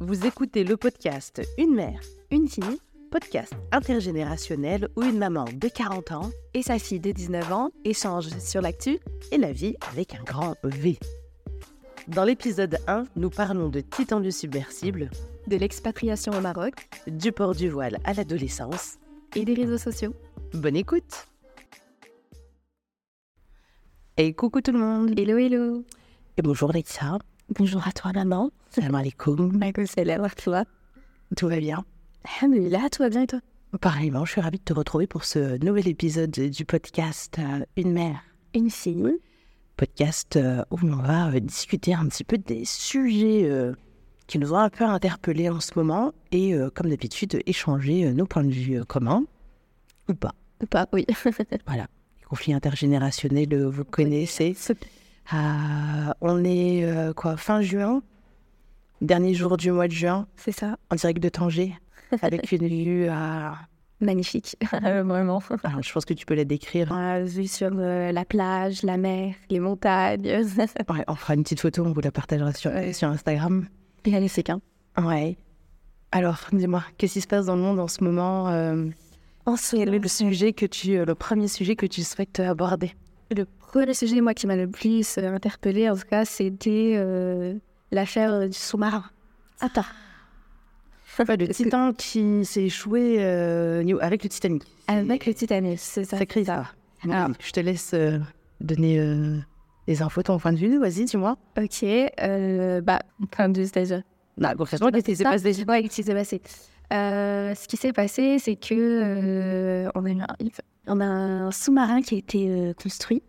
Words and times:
Vous 0.00 0.26
écoutez 0.26 0.62
le 0.62 0.76
podcast 0.76 1.40
Une 1.56 1.74
mère, 1.74 2.00
une 2.30 2.48
fille, 2.48 2.78
podcast 3.10 3.54
intergénérationnel 3.72 4.88
où 4.94 5.02
une 5.02 5.16
maman 5.16 5.46
de 5.50 5.68
40 5.68 6.12
ans 6.12 6.30
et 6.52 6.62
sa 6.62 6.78
fille 6.78 7.00
de 7.00 7.12
19 7.12 7.50
ans 7.50 7.70
échangent 7.82 8.38
sur 8.38 8.60
l'actu 8.60 8.98
et 9.32 9.38
la 9.38 9.52
vie 9.52 9.74
avec 9.90 10.14
un 10.14 10.22
grand 10.22 10.54
V. 10.64 10.98
Dans 12.08 12.24
l'épisode 12.24 12.78
1, 12.86 13.04
nous 13.16 13.30
parlons 13.30 13.70
de 13.70 13.80
Titan 13.80 14.20
du 14.20 14.32
submersible, 14.32 15.08
de 15.46 15.56
l'expatriation 15.56 16.34
au 16.34 16.42
Maroc, 16.42 16.74
du 17.06 17.32
port 17.32 17.54
du 17.54 17.70
voile 17.70 17.96
à 18.04 18.12
l'adolescence 18.12 18.98
et 19.34 19.46
des 19.46 19.54
réseaux 19.54 19.78
sociaux. 19.78 20.12
Bonne 20.52 20.76
écoute 20.76 21.26
Et 24.18 24.34
coucou 24.34 24.60
tout 24.60 24.72
le 24.72 24.78
monde 24.78 25.18
Hello 25.18 25.38
hello 25.38 25.84
Et 26.36 26.42
bonjour 26.42 26.70
Leïssa 26.70 27.18
Bonjour 27.54 27.86
à 27.86 27.92
toi 27.92 28.12
maman 28.12 28.50
Salam 28.70 28.96
alaikum 28.96 29.60
Salam 29.86 30.24
à 30.24 30.30
toi 30.30 30.64
Tout 31.36 31.46
va 31.48 31.60
bien? 31.60 31.84
Alhamdulillah, 32.24 32.90
tout 32.90 33.04
va 33.04 33.08
bien 33.08 33.22
et 33.22 33.26
toi? 33.28 33.38
Pareillement, 33.80 34.24
je 34.24 34.32
suis 34.32 34.40
ravie 34.40 34.58
de 34.58 34.64
te 34.64 34.72
retrouver 34.72 35.06
pour 35.06 35.24
ce 35.24 35.56
nouvel 35.64 35.86
épisode 35.86 36.32
du 36.32 36.64
podcast 36.64 37.38
euh, 37.38 37.64
Une 37.76 37.92
mère, 37.92 38.20
une 38.52 38.68
fille. 38.68 39.20
Podcast 39.76 40.34
euh, 40.34 40.64
où 40.72 40.78
on 40.82 40.96
va 40.96 41.28
euh, 41.28 41.38
discuter 41.38 41.94
un 41.94 42.06
petit 42.08 42.24
peu 42.24 42.36
des 42.36 42.64
sujets 42.64 43.48
qui 44.26 44.40
nous 44.40 44.52
ont 44.52 44.58
un 44.58 44.68
peu 44.68 44.82
interpellés 44.82 45.48
en 45.48 45.60
ce 45.60 45.70
moment 45.76 46.12
et, 46.32 46.52
comme 46.74 46.90
d'habitude, 46.90 47.40
échanger 47.46 48.12
nos 48.12 48.26
points 48.26 48.42
de 48.42 48.50
vue 48.50 48.84
communs 48.84 49.22
ou 50.08 50.14
pas. 50.14 50.34
Ou 50.60 50.66
pas, 50.66 50.88
oui. 50.92 51.06
voilà. 51.66 51.86
Les 52.18 52.24
conflits 52.24 52.54
intergénérationnels, 52.54 53.66
vous 53.66 53.84
connaissez. 53.84 54.56
On 55.32 56.44
est 56.44 57.12
quoi, 57.14 57.36
fin 57.36 57.60
juin 57.60 58.02
Dernier 59.00 59.34
jour 59.34 59.56
du 59.56 59.70
mois 59.72 59.88
de 59.88 59.92
juin. 59.92 60.26
C'est 60.36 60.52
ça. 60.52 60.78
En 60.90 60.96
direct 60.96 61.22
de 61.22 61.28
Tanger 61.28 61.74
avec 62.22 62.50
une 62.52 62.66
vue 62.66 63.08
à... 63.08 63.54
magnifique, 64.00 64.56
vraiment. 64.72 65.42
Alors, 65.64 65.82
je 65.82 65.92
pense 65.92 66.04
que 66.04 66.14
tu 66.14 66.26
peux 66.26 66.34
la 66.34 66.44
décrire. 66.44 66.92
Une 66.92 67.24
vue 67.24 67.46
sur 67.46 67.70
euh, 67.72 68.12
la 68.12 68.24
plage, 68.24 68.82
la 68.82 68.96
mer, 68.96 69.34
les 69.50 69.60
montagnes. 69.60 70.26
ouais, 70.26 71.04
on 71.08 71.14
fera 71.14 71.34
une 71.34 71.42
petite 71.42 71.60
photo, 71.60 71.84
on 71.84 71.92
vous 71.92 72.00
la 72.00 72.10
partagera 72.10 72.52
sur, 72.52 72.70
sur 72.92 73.08
Instagram. 73.08 73.66
Magnifique, 74.06 74.50
hein 74.50 74.60
Ouais. 74.98 75.36
Alors, 76.12 76.38
dis-moi, 76.52 76.84
qu'est-ce 76.96 77.14
qui 77.14 77.20
se 77.20 77.26
passe 77.26 77.46
dans 77.46 77.56
le 77.56 77.62
monde 77.62 77.80
en 77.80 77.88
ce 77.88 78.02
moment 78.02 78.48
euh, 78.48 78.86
En 79.44 79.56
ce 79.56 79.76
Quel 79.76 79.94
est 79.94 79.98
le 79.98 80.08
sujet 80.08 80.52
que 80.52 80.64
tu, 80.64 80.96
euh, 80.96 81.04
le 81.04 81.14
premier 81.14 81.48
sujet 81.48 81.76
que 81.76 81.86
tu 81.86 82.02
souhaites 82.02 82.40
aborder? 82.40 82.92
Le 83.34 83.44
premier 83.44 83.94
sujet, 83.94 84.20
moi, 84.20 84.34
qui 84.34 84.46
m'a 84.46 84.56
le 84.56 84.68
plus 84.68 85.18
interpellée, 85.18 85.90
en 85.90 85.96
tout 85.96 86.06
cas, 86.08 86.24
c'était 86.24 87.00
l'affaire 87.90 88.48
du 88.48 88.56
sous-marin. 88.56 89.04
Attends 89.60 89.84
le 91.24 91.48
Titan 91.48 91.92
qui 91.92 92.44
s'est 92.44 92.64
échoué 92.64 93.16
euh, 93.18 93.98
avec 94.00 94.22
le 94.22 94.28
Titanic. 94.28 94.62
Avec 94.88 95.26
le 95.26 95.34
Titanic, 95.34 95.78
c'est 95.78 96.04
ça. 96.04 96.18
Sacré 96.18 96.44
ça. 96.44 96.66
Alors, 97.04 97.28
je 97.40 97.50
te 97.52 97.60
laisse 97.60 97.92
euh, 97.94 98.18
donner 98.60 98.98
euh, 98.98 99.38
les 99.86 100.02
infos, 100.02 100.22
ton 100.22 100.38
point 100.38 100.52
de 100.52 100.58
vue. 100.58 100.78
Vas-y, 100.78 101.04
dis-moi. 101.04 101.36
Ok. 101.56 101.84
bah, 102.82 103.00
point 103.30 103.48
de 103.48 103.60
vue, 103.60 103.66
c'est-à-dire. 103.66 104.02
Bah, 104.36 104.54
concrètement, 104.56 104.90
qu'est-ce 104.90 105.04
qui 105.04 105.16
s'est 105.16 105.24
passé? 105.24 105.64
Ouais, 105.66 105.82
qu'est-ce 105.82 105.96
qui 105.96 106.02
s'est 106.02 106.14
passé? 106.14 106.42
Ce 106.90 107.66
qui 107.66 107.76
s'est 107.76 107.92
passé, 107.92 108.38
c'est 108.38 108.56
que 108.56 109.88
on, 109.94 110.04
a 110.04 110.10
un, 110.10 110.26
on 110.86 111.00
a 111.00 111.04
un 111.04 111.50
sous-marin 111.50 112.02
qui 112.02 112.14
a 112.16 112.18
été 112.18 112.72
construit. 112.80 113.22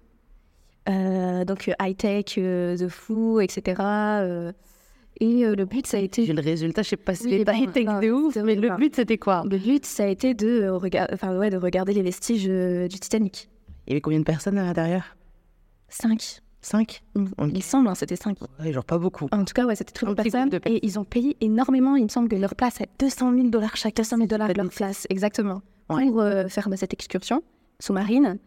donc, 0.87 1.71
high-tech, 1.79 2.37
de 2.37 2.87
fou, 2.87 3.39
etc. 3.39 4.53
Et 5.19 5.45
euh, 5.45 5.55
le 5.55 5.65
but, 5.65 5.87
ça 5.87 5.97
a 5.97 5.99
été. 5.99 6.25
le 6.25 6.41
résultat, 6.41 6.83
je 6.83 6.89
sais 6.89 6.97
pas 6.97 7.15
si 7.15 7.25
oui, 7.25 7.43
pas 7.43 7.57
été 7.57 7.83
de 7.83 8.11
ouf, 8.11 8.35
mais 8.35 8.55
le 8.55 8.75
but, 8.75 8.95
c'était 8.95 9.17
quoi 9.17 9.43
Le 9.49 9.57
but, 9.57 9.85
ça 9.85 10.03
a 10.03 10.07
été 10.07 10.33
de, 10.33 10.47
euh, 10.47 10.77
regarder, 10.77 11.13
enfin, 11.13 11.35
ouais, 11.37 11.49
de 11.49 11.57
regarder 11.57 11.93
les 11.93 12.03
vestiges 12.03 12.45
euh, 12.47 12.87
du 12.87 12.99
Titanic. 12.99 13.49
Il 13.87 13.91
y 13.91 13.93
avait 13.93 14.01
combien 14.01 14.19
de 14.19 14.25
personnes 14.25 14.57
à 14.57 14.63
l'intérieur? 14.63 15.15
Cinq. 15.89 16.41
Cinq? 16.61 17.01
Mm. 17.15 17.25
Il 17.53 17.63
semble, 17.63 17.87
hein, 17.87 17.95
c'était 17.95 18.15
cinq. 18.15 18.37
Ouais, 18.59 18.73
genre 18.73 18.83
pas 18.83 18.97
beaucoup. 18.97 19.27
En 19.31 19.43
tout 19.43 19.53
cas, 19.53 19.65
ouais, 19.65 19.75
c'était 19.75 19.93
très 19.93 20.05
de 20.05 20.13
personnes. 20.13 20.49
Et 20.65 20.85
ils 20.85 20.99
ont 20.99 21.05
payé 21.05 21.37
énormément. 21.41 21.95
Il 21.95 22.03
me 22.03 22.09
semble 22.09 22.27
que 22.27 22.35
leur 22.35 22.55
place 22.55 22.81
est 22.81 22.89
200 22.99 23.33
000 23.33 23.47
dollars 23.47 23.75
chaque. 23.77 23.95
200 23.95 24.17
000 24.17 24.27
dollars 24.27 24.49
leur 24.55 24.69
place, 24.69 25.07
exactement. 25.09 25.61
Pour 25.87 26.23
faire 26.49 26.67
cette 26.75 26.93
excursion 26.93 27.43
sous-marine. 27.79 28.37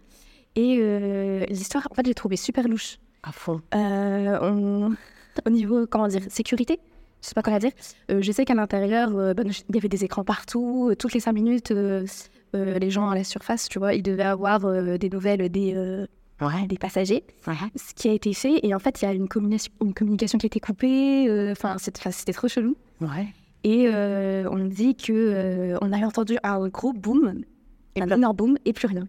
Et 0.56 1.46
l'histoire, 1.48 1.86
en 1.90 1.94
fait, 1.94 2.06
j'ai 2.06 2.14
trouvé 2.14 2.36
super 2.36 2.68
louche. 2.68 2.98
À 3.22 3.32
fond. 3.32 3.60
on 3.72 4.90
au 5.46 5.50
niveau, 5.50 5.86
comment 5.86 6.08
dire, 6.08 6.22
sécurité. 6.28 6.80
Je 7.22 7.28
sais 7.28 7.34
pas 7.34 7.42
quoi 7.42 7.58
dire. 7.58 7.72
Euh, 8.10 8.22
je 8.22 8.32
sais 8.32 8.44
qu'à 8.44 8.54
l'intérieur, 8.54 9.10
euh, 9.14 9.34
ben, 9.34 9.46
il 9.68 9.74
y 9.74 9.78
avait 9.78 9.88
des 9.88 10.04
écrans 10.04 10.24
partout. 10.24 10.88
Euh, 10.90 10.96
toutes 10.96 11.12
les 11.12 11.20
cinq 11.20 11.32
minutes, 11.32 11.70
les 11.70 12.90
gens 12.90 13.10
à 13.10 13.14
la 13.14 13.24
surface, 13.24 13.68
tu 13.68 13.78
vois, 13.78 13.94
ils 13.94 14.02
devaient 14.02 14.22
avoir 14.22 14.60
des 14.98 15.10
nouvelles 15.10 15.48
des, 15.50 16.06
des 16.68 16.78
passagers. 16.78 17.24
Ce 17.76 17.94
qui 17.94 18.08
a 18.08 18.12
été 18.12 18.32
fait. 18.32 18.60
Et 18.62 18.74
en 18.74 18.78
fait, 18.78 19.02
il 19.02 19.04
y 19.04 19.08
a 19.08 19.12
une, 19.12 19.28
communication, 19.28 19.72
une 19.82 19.94
communication 19.94 20.38
qui 20.38 20.46
a 20.46 20.48
été 20.48 20.60
coupée. 20.60 21.50
Enfin, 21.52 21.76
c'était 21.78 22.32
trop 22.32 22.48
chelou. 22.48 22.76
Ouais. 23.00 23.28
Et 23.64 23.88
on 23.88 24.64
dit 24.64 24.94
que 24.94 25.76
on 25.82 25.92
a 25.92 25.98
entendu 25.98 26.38
un 26.42 26.68
gros 26.68 26.92
boom, 26.92 27.42
un 27.98 28.08
énorme 28.08 28.36
boom, 28.36 28.58
et 28.64 28.72
plus 28.72 28.86
rien. 28.86 29.06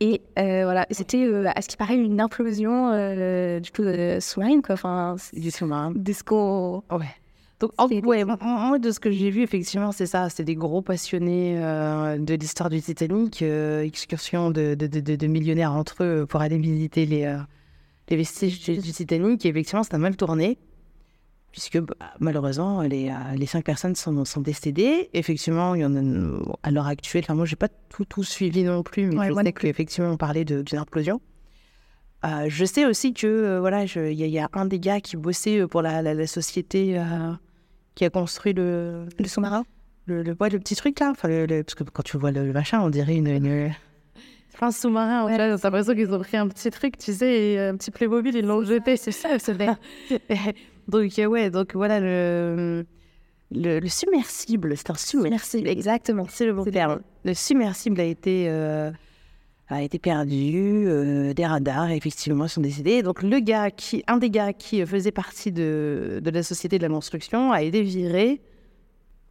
Et 0.00 0.22
euh, 0.38 0.62
voilà, 0.64 0.86
c'était 0.90 1.26
euh, 1.26 1.50
à 1.54 1.60
ce 1.60 1.68
qui 1.68 1.76
paraît 1.76 1.96
une 1.96 2.22
implosion 2.22 2.90
euh, 2.90 3.60
du 3.60 3.70
coup 3.70 3.82
sous-marine, 4.20 4.62
quoi. 4.62 4.72
Enfin, 4.72 5.16
du 5.34 5.50
sous-marin. 5.50 5.90
De. 5.90 6.12
Ouais. 6.94 7.06
Donc, 7.60 7.72
ouais, 8.06 8.24
moi, 8.24 8.78
de 8.78 8.90
ce 8.90 8.98
que 8.98 9.10
j'ai 9.10 9.28
vu, 9.28 9.42
effectivement, 9.42 9.92
c'est 9.92 10.06
ça. 10.06 10.30
C'est 10.30 10.44
des 10.44 10.54
gros 10.54 10.80
passionnés 10.80 11.56
de 11.56 12.34
l'histoire 12.34 12.70
du 12.70 12.80
Titanic, 12.80 13.42
excursion 13.42 14.50
de, 14.50 14.74
de, 14.74 14.86
de, 14.86 15.16
de, 15.16 15.26
millionnaires 15.26 15.74
entre 15.74 16.02
eux 16.02 16.26
pour 16.26 16.40
aller 16.40 16.56
visiter 16.56 17.04
les, 17.04 17.36
les 18.08 18.16
vestiges 18.16 18.64
du, 18.64 18.78
du 18.78 18.92
Titanic. 18.92 19.44
Et 19.44 19.50
effectivement, 19.50 19.82
ça 19.82 19.96
a 19.96 19.98
mal 19.98 20.16
tourné 20.16 20.56
puisque 21.52 21.78
bah, 21.78 21.94
malheureusement, 22.20 22.82
les, 22.82 23.08
euh, 23.08 23.36
les, 23.36 23.46
cinq 23.46 23.64
personnes 23.64 23.94
sont, 23.94 24.24
sont, 24.24 24.40
décédées. 24.40 25.10
Effectivement, 25.14 25.74
il 25.74 25.82
y 25.82 25.84
en 25.84 25.96
a 25.96 26.38
à 26.62 26.70
l'heure 26.70 26.86
actuelle. 26.86 27.24
Enfin, 27.24 27.34
moi, 27.34 27.44
j'ai 27.44 27.56
pas 27.56 27.68
tout, 27.88 28.04
tout 28.04 28.24
suivi 28.24 28.62
non 28.62 28.82
plus, 28.82 29.06
mais 29.06 29.28
je 29.28 29.34
sais 29.34 29.52
qu'effectivement, 29.52 30.10
on 30.10 30.16
parlait 30.16 30.44
d'une 30.44 30.78
implosion. 30.78 31.20
Euh, 32.24 32.46
je 32.48 32.64
sais 32.66 32.84
aussi 32.84 33.14
que 33.14 33.26
euh, 33.26 33.60
voilà, 33.60 33.84
il 33.84 34.12
y, 34.12 34.38
a 34.38 34.48
un 34.52 34.66
des 34.66 34.78
gars 34.78 35.00
qui 35.00 35.16
bossait 35.16 35.66
pour 35.66 35.80
la, 35.80 36.02
la, 36.02 36.26
société 36.26 37.00
qui 37.94 38.04
a 38.04 38.10
construit 38.10 38.52
le, 38.52 39.06
le 39.18 39.26
sous-marin. 39.26 39.64
Le, 40.06 40.22
le, 40.22 40.36
le, 40.38 40.58
petit 40.58 40.76
truc 40.76 40.98
là, 41.00 41.10
enfin, 41.10 41.28
parce 41.48 41.74
que 41.74 41.84
quand 41.84 42.02
tu 42.02 42.16
vois 42.16 42.30
le, 42.30 42.52
machin, 42.52 42.80
on 42.80 42.90
dirait 42.90 43.16
une, 43.16 43.28
une... 43.28 43.70
un 44.60 44.70
sous-marin, 44.70 45.24
ouais. 45.24 45.36
t'as 45.36 45.56
l'impression 45.56 45.94
qu'ils 45.94 46.12
ont 46.12 46.18
pris 46.18 46.36
un 46.36 46.48
petit 46.48 46.70
truc, 46.70 46.98
tu 46.98 47.12
sais, 47.12 47.58
un 47.58 47.76
petit 47.76 47.90
Playmobil, 47.90 48.34
ils 48.34 48.44
l'ont 48.44 48.64
jeté, 48.64 48.96
c'est 48.96 49.12
ça, 49.12 49.38
c'est 49.38 49.52
vrai. 49.52 49.76
Donc, 50.90 51.18
euh, 51.18 51.26
ouais, 51.26 51.50
donc 51.50 51.74
voilà, 51.74 52.00
le, 52.00 52.84
le, 53.52 53.88
submersible, 53.88 54.76
c'est 54.76 54.90
un 54.90 54.94
submersible, 54.94 55.68
exactement, 55.68 56.26
c'est 56.28 56.46
le 56.46 56.52
bon 56.52 56.64
terme. 56.64 57.00
Le 57.24 57.32
submersible 57.32 58.00
a 58.00 58.04
été, 58.04 58.46
euh, 58.48 58.90
a 59.68 59.82
été 59.82 60.00
perdu, 60.00 60.84
euh, 60.86 61.32
des 61.32 61.46
radars, 61.46 61.90
effectivement, 61.90 62.48
sont 62.48 62.60
décédés. 62.60 63.02
Donc, 63.02 63.22
le 63.22 63.38
gars 63.38 63.70
qui, 63.70 64.02
un 64.08 64.16
des 64.16 64.30
gars 64.30 64.52
qui 64.52 64.84
faisait 64.84 65.12
partie 65.12 65.52
de, 65.52 66.20
de 66.22 66.30
la 66.30 66.42
société 66.42 66.78
de 66.78 66.82
la 66.82 66.92
construction 66.92 67.52
a 67.52 67.62
été 67.62 67.82
viré 67.82 68.40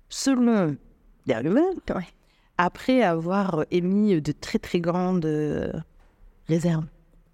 selon 0.07 0.77
les 1.27 1.35
rumeurs, 1.35 1.73
après 2.57 3.03
avoir 3.03 3.65
émis 3.69 4.21
de 4.21 4.31
très 4.31 4.59
très 4.59 4.79
grandes 4.79 5.27
réserves 6.47 6.85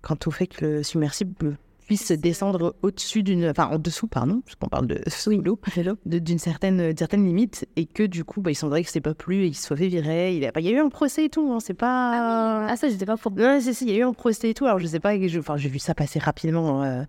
quant 0.02 0.18
au 0.26 0.32
fait 0.32 0.48
que 0.48 0.66
le 0.66 0.84
submersible 0.84 1.58
puisse 1.86 2.12
descendre 2.12 2.76
au-dessus 2.82 3.24
d'une, 3.24 3.50
enfin 3.50 3.68
en 3.68 3.80
dessous, 3.80 4.08
pardon, 4.08 4.42
puisqu'on 4.46 4.68
parle 4.68 4.88
de 4.88 5.02
sous 5.08 5.32
l'eau, 5.32 5.60
d'une 6.06 6.40
certaine, 6.40 6.96
certaine 6.98 7.26
limite, 7.26 7.68
et 7.76 7.86
que 7.86 8.04
du 8.04 8.24
coup, 8.24 8.42
bah, 8.42 8.52
il 8.52 8.56
semblerait 8.56 8.84
que 8.84 8.90
c'est 8.90 9.02
pas 9.02 9.14
plus 9.14 9.46
et 9.46 9.48
qu'il 9.48 9.58
soit 9.58 9.78
fait 9.78 9.88
virer. 9.88 10.36
Il, 10.36 10.46
a, 10.46 10.52
il 10.58 10.66
y 10.66 10.70
a 10.70 10.72
eu 10.72 10.80
un 10.80 10.90
procès 10.90 11.26
et 11.26 11.30
tout, 11.30 11.52
hein, 11.52 11.60
c'est 11.60 11.74
pas. 11.74 12.12
Ah, 12.14 12.68
ah, 12.70 12.76
ça, 12.76 12.90
j'étais 12.90 13.06
pas 13.06 13.18
pour. 13.18 13.32
Non, 13.32 13.60
c'est, 13.62 13.80
il 13.82 13.90
y 13.90 13.94
a 13.94 13.98
eu 13.98 14.04
un 14.04 14.14
procès 14.14 14.50
et 14.50 14.54
tout. 14.54 14.66
Alors 14.66 14.80
je 14.80 14.88
sais 14.88 15.00
pas, 15.00 15.14
enfin 15.38 15.58
j'ai 15.58 15.70
vu 15.70 15.80
ça 15.80 15.96
passer 15.96 16.20
rapidement. 16.20 16.84
Euh, 16.84 17.04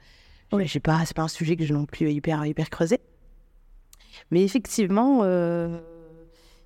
ouais, 0.53 0.67
j'ai 0.67 0.81
pas, 0.81 1.05
c'est 1.05 1.17
pas 1.17 1.23
un 1.23 1.29
sujet 1.29 1.57
que 1.57 1.65
j'ai 1.65 1.75
non 1.75 1.87
plus 1.87 2.11
hyper 2.11 2.45
hyper 2.47 2.71
creusé. 2.71 3.01
Mais 4.31 4.43
effectivement. 4.43 5.21
Euh, 5.23 5.79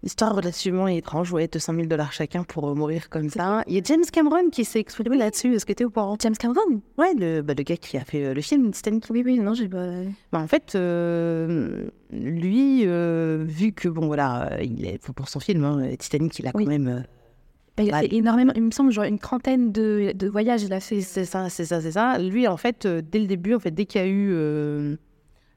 Histoire 0.02 0.34
relativement 0.34 0.88
étrange, 0.88 1.30
ouais, 1.30 1.46
200 1.46 1.74
000 1.74 1.86
dollars 1.86 2.10
chacun 2.12 2.42
pour 2.42 2.70
euh, 2.70 2.74
mourir 2.74 3.10
comme 3.10 3.28
ça. 3.28 3.62
Il 3.66 3.74
y 3.74 3.78
a 3.78 3.82
James 3.84 4.04
Cameron 4.10 4.48
qui 4.50 4.64
s'est 4.64 4.80
exprimé 4.80 5.18
là-dessus. 5.18 5.54
Est-ce 5.54 5.66
que 5.66 5.74
tu 5.74 5.82
es 5.82 5.86
au 5.86 5.90
courant? 5.90 6.16
James 6.20 6.36
Cameron? 6.36 6.80
Ouais, 6.96 7.12
le, 7.14 7.42
bah, 7.42 7.52
le 7.54 7.62
gars 7.62 7.76
qui 7.76 7.98
a 7.98 8.04
fait 8.04 8.24
euh, 8.24 8.34
le 8.34 8.40
film 8.40 8.70
Titanic. 8.70 9.04
Oui, 9.10 9.22
oui, 9.26 9.38
non, 9.38 9.52
j'ai 9.52 9.68
pas. 9.68 9.88
Bah, 10.32 10.38
en 10.38 10.46
fait, 10.46 10.74
euh, 10.74 11.90
lui, 12.10 12.86
vu 12.86 13.72
que, 13.72 13.88
bon, 13.88 14.06
voilà, 14.06 14.58
il 14.62 14.86
est 14.86 14.98
pour 14.98 15.28
son 15.28 15.38
film, 15.38 15.64
hein, 15.64 15.90
Titanic, 15.98 16.38
il 16.38 16.46
a 16.46 16.52
quand 16.52 16.64
même. 16.64 17.04
Bah, 17.76 17.82
il 17.82 17.92
a 17.92 18.00
fait 18.00 18.14
énormément, 18.14 18.52
il 18.56 18.62
me 18.62 18.70
semble, 18.70 18.92
genre 18.92 19.04
une 19.04 19.18
trentaine 19.18 19.70
de, 19.70 20.12
de 20.14 20.28
voyages, 20.28 20.62
il 20.62 20.72
a 20.72 20.80
fait. 20.80 21.02
C'est 21.02 21.26
ça, 21.26 21.50
c'est 21.50 21.66
ça, 21.66 21.82
c'est 21.82 21.92
ça. 21.92 22.18
Lui, 22.18 22.48
en 22.48 22.56
fait, 22.56 22.86
dès 22.86 23.18
le 23.18 23.26
début, 23.26 23.54
en 23.54 23.60
fait, 23.60 23.70
dès 23.70 23.84
qu'il 23.84 24.00
y 24.00 24.04
a 24.04 24.08
eu 24.08 24.96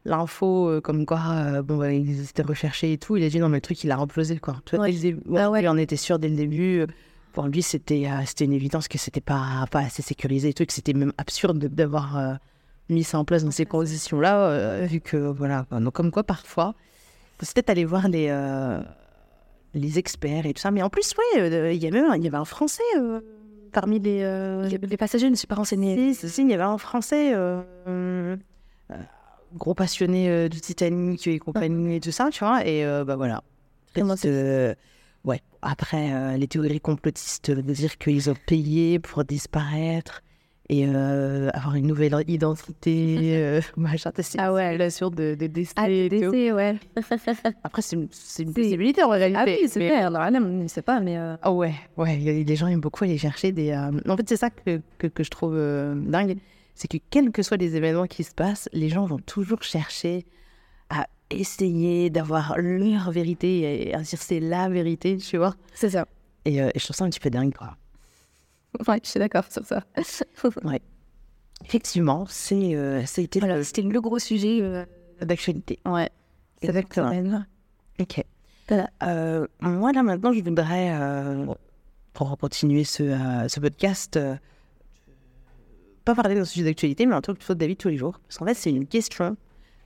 l'info 0.06 0.68
euh, 0.70 0.82
comme 0.82 1.06
quoi 1.06 1.22
euh, 1.32 1.62
bon 1.62 1.78
bah, 1.78 1.92
ils 1.94 2.22
étaient 2.24 2.42
recherchés 2.44 2.94
et 2.94 2.98
tout, 2.98 3.16
il 3.18 3.24
a 3.24 3.30
dit 3.30 3.40
non 3.40 3.50
mais 3.50 3.58
le 3.58 3.62
truc 3.62 3.84
il 3.84 3.92
a 3.92 3.98
implosé 3.98 4.38
quoi. 4.38 4.56
Tu 4.66 4.76
vois, 4.76 4.86
Ouais. 4.86 5.16
Ah 5.38 5.50
ouais. 5.50 5.62
lui, 5.62 5.70
on 5.70 5.78
était 5.78 5.96
sûr 5.96 6.20
dès 6.20 6.30
le 6.30 6.36
début. 6.36 6.86
Pour 7.32 7.48
lui 7.48 7.62
c'était 7.62 8.08
euh, 8.08 8.22
c'était 8.26 8.46
une 8.46 8.54
évidence 8.54 8.88
que 8.88 8.98
c'était 8.98 9.22
pas 9.22 9.66
pas 9.72 9.80
assez 9.80 10.02
sécurisé 10.02 10.50
et 10.50 10.54
tout, 10.54 10.66
que 10.66 10.74
c'était 10.74 10.94
même 10.94 11.14
absurde 11.18 11.58
de- 11.58 11.68
d'avoir 11.68 12.38
mis 12.90 13.04
ça 13.04 13.18
en 13.18 13.26
place 13.26 13.44
dans 13.46 13.52
ces 13.52 13.66
conditions 13.66 14.20
là, 14.20 14.86
vu 14.86 15.00
que 15.00 15.18
voilà. 15.18 15.66
Donc 15.72 15.94
comme 15.94 16.12
quoi 16.12 16.24
parfois, 16.24 16.76
faut 17.40 17.46
peut-être 17.54 17.70
aller 17.70 17.86
voir 17.86 18.08
les 18.10 18.28
les 19.74 19.98
experts 19.98 20.46
et 20.46 20.54
tout 20.54 20.62
ça. 20.62 20.70
Mais 20.70 20.84
en 20.84 20.90
plus 20.90 21.14
ouais, 21.18 21.42
euh, 21.42 21.72
il 21.74 21.82
y 21.84 21.88
il 21.88 22.28
avait 22.28 22.38
un 22.38 22.46
Français 22.46 22.84
euh, 23.00 23.22
parmi 23.72 24.00
les 24.00 24.20
euh, 24.22 24.68
Les 24.68 24.98
passagers 24.98 25.30
ne 25.30 25.36
sont 25.36 25.48
pas 25.48 25.56
renseignés. 25.56 26.14
si, 26.14 26.20
si, 26.28 26.30
si, 26.30 26.42
il 26.44 26.50
y 26.52 26.54
avait 26.54 26.62
un 26.64 26.78
Français, 26.78 27.34
gros 29.56 29.74
passionné 29.74 30.30
euh, 30.30 30.50
du 30.50 30.60
Titanic 30.62 31.28
et 31.28 31.40
compagnie 31.40 31.96
et 31.96 32.00
tout 32.00 32.12
ça, 32.12 32.30
tu 32.32 32.40
vois. 32.44 32.66
Et 32.66 32.86
euh, 32.86 33.04
bah 33.06 33.16
voilà. 33.16 33.44
Euh, 34.26 34.74
ouais. 35.24 35.40
Après, 35.62 36.12
euh, 36.14 36.38
les 36.38 36.48
théories 36.48 36.80
complotistes 36.80 37.52
de 37.52 37.62
dire 37.74 37.98
qu'ils 37.98 38.30
ont 38.30 38.36
payé 38.48 39.00
pour 39.00 39.24
disparaître 39.24 40.22
et 40.70 40.86
euh, 40.88 41.50
avoir 41.54 41.76
une 41.76 41.88
nouvelle 41.88 42.16
identité, 42.28 43.18
euh, 43.36 43.62
machin. 43.78 44.12
Ah 44.38 44.54
ouais. 44.54 44.78
l'assure 44.78 45.12
de, 45.12 45.36
de 45.36 45.48
décès 45.48 45.74
Ah, 45.76 45.86
tout. 45.86 45.92
décès, 46.10 46.52
ouais. 46.52 46.76
Après, 47.64 47.82
c'est 47.82 47.96
une, 47.98 48.08
c'est 48.12 48.44
une 48.44 48.54
possibilité 48.54 49.04
en 49.04 49.10
réalité. 49.10 49.40
Ah 49.40 49.46
oui, 49.46 49.68
c'est 49.68 49.80
mais- 49.80 49.90
clair. 49.90 50.08
Alors, 50.16 50.42
ne 50.42 50.68
sait 50.68 50.82
pas, 50.82 51.00
mais. 51.02 51.18
euh, 51.18 51.36
ah 51.42 51.52
ouais, 51.52 51.74
ouais, 51.98 52.16
les 52.18 52.56
gens 52.56 52.68
aiment 52.68 52.80
beaucoup 52.82 53.04
aller 53.04 53.18
chercher 53.18 53.52
des. 53.52 53.74
En 54.08 54.18
fait, 54.18 54.28
c'est 54.28 54.38
ça 54.38 54.50
que, 54.50 54.82
que, 54.98 55.08
que 55.08 55.24
je 55.24 55.30
trouve 55.30 55.56
dingue, 55.56 56.38
c'est 56.76 56.88
que 56.88 56.98
quels 57.10 57.32
que 57.32 57.42
soient 57.44 57.58
les 57.58 57.76
événements 57.76 58.08
qui 58.08 58.24
se 58.24 58.34
passent, 58.34 58.70
les 58.74 58.90
gens 58.90 59.06
vont 59.06 59.20
toujours 59.20 59.62
chercher 59.64 60.26
à 60.90 61.08
essayer 61.30 62.10
d'avoir 62.10 62.56
leur 62.58 63.12
vérité 63.12 63.88
et 63.90 63.94
à 63.94 64.02
dire 64.02 64.22
c'est 64.22 64.40
la 64.40 64.70
vérité, 64.70 65.18
tu 65.18 65.38
vois. 65.38 65.56
C'est 65.74 65.92
ça. 65.92 66.08
Et, 66.46 66.62
euh, 66.62 66.70
et 66.74 66.80
je 66.80 66.84
trouve 66.84 66.96
ça 66.96 67.06
un 67.06 67.10
petit 67.10 67.20
peu 67.20 67.30
dingue, 67.30 67.54
quoi. 67.56 67.78
Ouais, 68.88 69.00
je 69.04 69.10
suis 69.10 69.20
d'accord 69.20 69.46
sur 69.52 69.66
ça. 69.66 69.84
Effectivement, 71.66 72.26
c'est 72.28 72.76
euh, 72.76 73.06
c'était 73.06 73.40
le 73.40 74.02
gros 74.02 74.20
sujet. 74.20 74.60
euh, 74.62 74.86
d'actualité. 75.22 75.80
Ouais. 75.86 76.10
Exactement. 76.62 77.44
Ok. 78.00 78.24
Voilà. 78.68 78.90
Moi, 79.62 79.92
là, 79.94 80.04
maintenant, 80.04 80.34
je 80.34 80.42
voudrais, 80.42 80.92
pour 82.14 82.38
continuer 82.38 82.84
ce, 82.84 83.46
ce 83.48 83.60
podcast, 83.60 84.20
pas 86.06 86.16
parler 86.16 86.36
d'un 86.36 86.46
sujet 86.46 86.66
d'actualité, 86.66 87.06
mais 87.06 87.16
un 87.16 87.22
truc 87.22 87.38
plutôt 87.38 87.56
de 87.56 87.66
de 87.66 87.74
tous 87.74 87.88
les 87.90 87.98
jours. 87.98 88.20
Parce 88.28 88.38
qu'en 88.38 88.46
fait, 88.46 88.54
c'est 88.54 88.72
une 88.72 88.88
question 88.88 89.38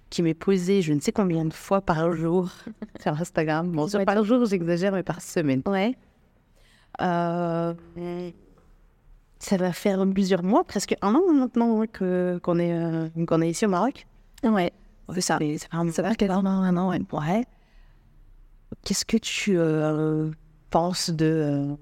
qui 0.10 0.24
m'est 0.24 0.34
posée 0.34 0.82
je 0.82 0.94
ne 0.94 1.00
sais 1.00 1.12
combien 1.12 1.44
de 1.46 1.54
fois 1.54 1.82
par 1.82 2.14
jour 2.14 2.50
sur 3.02 3.14
Instagram. 3.14 3.72
Bon, 3.72 3.88
sur 3.88 4.00
Ouais. 4.00 4.06
par 4.06 4.24
jour, 4.24 4.46
j'exagère, 4.46 4.94
mais 4.94 5.04
par 5.04 5.22
semaine. 5.22 5.62
Ouais. 5.66 5.96
Euh, 7.02 7.74
ça 9.40 9.58
va 9.58 9.72
faire 9.72 10.04
plusieurs 10.12 10.44
mois, 10.44 10.64
presque 10.64 10.96
un 11.02 11.14
an 11.14 11.22
maintenant 11.34 11.82
hein, 11.82 11.88
que, 11.88 12.40
qu'on, 12.42 12.58
est, 12.58 12.74
euh, 12.74 13.08
qu'on 13.28 13.42
est 13.42 13.50
ici 13.50 13.66
au 13.66 13.70
Maroc. 13.70 14.08
Ouais. 14.44 14.72
C'est 15.14 15.22
ça. 15.22 15.38
Mais 15.40 15.58
ça 15.58 15.68
fait 15.70 16.04
un 16.04 16.14
quasiment 16.16 16.50
un 16.50 16.76
an, 16.78 16.90
ouais. 16.90 17.02
Ouais. 17.12 17.46
Qu'est-ce 18.84 19.06
que 19.06 19.18
tu 19.18 19.58
euh, 19.58 20.32
penses 20.70 21.10
de 21.10 21.76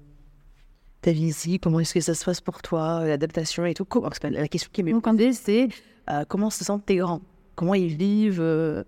ta 1.06 1.12
vie 1.12 1.26
ici? 1.28 1.58
Comment 1.60 1.78
est-ce 1.80 1.94
que 1.94 2.00
ça 2.00 2.14
se 2.14 2.24
passe 2.24 2.40
pour 2.40 2.62
toi 2.62 3.04
L'adaptation 3.06 3.64
et 3.64 3.74
tout? 3.74 3.84
Comment- 3.84 4.10
La 4.22 4.48
question 4.48 4.68
qui 4.72 4.82
m'est 4.82 4.92
posée, 5.00 5.32
c'est 5.32 5.68
euh, 6.10 6.24
comment 6.28 6.50
se 6.50 6.64
sentent 6.64 6.84
tes 6.84 6.96
grands? 6.96 7.20
Comment 7.54 7.74
ils 7.74 7.94
vivent 7.96 8.40
euh, 8.40 8.82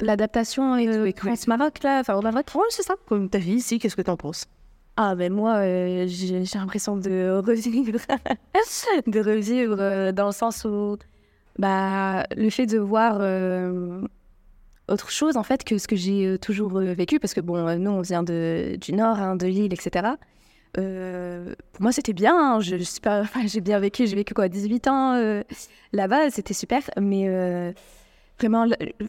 L'adaptation 0.00 0.74
euh, 0.76 1.10
France-Maroc, 1.16 1.82
là, 1.82 2.00
enfin 2.00 2.14
au 2.14 2.22
Maroc. 2.22 2.46
Ouais, 2.54 2.62
c'est 2.70 2.82
ça. 2.82 2.94
Comme 3.08 3.28
ta 3.28 3.38
vie 3.38 3.54
ici, 3.54 3.78
qu'est-ce 3.80 3.96
que 3.96 4.02
tu 4.02 4.10
en 4.10 4.16
penses? 4.16 4.44
Ah, 4.96 5.14
ben 5.16 5.32
moi, 5.32 5.56
euh, 5.56 6.04
j'ai 6.06 6.42
l'impression 6.54 6.96
de 6.96 7.42
revivre, 7.44 7.98
de 9.06 9.20
revivre 9.20 9.76
euh, 9.80 10.12
dans 10.12 10.26
le 10.26 10.32
sens 10.32 10.64
où 10.64 10.96
bah, 11.58 12.24
le 12.36 12.48
fait 12.50 12.66
de 12.66 12.78
voir 12.78 13.18
euh, 13.20 14.00
autre 14.88 15.10
chose, 15.10 15.36
en 15.36 15.42
fait, 15.42 15.64
que 15.64 15.78
ce 15.78 15.88
que 15.88 15.96
j'ai 15.96 16.26
euh, 16.26 16.38
toujours 16.38 16.76
euh, 16.78 16.94
vécu, 16.94 17.18
parce 17.18 17.34
que 17.34 17.40
bon, 17.40 17.56
euh, 17.56 17.76
nous, 17.76 17.90
on 17.90 18.00
vient 18.02 18.22
de, 18.22 18.76
du 18.80 18.92
Nord, 18.92 19.18
hein, 19.18 19.34
de 19.36 19.46
l'île, 19.46 19.72
etc. 19.74 20.14
Euh, 20.78 21.54
pour 21.72 21.82
moi, 21.82 21.92
c'était 21.92 22.12
bien. 22.12 22.34
hein, 22.36 22.60
je, 22.60 22.76
je 22.76 22.82
suis 22.82 23.00
pas- 23.00 23.20
enfin, 23.22 23.40
j'ai 23.46 23.60
bien 23.60 23.78
vécu. 23.78 24.06
J'ai 24.06 24.16
vécu 24.16 24.34
quoi, 24.34 24.48
18 24.48 24.88
ans 24.88 25.14
euh, 25.14 25.42
là-bas. 25.92 26.30
C'était 26.30 26.54
super. 26.54 26.82
Mais 27.00 27.24
euh, 27.28 27.72
vraiment, 28.38 28.66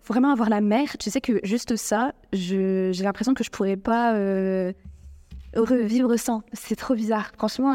vraiment 0.08 0.31
avoir 0.31 0.50
la 0.50 0.62
mer, 0.62 0.98
tu 0.98 1.10
sais 1.10 1.22
que 1.22 1.40
juste 1.44 1.75
ça, 1.75 2.14
j'ai 2.34 2.92
l'impression 3.02 3.34
que 3.34 3.44
je 3.44 3.50
pourrais 3.50 3.78
pas 3.78 4.14
revivre 5.56 6.18
sans. 6.18 6.42
C'est 6.54 6.75
trop 6.75 6.96
bizarre. 6.96 7.31
Franchement, 7.38 7.74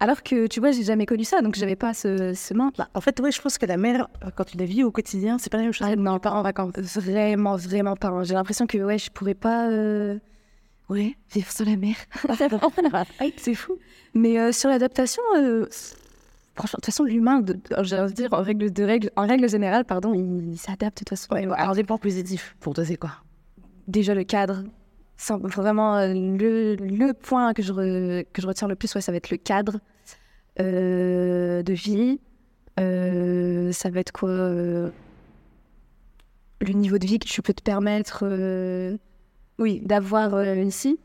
alors 0.00 0.22
que 0.22 0.46
tu 0.46 0.60
vois, 0.60 0.70
j'ai 0.70 0.84
jamais 0.84 1.06
connu 1.06 1.24
ça, 1.24 1.40
donc 1.40 1.56
j'avais 1.56 1.74
pas 1.76 1.92
ce, 1.92 2.32
ce 2.34 2.54
manque. 2.54 2.76
Bah, 2.76 2.88
En 2.94 3.00
fait, 3.00 3.18
ouais, 3.20 3.32
je 3.32 3.40
pense 3.40 3.58
que 3.58 3.66
la 3.66 3.76
mer, 3.76 4.08
quand 4.36 4.44
tu 4.44 4.56
la 4.56 4.64
vis 4.64 4.84
au 4.84 4.92
quotidien, 4.92 5.38
c'est 5.38 5.50
pas 5.50 5.56
la 5.58 5.64
même 5.64 5.72
chose. 5.72 5.88
Ah, 5.90 5.96
non, 5.96 6.18
pas 6.20 6.30
en 6.30 6.42
vacances. 6.42 6.72
Vraiment, 6.76 7.56
vraiment 7.56 7.96
pas. 7.96 8.08
hein. 8.08 8.22
J'ai 8.24 8.34
l'impression 8.34 8.66
que 8.66 8.78
ouais, 8.78 8.98
je 8.98 9.10
pourrais 9.10 9.34
pas 9.34 9.68
ouais, 10.88 11.14
vivre 11.32 11.50
sur 11.50 11.64
la 11.64 11.76
mer. 11.76 11.96
c'est 13.36 13.54
fou. 13.54 13.78
Mais 14.14 14.38
euh, 14.38 14.52
sur 14.52 14.70
l'adaptation, 14.70 15.22
euh, 15.36 15.66
franchement, 16.54 16.76
de 16.78 16.80
toute 16.80 16.86
façon, 16.86 17.04
l'humain, 17.04 17.42
j'ai 17.82 17.98
envie 17.98 18.12
de 18.12 18.16
dire, 18.16 18.32
en 18.32 18.42
règle, 18.42 18.72
de 18.72 18.84
règle, 18.84 19.10
en 19.16 19.26
règle 19.26 19.48
générale, 19.48 19.84
pardon, 19.84 20.14
il, 20.14 20.52
il 20.52 20.58
s'adapte 20.58 20.98
de 20.98 21.04
toute 21.04 21.08
façon. 21.10 21.32
Alors, 21.32 21.74
des 21.74 21.84
points 21.84 21.98
positifs, 21.98 22.56
pour 22.60 22.74
toi, 22.74 22.84
c'est 22.84 22.96
quoi? 22.96 23.12
Déjà, 23.86 24.14
le 24.14 24.24
cadre. 24.24 24.64
Vraiment, 25.28 25.96
euh, 25.96 26.12
le, 26.14 26.76
le 26.76 27.12
point 27.12 27.52
que 27.52 27.62
je, 27.62 27.72
re- 27.72 28.24
que 28.32 28.40
je 28.40 28.46
retiens 28.46 28.68
le 28.68 28.76
plus, 28.76 28.94
ouais, 28.94 29.00
ça 29.00 29.10
va 29.12 29.16
être 29.16 29.30
le 29.30 29.36
cadre 29.36 29.80
euh, 30.60 31.62
de 31.62 31.72
vie. 31.72 32.20
Ça 32.76 33.90
va 33.90 33.98
être 34.00 34.12
quoi 34.12 34.28
Le 34.30 34.92
niveau 36.72 36.98
de 36.98 37.06
vie 37.06 37.18
que 37.18 37.26
tu 37.26 37.42
peux 37.42 37.52
te 37.52 37.62
permettre 37.62 38.22
oui, 39.58 39.80
d'avoir 39.84 40.34
euh, 40.34 40.54
ici. 40.56 40.98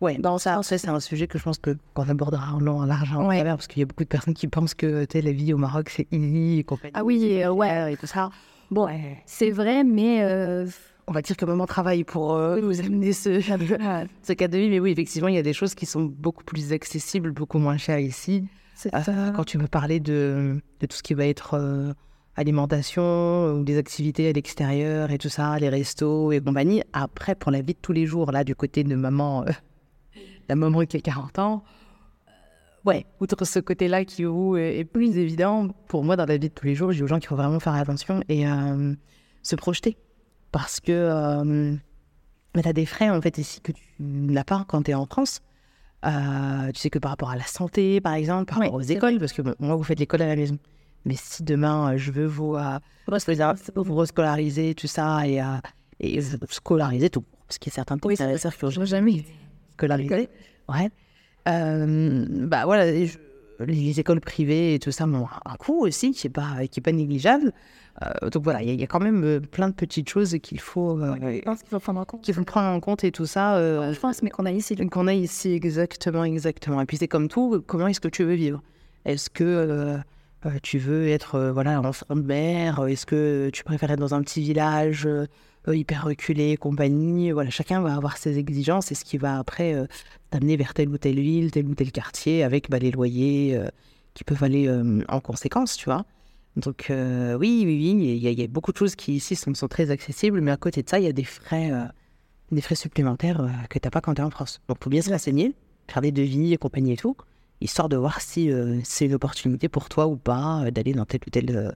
Ouais, 0.00 0.16
dans 0.16 0.38
ça, 0.38 0.60
c'est 0.62 0.88
un 0.88 0.98
sujet 1.00 1.26
que 1.26 1.36
je 1.38 1.44
pense 1.44 1.58
que 1.58 1.76
qu'on 1.92 2.08
abordera 2.08 2.54
en 2.54 2.60
long, 2.60 2.78
en 2.80 2.86
large, 2.86 3.12
en 3.12 3.28
Ouais. 3.28 3.36
travers, 3.36 3.56
parce 3.56 3.66
qu'il 3.66 3.80
y 3.80 3.82
a 3.82 3.86
beaucoup 3.86 4.04
de 4.04 4.08
personnes 4.08 4.32
qui 4.34 4.48
pensent 4.48 4.72
que 4.74 5.06
la 5.12 5.32
vie 5.32 5.52
au 5.52 5.58
Maroc 5.58 5.90
c'est 5.90 6.06
easy 6.10 6.58
et 6.60 6.64
compagnie. 6.64 6.92
Ah 6.96 7.04
oui, 7.04 7.42
euh, 7.42 7.52
ouais. 7.52 7.92
et 7.92 7.96
tout 7.98 8.06
ça. 8.06 8.30
Bon, 8.70 8.86
Ouais. 8.86 9.18
c'est 9.26 9.50
vrai, 9.50 9.84
mais 9.84 10.22
euh, 10.22 10.66
On 11.06 11.12
va 11.12 11.20
dire 11.22 11.36
que 11.36 11.44
maman 11.44 11.66
travaille 11.66 12.04
pour 12.04 12.34
euh, 12.34 12.60
nous 12.60 12.80
amener 12.80 13.12
ce, 13.12 13.40
ce 14.22 14.32
cas 14.32 14.48
de 14.48 14.56
vie, 14.58 14.70
mais 14.70 14.80
oui, 14.80 14.92
effectivement, 14.92 15.28
il 15.28 15.34
y 15.34 15.38
a 15.38 15.42
des 15.42 15.52
choses 15.52 15.74
qui 15.74 15.84
sont 15.84 16.04
beaucoup 16.04 16.44
plus 16.44 16.72
accessibles, 16.72 17.32
beaucoup 17.32 17.58
moins 17.58 17.76
chères 17.76 17.98
ici. 17.98 18.44
c'est 18.76 18.94
Euh, 18.94 19.02
ça. 19.02 19.32
quand 19.36 19.44
tu 19.44 19.58
veux 19.58 19.66
parler 19.68 20.00
de, 20.00 20.60
de 20.80 20.86
tout 20.86 20.96
ce 20.96 21.02
qui 21.02 21.12
va 21.14 21.26
être 21.26 21.58
alimentation 22.36 23.52
ou 23.52 23.64
des 23.64 23.76
activités 23.78 24.28
à 24.28 24.32
l'extérieur 24.32 25.10
et 25.10 25.18
tout 25.18 25.28
ça, 25.28 25.58
les 25.58 25.68
restos 25.68 26.32
et 26.32 26.40
compagnie. 26.40 26.82
Après, 26.92 27.34
pour 27.34 27.50
la 27.50 27.60
vie 27.60 27.74
de 27.74 27.78
tous 27.80 27.92
les 27.92 28.06
jours, 28.06 28.32
là, 28.32 28.44
du 28.44 28.54
côté 28.54 28.84
de 28.84 28.94
maman, 28.94 29.44
euh, 29.44 29.50
la 30.48 30.56
maman 30.56 30.84
qui 30.84 30.96
a 30.96 31.00
40 31.00 31.38
ans, 31.38 31.64
euh, 32.28 32.30
ouais, 32.86 33.06
outre 33.20 33.44
ce 33.44 33.58
côté-là 33.58 34.04
qui 34.04 34.24
vous 34.24 34.56
est, 34.56 34.84
plus 34.84 35.18
évident, 35.18 35.68
pour 35.88 36.04
moi, 36.04 36.16
dans 36.16 36.26
la 36.26 36.38
vie 36.38 36.48
de 36.48 36.54
tous 36.54 36.66
les 36.66 36.74
jours, 36.74 36.92
je 36.92 36.98
dis 36.98 37.02
aux 37.02 37.06
gens 37.08 37.18
qu'il 37.18 37.28
faut 37.28 37.36
vraiment 37.36 37.60
faire 37.60 37.74
attention 37.74 38.22
et 38.28 38.46
euh, 38.46 38.94
se 39.42 39.56
projeter. 39.56 39.96
Parce 40.52 40.80
que 40.80 40.92
euh, 40.92 41.74
tu 42.54 42.68
as 42.68 42.72
des 42.72 42.86
frais, 42.86 43.10
en 43.10 43.20
fait, 43.20 43.38
ici 43.38 43.60
que 43.60 43.72
tu 43.72 43.82
n'as 44.00 44.44
pas 44.44 44.64
quand 44.66 44.82
tu 44.82 44.90
es 44.90 44.94
en 44.94 45.06
France. 45.06 45.42
Tu 46.02 46.80
sais 46.80 46.90
que 46.90 46.98
par 46.98 47.10
rapport 47.10 47.30
à 47.30 47.36
la 47.36 47.44
santé, 47.44 48.00
par 48.00 48.14
exemple, 48.14 48.46
par 48.46 48.58
Oui, 48.58 48.64
rapport 48.64 48.80
aux 48.80 48.82
écoles, 48.82 49.18
parce 49.18 49.32
que 49.32 49.42
bon, 49.42 49.54
moi, 49.60 49.76
vous 49.76 49.84
faites 49.84 50.00
l'école 50.00 50.22
à 50.22 50.26
la 50.26 50.34
maison. 50.34 50.58
Mais 51.04 51.14
si 51.16 51.42
demain, 51.42 51.94
euh, 51.94 51.96
je 51.96 52.10
veux 52.12 52.26
vous, 52.26 52.56
euh, 52.56 52.78
vous 53.74 53.94
rescolariser, 53.96 54.74
tout 54.74 54.86
ça, 54.86 55.26
et, 55.26 55.40
euh, 55.40 55.44
et 55.98 56.20
scolariser 56.50 57.10
tout, 57.10 57.24
parce 57.46 57.58
qu'il 57.58 57.70
y 57.70 57.74
a 57.74 57.76
certains 57.76 57.96
Oui, 58.04 58.16
sœurs 58.16 58.56
qui 58.56 58.64
ont 58.78 58.84
jamais. 58.84 59.24
scolarisé. 59.74 60.28
Ouais. 60.68 60.90
Euh, 61.48 62.26
bah 62.46 62.64
voilà, 62.66 63.04
je- 63.04 63.18
les 63.64 63.98
écoles 64.00 64.20
privées 64.20 64.74
et 64.74 64.78
tout 64.78 64.90
ça 64.92 65.04
ont 65.06 65.26
un 65.44 65.54
coût 65.56 65.84
aussi 65.84 66.12
qui 66.12 66.26
n'est 66.26 66.32
pas, 66.32 66.66
qui 66.70 66.80
est 66.80 66.82
pas 66.82 66.92
négligeable. 66.92 67.52
Euh, 68.02 68.30
donc 68.30 68.42
voilà, 68.44 68.62
il 68.62 68.68
y, 68.68 68.70
a- 68.70 68.74
il 68.74 68.80
y 68.80 68.84
a 68.84 68.86
quand 68.86 69.00
même 69.00 69.40
plein 69.40 69.68
de 69.68 69.74
petites 69.74 70.08
choses 70.08 70.36
qu'il 70.42 70.60
faut, 70.60 70.98
euh, 71.00 71.14
Je 71.20 71.40
pense 71.42 71.60
qu'il 71.60 71.68
faut 71.70 71.78
prendre 71.80 72.00
en 72.00 72.04
compte. 72.04 72.22
qu'il 72.22 72.34
faut 72.34 72.44
prendre 72.44 72.68
en 72.68 72.80
compte 72.80 73.04
et 73.04 73.10
tout 73.12 73.26
ça. 73.26 73.58
Je 73.92 73.98
pense, 73.98 74.22
mais 74.22 74.30
qu'on 74.30 74.46
a 74.46 74.52
ici. 74.52 74.76
qu'on 74.76 75.06
a 75.06 75.12
ici, 75.14 75.52
exactement, 75.52 76.24
exactement. 76.24 76.80
Et 76.80 76.86
puis 76.86 76.96
c'est 76.98 77.08
comme 77.08 77.28
tout, 77.28 77.62
comment 77.66 77.88
est-ce 77.88 78.00
que 78.00 78.08
tu 78.08 78.22
veux 78.24 78.34
vivre? 78.34 78.62
Est-ce 79.06 79.28
que 79.28 79.98
euh, 80.44 80.48
euh, 80.50 80.58
tu 80.62 80.78
veux 80.78 81.08
être 81.08 81.34
euh, 81.36 81.52
voilà, 81.52 81.80
en 81.80 82.14
de 82.16 82.22
mer 82.22 82.86
Est-ce 82.86 83.06
que 83.06 83.50
tu 83.52 83.64
préfères 83.64 83.90
être 83.90 83.98
dans 84.00 84.14
un 84.14 84.22
petit 84.22 84.40
village 84.40 85.06
euh, 85.06 85.26
euh, 85.68 85.76
hyper 85.76 86.04
reculé, 86.04 86.56
compagnie 86.56 87.30
Voilà, 87.32 87.50
chacun 87.50 87.80
va 87.80 87.94
avoir 87.94 88.16
ses 88.16 88.38
exigences 88.38 88.90
et 88.92 88.94
ce 88.94 89.04
qui 89.04 89.18
va 89.18 89.38
après 89.38 89.74
euh, 89.74 89.86
t'amener 90.30 90.56
vers 90.56 90.74
telle 90.74 90.88
ou 90.88 90.98
telle 90.98 91.20
ville, 91.20 91.50
tel 91.50 91.66
ou 91.66 91.74
tel 91.74 91.92
quartier 91.92 92.42
avec 92.42 92.70
bah, 92.70 92.78
les 92.78 92.90
loyers 92.90 93.56
euh, 93.56 93.68
qui 94.14 94.24
peuvent 94.24 94.42
aller 94.42 94.66
euh, 94.68 95.02
en 95.08 95.20
conséquence, 95.20 95.76
tu 95.76 95.84
vois. 95.86 96.04
Donc 96.56 96.88
euh, 96.90 97.34
oui, 97.34 97.62
oui, 97.64 97.76
oui, 97.76 97.90
il 98.16 98.16
y, 98.22 98.26
a- 98.26 98.30
il 98.30 98.40
y 98.40 98.42
a 98.42 98.46
beaucoup 98.48 98.72
de 98.72 98.76
choses 98.76 98.96
qui 98.96 99.14
ici 99.14 99.36
sont, 99.36 99.54
sont 99.54 99.68
très 99.68 99.90
accessibles, 99.90 100.40
mais 100.40 100.50
à 100.50 100.56
côté 100.56 100.82
de 100.82 100.88
ça, 100.88 100.98
il 100.98 101.04
y 101.04 101.08
a 101.08 101.12
des 101.12 101.24
frais, 101.24 101.70
euh, 101.70 101.84
des 102.50 102.60
frais 102.60 102.74
supplémentaires 102.74 103.40
euh, 103.42 103.48
que 103.68 103.78
tu 103.78 103.86
n'as 103.86 103.90
pas 103.90 104.00
quand 104.00 104.14
tu 104.14 104.20
es 104.20 104.24
en 104.24 104.30
France. 104.30 104.60
Donc 104.68 104.78
il 104.80 104.84
faut 104.84 104.90
bien 104.90 105.02
se 105.02 105.10
renseigner, 105.10 105.54
faire 105.86 106.02
des 106.02 106.10
devis 106.12 106.52
et 106.52 106.56
compagnie 106.56 106.92
et 106.92 106.96
tout, 106.96 107.14
histoire 107.60 107.88
de 107.88 107.96
voir 107.96 108.20
si 108.20 108.50
euh, 108.50 108.78
c'est 108.84 109.06
une 109.06 109.14
opportunité 109.14 109.68
pour 109.68 109.88
toi 109.88 110.06
ou 110.06 110.16
pas 110.16 110.62
euh, 110.64 110.70
d'aller 110.70 110.92
dans 110.92 111.04
tel 111.04 111.20
ou 111.26 111.30
tel 111.30 111.56
euh, 111.56 111.70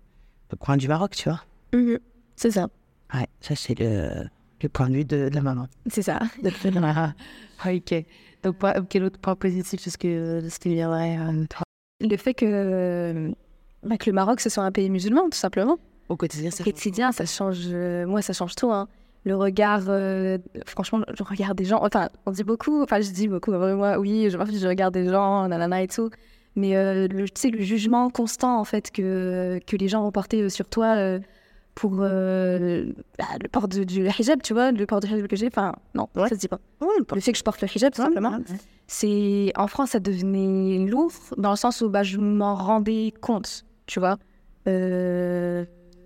coin 0.59 0.77
du 0.77 0.89
Maroc, 0.89 1.13
tu 1.17 1.29
vois. 1.29 1.43
Mhm. 1.73 1.99
C'est 2.37 2.51
ça. 2.53 2.69
Ouais, 3.13 3.27
ça 3.41 3.55
c'est 3.57 3.79
le, 3.79 4.25
le 4.63 4.69
point 4.69 4.89
de 4.89 4.95
vue 4.95 5.05
de, 5.05 5.29
de 5.29 5.35
la 5.35 5.43
maman. 5.43 5.69
C'est 5.89 6.03
ça. 6.03 6.21
Ok. 7.67 7.95
Donc 8.43 8.59
pas- 8.59 8.81
quel 8.89 9.05
autre 9.05 9.19
point 9.19 9.37
positif 9.37 9.87
est-ce 9.87 9.97
que 9.99 10.47
ce 10.49 10.59
qui 10.59 10.75
viendrait 10.75 11.19
euh, 11.19 11.47
toi? 11.49 11.63
Le 12.01 12.17
fait 12.17 12.35
que, 12.35 13.33
bah, 13.83 13.97
que 13.97 14.11
le 14.11 14.13
Maroc, 14.15 14.41
ce 14.41 14.51
soit 14.51 14.65
un 14.65 14.73
pays 14.73 14.91
musulman, 14.91 15.31
tout 15.31 15.39
simplement. 15.39 15.79
au 16.09 16.17
quotidien 16.17 16.51
ça 16.51 16.63
Au 16.63 16.65
quotidien, 16.65 17.13
ça 17.13 17.25
change. 17.25 17.69
moi, 18.07 18.21
ça 18.23 18.33
change 18.33 18.55
tout. 18.55 18.71
hein. 18.71 18.89
Le 19.25 19.37
regard, 19.37 19.85
euh, 19.89 20.37
franchement, 20.67 21.01
je 21.17 21.23
regarde 21.25 21.57
des 21.57 21.65
gens. 21.65 21.81
Enfin, 21.83 22.09
on 22.27 22.31
dit 22.31 22.45
beaucoup. 22.45 22.83
Enfin, 22.83 23.01
je 23.01 23.11
dis 23.11 23.27
beaucoup. 23.29 23.53
Moi, 23.53 23.99
oui, 23.99 24.25
je, 24.31 24.37
je 24.37 24.69
regarde 24.69 24.93
des 24.95 25.07
gens, 25.09 25.49
nanana 25.49 25.83
et 25.83 25.89
tout. 25.89 26.11
Mais 26.57 26.77
euh, 26.77 27.09
le, 27.09 27.25
tu 27.29 27.41
sais, 27.41 27.51
le 27.51 27.63
jugement 27.63 28.11
constant, 28.11 28.59
en 28.61 28.65
fait, 28.65 28.91
que, 28.91 29.59
que 29.67 29.77
les 29.77 29.89
gens 29.89 30.03
vont 30.03 30.13
porter 30.13 30.43
euh, 30.43 30.49
sur 30.51 30.69
toi 30.69 30.95
euh, 30.97 31.19
pour 31.75 31.93
bah, 31.93 32.07
le 32.09 33.49
port 33.51 33.67
de- 33.67 33.83
du 33.85 34.07
hijab, 34.09 34.43
tu 34.43 34.53
vois, 34.53 34.71
le 34.73 34.87
port 34.87 35.01
du 35.01 35.07
hijab 35.09 35.27
que 35.27 35.37
j'ai. 35.37 35.47
Enfin, 35.49 35.73
non, 35.95 36.07
Ouais. 36.15 36.29
ça 36.29 36.35
se 36.37 36.41
dit 36.41 36.49
pas. 36.49 36.61
Ouais, 36.81 36.87
Le 37.13 37.21
fait 37.21 37.33
que 37.33 37.39
je 37.39 37.43
porte 37.43 37.61
le 37.63 37.69
hijab, 37.75 37.93
tout 37.93 38.03
simplement. 38.03 38.39
c'est 38.87 39.53
en 39.57 39.67
France 39.67 39.91
ça 39.93 39.99
devenait 40.01 40.87
lourd 40.87 41.11
dans 41.39 41.51
le 41.51 41.57
sens 41.57 41.81
où 41.81 41.89
bah, 41.89 42.03
je 42.03 42.19
m'en 42.19 42.55
rendais 42.55 43.15
compte 43.23 43.65
tu 43.87 43.99
vois 43.99 44.19
Euh, 44.69 45.65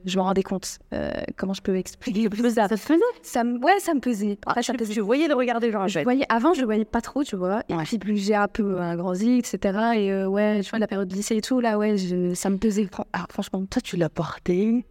je 0.08 0.18
m'en 0.18 0.24
rendais 0.24 0.42
compte 0.42 0.78
Euh, 0.92 1.10
comment 1.36 1.52
je 1.54 1.62
peux 1.62 1.76
expliquer 1.76 2.28
plus 2.28 2.42
ça 2.54 2.68
Ça 2.68 2.68
te 2.68 2.76
faisait 2.76 3.00
ça 3.22 3.44
me 3.44 3.58
ouais 3.58 3.78
ça 3.80 3.94
me 3.94 4.00
pesait 4.00 4.38
Après, 4.46 4.62
ça 4.62 4.72
me 4.72 4.78
pesait. 4.78 4.94
Tu 4.94 5.00
voyais 5.00 5.28
le 5.28 5.34
regard 5.34 5.60
des 5.60 5.70
gens, 5.70 5.86
Je 5.86 6.00
voyais, 6.00 6.24
avant, 6.28 6.54
je 6.54 6.60
le 6.60 6.66
voyais 6.66 6.84
pas 6.84 7.00
trop, 7.00 7.22
tu 7.24 7.36
vois. 7.36 7.62
Et 7.68 7.74
Ouais. 7.74 7.84
puis, 7.84 7.98
plus 7.98 8.16
j'ai 8.16 8.34
un 8.34 8.48
peu 8.48 8.80
un 8.80 8.96
grandi, 8.96 9.38
etc. 9.38 9.78
Et 9.96 10.10
euh, 10.12 10.26
ouais, 10.26 10.60
tu 10.62 10.70
vois, 10.70 10.78
la 10.78 10.86
période 10.86 11.08
de 11.08 11.14
lycée 11.14 11.36
et 11.36 11.40
tout, 11.40 11.60
là, 11.60 11.78
ouais, 11.78 11.96
je- 11.96 12.34
ça 12.34 12.50
me 12.50 12.56
pesait. 12.58 12.86
fran- 12.86 13.06
ah, 13.12 13.26
franchement, 13.30 13.64
Toi, 13.66 13.82
tu 13.82 13.96
l'as 13.96 14.08
porté 14.08 14.84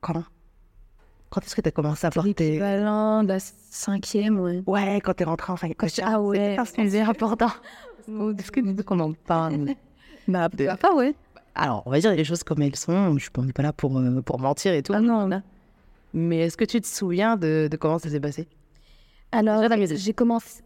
quand? 0.00 0.22
Quand 1.30 1.40
est-ce 1.44 1.56
que 1.56 1.62
tu 1.62 1.68
as 1.68 1.72
commencé 1.72 2.06
à 2.06 2.10
porter? 2.10 2.32
l'équivalent 2.34 3.22
de 3.22 3.28
la 3.28 3.38
cinquième, 3.40 4.38
ouais. 4.40 4.62
Ouais, 4.66 5.00
quand 5.02 5.14
t'es 5.14 5.24
rentré 5.24 5.52
en 5.52 5.56
fin 5.56 5.68
Quand 5.70 5.86
ah 6.02 6.20
ouais, 6.20 6.56
c'est 6.76 7.00
important. 7.00 7.48
Est-ce 8.38 8.50
que 8.52 8.60
tu 8.60 8.72
veux 8.72 8.82
qu'on 8.82 9.00
en 9.00 9.12
parle? 9.12 9.66
Bah, 10.28 10.48
De- 10.48 10.66
pas, 10.76 10.94
ouais. 10.94 11.14
Alors, 11.54 11.82
on 11.86 11.90
va 11.90 12.00
dire 12.00 12.12
les 12.14 12.24
choses 12.24 12.44
comme 12.44 12.62
elles 12.62 12.76
sont. 12.76 13.08
Je 13.08 13.14
ne 13.14 13.18
suis 13.18 13.52
pas 13.52 13.62
là 13.62 13.72
pour, 13.72 13.98
euh, 13.98 14.20
pour 14.22 14.38
mentir 14.38 14.72
et 14.72 14.82
tout. 14.82 14.92
Ah 14.94 15.00
non, 15.00 15.26
là. 15.26 15.42
Mais 16.14 16.40
est-ce 16.40 16.56
que 16.56 16.64
tu 16.64 16.80
te 16.80 16.86
souviens 16.86 17.36
de, 17.36 17.68
de 17.70 17.76
comment 17.76 17.98
ça 17.98 18.10
s'est 18.10 18.20
passé? 18.20 18.46
Alors, 19.32 19.62
j'ai 19.94 20.12
commencé 20.12 20.62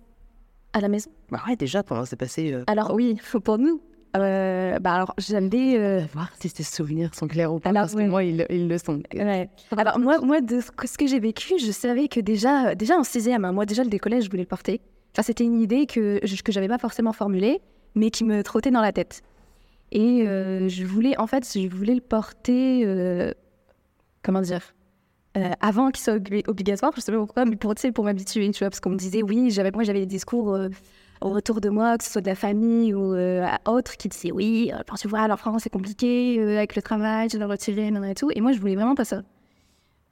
à 0.72 0.80
la 0.80 0.88
maison. 0.88 1.10
Bah 1.30 1.40
ouais, 1.48 1.56
déjà, 1.56 1.82
comment 1.82 2.04
ça 2.04 2.10
s'est 2.10 2.16
passé 2.16 2.52
euh, 2.52 2.64
Alors 2.66 2.92
oui, 2.94 3.16
pour 3.44 3.58
nous. 3.58 3.80
Euh, 4.16 4.78
bah 4.78 4.94
alors 4.94 5.14
euh, 5.20 6.00
Voir 6.14 6.30
si 6.40 6.50
tes 6.50 6.62
souvenirs 6.62 7.14
sont 7.14 7.28
clairs 7.28 7.52
ou 7.52 7.60
pas. 7.60 7.68
Alors, 7.68 7.82
parce 7.82 7.94
ouais. 7.94 8.04
que 8.04 8.10
moi, 8.10 8.24
ils, 8.24 8.46
ils 8.48 8.66
le 8.66 8.78
sont. 8.78 9.02
ouais. 9.14 9.50
Alors 9.76 9.98
moi, 9.98 10.20
moi 10.20 10.40
de 10.40 10.60
ce 10.60 10.70
que, 10.70 10.86
ce 10.86 10.96
que 10.96 11.06
j'ai 11.06 11.20
vécu, 11.20 11.54
je 11.58 11.70
savais 11.70 12.08
que 12.08 12.20
déjà, 12.20 12.74
déjà 12.74 12.96
en 12.96 13.04
sixième, 13.04 13.44
hein, 13.44 13.52
moi 13.52 13.66
déjà 13.66 13.84
le 13.84 13.90
décollage, 13.90 14.24
je 14.24 14.30
voulais 14.30 14.44
le 14.44 14.48
porter. 14.48 14.80
Enfin, 15.12 15.22
c'était 15.22 15.44
une 15.44 15.60
idée 15.60 15.86
que 15.86 16.20
je 16.22 16.42
que 16.42 16.50
j'avais 16.50 16.68
pas 16.68 16.78
forcément 16.78 17.12
formulée, 17.12 17.60
mais 17.94 18.10
qui 18.10 18.24
me 18.24 18.42
trottait 18.42 18.70
dans 18.70 18.80
la 18.80 18.92
tête. 18.92 19.22
Et 19.96 20.28
euh, 20.28 20.68
je 20.68 20.84
voulais, 20.84 21.18
en 21.18 21.26
fait, 21.26 21.50
je 21.54 21.74
voulais 21.74 21.94
le 21.94 22.02
porter. 22.02 22.82
euh, 22.84 23.32
comment 24.22 24.42
dire 24.42 24.74
euh, 25.38 25.50
avant 25.60 25.90
qu'il 25.90 26.02
soit 26.02 26.16
obli- 26.16 26.46
obligatoire, 26.48 26.92
je 26.96 27.00
sais 27.00 27.12
pas 27.12 27.18
pourquoi, 27.18 27.44
mais 27.46 27.56
pour, 27.56 27.74
tu 27.74 27.92
pour 27.92 28.04
m'habituer, 28.04 28.50
tu 28.52 28.58
vois, 28.60 28.70
parce 28.70 28.80
qu'on 28.80 28.90
me 28.90 28.96
disait, 28.96 29.22
oui, 29.22 29.50
j'avais, 29.50 29.70
moi 29.70 29.84
j'avais 29.84 30.00
des 30.00 30.06
discours 30.06 30.54
euh, 30.54 30.68
au 31.20 31.30
retour 31.30 31.60
de 31.60 31.68
moi, 31.68 31.96
que 31.98 32.04
ce 32.04 32.10
soit 32.10 32.22
de 32.22 32.26
la 32.26 32.34
famille 32.34 32.94
ou 32.94 33.12
à 33.14 33.58
autres, 33.70 33.96
qui 33.98 34.08
disaient, 34.08 34.32
oui, 34.32 34.70
parce 34.86 35.02
que 35.02 35.08
voilà, 35.08 35.34
en 35.34 35.36
France 35.36 35.62
c'est 35.64 35.70
compliqué, 35.70 36.40
avec 36.40 36.74
le 36.74 36.80
travail, 36.80 37.28
je 37.30 37.36
dois 37.36 37.48
retirer, 37.48 37.88
et 37.88 38.14
tout, 38.14 38.30
et 38.34 38.40
moi 38.40 38.52
je 38.52 38.60
voulais 38.60 38.76
vraiment 38.76 38.94
pas 38.94 39.04
ça. 39.04 39.22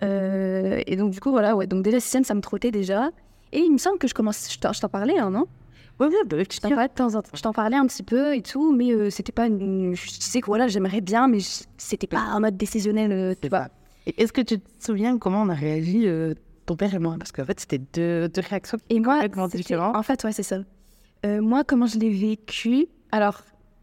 Et 0.02 0.96
donc 0.96 1.10
du 1.10 1.20
coup, 1.20 1.30
voilà, 1.30 1.56
ouais, 1.56 1.66
donc 1.66 1.82
déjà, 1.82 2.00
sixième, 2.00 2.24
ça 2.24 2.34
me 2.34 2.42
trottait 2.42 2.70
déjà, 2.70 3.10
et 3.52 3.60
il 3.60 3.72
me 3.72 3.78
semble 3.78 3.98
que 3.98 4.08
je 4.08 4.14
commence, 4.14 4.52
je 4.52 4.58
t'en 4.58 4.88
parlais, 4.90 5.18
hein, 5.18 5.30
non? 5.30 5.46
Ouais, 6.00 6.08
ouais, 6.08 6.14
bah, 6.26 6.44
tu 6.44 6.56
je 6.56 6.60
t'en 6.60 6.68
parlais 6.70 6.88
de 6.88 6.94
temps 6.94 7.14
en 7.14 7.22
temps. 7.22 7.30
Je 7.34 7.40
t'en 7.42 7.52
parlais 7.52 7.76
un 7.76 7.86
petit 7.86 8.02
peu 8.02 8.34
et 8.34 8.42
tout, 8.42 8.74
mais 8.74 8.92
euh, 8.92 9.10
c'était 9.10 9.32
pas 9.32 9.46
une... 9.46 9.94
Je 9.94 10.06
disais 10.18 10.40
que 10.40 10.46
voilà, 10.46 10.66
j'aimerais 10.66 11.00
bien, 11.00 11.28
mais 11.28 11.38
je- 11.40 11.62
c'était 11.78 12.06
pas 12.08 12.20
en 12.34 12.40
mode 12.40 12.56
décisionnel, 12.56 13.12
euh, 13.12 13.34
tu 13.40 13.48
vois. 13.48 13.68
Est-ce 14.06 14.32
que 14.32 14.40
tu 14.40 14.58
te 14.60 14.84
souviens 14.84 15.18
comment 15.18 15.42
on 15.42 15.48
a 15.48 15.54
réagi, 15.54 16.06
euh, 16.06 16.34
ton 16.66 16.76
père 16.76 16.92
et 16.94 16.98
moi? 16.98 17.14
Parce 17.18 17.30
qu'en 17.32 17.44
fait, 17.44 17.60
c'était 17.60 17.78
deux, 17.78 18.28
deux 18.28 18.42
réactions 18.48 18.78
Et 18.90 18.98
moi, 19.00 19.14
complètement 19.14 19.46
différentes. 19.48 19.96
en 19.96 20.02
fait, 20.02 20.22
ouais, 20.24 20.32
c'est 20.32 20.42
ça. 20.42 20.58
Moi, 21.24 21.64
comment 21.64 21.86
je 21.86 21.98
l'ai 21.98 22.10
vécu? 22.10 22.86
Alors, 23.10 23.40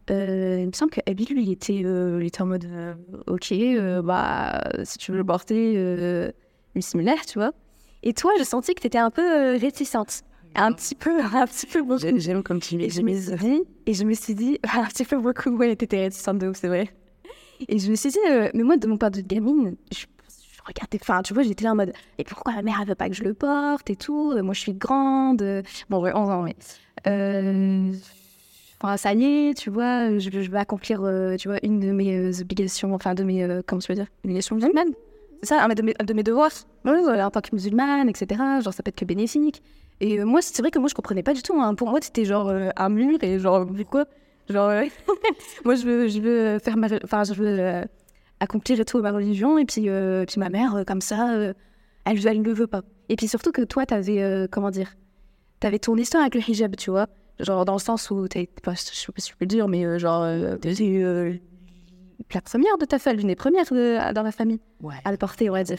il 0.08 0.14
me 0.14 0.72
semble 0.72 0.92
que 0.92 1.00
Abby, 1.08 1.24
lui, 1.24 1.42
il 1.42 1.50
était, 1.50 1.74
il 1.74 2.22
était 2.24 2.40
en 2.42 2.46
mode 2.46 2.66
Ok, 3.26 3.52
bah, 4.04 4.62
si 4.84 4.98
tu 4.98 5.10
veux 5.10 5.18
le 5.18 5.24
porter, 5.24 5.74
euh, 5.76 6.30
similaire, 6.78 7.26
tu 7.26 7.38
vois. 7.40 7.50
Et 8.04 8.12
toi, 8.14 8.30
je 8.38 8.44
sentis 8.44 8.74
que 8.76 8.80
tu 8.80 8.86
étais 8.86 8.98
un 8.98 9.10
peu 9.10 9.56
réticente. 9.56 10.20
Un 10.54 10.72
petit 10.72 10.94
peu, 10.94 11.20
un 11.34 11.46
petit 11.46 11.66
peu 11.66 11.82
beaucoup. 11.82 12.00
J'ai- 12.00 12.18
J'aime 12.20 12.42
comme 12.42 12.60
tu 12.60 12.76
Et 12.80 12.90
je 12.90 13.02
me 13.02 13.14
suis 13.14 13.36
dit, 13.36 13.62
et 13.86 13.94
je 13.94 14.04
me 14.04 14.14
suis 14.14 14.34
dit, 14.34 14.58
un 14.74 14.84
petit 14.84 15.04
peu 15.04 15.18
beaucoup, 15.18 15.50
ouais, 15.56 15.74
t'étais 15.76 16.00
réticente 16.00 16.38
de 16.38 16.48
ouf, 16.48 16.56
c'est 16.56 16.68
vrai. 16.68 16.88
Et 17.68 17.78
je 17.78 17.90
me 17.90 17.94
suis 17.96 18.10
dit, 18.10 18.18
euh, 18.28 18.48
mais 18.54 18.62
moi, 18.62 18.76
de 18.76 18.86
mon 18.86 18.96
part 18.98 19.10
de 19.10 19.20
gamine, 19.20 19.76
je, 19.92 19.98
je 20.00 20.60
regardais, 20.66 20.98
enfin, 21.00 21.22
tu 21.22 21.32
vois, 21.32 21.42
j'étais 21.42 21.64
là 21.64 21.72
en 21.72 21.76
mode, 21.76 21.92
et 22.18 22.24
pourquoi 22.24 22.52
ma 22.54 22.62
mère, 22.62 22.78
elle 22.82 22.88
veut 22.88 22.94
pas 22.94 23.08
que 23.08 23.14
je 23.14 23.22
le 23.22 23.34
porte 23.34 23.88
et 23.90 23.96
tout 23.96 24.32
Euh, 24.32 24.42
Moi, 24.42 24.52
je 24.54 24.60
suis 24.60 24.74
grande. 24.74 25.42
euh, 25.42 25.62
Bon, 25.88 26.00
ouais, 26.00 26.12
11 26.14 26.28
ans, 26.30 26.42
mais. 26.42 26.56
Euh, 27.06 27.92
Enfin, 28.84 28.96
ça 28.96 29.14
y 29.14 29.24
est, 29.24 29.54
tu 29.56 29.70
vois, 29.70 30.18
je, 30.18 30.28
je 30.28 30.50
vais 30.50 30.58
accomplir, 30.58 31.02
euh, 31.04 31.36
tu 31.36 31.46
vois, 31.46 31.58
une 31.64 31.78
de 31.78 31.92
mes 31.92 32.40
obligations, 32.40 32.92
enfin, 32.94 33.14
de 33.14 33.22
mes, 33.22 33.60
comment 33.64 33.78
je 33.80 33.86
peux 33.86 33.94
dire, 33.94 34.06
obligations 34.24 34.56
musulmanes. 34.56 34.90
C'est 35.40 35.50
ça, 35.50 35.64
un 35.64 35.68
de 35.68 35.82
mes, 35.82 35.94
de 35.94 36.12
mes 36.14 36.24
devoirs. 36.24 36.50
En 36.84 37.30
tant 37.30 37.40
que 37.40 37.50
musulmane, 37.52 38.08
etc. 38.08 38.40
Genre, 38.60 38.74
ça 38.74 38.82
peut 38.82 38.88
être 38.88 38.96
que 38.96 39.04
bénéfique. 39.04 39.62
Et 40.02 40.18
euh, 40.18 40.24
moi, 40.26 40.42
c'est 40.42 40.60
vrai 40.60 40.72
que 40.72 40.80
moi, 40.80 40.88
je 40.88 40.94
comprenais 40.94 41.22
pas 41.22 41.32
du 41.32 41.42
tout. 41.42 41.54
hein. 41.60 41.74
Pour 41.76 41.88
moi, 41.88 42.00
c'était 42.02 42.24
genre 42.24 42.48
euh, 42.48 42.70
un 42.76 42.88
mur 42.88 43.22
et 43.22 43.38
genre, 43.38 43.64
mais 43.70 43.84
quoi? 43.84 44.04
Genre, 44.48 44.68
euh, 44.68 44.84
moi, 45.64 45.76
je 45.76 45.84
veux, 45.84 46.08
je 46.08 46.20
veux 46.20 46.58
faire 46.58 46.76
ma. 46.76 46.88
Enfin, 47.04 47.22
je 47.22 47.34
veux 47.34 47.46
euh, 47.60 47.84
accomplir 48.40 48.80
et 48.80 48.84
tout 48.84 49.00
ma 49.00 49.12
religion. 49.12 49.58
Et 49.58 49.64
puis, 49.64 49.88
euh, 49.88 50.24
puis 50.26 50.40
ma 50.40 50.48
mère, 50.48 50.82
comme 50.88 51.00
ça, 51.00 51.54
elle, 52.04 52.20
elle 52.26 52.38
ne 52.40 52.44
le 52.44 52.52
veut 52.52 52.66
pas. 52.66 52.82
Et 53.08 53.14
puis 53.14 53.28
surtout 53.28 53.52
que 53.52 53.62
toi, 53.62 53.86
t'avais, 53.86 54.48
comment 54.50 54.70
dire 54.70 54.96
T'avais 55.60 55.78
ton 55.78 55.96
histoire 55.96 56.22
avec 56.24 56.34
le 56.34 56.40
hijab, 56.40 56.74
tu 56.74 56.90
vois? 56.90 57.06
Genre, 57.38 57.64
dans 57.64 57.74
le 57.74 57.78
sens 57.78 58.10
où, 58.10 58.26
t'es, 58.26 58.48
pas, 58.62 58.74
je 58.74 58.80
sais 58.80 59.12
pas 59.12 59.20
si 59.20 59.30
je 59.30 59.36
peux 59.36 59.44
le 59.44 59.46
dire, 59.46 59.68
mais 59.68 59.98
genre, 60.00 60.22
euh, 60.24 60.56
la 62.34 62.40
première 62.40 62.78
de 62.78 62.84
ta 62.84 62.98
famille, 62.98 63.18
l'une 63.20 63.28
des 63.28 63.34
premières 63.36 63.64
de- 63.64 64.12
dans 64.12 64.22
la 64.22 64.32
famille 64.32 64.60
Ouais. 64.82 64.94
à 65.04 65.10
le 65.10 65.16
porter, 65.16 65.48
on 65.50 65.52
va 65.52 65.64
dire. 65.64 65.78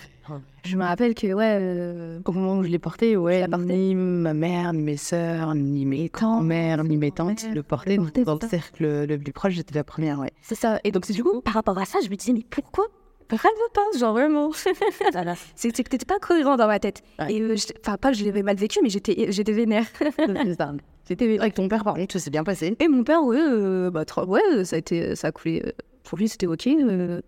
Je 0.64 0.78
me 0.78 0.84
rappelle 0.84 1.14
que, 1.16 1.28
ouais. 1.34 1.58
euh, 1.62 2.20
Au 2.26 2.32
moment 2.32 2.58
où 2.58 2.64
je 2.64 2.70
l'ai 2.70 2.80
porté, 2.80 3.18
ouais, 3.18 3.46
ni 3.60 3.96
ma 3.96 4.34
mère, 4.34 4.74
ni 4.74 4.82
mes 4.82 4.98
sœurs, 4.98 5.56
ni 5.56 5.86
mes 5.86 6.08
grands-mères, 6.10 6.84
ni 6.84 6.98
mes 6.98 7.12
tantes 7.12 7.46
le 7.54 7.64
portaient. 7.64 7.98
Dans 7.98 8.38
le 8.42 8.48
cercle 8.48 9.06
le 9.06 9.18
plus 9.18 9.34
proche, 9.34 9.54
j'étais 9.54 9.76
la 9.76 9.84
première, 9.84 10.20
ouais. 10.20 10.32
C'est 10.42 10.56
ça. 10.56 10.80
Et 10.84 10.92
donc, 10.92 11.06
c'est 11.06 11.14
du 11.14 11.24
coup, 11.24 11.42
par 11.42 11.54
rapport 11.56 11.78
à 11.78 11.86
ça, 11.86 12.00
je 12.04 12.10
me 12.10 12.16
disais, 12.16 12.34
mais 12.34 12.46
pourquoi? 12.50 12.86
Veut 13.32 13.40
pas 13.74 13.98
Genre, 13.98 14.12
vraiment. 14.14 14.52
c'est 15.56 15.72
que 15.72 15.90
t'étais 15.90 16.06
pas 16.06 16.20
cohérent 16.20 16.56
dans 16.56 16.68
ma 16.68 16.78
tête. 16.80 17.02
Ouais. 17.18 17.34
Et, 17.34 17.42
euh, 17.42 17.56
enfin, 17.84 17.98
pas 17.98 18.12
que 18.12 18.18
je 18.18 18.26
l'avais 18.26 18.44
mal 18.44 18.56
vécu, 18.58 18.78
mais 18.84 18.90
j'étais 18.90 19.52
vénère. 19.52 19.86
C'était 21.06 21.26
vénère. 21.26 21.42
avec 21.42 21.54
ton 21.56 21.68
père, 21.68 21.84
par 21.84 21.96
contre, 21.96 22.14
ça 22.14 22.20
s'est 22.20 22.30
bien 22.30 22.44
passé. 22.44 22.76
Et 22.80 22.88
mon 22.88 23.04
père, 23.04 23.24
ouais, 23.24 23.38
euh, 23.40 23.90
bah, 23.90 24.06
trop- 24.06 24.26
ouais, 24.26 24.64
ça 24.66 24.76
a, 24.76 24.80
été, 24.80 25.16
ça 25.16 25.30
a 25.30 25.32
coulé. 25.32 25.64
Pour 26.04 26.18
lui, 26.18 26.28
c'était 26.30 26.48
OK. 26.48 26.68
euh. 26.68 27.22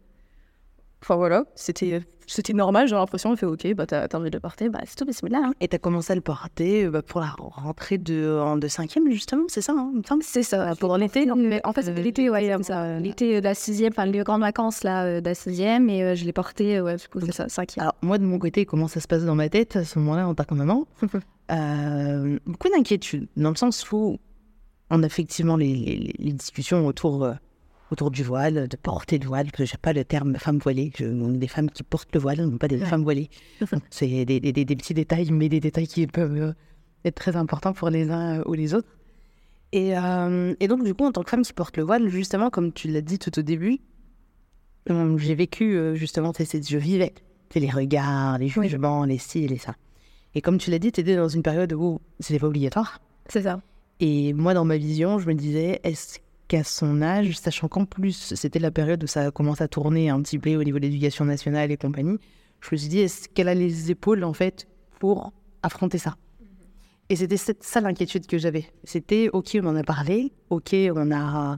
Enfin, 1.01 1.15
voilà. 1.17 1.45
C'était 1.55 2.01
c'était 2.27 2.53
normal, 2.53 2.87
j'ai 2.87 2.95
l'impression. 2.95 3.31
Il 3.31 3.37
fait 3.37 3.45
OK, 3.45 3.71
bah, 3.75 3.85
t'as 3.85 4.07
t'as 4.07 4.17
envie 4.17 4.31
de 4.31 4.35
le 4.35 4.39
porter, 4.39 4.69
bah, 4.69 4.79
c'est 4.85 4.95
tout, 4.95 5.05
bismillah. 5.05 5.41
Hein. 5.45 5.53
Et 5.61 5.67
t'as 5.67 5.77
commencé 5.77 6.11
à 6.13 6.15
le 6.15 6.21
porter 6.21 6.85
euh, 6.85 6.89
bah, 6.89 7.03
pour 7.03 7.21
la 7.21 7.27
rentrée 7.37 7.99
de, 7.99 8.39
en 8.41 8.57
de 8.57 8.67
cinquième, 8.67 9.11
justement, 9.11 9.43
c'est 9.47 9.61
ça, 9.61 9.73
hein, 9.77 9.91
semble? 10.07 10.23
C'est 10.23 10.41
ça, 10.41 10.73
pour 10.79 10.97
l'été. 10.97 11.29
En 11.29 11.73
fait, 11.73 11.83
c'était 11.83 11.99
Euh, 11.99 12.03
l'été, 12.03 12.29
ouais, 12.31 12.49
comme 12.51 12.63
ça. 12.63 12.97
L'été 12.97 13.39
de 13.39 13.43
la 13.43 13.53
sixième, 13.53 13.91
enfin, 13.93 14.07
les 14.07 14.17
grandes 14.23 14.41
vacances 14.41 14.83
là, 14.83 15.21
de 15.21 15.25
la 15.25 15.35
sixième, 15.35 15.87
et 15.89 16.01
euh, 16.03 16.15
je 16.15 16.25
l'ai 16.25 16.33
porté, 16.33 16.81
ouais, 16.81 16.95
du 16.95 17.07
coup, 17.07 17.19
c'est 17.23 17.31
ça, 17.33 17.49
cinquième. 17.49 17.83
Alors, 17.83 17.95
moi, 18.01 18.17
de 18.17 18.23
mon 18.25 18.39
côté, 18.39 18.65
comment 18.65 18.87
ça 18.87 18.99
se 18.99 19.07
passe 19.07 19.23
dans 19.25 19.35
ma 19.35 19.47
tête 19.49 19.75
à 19.75 19.83
ce 19.85 19.99
moment-là 19.99 20.27
en 20.27 20.33
tant 20.33 20.45
que 20.45 20.55
maman 20.55 20.87
Euh, 21.51 22.39
Beaucoup 22.47 22.69
d'inquiétude, 22.69 23.27
dans 23.37 23.51
le 23.51 23.55
sens 23.55 23.91
où 23.91 24.17
on 24.89 25.03
a 25.03 25.05
effectivement 25.05 25.57
les, 25.57 25.75
les- 25.75 26.15
les 26.17 26.33
discussions 26.33 26.87
autour, 26.87 27.23
euh, 27.23 27.33
autour 27.91 28.09
du 28.11 28.23
voile, 28.23 28.67
de 28.67 28.77
porter 28.77 29.17
le 29.19 29.27
voile, 29.27 29.45
parce 29.45 29.57
que 29.57 29.65
j'ai 29.65 29.77
pas 29.77 29.93
le 29.93 30.03
terme 30.03 30.35
femme 30.37 30.57
voilée. 30.59 30.91
Je, 30.97 31.05
on 31.05 31.33
est 31.33 31.37
des 31.37 31.47
femmes 31.47 31.69
qui 31.69 31.83
portent 31.83 32.13
le 32.13 32.19
voile, 32.19 32.41
non 32.41 32.57
pas 32.57 32.67
des 32.67 32.79
femmes 32.79 33.03
voilées. 33.03 33.29
C'est 33.89 34.07
des, 34.25 34.39
des- 34.39 34.51
des- 34.51 34.65
des 34.65 34.75
petits 34.75 34.93
détails, 34.93 35.29
mais 35.31 35.49
des 35.49 35.59
détails 35.59 35.87
qui 35.87 36.07
peuvent 36.07 36.35
euh, 36.35 36.53
être 37.05 37.15
très 37.15 37.35
importants 37.35 37.73
pour 37.73 37.89
les 37.89 38.09
uns 38.09 38.41
ou 38.45 38.53
les 38.53 38.73
autres. 38.73 38.87
Et, 39.71 39.97
euh, 39.97 40.53
et 40.59 40.67
donc, 40.67 40.83
du 40.83 40.93
coup, 40.93 41.05
en 41.05 41.11
tant 41.11 41.23
que 41.23 41.29
femme 41.29 41.43
qui 41.43 41.53
porte 41.53 41.77
le 41.77 41.83
voile, 41.83 42.07
justement, 42.09 42.49
comme 42.49 42.71
tu 42.73 42.87
l'as 42.87 43.01
dit 43.01 43.19
tout 43.19 43.37
au 43.37 43.41
début, 43.41 43.79
j'ai 44.87 45.35
vécu 45.35 45.75
euh, 45.77 45.95
justement, 45.95 46.31
je 46.37 46.77
vivais 46.77 47.13
les 47.55 47.69
regards, 47.69 48.37
les 48.37 48.51
Oui. 48.57 48.67
jugements, 48.67 49.05
les 49.05 49.17
ci 49.17 49.43
et 49.43 49.47
les 49.47 49.57
ça. 49.57 49.75
Et 50.33 50.41
comme 50.41 50.57
tu 50.57 50.69
l'as 50.71 50.79
dit, 50.79 50.91
tu 50.91 50.99
étais 51.01 51.15
dans 51.15 51.29
une 51.29 51.41
période 51.43 51.71
où 51.73 51.99
c'était 52.19 52.39
pas 52.39 52.47
obligatoire. 52.47 52.99
C'est 53.29 53.43
ça. 53.43 53.61
Et 54.01 54.33
moi, 54.33 54.53
dans 54.53 54.65
ma 54.65 54.75
vision, 54.77 55.19
je 55.19 55.27
me 55.27 55.33
disais, 55.33 55.79
est-ce 55.83 56.19
qu'à 56.47 56.63
son 56.63 57.01
âge, 57.01 57.37
sachant 57.37 57.67
qu'en 57.67 57.85
plus, 57.85 58.33
c'était 58.35 58.59
la 58.59 58.71
période 58.71 59.03
où 59.03 59.07
ça 59.07 59.31
commence 59.31 59.61
à 59.61 59.67
tourner 59.67 60.09
un 60.09 60.21
petit 60.21 60.37
peu 60.39 60.55
au 60.55 60.63
niveau 60.63 60.77
de 60.79 60.83
l'éducation 60.83 61.25
nationale 61.25 61.71
et 61.71 61.77
compagnie, 61.77 62.17
je 62.61 62.69
me 62.71 62.77
suis 62.77 62.87
dit, 62.89 62.99
est-ce 62.99 63.27
qu'elle 63.29 63.47
a 63.47 63.53
les 63.55 63.91
épaules, 63.91 64.23
en 64.23 64.33
fait, 64.33 64.67
pour 64.99 65.33
affronter 65.63 65.97
ça? 65.97 66.15
Et 67.09 67.15
c'était 67.15 67.37
cette- 67.37 67.63
ça 67.63 67.81
l'inquiétude 67.81 68.25
que 68.25 68.37
j'avais. 68.37 68.65
C'était, 68.83 69.29
OK, 69.33 69.57
on 69.61 69.65
en 69.67 69.75
a 69.75 69.83
parlé, 69.83 70.33
OK, 70.49 70.75
on 70.95 71.11
a 71.11 71.57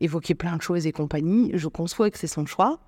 évoqué 0.00 0.34
plein 0.34 0.56
de 0.56 0.62
choses 0.62 0.86
et 0.86 0.92
compagnie, 0.92 1.50
je 1.54 1.68
conçois 1.68 2.10
que 2.10 2.18
c'est 2.18 2.26
son 2.26 2.46
choix, 2.46 2.80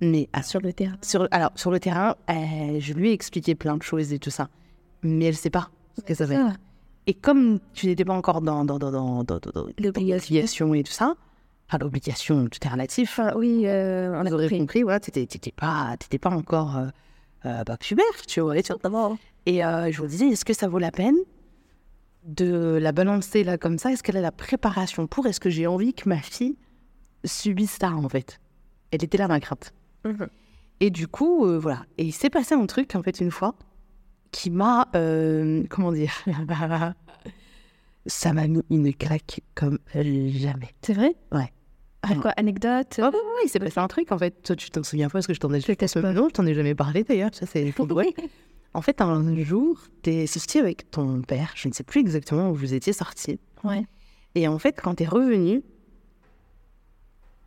mais 0.00 0.28
Sur 0.44 0.60
le 0.60 0.72
terrain. 0.72 0.96
sur, 1.02 1.26
alors, 1.32 1.50
sur 1.56 1.70
le 1.72 1.80
terrain, 1.80 2.14
euh, 2.30 2.78
je 2.78 2.92
lui 2.92 3.10
ai 3.10 3.12
expliqué 3.12 3.54
plein 3.56 3.76
de 3.76 3.82
choses 3.82 4.12
et 4.12 4.18
tout 4.20 4.30
ça, 4.30 4.48
mais 5.02 5.24
elle 5.26 5.36
sait 5.36 5.50
pas 5.50 5.70
ce 5.96 6.02
que 6.02 6.14
ça 6.14 6.26
dire. 6.26 6.38
Et 7.08 7.14
comme 7.14 7.58
tu 7.72 7.86
n'étais 7.86 8.04
pas 8.04 8.12
encore 8.12 8.40
dans, 8.42 8.64
dans, 8.64 8.78
dans, 8.78 8.90
dans, 8.92 9.24
dans, 9.24 9.38
dans- 9.40 9.66
L'obligation. 9.78 10.74
et 10.74 10.82
tout 10.84 10.92
ça, 10.92 11.14
enfin 11.66 11.78
l'obligation, 11.78 12.46
tout 12.48 12.58
est 12.62 12.68
relatif, 12.68 13.18
Enfin, 13.18 13.32
oui, 13.34 13.62
euh, 13.66 14.12
on 14.14 14.26
a 14.26 14.30
compris. 14.30 14.58
compris, 14.58 14.82
voilà, 14.82 15.00
t'étais 15.00 15.24
t'étais 15.26 15.50
pas, 15.50 15.96
pas 16.20 16.30
encore 16.30 16.76
euh, 16.76 16.86
euh, 17.46 17.64
bah, 17.64 17.76
pubère, 17.78 18.04
tu 18.26 18.40
vois, 18.40 18.56
et 18.58 18.62
tout. 18.62 18.76
Et 19.46 19.64
euh, 19.64 19.90
je 19.90 20.02
me 20.02 20.06
disais, 20.06 20.28
est-ce 20.28 20.44
que 20.44 20.52
ça 20.52 20.68
vaut 20.68 20.78
la 20.78 20.90
peine 20.90 21.16
de 22.24 22.78
la 22.80 22.92
balancer 22.92 23.42
là 23.42 23.56
comme 23.56 23.78
ça? 23.78 23.90
Est-ce 23.90 24.02
qu'elle 24.02 24.18
a 24.18 24.20
la 24.20 24.32
préparation 24.32 25.06
pour? 25.06 25.26
Est-ce 25.26 25.40
que 25.40 25.48
j'ai 25.50 25.66
envie 25.66 25.94
que 25.94 26.08
ma 26.08 26.18
fille 26.18 26.56
subisse 27.24 27.78
ça 27.80 27.90
en 27.92 28.08
fait? 28.10 28.38
Elle 28.90 29.02
était 29.02 29.18
là 29.18 29.28
ma 29.28 29.40
crainte. 29.40 29.72
Mhm. 30.04 30.28
Et 30.80 30.90
du 30.90 31.08
coup, 31.08 31.46
voilà. 31.58 31.86
Et 31.96 32.04
il 32.04 32.12
s'est 32.12 32.30
passé 32.30 32.54
un 32.54 32.66
truc 32.66 32.94
en 32.94 33.02
fait 33.02 33.18
une 33.20 33.30
fois 33.30 33.54
qui 34.30 34.50
m'a, 34.50 34.88
euh, 34.94 35.64
comment 35.68 35.92
dire, 35.92 36.12
ça 38.06 38.32
m'a 38.32 38.46
mis 38.46 38.62
une 38.70 38.94
claque 38.94 39.40
comme 39.54 39.78
jamais. 39.94 40.70
C'est 40.82 40.94
vrai? 40.94 41.14
Ouais. 41.32 41.52
Ah, 42.02 42.14
quoi, 42.14 42.30
anecdote? 42.36 42.94
Ouais, 42.98 43.04
ouais, 43.04 43.44
il 43.44 43.48
s'est 43.48 43.58
passé 43.58 43.78
un 43.78 43.88
truc 43.88 44.12
en 44.12 44.18
fait. 44.18 44.42
Toi, 44.42 44.56
tu 44.56 44.70
t'en 44.70 44.82
souviens 44.82 45.08
pas 45.08 45.14
parce 45.14 45.26
que 45.26 45.34
je 45.34 45.40
t'en 45.40 45.52
ai 45.52 45.60
pas. 45.60 46.12
Non, 46.12 46.28
je 46.28 46.32
t'en 46.34 46.46
ai 46.46 46.54
jamais 46.54 46.74
parlé 46.74 47.02
d'ailleurs. 47.02 47.30
Ça, 47.32 47.46
c'est 47.46 47.72
trop 47.72 47.86
drôle. 47.86 48.06
En 48.74 48.82
fait, 48.82 49.00
un 49.00 49.34
jour, 49.42 49.80
t'es 50.02 50.26
sorti 50.26 50.58
avec 50.58 50.90
ton 50.90 51.22
père. 51.22 51.52
Je 51.56 51.68
ne 51.68 51.72
sais 51.72 51.82
plus 51.82 52.00
exactement 52.00 52.50
où 52.50 52.54
vous 52.54 52.74
étiez 52.74 52.92
sortis. 52.92 53.40
Ouais. 53.64 53.84
Et 54.34 54.46
en 54.46 54.58
fait, 54.58 54.78
quand 54.80 54.94
t'es 54.96 55.06
revenu, 55.06 55.62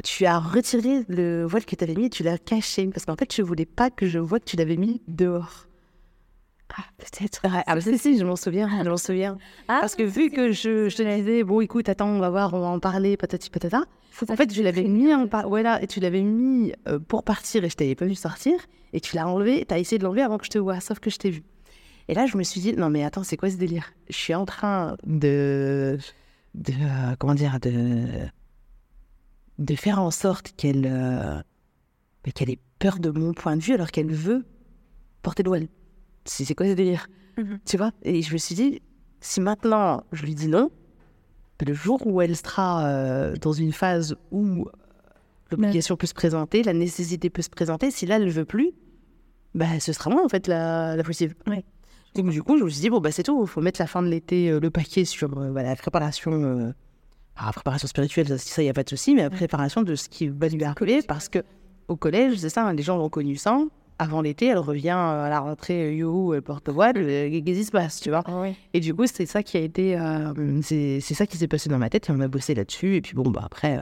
tu 0.03 0.25
as 0.25 0.39
retiré 0.39 1.05
le 1.07 1.45
voile 1.45 1.63
que 1.63 1.75
t'avais 1.75 1.93
mis 1.93 2.05
et 2.05 2.09
tu 2.09 2.23
l'as 2.23 2.39
caché. 2.39 2.87
Parce 2.87 3.05
qu'en 3.05 3.15
fait, 3.15 3.27
tu 3.27 3.43
voulais 3.43 3.67
pas 3.67 3.91
que 3.91 4.07
je 4.07 4.17
vois 4.17 4.39
que 4.39 4.45
tu 4.45 4.57
l'avais 4.57 4.77
mis 4.77 5.01
dehors. 5.07 5.67
Ah, 6.77 6.83
peut-être. 6.97 7.41
Ah, 7.43 7.63
bah, 7.75 7.81
si, 7.81 7.97
si, 7.97 8.17
je 8.17 8.23
m'en 8.25 8.35
souviens, 8.37 8.69
je 8.83 8.89
m'en 8.89 8.97
souviens. 8.97 9.37
Parce 9.81 9.95
que 9.95 10.03
vu 10.03 10.29
que 10.29 10.51
je, 10.51 10.87
je 10.89 10.95
te 10.95 11.03
disais, 11.17 11.43
bon, 11.43 11.59
écoute, 11.61 11.89
attends, 11.89 12.07
on 12.07 12.19
va 12.19 12.29
voir, 12.29 12.53
on 12.53 12.59
va 12.61 12.67
en 12.67 12.79
parler, 12.79 13.17
patati 13.17 13.49
patata. 13.49 13.83
En 14.29 14.35
fait, 14.35 14.53
je 14.53 14.61
l'avais 14.61 14.83
mis 14.83 15.13
en 15.13 15.27
par- 15.27 15.49
voilà, 15.49 15.81
et 15.83 15.87
tu 15.87 15.99
l'avais 15.99 16.21
mis 16.21 16.71
euh, 16.87 16.99
pour 16.99 17.23
partir 17.23 17.63
et 17.63 17.69
je 17.69 17.75
t'avais 17.75 17.95
pas 17.95 18.05
vu 18.05 18.15
sortir. 18.15 18.53
Et 18.93 18.99
tu 19.01 19.15
l'as 19.15 19.27
enlevé, 19.27 19.65
tu 19.67 19.73
as 19.73 19.79
essayé 19.79 19.97
de 19.99 20.03
l'enlever 20.03 20.21
avant 20.21 20.37
que 20.37 20.45
je 20.45 20.49
te 20.51 20.57
vois, 20.59 20.79
sauf 20.79 20.99
que 20.99 21.09
je 21.09 21.17
t'ai 21.17 21.29
vu. 21.29 21.43
Et 22.07 22.13
là, 22.13 22.25
je 22.25 22.37
me 22.37 22.43
suis 22.43 22.61
dit, 22.61 22.73
non, 22.73 22.89
mais 22.89 23.03
attends, 23.03 23.23
c'est 23.23 23.37
quoi 23.37 23.49
ce 23.49 23.55
délire? 23.57 23.91
Je 24.09 24.15
suis 24.15 24.33
en 24.35 24.45
train 24.45 24.95
de. 25.05 25.97
de 26.55 26.73
euh, 26.73 27.15
comment 27.19 27.35
dire 27.35 27.59
De. 27.61 28.05
de 29.59 29.75
faire 29.75 29.99
en 30.01 30.11
sorte 30.11 30.53
qu'elle. 30.57 30.87
euh, 30.89 31.41
bah, 32.23 32.31
qu'elle 32.33 32.49
ait 32.49 32.59
peur 32.79 32.99
de 32.99 33.09
mon 33.11 33.33
point 33.33 33.55
de 33.57 33.61
vue 33.61 33.73
alors 33.73 33.91
qu'elle 33.91 34.11
veut 34.11 34.45
porter 35.21 35.43
le 35.43 35.49
voile. 35.49 35.67
C'est 36.25 36.53
quoi 36.55 36.67
ce 36.67 36.73
délire 36.73 37.07
Mhm. 37.37 37.59
Tu 37.65 37.77
vois 37.77 37.91
Et 38.03 38.21
je 38.21 38.33
me 38.33 38.37
suis 38.37 38.55
dit, 38.55 38.81
si 39.19 39.41
maintenant 39.41 40.03
je 40.11 40.25
lui 40.25 40.35
dis 40.35 40.47
non, 40.47 40.69
le 41.65 41.73
jour 41.73 42.05
où 42.07 42.21
elle 42.21 42.35
sera 42.35 42.87
euh, 42.87 43.35
dans 43.35 43.53
une 43.53 43.71
phase 43.71 44.15
où 44.31 44.63
euh, 44.63 44.71
l'obligation 45.51 45.95
peut 45.95 46.07
se 46.07 46.13
présenter, 46.13 46.63
la 46.63 46.73
nécessité 46.73 47.29
peut 47.29 47.41
se 47.41 47.49
présenter, 47.49 47.91
si 47.91 48.05
là 48.05 48.15
elle 48.17 48.25
ne 48.25 48.31
veut 48.31 48.45
plus, 48.45 48.71
bah, 49.53 49.79
ce 49.79 49.93
sera 49.93 50.09
moi 50.09 50.23
en 50.25 50.29
fait 50.29 50.47
la, 50.47 50.95
la. 50.95 51.03
Ouais. 51.47 51.63
Donc 52.15 52.29
du 52.29 52.41
coup, 52.41 52.57
je 52.57 52.63
me 52.63 52.69
suis 52.69 52.81
dit, 52.81 52.89
bon, 52.89 52.99
bah, 52.99 53.11
c'est 53.11 53.23
tout, 53.23 53.41
il 53.43 53.47
faut 53.47 53.61
mettre 53.61 53.79
la 53.79 53.87
fin 53.87 54.01
de 54.01 54.07
l'été, 54.07 54.49
euh, 54.49 54.59
le 54.59 54.69
paquet 54.71 55.05
sur 55.05 55.37
euh, 55.37 55.53
la 55.53 55.75
préparation, 55.75 56.73
la 57.39 57.51
préparation 57.53 57.87
spirituelle, 57.87 58.27
ça, 58.27 58.37
ça, 58.37 58.61
il 58.61 58.65
n'y 58.65 58.69
a 58.69 58.73
pas 58.73 58.83
de 58.83 58.89
souci, 58.89 59.13
mais 59.13 59.21
la 59.21 59.29
préparation 59.29 59.83
de 59.83 59.95
ce 59.95 60.09
qui 60.09 60.27
va 60.27 60.47
lui 60.47 60.63
arriver, 60.63 61.01
parce 61.03 61.29
que 61.29 61.39
au 61.87 61.95
collège, 61.95 62.37
c'est 62.37 62.49
ça, 62.49 62.65
hein, 62.65 62.73
les 62.73 62.83
gens 62.83 62.97
l'ont 62.97 63.09
connu 63.09 63.35
sans. 63.35 63.67
Avant 64.01 64.21
l'été, 64.21 64.47
elle 64.47 64.57
revient 64.57 64.97
euh, 64.97 65.25
à 65.25 65.29
la 65.29 65.39
rentrée, 65.39 65.83
euh, 65.89 65.93
youhou, 65.93 66.33
elle 66.33 66.41
porte 66.41 66.69
voile, 66.69 66.97
euh, 66.97 67.29
qu'est-ce 67.29 67.59
qui 67.59 67.65
se 67.65 67.71
passe, 67.71 68.01
tu 68.01 68.09
vois? 68.09 68.23
Ouais. 68.41 68.55
et 68.73 68.79
du 68.79 68.95
coup, 68.95 69.05
c'est 69.05 69.27
ça 69.27 69.43
qui 69.43 69.57
a 69.57 69.59
été. 69.59 69.95
euh, 69.95 70.59
c'est 70.63 70.99
ça 71.13 71.27
qui 71.27 71.37
s'est 71.37 71.47
passé 71.47 71.69
dans 71.69 71.77
ma 71.77 71.87
tête 71.87 72.09
et 72.09 72.11
on 72.11 72.19
a 72.19 72.27
bossé 72.27 72.55
là-dessus. 72.55 72.95
Et 72.95 73.01
puis 73.01 73.13
bon, 73.13 73.29
bah 73.29 73.43
après, 73.45 73.77
euh, 73.77 73.81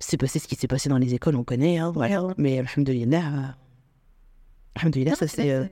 c'est 0.00 0.16
passé 0.16 0.40
ce 0.40 0.48
qui 0.48 0.56
s'est 0.56 0.66
passé 0.66 0.88
dans 0.88 0.98
les 0.98 1.14
écoles, 1.14 1.36
on 1.36 1.44
connaît. 1.44 1.78
Hein, 1.78 1.92
voilà. 1.94 2.34
Mais 2.36 2.58
Alhamdoulilah, 2.58 3.18
euh, 3.18 3.46
Alhamdoulilah, 4.74 5.14
ça 5.14 5.28
C'est 5.28 5.70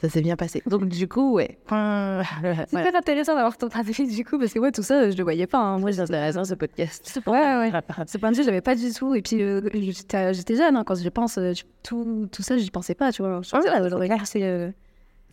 ça 0.00 0.08
s'est 0.08 0.20
bien 0.22 0.36
passé. 0.36 0.62
Donc 0.66 0.86
du 0.88 1.08
coup, 1.08 1.34
ouais. 1.34 1.58
euh, 1.72 2.22
C'est 2.42 2.70
voilà. 2.72 2.88
hyper 2.88 2.98
intéressant 2.98 3.34
d'avoir 3.34 3.56
ton 3.56 3.68
point 3.68 3.82
de 3.82 3.90
vue 3.90 4.06
du 4.06 4.24
coup, 4.24 4.38
parce 4.38 4.52
que 4.52 4.58
moi, 4.58 4.72
tout 4.72 4.82
ça, 4.82 5.10
je 5.10 5.16
le 5.16 5.22
voyais 5.22 5.46
pas. 5.46 5.58
hein. 5.58 5.78
Moi, 5.78 5.92
C'est 5.92 6.00
intéressant 6.00 6.44
ce 6.44 6.54
podcast. 6.54 7.20
Ouais, 7.26 7.32
ouais. 7.32 7.72
Ce 8.06 8.18
point 8.18 8.30
de 8.32 8.36
vue, 8.36 8.42
je 8.42 8.48
l'avais 8.48 8.60
pas 8.60 8.74
du 8.74 8.92
tout. 8.92 9.14
Et 9.14 9.22
puis, 9.22 9.42
euh, 9.42 9.60
j'étais 9.74 10.34
j'étais 10.34 10.56
jeune, 10.56 10.76
hein, 10.76 10.84
quand 10.84 10.94
je 10.94 11.08
pense, 11.08 11.38
euh, 11.38 11.52
tout, 11.82 12.28
tout 12.32 12.42
ça, 12.42 12.56
j'y 12.56 12.70
pensais 12.70 12.94
pas, 12.94 13.12
tu 13.12 13.22
vois. 13.22 13.40
Je 13.42 13.50
pensais, 13.50 13.70
regard, 13.78 14.26
c'est 14.26 14.42
euh, 14.42 14.70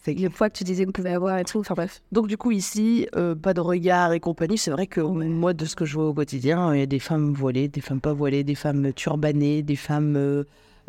le 0.07 0.29
poids 0.29 0.49
que 0.49 0.57
tu 0.57 0.63
disais 0.63 0.85
qu'on 0.85 0.91
pouvait 0.91 1.13
avoir 1.13 1.37
et 1.39 1.43
tout. 1.45 1.59
Enfin, 1.59 1.73
bref. 1.75 2.01
Donc 2.11 2.27
du 2.27 2.37
coup 2.37 2.51
ici, 2.51 3.07
euh, 3.15 3.35
pas 3.35 3.53
de 3.53 3.61
regard 3.61 4.13
et 4.13 4.19
compagnie. 4.19 4.57
C'est 4.57 4.71
vrai 4.71 4.87
que 4.87 5.01
moi, 5.01 5.53
de 5.53 5.65
ce 5.65 5.75
que 5.75 5.85
je 5.85 5.95
vois 5.95 6.07
au 6.07 6.13
quotidien, 6.13 6.73
il 6.73 6.79
y 6.79 6.83
a 6.83 6.85
des 6.85 6.99
femmes 6.99 7.33
voilées, 7.33 7.67
des 7.67 7.81
femmes 7.81 8.01
pas 8.01 8.13
voilées, 8.13 8.43
des 8.43 8.55
femmes 8.55 8.93
turbanées, 8.93 9.61
des 9.61 9.75
femmes 9.75 10.15
euh, 10.15 10.43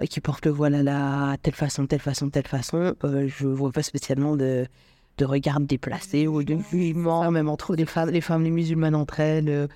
qui 0.09 0.21
portent 0.21 0.47
le 0.47 0.53
voile 0.53 0.75
à 0.75 0.83
la 0.83 1.37
telle 1.43 1.55
façon, 1.55 1.87
telle 1.87 2.01
façon, 2.01 2.31
telle 2.31 2.47
façon. 2.47 2.95
Euh, 3.05 3.29
je 3.29 3.47
vois 3.47 3.73
pas 3.73 3.83
spécialement 3.83 4.37
de, 4.37 4.67
de 5.19 5.25
regard 5.25 5.61
déplacé 5.61 6.27
ou 6.27 6.43
de 6.43 6.57
jugement, 6.71 7.31
même 7.31 7.49
entre 7.49 7.75
les 7.77 7.87
femmes, 7.87 8.11
les 8.11 8.21
femmes, 8.21 8.43
les 8.45 8.51
musulmanes 8.51 8.95
entre 8.95 9.21
elles. 9.21 9.49
euh, 9.49 9.67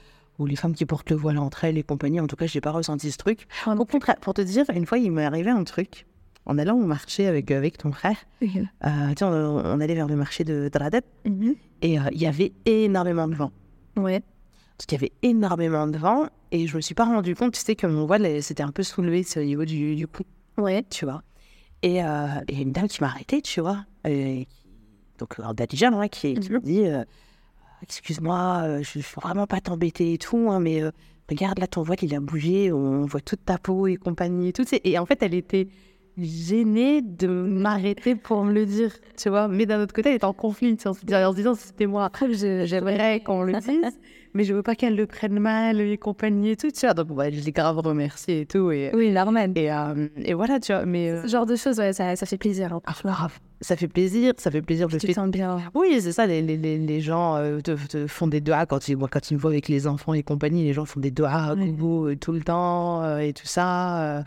ou 0.41 0.47
les 0.47 0.57
femmes 0.57 0.75
qui 0.75 0.85
portent 0.85 1.11
le 1.11 1.17
voile 1.17 1.39
entre 1.39 1.63
elles 1.63 1.79
et 1.79 1.85
compagnie. 1.85 2.19
En 2.19 2.27
tout 2.27 2.35
cas, 2.35 2.47
j'ai 2.47 2.61
pas 2.61 2.73
ressenti 2.73 3.13
ce 3.13 3.17
truc. 3.19 3.47
Au 3.69 3.85
contraire, 3.85 4.17
pour 4.17 4.35
te 4.35 4.41
dire, 4.43 4.65
une 4.75 4.85
fois, 4.85 4.99
il 4.99 5.13
m'est 5.13 5.25
arrivé 5.25 5.49
un 5.51 5.63
truc. 5.63 6.07
En 6.45 6.59
allant 6.59 6.75
au 6.77 6.85
marché 6.87 7.29
avec, 7.29 7.53
avec 7.53 7.79
ton 7.79 7.93
frère, 7.93 8.17
euh, 8.43 8.47
tu 9.11 9.15
sais, 9.19 9.25
on, 9.25 9.29
on 9.31 9.81
allait 9.81 9.95
vers 9.95 10.09
le 10.09 10.17
marché 10.17 10.43
de 10.43 10.69
Dradet 10.73 11.03
Mhm. 11.25 11.55
et 11.83 12.01
euh, 12.01 12.03
il 12.11 12.21
y 12.21 12.27
avait 12.27 12.53
énormément 12.67 13.29
de 13.29 13.37
vent. 13.37 13.53
Ouais. 13.97 14.23
Parce 14.77 14.87
qu'il 14.87 14.99
y 14.99 15.01
avait 15.01 15.13
énormément 15.23 15.87
de 15.87 15.99
vent 15.99 16.27
et 16.51 16.67
je 16.67 16.77
me 16.77 16.81
suis 16.81 16.95
pas 16.95 17.05
rendu 17.05 17.35
compte, 17.35 17.55
tu 17.55 17.61
sais, 17.61 17.77
que 17.77 17.87
mon 17.87 18.07
voile 18.07 18.27
elle, 18.27 18.43
s'était 18.43 18.63
un 18.63 18.73
peu 18.73 18.83
soulevé 18.83 19.25
le 19.37 19.43
niveau 19.45 19.65
du, 19.65 19.95
du 19.97 20.07
cou, 20.07 20.23
Ouais. 20.59 20.85
tu 20.91 21.05
vois. 21.05 21.23
Et 21.83 22.03
euh, 22.03 22.27
et 22.49 22.63
une 22.63 22.73
dame 22.73 22.89
qui 22.89 23.01
m'a 23.03 23.09
arrêté, 23.09 23.43
tu 23.43 23.61
vois. 23.61 23.85
Et 24.09 24.47
donc, 25.19 25.39
alors, 25.39 25.55
Dadija, 25.55 25.91
là, 25.91 26.09
qui, 26.09 26.35
qui 26.35 26.51
me 26.51 26.61
dit 26.61 26.87
euh, 26.87 27.05
Excuse-moi, 27.83 28.63
euh, 28.65 28.83
je 28.83 28.99
ne 28.99 29.03
veux 29.03 29.09
vraiment 29.23 29.47
pas 29.47 29.61
t'embêter 29.61 30.15
et 30.15 30.19
tout, 30.19 30.49
hein, 30.51 30.59
mais 30.61 30.83
euh, 30.83 30.91
regarde 31.29 31.59
là, 31.59 31.67
ton 31.67 31.83
voile, 31.83 31.99
il 32.03 32.15
a 32.15 32.21
bougé, 32.21 32.73
on 32.73 33.05
voit 33.05 33.21
toute 33.21 33.45
ta 33.45 33.59
peau 33.59 33.87
et 33.87 33.97
compagnie 33.97 34.49
et 34.49 34.53
tout. 34.53 34.65
Et 34.85 34.99
en 34.99 35.07
fait, 35.07 35.23
elle 35.23 35.35
était 35.35 35.69
gênée 36.19 37.03
de 37.03 37.29
m'arrêter 37.29 38.15
pour 38.15 38.45
me 38.45 38.53
le 38.53 38.67
dire, 38.67 38.93
tu 39.17 39.29
vois. 39.29 39.49
Mais 39.49 39.67
d'un 39.67 39.81
autre 39.83 39.93
côté, 39.95 40.11
elle 40.11 40.17
était 40.17 40.25
en 40.25 40.33
conflit, 40.33 40.77
en 40.87 40.93
se 40.95 41.35
disant- 41.35 41.55
C'était 41.55 41.87
moi. 41.87 42.11
J'aimerais 42.65 43.21
qu'on 43.21 43.43
le 43.43 43.55
dise, 43.55 43.99
mais 44.33 44.45
je 44.45 44.55
veux 44.55 44.63
pas 44.63 44.75
qu'elle 44.75 44.97
le 44.97 45.07
prenne 45.07 45.39
mal 45.39 45.81
et 45.81 45.97
compagnie 45.99 46.51
et 46.51 46.57
tout, 46.57 46.71
tu 46.71 46.81
vois. 46.87 46.95
Donc, 46.95 47.09
bah, 47.09 47.31
je 47.31 47.41
l'ai 47.41 47.53
grave 47.53 47.79
remercié 47.79 48.43
et 48.43 48.47
tout. 48.47 48.71
Et, 48.71 48.91
Oui, 48.95 49.11
normal. 49.11 49.53
et, 49.57 49.71
euh, 49.73 50.09
et 50.17 50.35
voilà, 50.35 50.61
tu 50.61 50.73
vois. 50.73 50.85
Mais 50.87 51.11
euh, 51.11 51.23
Ce 51.23 51.29
genre 51.29 51.47
de 51.47 51.57
choses, 51.57 51.79
ouais, 51.79 51.93
ça, 51.93 52.15
ça 52.17 52.27
fait 52.27 52.39
plaisir. 52.39 52.73
hein. 52.73 52.81
ah, 52.87 53.29
ça 53.61 53.77
fait 53.77 53.89
plaisir, 53.89 54.33
ça 54.37 54.51
fait 54.51 54.63
plaisir. 54.63 54.89
Je 54.89 54.97
Tu 54.97 55.03
te 55.03 55.07
fais- 55.07 55.13
sens 55.15 55.31
bien. 55.31 55.59
Oui, 55.75 55.99
c'est 56.01 56.13
ça, 56.13 56.27
les, 56.27 56.43
les, 56.43 56.57
les, 56.57 56.79
les 56.79 57.01
gens 57.01 57.37
euh, 57.37 57.61
te, 57.61 57.73
te 57.87 58.07
font 58.07 58.27
des 58.27 58.41
doigts 58.41 58.67
quand 58.67 58.89
ils, 58.89 58.97
quand 58.97 59.31
ils 59.31 59.35
me 59.35 59.39
voient 59.41 59.51
avec 59.53 59.69
les 59.69 59.87
enfants 59.87 60.15
et 60.15 60.23
compagnie, 60.23 60.65
les 60.65 60.73
gens 60.73 60.85
font 60.85 61.01
des 61.01 61.11
doigts 61.11 61.55
gogo, 61.57 62.09
euh, 62.11 62.17
tout 62.17 62.33
le 62.33 62.41
temps 62.43 63.19
et 63.19 63.33
tout 63.33 63.47
ça. 63.47 64.25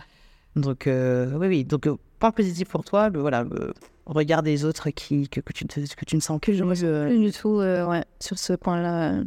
Euh. 0.58 0.62
Donc, 0.62 0.88
euh, 0.88 1.32
oui, 1.38 1.48
oui. 1.48 1.64
Donc, 1.66 1.88
euh, 1.88 1.96
point 2.20 2.32
positif 2.32 2.68
pour 2.70 2.84
toi, 2.84 3.10
le, 3.10 3.20
voilà, 3.20 3.44
le 3.44 3.74
regard 4.06 4.44
des 4.44 4.66
autres 4.66 4.90
qui, 4.90 5.28
que, 5.30 5.40
que, 5.42 5.54
tu, 5.54 5.66
ne- 5.66 5.70
que 5.88 6.06
tu 6.06 6.16
ne 6.16 6.22
sens 6.22 6.40
que 6.42 6.54
je 6.54 6.64
Plus 6.64 7.20
du 7.20 7.32
tout, 7.32 7.60
euh, 7.60 7.86
ouais, 7.88 8.04
sur 8.20 8.38
ce 8.38 8.54
point-là. 8.54 9.14
euh. 9.14 9.24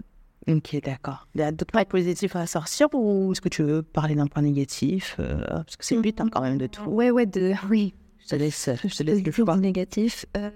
Ok, 0.49 0.81
d'accord. 0.83 1.29
Il 1.35 1.41
y 1.41 1.45
a 1.45 1.53
d'autres 1.53 1.71
points 1.71 1.85
positifs 1.85 2.35
à 2.35 2.47
sortir 2.47 2.89
ou 2.95 3.31
est-ce 3.33 3.41
que 3.43 3.49
tu 3.51 3.63
veux 3.63 3.83
parler 3.83 4.15
d'un 4.15 4.27
point 4.27 4.43
négatif 4.43 5.17
euh, 5.21 5.45
Parce 5.47 5.77
que 5.77 5.85
c'est 5.85 5.95
le 5.95 6.01
but 6.01 6.19
hein, 6.21 6.29
quand 6.33 6.41
même 6.41 6.57
de 6.59 6.67
tout. 6.67 6.83
Ouais, 6.89 7.11
ouais, 7.11 7.27
de... 7.27 7.53
oui. 7.69 7.95
Je 8.21 8.29
te 8.29 8.35
laisse, 8.37 8.71
je 8.83 8.95
te 8.97 9.03
laisse 9.03 9.23
le 9.23 9.31
choix. 9.33 9.57
négatif. 9.57 10.25
euh, 10.37 10.51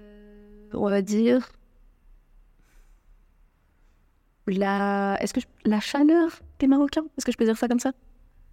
on 0.73 0.89
va 0.89 1.01
dire. 1.01 1.47
La... 4.47 5.17
Est-ce 5.21 5.33
que 5.33 5.41
je- 5.41 5.69
la 5.69 5.79
chaleur 5.79 6.29
des 6.59 6.67
Marocains 6.67 7.05
Est-ce 7.17 7.25
que 7.25 7.31
je 7.31 7.37
peux 7.37 7.45
dire 7.45 7.57
ça 7.57 7.67
comme 7.67 7.79
ça? 7.79 7.93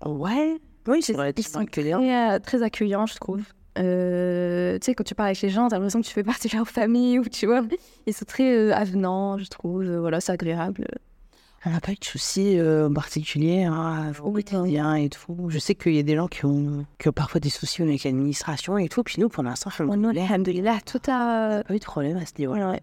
Ouais, 0.05 0.59
Oui, 0.87 1.03
c'est 1.03 1.13
Ils 1.13 1.17
relativement 1.19 1.53
sont 1.53 1.59
accueillant. 1.61 1.99
très, 1.99 2.35
euh, 2.35 2.39
très 2.39 2.63
accueillants, 2.63 3.07
je 3.07 3.15
trouve. 3.17 3.43
Euh, 3.79 4.79
tu 4.79 4.87
sais, 4.87 4.95
quand 4.95 5.05
tu 5.05 5.15
parles 5.15 5.29
avec 5.29 5.41
les 5.41 5.49
gens, 5.49 5.69
t'as 5.69 5.77
l'impression 5.77 6.01
que 6.03 6.07
tu 6.07 6.13
fais 6.13 6.25
partie 6.25 6.49
de 6.49 6.57
leur 6.57 6.69
famille 6.69 7.19
ou 7.19 7.25
tu 7.25 7.47
vois. 7.47 7.63
Ils 8.07 8.13
sont 8.15 8.25
très 8.27 8.55
euh, 8.55 8.75
avenants, 8.75 9.39
je 9.39 9.47
trouve. 9.47 9.85
Voilà, 9.85 10.21
c'est 10.21 10.33
agréable. 10.33 10.87
On 11.65 11.71
n'a 11.71 11.81
pas 11.81 11.93
eu 11.93 11.95
de 11.95 12.05
soucis 12.05 12.59
euh, 12.59 12.89
en 12.89 12.93
particulier 12.93 13.63
hein, 13.63 14.11
au 14.23 14.33
quotidien 14.33 14.97
et 14.97 15.09
tout. 15.09 15.49
Je 15.49 15.61
sais 15.61 15.77
qu'il 15.77 15.95
y 15.95 16.01
a 16.01 16.03
des 16.03 16.17
gens 16.17 16.27
qui 16.27 16.45
ont, 16.45 16.85
qui 16.99 17.09
ont 17.09 17.13
parfois 17.13 17.39
des 17.41 17.51
soucis 17.51 17.83
avec 17.83 18.03
l'administration 18.03 18.79
et 18.79 18.89
tout. 18.89 19.05
Puis 19.05 19.21
nous, 19.21 19.29
pour 19.29 19.45
l'instant, 19.45 19.71
on 19.79 20.05
a, 20.05 20.13
tout 20.13 20.99
a 21.07 21.59
n'a 21.59 21.63
pas 21.63 21.75
eu 21.75 21.79
de 21.79 21.85
problème 21.85 22.17
à 22.17 22.27
ce 22.27 22.33
niveau-là. 22.39 22.73
Ouais, 22.73 22.81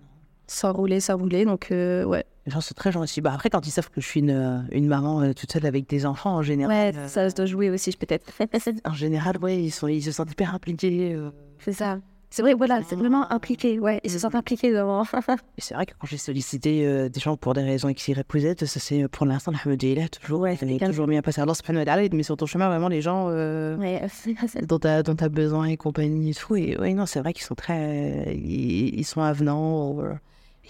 sans 0.50 0.74
rouler, 0.74 1.00
sans 1.00 1.18
rouler. 1.18 1.46
Donc, 1.46 1.72
euh, 1.72 2.04
ouais. 2.04 2.26
Les 2.46 2.52
gens 2.52 2.62
sont 2.62 2.74
très 2.74 2.92
gentils. 2.92 3.22
Bah, 3.22 3.32
après, 3.34 3.50
quand 3.50 3.66
ils 3.68 3.72
savent 3.72 3.90
que 3.90 4.02
je 4.02 4.08
suis 4.08 4.22
une, 4.22 4.32
euh, 4.32 4.60
une 4.72 4.88
maman 4.88 5.22
euh, 5.22 5.34
toute 5.34 5.52
seule 5.52 5.66
avec 5.66 5.88
des 5.88 6.06
enfants, 6.06 6.36
en 6.36 6.42
général, 6.42 6.76
Ouais, 6.76 6.98
euh, 6.98 7.08
ça 7.08 7.30
doit 7.30 7.46
jouer 7.46 7.70
aussi, 7.70 7.92
peut-être. 7.92 8.26
en 8.86 8.94
général, 8.94 9.38
ouais, 9.38 9.62
ils, 9.62 9.72
sont, 9.72 9.88
ils 9.88 10.02
se 10.02 10.12
sentent 10.12 10.32
hyper 10.32 10.54
impliqués. 10.54 11.14
euh. 11.14 11.30
c'est 11.60 11.74
ça. 11.74 12.00
C'est 12.32 12.44
vrai, 12.44 12.54
voilà, 12.54 12.82
c'est 12.88 12.96
vraiment 12.96 13.32
impliqué. 13.32 13.80
Ouais, 13.80 14.00
ils 14.04 14.12
se 14.12 14.20
sentent 14.20 14.36
impliqués 14.36 14.72
dans. 14.72 15.04
Et 15.58 15.62
c'est 15.62 15.74
vrai 15.74 15.88
que 15.88 15.94
quand 16.00 16.06
j'ai 16.06 16.18
sollicité 16.18 17.10
des 17.10 17.20
gens 17.20 17.36
pour 17.38 17.56
des 17.56 17.64
raisons 17.64 17.90
X, 17.90 18.08
Y, 18.08 18.40
Z, 18.40 18.66
ça 18.68 18.80
c'est 18.80 19.08
pour 19.08 19.26
l'instant, 19.26 19.52
alhamdoulilah, 19.52 20.10
toujours, 20.10 20.42
ouais, 20.42 20.56
ça 20.56 20.68
est 20.68 20.78
toujours 20.86 21.08
bien 21.08 21.24
passé. 21.24 21.42
Alors, 21.42 21.56
subhanahu 21.56 21.88
wa 21.88 22.10
mais 22.14 22.22
sur 22.22 22.38
ton 22.38 22.46
chemin, 22.46 22.70
vraiment, 22.70 22.88
les 22.88 23.02
gens 23.02 23.30
ouais, 23.30 24.08
dont 24.68 24.78
tu 24.78 24.88
as, 24.88 25.30
besoin 25.30 25.66
et 25.66 25.78
compagnie 25.78 26.30
et 26.30 26.36
tout. 26.36 26.56
Et 26.56 26.78
ouais, 26.78 26.94
non, 26.94 27.08
c'est 27.08 27.20
vrai 27.20 27.34
qu'ils 27.34 27.46
sont 27.46 27.56
très. 27.56 28.36
ils 28.36 29.06
sont 29.06 29.22
avenants. 29.22 29.98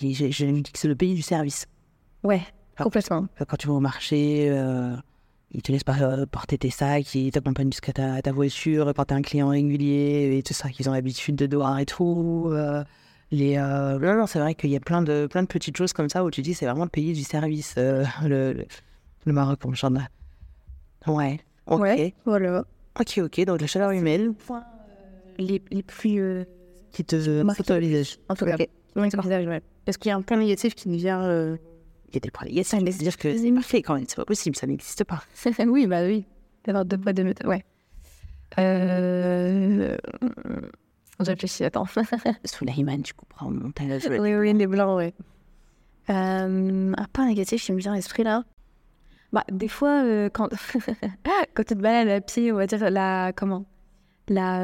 Et 0.01 0.13
j'ai 0.13 0.31
j'ai 0.31 0.51
dit 0.51 0.63
que 0.63 0.77
c'est 0.79 0.87
le 0.87 0.95
pays 0.95 1.13
du 1.15 1.21
service. 1.21 1.65
ouais, 2.23 2.41
complètement. 2.77 3.27
Quand 3.47 3.57
tu 3.57 3.67
vas 3.67 3.73
au 3.73 3.79
marché, 3.79 4.47
euh, 4.49 4.95
ils 5.51 5.61
te 5.61 5.71
laissent 5.71 5.83
pas 5.83 5.99
euh, 6.01 6.25
porter 6.25 6.57
tes 6.57 6.69
sacs, 6.69 7.13
ils 7.15 7.31
t'accompagnent 7.31 7.71
jusqu'à 7.71 7.93
ta, 7.93 8.21
ta 8.21 8.31
voiture 8.31 8.93
quand 8.95 9.05
t'es 9.05 9.13
un 9.15 9.21
client 9.21 9.49
régulier 9.49 10.37
et 10.37 10.43
tout 10.43 10.53
ça, 10.53 10.69
qu'ils 10.69 10.89
ont 10.89 10.93
l'habitude 10.93 11.35
de 11.35 11.45
devoir 11.47 11.79
et 11.79 11.85
tout. 11.85 12.45
euh, 12.51 12.83
les, 13.31 13.57
euh, 13.57 13.99
non, 13.99 14.15
non, 14.15 14.27
c'est 14.27 14.39
vrai 14.39 14.55
qu'il 14.55 14.69
y 14.71 14.75
a 14.75 14.79
plein 14.79 15.01
de, 15.01 15.27
plein 15.27 15.43
de 15.43 15.47
petites 15.47 15.77
choses 15.77 15.93
comme 15.93 16.09
ça 16.09 16.23
où 16.23 16.31
tu 16.31 16.41
dis 16.41 16.53
c'est 16.53 16.65
vraiment 16.65 16.85
le 16.85 16.89
pays 16.89 17.13
du 17.13 17.23
service, 17.23 17.75
le, 17.77 18.03
le, 18.27 18.65
le 19.25 19.33
Maroc, 19.33 19.59
pour 19.59 19.71
le 19.71 19.77
Ouais, 21.07 21.39
ok. 21.67 21.79
Ouais, 21.79 22.13
voilà. 22.25 22.63
Ok, 22.99 23.19
ok, 23.19 23.45
donc 23.45 23.61
la 23.61 23.67
chaleur 23.67 23.91
humaine 23.91 24.33
Les, 25.37 25.61
les 25.71 25.83
plus. 25.83 26.45
qui 26.91 27.05
te. 27.05 27.15
En 28.27 28.35
tout 28.35 28.45
cas, 28.45 28.57
Visage, 29.07 29.45
ouais. 29.47 29.61
Est-ce 29.87 29.97
qu'il 29.97 30.09
y 30.09 30.11
a 30.11 30.15
un 30.15 30.21
point 30.21 30.37
négatif 30.37 30.75
qui 30.75 30.89
nous 30.89 30.97
vient 30.97 31.23
euh, 31.23 31.57
Il 32.09 32.15
y 32.15 32.17
a 32.17 32.19
des 32.19 32.31
points 32.31 32.47
négatifs, 32.47 32.71
c'est-à-dire 32.71 33.17
que 33.17 33.37
c'est 33.37 33.51
parfait 33.51 33.81
quand 33.81 33.95
même, 33.95 34.05
c'est 34.07 34.15
pas 34.15 34.25
possible, 34.25 34.55
ça 34.55 34.67
n'existe 34.67 35.03
pas. 35.03 35.23
oui, 35.67 35.87
bah 35.87 36.03
oui. 36.03 36.25
D'avoir 36.65 36.85
deux 36.85 36.97
poids, 36.97 37.13
deux 37.13 37.23
méthodes, 37.23 37.47
ouais. 37.47 37.63
Euh... 38.57 39.95
Je 41.19 41.25
réfléchis, 41.25 41.63
attends. 41.65 41.85
Souleyman, 42.45 43.03
tu 43.03 43.13
comprends, 43.13 43.51
à 43.51 43.83
la 43.83 44.19
oui, 44.19 44.35
oui, 44.35 44.53
les 44.53 44.67
blancs, 44.67 44.97
ouais. 44.97 45.13
Euh, 46.09 46.93
un 46.97 47.05
point 47.13 47.27
négatif 47.27 47.63
qui 47.63 47.71
me 47.71 47.77
vient 47.79 47.93
à 47.93 47.95
l'esprit 47.95 48.23
là. 48.23 48.43
Bah, 49.31 49.43
des 49.51 49.67
fois, 49.67 50.03
euh, 50.03 50.29
quand... 50.33 50.49
quand 51.53 51.63
tu 51.63 51.75
te 51.75 51.79
balades 51.79 52.09
à 52.09 52.21
pied, 52.21 52.51
on 52.51 52.55
va 52.55 52.65
dire 52.65 52.89
la. 52.89 53.31
Comment 53.35 53.65
La. 54.27 54.63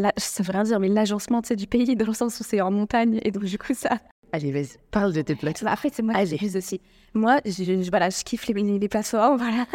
Euh, 0.00 0.02
la... 0.02 0.12
Ça 0.16 0.42
veut 0.42 0.52
rien 0.52 0.64
dire, 0.64 0.80
mais 0.80 0.88
l'agencement 0.88 1.40
du 1.40 1.66
pays, 1.66 1.96
dans 1.96 2.06
le 2.06 2.12
sens 2.14 2.38
où 2.40 2.44
c'est 2.44 2.60
en 2.60 2.70
montagne, 2.70 3.20
et 3.22 3.30
donc 3.30 3.44
du 3.44 3.58
coup, 3.58 3.74
ça. 3.74 3.98
Allez, 4.32 4.52
vas-y, 4.52 4.76
parle 4.90 5.12
de 5.12 5.22
tes 5.22 5.34
plaques. 5.34 5.62
Bah, 5.64 5.72
après, 5.72 5.90
c'est 5.92 6.02
moi 6.02 6.14
qui 6.14 6.20
Allez. 6.20 6.30
j'abuse 6.36 6.56
aussi. 6.56 6.80
Moi, 7.14 7.38
je, 7.44 7.50
je- 7.64 7.90
voilà, 7.90 8.10
je 8.10 8.22
kiffe 8.22 8.46
les, 8.46 8.78
les 8.78 8.88
plateformes, 8.88 9.36
voilà. 9.38 9.66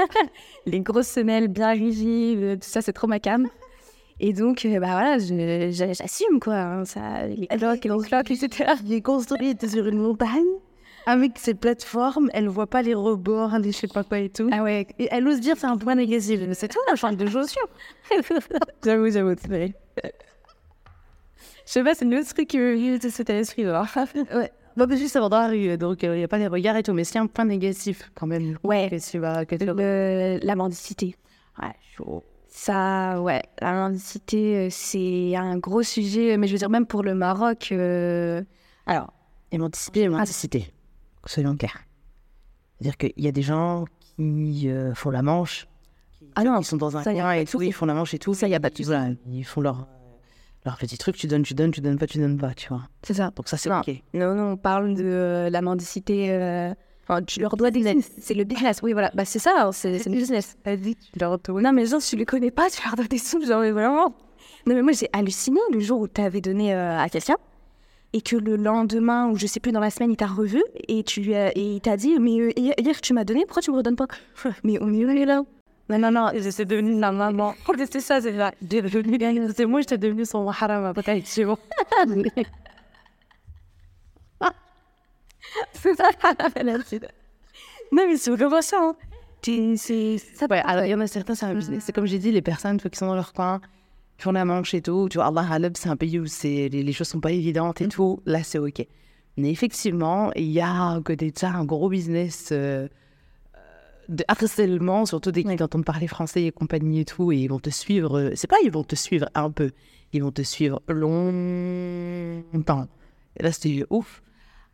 les 0.65 0.79
grosses 0.79 1.07
semelles 1.09 1.49
bien 1.49 1.71
rigides, 1.71 2.59
tout 2.61 2.69
ça, 2.69 2.81
c'est 2.81 2.93
trop 2.93 3.07
ma 3.07 3.19
cam. 3.19 3.47
Et 4.21 4.31
donc, 4.31 4.63
euh, 4.63 4.79
bah 4.79 4.91
voilà, 4.91 5.17
j'assume, 5.19 6.39
quoi. 6.39 6.55
hein, 6.55 6.85
ça, 6.85 7.27
les 7.27 7.47
cloques, 7.47 7.83
les 7.83 7.89
cloques, 8.07 8.31
etc. 8.31 8.71
Construit 9.03 9.57
sur 9.67 9.85
une 9.87 9.97
montagne 9.99 10.45
avec 11.05 11.37
ses 11.37 11.53
plateformes, 11.53 12.29
elle 12.33 12.47
voit 12.47 12.67
pas 12.67 12.81
les 12.81 12.93
rebords, 12.93 13.57
les 13.59 13.71
je 13.71 13.77
sais 13.77 13.87
pas 13.87 14.03
quoi 14.03 14.19
et 14.19 14.29
tout. 14.29 14.49
Ah 14.51 14.63
ouais, 14.63 14.87
Et 14.99 15.07
elle 15.11 15.27
ose 15.27 15.39
dire 15.39 15.55
c'est 15.57 15.67
un 15.67 15.77
point 15.77 15.95
négatif. 15.95 16.39
Mais 16.47 16.53
C'est 16.53 16.67
tout, 16.67 16.79
un 16.91 16.95
change 16.95 17.17
de 17.17 17.27
chaussures. 17.27 17.67
j'avoue, 18.83 19.09
j'avoue, 19.09 19.35
c'est 19.39 19.47
vrai. 19.47 19.73
Je 21.65 21.71
sais 21.71 21.83
pas, 21.83 21.95
c'est 21.95 22.05
le 22.05 22.23
truc 22.23 22.47
qui 22.47 22.57
me 22.59 22.73
vient 22.75 22.97
de 22.97 23.09
cet 23.09 23.29
esprit. 23.29 23.65
Ouais. 23.65 24.51
Bah, 24.77 24.87
parce 24.87 24.99
que 24.99 25.07
ça 25.07 25.25
va 25.25 25.37
arriver, 25.37 25.77
donc 25.77 26.03
il 26.03 26.11
n'y 26.11 26.23
a 26.23 26.27
pas 26.27 26.37
les 26.37 26.47
regards 26.47 26.75
et 26.75 26.83
tout, 26.83 26.91
mais 26.91 27.05
c'est 27.05 27.17
un 27.17 27.27
point 27.27 27.45
négatif 27.45 28.11
quand 28.13 28.27
même. 28.27 28.57
Ouais. 28.63 28.89
Que 28.89 29.09
tu 29.09 29.19
vas. 29.19 29.45
Que 29.45 29.55
tu... 29.55 29.65
Le- 29.65 30.37
la 30.45 30.55
mendicité. 30.55 31.15
Ouais, 31.61 31.69
chaud. 31.95 32.23
Ça, 32.49 33.21
ouais, 33.21 33.41
la 33.61 33.73
mendicité, 33.73 34.57
euh, 34.57 34.67
c'est 34.69 35.35
un 35.35 35.57
gros 35.57 35.81
sujet, 35.83 36.37
mais 36.37 36.47
je 36.47 36.53
veux 36.53 36.57
dire, 36.57 36.69
même 36.69 36.85
pour 36.85 37.03
le 37.03 37.13
Maroc, 37.15 37.69
euh, 37.71 38.41
Alors, 38.85 39.11
émanciper, 39.51 40.01
émancipité. 40.01 40.73
Soyons 41.25 41.55
clairs. 41.55 41.79
C'est-à-dire 42.79 42.97
qu'il 42.97 43.13
y 43.23 43.27
a 43.27 43.31
des 43.31 43.41
gens 43.41 43.85
qui 44.17 44.69
euh, 44.69 44.93
font 44.93 45.09
la 45.09 45.21
manche, 45.21 45.67
qui, 46.11 46.25
Ah 46.35 46.43
non, 46.43 46.59
qui 46.59 46.65
sont 46.65 46.77
dans 46.77 46.95
un 46.97 47.03
ça, 47.03 47.13
y 47.13 47.19
a 47.19 47.23
coin 47.23 47.33
et 47.33 47.45
tout, 47.45 47.61
ils 47.61 47.73
font 47.73 47.85
la 47.85 47.93
manche 47.93 48.13
et 48.13 48.19
tout. 48.19 48.33
Ça, 48.33 48.47
y 48.47 48.55
a 48.55 48.59
pas 48.59 48.69
de 48.69 48.75
Ils- 48.79 49.17
Ils 49.31 49.43
font 49.43 49.61
leur, 49.61 49.87
leur 50.65 50.77
petit 50.77 50.97
truc, 50.97 51.15
tu 51.15 51.27
donnes, 51.27 51.43
tu 51.43 51.53
donnes, 51.53 51.71
tu 51.71 51.81
donnes 51.81 51.97
pas, 51.97 52.07
tu 52.07 52.17
donnes 52.17 52.37
pas, 52.37 52.53
tu 52.53 52.67
vois. 52.69 52.83
c'est 53.03 53.13
ça. 53.13 53.31
Donc 53.35 53.47
ça, 53.47 53.57
c'est 53.57 53.71
ok. 53.71 53.89
Non, 54.13 54.35
non, 54.35 54.51
on 54.53 54.57
parle 54.57 54.93
de 54.95 55.03
euh, 55.03 55.49
la 55.49 55.61
mendicité. 55.61 56.31
euh, 56.31 56.73
Enfin, 57.07 57.21
tu 57.21 57.39
leur 57.39 57.55
dois 57.55 57.69
des 57.69 58.01
C'est 58.19 58.33
le 58.33 58.45
business, 58.45 58.79
oui, 58.81 58.93
voilà. 58.93 59.11
Bah, 59.13 59.25
c'est 59.25 59.37
ça, 59.37 59.53
hein, 59.67 59.71
c'est 59.71 60.03
le 60.05 60.11
business. 60.11 60.57
Vas-y, 60.65 60.95
tu 60.95 61.19
leur 61.19 61.31
retournes. 61.33 61.61
Non, 61.61 61.71
mais 61.71 61.85
genre, 61.85 62.01
tu 62.01 62.15
les 62.15 62.25
connais 62.25 62.49
pas, 62.49 62.67
tu 62.71 62.81
leur 62.83 62.95
dois 62.95 63.05
des 63.05 63.19
sous, 63.19 63.45
genre, 63.45 63.61
mais 63.61 63.69
vraiment. 63.69 64.15
Non, 64.65 64.73
mais 64.73 64.81
moi, 64.81 64.91
j'ai 64.91 65.07
halluciné 65.13 65.59
le 65.71 65.79
jour 65.81 65.99
où 66.01 66.07
tu 66.07 66.19
avais 66.19 66.41
donné 66.41 66.73
euh, 66.73 66.97
à 66.97 67.07
quelqu'un 67.09 67.35
et 68.15 68.21
que 68.21 68.37
le 68.37 68.55
lendemain, 68.55 69.27
ou 69.27 69.35
je 69.37 69.45
sais 69.45 69.59
plus, 69.59 69.73
dans 69.73 69.81
la 69.81 69.89
semaine, 69.89 70.09
il 70.09 70.15
t'a 70.15 70.25
revu 70.25 70.63
et, 70.87 71.03
tu 71.03 71.33
et 71.33 71.51
il 71.53 71.81
t'a 71.81 71.97
dit 71.97 72.17
Mais 72.17 72.39
euh, 72.39 72.51
hier, 72.55 73.01
tu 73.01 73.13
m'as 73.13 73.25
donné, 73.25 73.43
pourquoi 73.45 73.61
tu 73.61 73.71
me 73.71 73.75
redonnes 73.75 73.97
pas? 73.97 74.07
Mais 74.63 74.77
on 74.79 74.93
est 74.93 75.25
là 75.25 75.43
Non, 75.89 75.99
non, 75.99 76.11
non, 76.11 76.31
c'est 76.49 76.63
devenu 76.63 76.97
la 76.97 77.11
maman. 77.11 77.55
C'est 77.91 77.99
ça, 77.99 78.21
c'est 78.21 78.37
ça. 78.37 78.53
C'est 79.53 79.65
moi, 79.65 79.81
j'étais 79.81 79.97
devenue 79.97 80.23
son 80.23 80.47
haram 80.47 80.85
après, 80.85 81.21
c'est 81.25 81.43
bon. 81.43 81.57
C'est 85.73 85.95
ça, 85.95 86.05
Non, 87.91 88.03
mais 88.07 88.17
c'est 88.17 88.31
vraiment 88.31 88.61
ça. 88.61 88.77
Hein. 88.81 88.95
C'est 89.41 90.17
ça. 90.17 90.47
Ouais, 90.49 90.61
alors, 90.65 90.85
il 90.85 90.89
y 90.89 90.95
en 90.95 91.01
a 91.01 91.07
certains, 91.07 91.35
c'est 91.35 91.45
un 91.45 91.53
business. 91.53 91.83
C'est 91.85 91.91
comme 91.93 92.05
j'ai 92.05 92.17
dit, 92.17 92.31
les 92.31 92.41
personnes 92.41 92.77
tu 92.77 92.83
vois, 92.83 92.91
qui 92.91 92.97
sont 92.97 93.07
dans 93.07 93.15
leur 93.15 93.33
coin, 93.33 93.59
manche 94.45 94.73
et 94.73 94.81
tout. 94.81 95.07
Tu 95.09 95.17
vois, 95.17 95.27
Allah 95.27 95.45
Halab, 95.49 95.75
c'est 95.77 95.89
un 95.89 95.95
pays 95.97 96.19
où 96.19 96.25
les, 96.43 96.69
les 96.69 96.93
choses 96.93 97.07
sont 97.09 97.19
pas 97.19 97.31
évidentes 97.31 97.81
et 97.81 97.87
tout. 97.87 98.21
Là, 98.25 98.43
c'est 98.43 98.59
OK. 98.59 98.85
Mais 99.37 99.51
effectivement, 99.51 100.31
il 100.35 100.51
y 100.51 100.61
a 100.61 100.91
à 100.93 101.01
côté 101.01 101.31
de 101.31 101.37
ça 101.37 101.51
un 101.51 101.65
gros 101.65 101.89
business 101.89 102.49
euh, 102.51 102.87
de 104.07 104.23
harcèlement, 104.27 105.05
surtout 105.05 105.31
dès 105.31 105.43
qu'ils 105.43 105.61
entendent 105.63 105.85
parler 105.85 106.07
français 106.07 106.43
et 106.43 106.51
compagnie 106.51 107.01
et 107.01 107.05
tout. 107.05 107.31
Et 107.31 107.37
ils 107.37 107.47
vont 107.49 107.59
te 107.59 107.69
suivre. 107.69 108.19
euh, 108.19 108.31
C'est 108.35 108.47
pas 108.47 108.57
ils 108.63 108.71
vont 108.71 108.83
te 108.83 108.95
suivre 108.95 109.29
un 109.35 109.51
peu. 109.51 109.71
Ils 110.13 110.23
vont 110.23 110.31
te 110.31 110.43
suivre 110.43 110.81
longtemps. 110.87 112.87
Et 113.37 113.43
là, 113.43 113.51
c'était 113.51 113.83
ouf. 113.89 114.21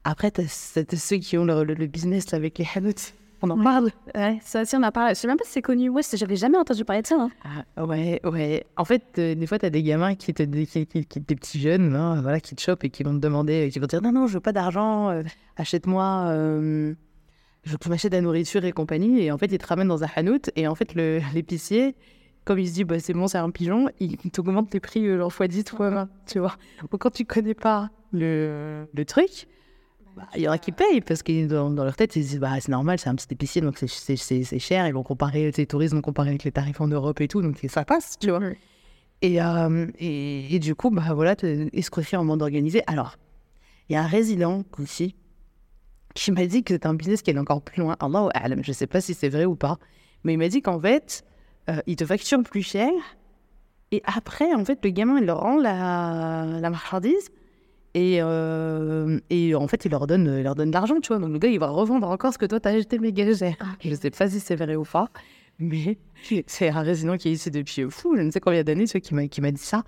Après, 0.03 0.31
t'as 0.31 0.47
ceux 0.47 1.17
qui 1.17 1.37
ont 1.37 1.45
le, 1.45 1.63
le- 1.63 1.73
le 1.73 1.87
business 1.87 2.33
avec 2.33 2.57
les 2.57 2.67
hanots. 2.75 2.91
On 3.43 3.49
en 3.49 3.63
parle. 3.63 3.89
Ouais, 4.15 4.37
ça 4.43 4.61
aussi, 4.61 4.75
on 4.75 4.83
a 4.83 4.91
parlé. 4.91 5.15
Je 5.15 5.19
sais 5.19 5.27
même 5.27 5.37
pas 5.37 5.43
si 5.45 5.51
c'est 5.51 5.61
connu. 5.61 5.89
Ouais, 5.89 6.03
c'est- 6.03 6.17
j'avais 6.17 6.35
jamais 6.35 6.57
entendu 6.57 6.85
parler 6.85 7.01
de 7.01 7.07
ça. 7.07 7.15
hein. 7.19 7.31
Ah, 7.75 7.85
ouais, 7.85 8.21
ouais. 8.23 8.65
En 8.77 8.85
fait, 8.85 9.03
euh, 9.17 9.33
des 9.35 9.47
fois, 9.47 9.57
tu 9.57 9.65
as 9.65 9.69
des 9.71 9.81
gamins 9.83 10.13
qui 10.15 10.33
te, 10.33 10.43
qui, 10.43 10.85
qui- 10.85 11.05
qui- 11.05 11.19
des 11.19 11.35
petits 11.35 11.59
jeunes, 11.59 11.95
hein, 11.95 12.21
voilà, 12.21 12.39
qui 12.39 12.55
te 12.55 12.61
chopent 12.61 12.83
et 12.83 12.89
qui 12.89 13.03
vont 13.03 13.13
te 13.13 13.19
demander, 13.19 13.69
qui 13.73 13.79
vont 13.79 13.87
te 13.87 13.95
dire 13.95 14.01
non, 14.03 14.11
non, 14.11 14.27
je 14.27 14.33
veux 14.33 14.39
pas 14.41 14.51
d'argent, 14.53 15.09
euh, 15.09 15.23
achète-moi, 15.57 16.25
euh, 16.29 16.93
je 17.63 17.71
veux 17.71 17.77
que 17.77 17.83
tu 17.83 17.89
m'achètes 17.89 18.11
de 18.11 18.17
la 18.17 18.21
nourriture 18.21 18.63
et 18.65 18.71
compagnie. 18.71 19.21
Et 19.23 19.31
en 19.31 19.37
fait, 19.37 19.47
ils 19.51 19.57
te 19.57 19.65
ramènent 19.67 19.87
dans 19.87 20.03
un 20.03 20.09
hanout 20.15 20.51
et 20.55 20.67
en 20.67 20.75
fait, 20.75 20.93
l'épicier, 21.35 21.95
comme 22.45 22.59
il 22.59 22.67
se 22.67 22.73
dit, 22.73 22.83
bah, 22.83 22.99
c'est 22.99 23.13
bon, 23.13 23.27
c'est 23.27 23.37
un 23.39 23.49
pigeon, 23.49 23.87
il 23.99 24.17
t'augmente 24.31 24.73
les 24.73 24.79
prix 24.79 25.05
euh, 25.07 25.17
genre 25.17 25.33
fois 25.33 25.47
10, 25.47 25.63
fois 25.69 25.89
20, 25.89 26.09
tu 26.27 26.39
vois. 26.39 26.55
Donc, 26.81 26.99
quand 27.01 27.11
tu 27.11 27.25
connais 27.25 27.53
pas 27.55 27.89
le, 28.11 28.85
le 28.93 29.05
truc, 29.05 29.47
bah, 30.15 30.27
il 30.35 30.41
y 30.41 30.47
en 30.47 30.51
a 30.51 30.57
qui 30.57 30.71
payent 30.71 31.01
parce 31.01 31.23
que 31.23 31.47
dans, 31.47 31.69
dans 31.69 31.83
leur 31.83 31.95
tête, 31.95 32.15
ils 32.15 32.23
se 32.23 32.29
disent 32.29 32.39
bah, 32.39 32.59
c'est 32.59 32.69
normal, 32.71 32.99
c'est 32.99 33.09
un 33.09 33.15
petit 33.15 33.27
épicier, 33.31 33.61
donc 33.61 33.77
c'est- 33.77 34.59
cher. 34.59 34.87
Ils 34.87 34.93
vont 34.93 35.03
comparer, 35.03 35.51
les 35.55 35.65
touristes 35.65 35.93
vont 35.93 36.01
comparer 36.01 36.29
avec 36.29 36.43
les 36.43 36.51
tarifs 36.51 36.81
en 36.81 36.87
Europe 36.87 37.21
et 37.21 37.27
tout, 37.27 37.41
donc 37.41 37.59
ça 37.67 37.85
passe, 37.85 38.17
tu 38.19 38.29
vois. 38.29 38.39
Et, 39.21 39.41
euh, 39.41 39.87
et, 39.99 40.55
et 40.55 40.59
du 40.59 40.73
coup, 40.75 40.89
bah 40.89 41.13
voilà, 41.13 41.35
t'es 41.35 41.69
escroquerie 41.73 42.17
en 42.17 42.23
monde 42.23 42.41
organisé. 42.41 42.81
Alors, 42.87 43.17
il 43.89 43.93
y 43.93 43.95
a 43.95 44.01
un 44.03 44.07
résident 44.07 44.63
aussi 44.79 45.15
qui 46.13 46.31
m'a 46.31 46.45
dit 46.45 46.63
que 46.63 46.73
c'est 46.73 46.85
un 46.85 46.93
business 46.93 47.21
qui 47.21 47.31
est 47.31 47.37
encore 47.37 47.61
plus 47.61 47.81
loin. 47.81 47.95
Allah 47.99 48.55
je 48.61 48.71
sais 48.71 48.87
pas 48.87 48.99
si 49.01 49.13
c'est 49.13 49.29
vrai 49.29 49.45
ou 49.45 49.55
pas, 49.55 49.77
mais 50.23 50.33
il 50.33 50.37
m'a 50.37 50.49
dit 50.49 50.61
qu'en 50.61 50.79
fait, 50.79 51.23
euh, 51.69 51.79
il 51.87 51.95
te 51.95 52.05
facture 52.05 52.41
plus 52.43 52.63
cher. 52.63 52.89
Et 53.91 54.01
après, 54.05 54.53
en 54.53 54.63
fait, 54.65 54.79
le 54.83 54.89
gamin, 54.89 55.19
il 55.19 55.25
leur 55.25 55.39
rend 55.41 55.57
la, 55.57 56.45
la 56.59 56.69
marchandise. 56.69 57.29
Et, 57.93 58.19
euh, 58.21 59.19
et 59.29 59.53
en 59.53 59.67
fait, 59.67 59.83
il 59.85 59.91
leur 59.91 60.07
donne, 60.07 60.35
il 60.37 60.43
leur 60.43 60.55
donne 60.55 60.69
de 60.69 60.73
l'argent, 60.73 60.99
tu 61.01 61.09
vois. 61.09 61.19
Donc 61.19 61.31
le 61.31 61.39
gars, 61.39 61.49
il 61.49 61.59
va 61.59 61.67
revendre 61.67 62.09
encore 62.09 62.33
ce 62.33 62.37
que 62.37 62.45
toi, 62.45 62.59
t'as 62.59 62.71
acheté 62.71 62.99
méga 62.99 63.33
cher. 63.35 63.55
Je 63.83 63.93
sais 63.95 64.11
pas 64.11 64.29
si 64.29 64.39
c'est 64.39 64.55
vrai 64.55 64.75
ou 64.75 64.83
pas. 64.83 65.09
Mais 65.59 65.97
c'est 66.47 66.69
un 66.69 66.81
résident 66.81 67.17
qui 67.17 67.29
est 67.29 67.33
ici 67.33 67.51
depuis 67.51 67.83
fou, 67.89 68.15
je 68.15 68.21
ne 68.21 68.31
sais 68.31 68.39
combien 68.39 68.63
d'années, 68.63 68.85
tu 68.85 68.93
vois, 68.93 69.01
qui 69.01 69.13
m'a, 69.13 69.27
qui 69.27 69.41
m'a 69.41 69.51
dit 69.51 69.61
ça. 69.61 69.83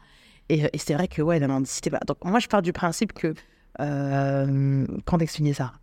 Et, 0.49 0.63
et 0.71 0.77
c'est 0.77 0.93
vrai 0.93 1.07
que, 1.07 1.21
ouais, 1.21 1.39
la 1.39 1.47
mendicité, 1.47 1.89
bah, 1.89 1.99
donc 2.05 2.17
moi, 2.23 2.39
je 2.39 2.47
pars 2.47 2.61
du 2.61 2.73
principe 2.73 3.13
que, 3.13 3.33
euh, 3.79 4.85
quand 5.05 5.19
expliquer 5.19 5.53
ça 5.53 5.73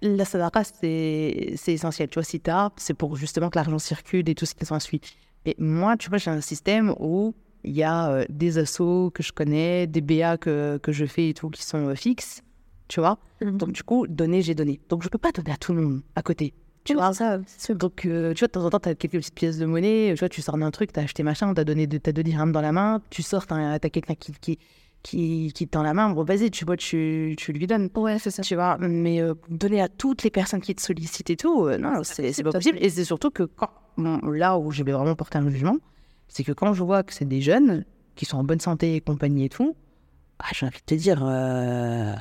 La 0.00 0.24
sadaqa, 0.24 0.62
c'est, 0.64 1.56
essentiel. 1.66 2.08
Tu 2.08 2.14
vois, 2.14 2.24
si 2.24 2.40
t'as, 2.40 2.70
c'est 2.76 2.94
pour 2.94 3.16
justement 3.16 3.50
que 3.50 3.58
l'argent 3.58 3.78
circule 3.78 4.28
et 4.28 4.34
tout 4.34 4.46
ce 4.46 4.54
qui 4.54 4.64
s'ensuit. 4.64 5.00
Et 5.44 5.56
moi, 5.58 5.96
tu 5.96 6.08
vois, 6.08 6.18
j'ai 6.18 6.30
un 6.30 6.40
système 6.40 6.94
où 6.98 7.34
il 7.64 7.72
y 7.72 7.82
a 7.82 8.10
euh, 8.10 8.24
des 8.28 8.58
assos 8.58 9.10
que 9.12 9.22
je 9.22 9.32
connais, 9.32 9.86
des 9.86 10.00
BA 10.00 10.38
que, 10.38 10.78
que 10.78 10.92
je 10.92 11.04
fais 11.04 11.28
et 11.28 11.34
tout 11.34 11.50
qui 11.50 11.62
sont 11.62 11.88
euh, 11.88 11.94
fixes, 11.94 12.42
tu 12.88 13.00
vois. 13.00 13.18
Donc, 13.40 13.72
du 13.72 13.82
coup, 13.82 14.06
donner, 14.06 14.42
j'ai 14.42 14.54
donné. 14.54 14.80
Donc, 14.88 15.02
je 15.02 15.08
peux 15.08 15.18
pas 15.18 15.32
donner 15.32 15.52
à 15.52 15.56
tout 15.56 15.72
le 15.72 15.82
monde 15.82 16.02
à 16.16 16.22
côté. 16.22 16.54
Tu 16.84 16.94
vois, 16.94 17.12
ça, 17.12 17.38
donc, 17.70 18.06
euh, 18.06 18.32
tu 18.32 18.40
vois, 18.40 18.48
de 18.48 18.52
temps 18.52 18.64
en 18.64 18.70
temps, 18.70 18.80
tu 18.80 18.88
as 18.88 18.94
quelques 18.94 19.14
petites 19.14 19.34
pièces 19.34 19.58
de 19.58 19.66
monnaie. 19.66 20.12
Tu 20.14 20.20
vois, 20.20 20.28
tu 20.30 20.40
sors 20.40 20.56
d'un 20.56 20.70
truc, 20.70 20.92
tu 20.92 21.00
as 21.00 21.02
acheté 21.02 21.22
machin, 21.22 21.52
tu 21.52 21.60
as 21.60 21.64
donné 21.64 21.86
t'as 21.86 22.12
deux 22.12 22.22
dirhams 22.22 22.52
dans 22.52 22.62
la 22.62 22.72
main. 22.72 23.02
Tu 23.10 23.22
sors, 23.22 23.46
tu 23.46 23.52
as, 23.52 23.78
quelqu'un 23.78 24.14
qui, 24.14 24.32
qui, 24.40 24.58
qui, 25.02 25.52
qui 25.54 25.66
te 25.66 25.72
tend 25.72 25.82
la 25.82 25.92
main. 25.92 26.08
Bon, 26.10 26.24
vas-y, 26.24 26.50
tu 26.50 26.64
vois, 26.64 26.78
tu, 26.78 27.34
tu 27.36 27.52
lui 27.52 27.66
donnes. 27.66 27.90
Ouais, 27.94 28.18
c'est 28.18 28.30
ça. 28.30 28.42
Tu 28.42 28.54
vois, 28.54 28.78
mais 28.78 29.20
donner 29.50 29.82
à 29.82 29.88
toutes 29.88 30.22
les 30.22 30.30
personnes 30.30 30.62
qui 30.62 30.74
te 30.74 30.80
sollicitent 30.80 31.30
et 31.30 31.36
tout, 31.36 31.68
non, 31.78 32.02
c'est 32.02 32.32
c'est 32.32 32.42
pas 32.42 32.52
possible. 32.52 32.78
Et 32.80 32.88
c'est 32.88 33.04
surtout 33.04 33.30
que 33.30 33.42
quand, 33.42 33.70
bon, 33.98 34.18
là 34.30 34.58
où 34.58 34.70
je 34.70 34.82
vais 34.82 34.92
vraiment 34.92 35.14
porter 35.14 35.36
un 35.36 35.50
jugement, 35.50 35.76
c'est 36.30 36.44
que 36.44 36.52
quand 36.52 36.72
je 36.72 36.82
vois 36.82 37.02
que 37.02 37.12
c'est 37.12 37.26
des 37.26 37.40
jeunes 37.42 37.84
qui 38.14 38.24
sont 38.24 38.38
en 38.38 38.44
bonne 38.44 38.60
santé 38.60 38.94
et 38.94 39.00
compagnie 39.02 39.44
et 39.44 39.48
tout, 39.50 39.76
ah, 40.38 40.46
j'ai 40.54 40.64
envie 40.66 40.78
de 40.78 40.84
te 40.86 40.94
dire, 40.94 41.20
euh, 41.22 42.14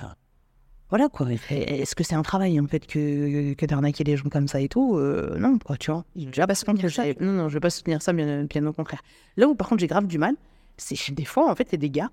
voilà 0.90 1.08
quoi. 1.08 1.28
Est-ce 1.32 1.96
que 1.96 2.04
c'est 2.04 2.16
un 2.16 2.24
travail 2.24 2.60
en 2.60 2.68
fait 2.68 2.86
que, 2.88 3.54
que 3.54 3.66
d'arnaquer 3.66 4.04
les 4.04 4.18
gens 4.18 4.28
comme 4.30 4.48
ça 4.48 4.60
et 4.60 4.68
tout 4.68 4.98
Euh, 4.98 5.38
Non, 5.38 5.58
quoi, 5.60 5.78
tu 5.78 5.92
vois. 5.92 6.04
Déjà, 6.16 6.48
parce 6.48 6.64
que 6.64 6.88
j'ai- 6.88 7.16
non, 7.22 7.32
non, 7.34 7.48
je 7.50 7.54
vais 7.54 7.60
pas 7.60 7.70
soutenir 7.70 8.02
ça, 8.02 8.12
bien, 8.12 8.44
bien 8.46 8.66
au 8.66 8.74
contraire. 8.74 9.02
Là 9.38 9.48
où 9.48 9.56
par 9.56 9.70
contre 9.70 9.82
j'ai 9.82 9.88
grave 9.88 10.08
du 10.08 10.18
mal, 10.18 10.36
c'est 10.78 11.14
des 11.14 11.26
fois 11.26 11.50
en 11.50 11.56
fait, 11.56 11.68
il 11.70 11.74
y 11.74 11.76
a 11.76 11.78
des 11.78 11.90
gars, 11.92 12.10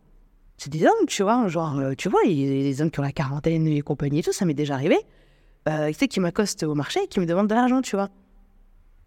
c'est 0.59 0.71
des 0.71 0.85
hommes, 0.85 1.07
tu 1.09 1.23
vois, 1.23 1.49
genre, 1.49 1.79
euh, 1.79 1.95
tu 1.97 2.09
vois, 2.09 2.21
il 2.27 2.33
y 2.39 2.45
a 2.45 2.63
des 2.63 2.83
hommes 2.83 2.91
qui 2.91 3.01
ont 3.01 3.03
la 3.03 3.13
quarantaine 3.13 3.67
et 3.67 3.81
compagnie 3.83 4.19
et 4.21 4.23
tout, 4.23 4.33
ça 4.33 4.45
m'est 4.45 4.55
déjà 4.55 4.75
arrivé. 4.75 4.99
Euh, 5.69 5.89
tu 5.89 5.95
sais, 5.95 6.09
qui 6.09 6.21
m'accostent 6.21 6.63
au 6.63 6.75
marché 6.75 7.01
et 7.05 7.09
qui 7.09 7.19
me 7.21 7.27
demandent 7.27 7.49
de 7.49 7.55
l'argent, 7.55 7.81
tu 7.83 7.97
vois. 7.97 8.09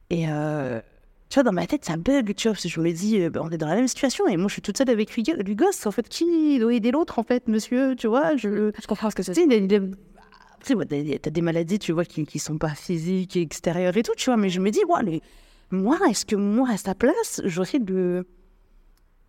Et 0.10 0.26
euh, 0.30 0.82
tu 1.30 1.36
vois, 1.36 1.44
dans 1.44 1.52
ma 1.52 1.68
tête, 1.68 1.86
ça 1.86 1.96
bug, 1.98 2.34
tu 2.36 2.48
vois, 2.48 2.54
parce 2.54 2.64
que 2.64 2.70
je 2.70 2.80
me 2.82 2.92
dis, 2.92 3.22
euh, 3.22 3.30
bah, 3.30 3.42
on 3.44 3.50
est 3.52 3.58
dans 3.58 3.68
la 3.68 3.76
même 3.76 3.88
situation 3.88 4.28
et 4.28 4.36
moi 4.38 4.48
je 4.48 4.54
suis 4.54 4.62
toute 4.62 4.78
seule 4.78 4.90
avec 4.90 5.12
lui, 5.16 5.24
gosse, 5.24 5.86
en 5.86 5.92
fait, 5.92 6.10
qui 6.10 6.60
doit 6.60 6.74
aider 6.74 6.92
l'autre, 6.92 7.20
en 7.20 7.24
fait, 7.24 7.48
monsieur, 7.48 7.96
tu 7.96 8.08
vois, 8.08 8.36
je. 8.36 8.72
Je 8.82 8.88
comprends 8.88 9.10
ce 9.10 9.16
que 9.16 9.24
c'est. 9.24 9.34
Tu 9.34 9.42
sais, 10.76 11.20
t'as 11.20 11.30
des- 11.30 11.42
maladies, 11.42 11.80
tu 11.80 11.92
vois, 11.94 12.04
qui, 12.06 12.26
qui 12.26 12.40
sont 12.40 12.58
pas 12.58 12.70
physiques 12.76 13.38
et 13.38 13.42
extérieures 13.42 13.96
et 13.96 14.04
tout, 14.04 14.14
tu 14.18 14.26
vois, 14.26 14.38
mais 14.38 14.50
je 14.50 14.60
me 14.60 14.72
dis, 14.72 14.82
ouais, 14.90 15.04
mais 15.04 15.22
moi, 15.72 15.98
est-ce 16.10 16.26
que 16.26 16.36
moi, 16.36 16.70
à 16.72 16.78
sa 16.78 16.96
place, 16.96 17.42
j'aurais 17.46 17.80
de 17.80 18.26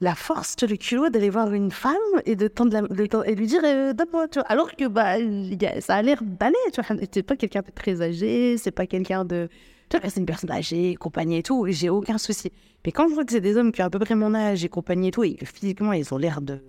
la 0.01 0.15
force, 0.15 0.57
le 0.63 0.77
culot 0.77 1.11
d'aller 1.11 1.29
voir 1.29 1.53
une 1.53 1.71
femme 1.71 1.95
et 2.25 2.35
de 2.35 2.49
tendre 2.49 2.73
la, 2.73 2.81
de 2.83 3.07
tendre- 3.07 3.29
et 3.29 3.35
lui 3.35 3.47
dire, 3.47 3.61
euh, 3.65 3.93
donne-moi, 3.93 4.29
tu 4.29 4.39
vois, 4.39 4.49
alors 4.49 4.75
que, 4.75 4.89
bah, 4.89 5.17
ça 5.81 5.97
a 5.97 6.03
l'air 6.03 6.23
d'aller, 6.23 6.55
tu 6.73 6.81
vois, 6.81 6.97
c'est 7.13 7.23
pas 7.23 7.37
quelqu'un 7.37 7.61
de 7.61 7.71
très 7.75 8.01
âgé, 8.01 8.57
c'est 8.57 8.71
pas 8.71 8.87
quelqu'un 8.87 9.27
de, 9.27 9.49
tu 9.91 9.99
vois, 9.99 10.09
c'est 10.09 10.21
une 10.21 10.27
personne 10.27 10.51
âgée, 10.51 10.95
compagnie 10.95 11.39
et 11.39 11.43
tout, 11.43 11.67
j'ai 11.69 11.91
aucun 11.91 12.17
souci. 12.17 12.53
Mais 12.87 12.93
quand 12.93 13.09
je 13.09 13.15
vois 13.15 13.25
que 13.25 13.33
c'est 13.33 13.41
des 13.41 13.57
hommes 13.57 13.73
qui 13.73 13.83
ont 13.83 13.87
à 13.87 13.91
peu 13.91 13.99
près 13.99 14.15
mon 14.15 14.35
âge 14.35 14.65
et 14.65 14.69
compagnie 14.69 15.09
et 15.09 15.11
tout, 15.11 15.25
et 15.25 15.35
que 15.35 15.45
physiquement, 15.45 15.93
ils 15.93 16.13
ont 16.15 16.17
l'air 16.19 16.41
de, 16.41 16.61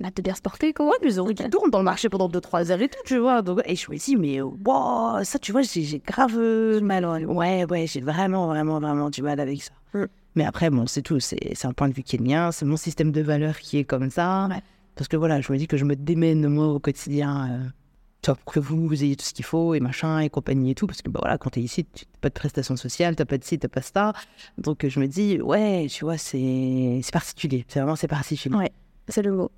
Là, 0.00 0.10
de 0.14 0.22
bien 0.22 0.34
se 0.34 0.40
porter, 0.40 0.72
quoi. 0.72 0.86
Ouais, 0.86 0.96
mais 1.02 1.08
ils 1.08 1.20
ont 1.20 1.26
qui 1.26 1.50
tournent 1.50 1.70
dans 1.70 1.78
le 1.78 1.84
marché 1.84 2.08
pendant 2.08 2.28
2-3 2.28 2.70
heures 2.70 2.80
et 2.80 2.88
tout, 2.88 3.00
tu 3.04 3.18
vois. 3.18 3.42
Donc, 3.42 3.60
et 3.64 3.74
je 3.74 3.90
me 3.90 3.96
dis, 3.96 4.14
mais 4.16 4.40
wow, 4.40 5.24
ça, 5.24 5.40
tu 5.40 5.50
vois, 5.50 5.62
j'ai 5.62 5.82
j'ai 5.82 5.98
grave 5.98 6.34
euh, 6.36 6.80
mal. 6.80 7.04
Ouais, 7.26 7.64
ouais, 7.68 7.86
j'ai 7.88 8.00
vraiment, 8.00 8.46
vraiment, 8.46 8.78
vraiment 8.78 9.10
du 9.10 9.22
mal 9.22 9.40
avec 9.40 9.60
ça. 9.60 9.72
Mm. 9.94 10.04
Mais 10.36 10.44
après, 10.44 10.70
bon, 10.70 10.86
c'est 10.86 11.02
tout. 11.02 11.18
C'est 11.18 11.52
c'est 11.54 11.66
un 11.66 11.72
point 11.72 11.88
de 11.88 11.94
vue 11.94 12.04
qui 12.04 12.14
est 12.14 12.20
le 12.20 12.24
mien. 12.26 12.52
C'est 12.52 12.64
mon 12.64 12.76
système 12.76 13.10
de 13.10 13.20
valeurs 13.22 13.58
qui 13.58 13.78
est 13.78 13.84
comme 13.84 14.08
ça. 14.10 14.46
Ouais. 14.48 14.62
Parce 14.94 15.08
que 15.08 15.16
voilà, 15.16 15.40
je 15.40 15.52
me 15.52 15.58
dis 15.58 15.66
que 15.66 15.76
je 15.76 15.84
me 15.84 15.96
démène, 15.96 16.46
moi, 16.46 16.68
au 16.68 16.78
quotidien. 16.78 17.50
euh, 17.50 17.68
tu 18.22 18.30
pour 18.32 18.52
que 18.52 18.60
vous, 18.60 18.86
vous 18.88 19.04
ayez 19.04 19.16
tout 19.16 19.24
ce 19.24 19.32
qu'il 19.32 19.44
faut 19.44 19.74
et 19.74 19.80
machin 19.80 20.18
et 20.20 20.28
compagnie 20.28 20.72
et 20.72 20.74
tout. 20.74 20.86
Parce 20.86 21.02
que 21.02 21.10
bah, 21.10 21.20
voilà, 21.22 21.38
quand 21.38 21.50
t'es 21.50 21.60
ici, 21.60 21.84
tu 21.84 22.04
n'as 22.04 22.20
pas 22.20 22.28
de 22.28 22.34
prestations 22.34 22.76
sociales, 22.76 23.16
t'as 23.16 23.24
pas 23.24 23.38
de 23.38 23.44
ci, 23.44 23.58
t'as 23.58 23.68
pas 23.68 23.82
ça. 23.82 24.12
Donc, 24.58 24.86
je 24.86 25.00
me 25.00 25.06
dis, 25.06 25.40
ouais, 25.40 25.86
tu 25.88 26.04
vois, 26.04 26.18
c'est 26.18 27.00
particulier. 27.12 27.64
C'est 27.68 27.80
vraiment, 27.80 27.96
c'est 27.96 28.08
particulier. 28.08 28.56
Ouais. 28.56 28.72
C'est 29.08 29.22
le 29.22 29.32
mot. 29.32 29.50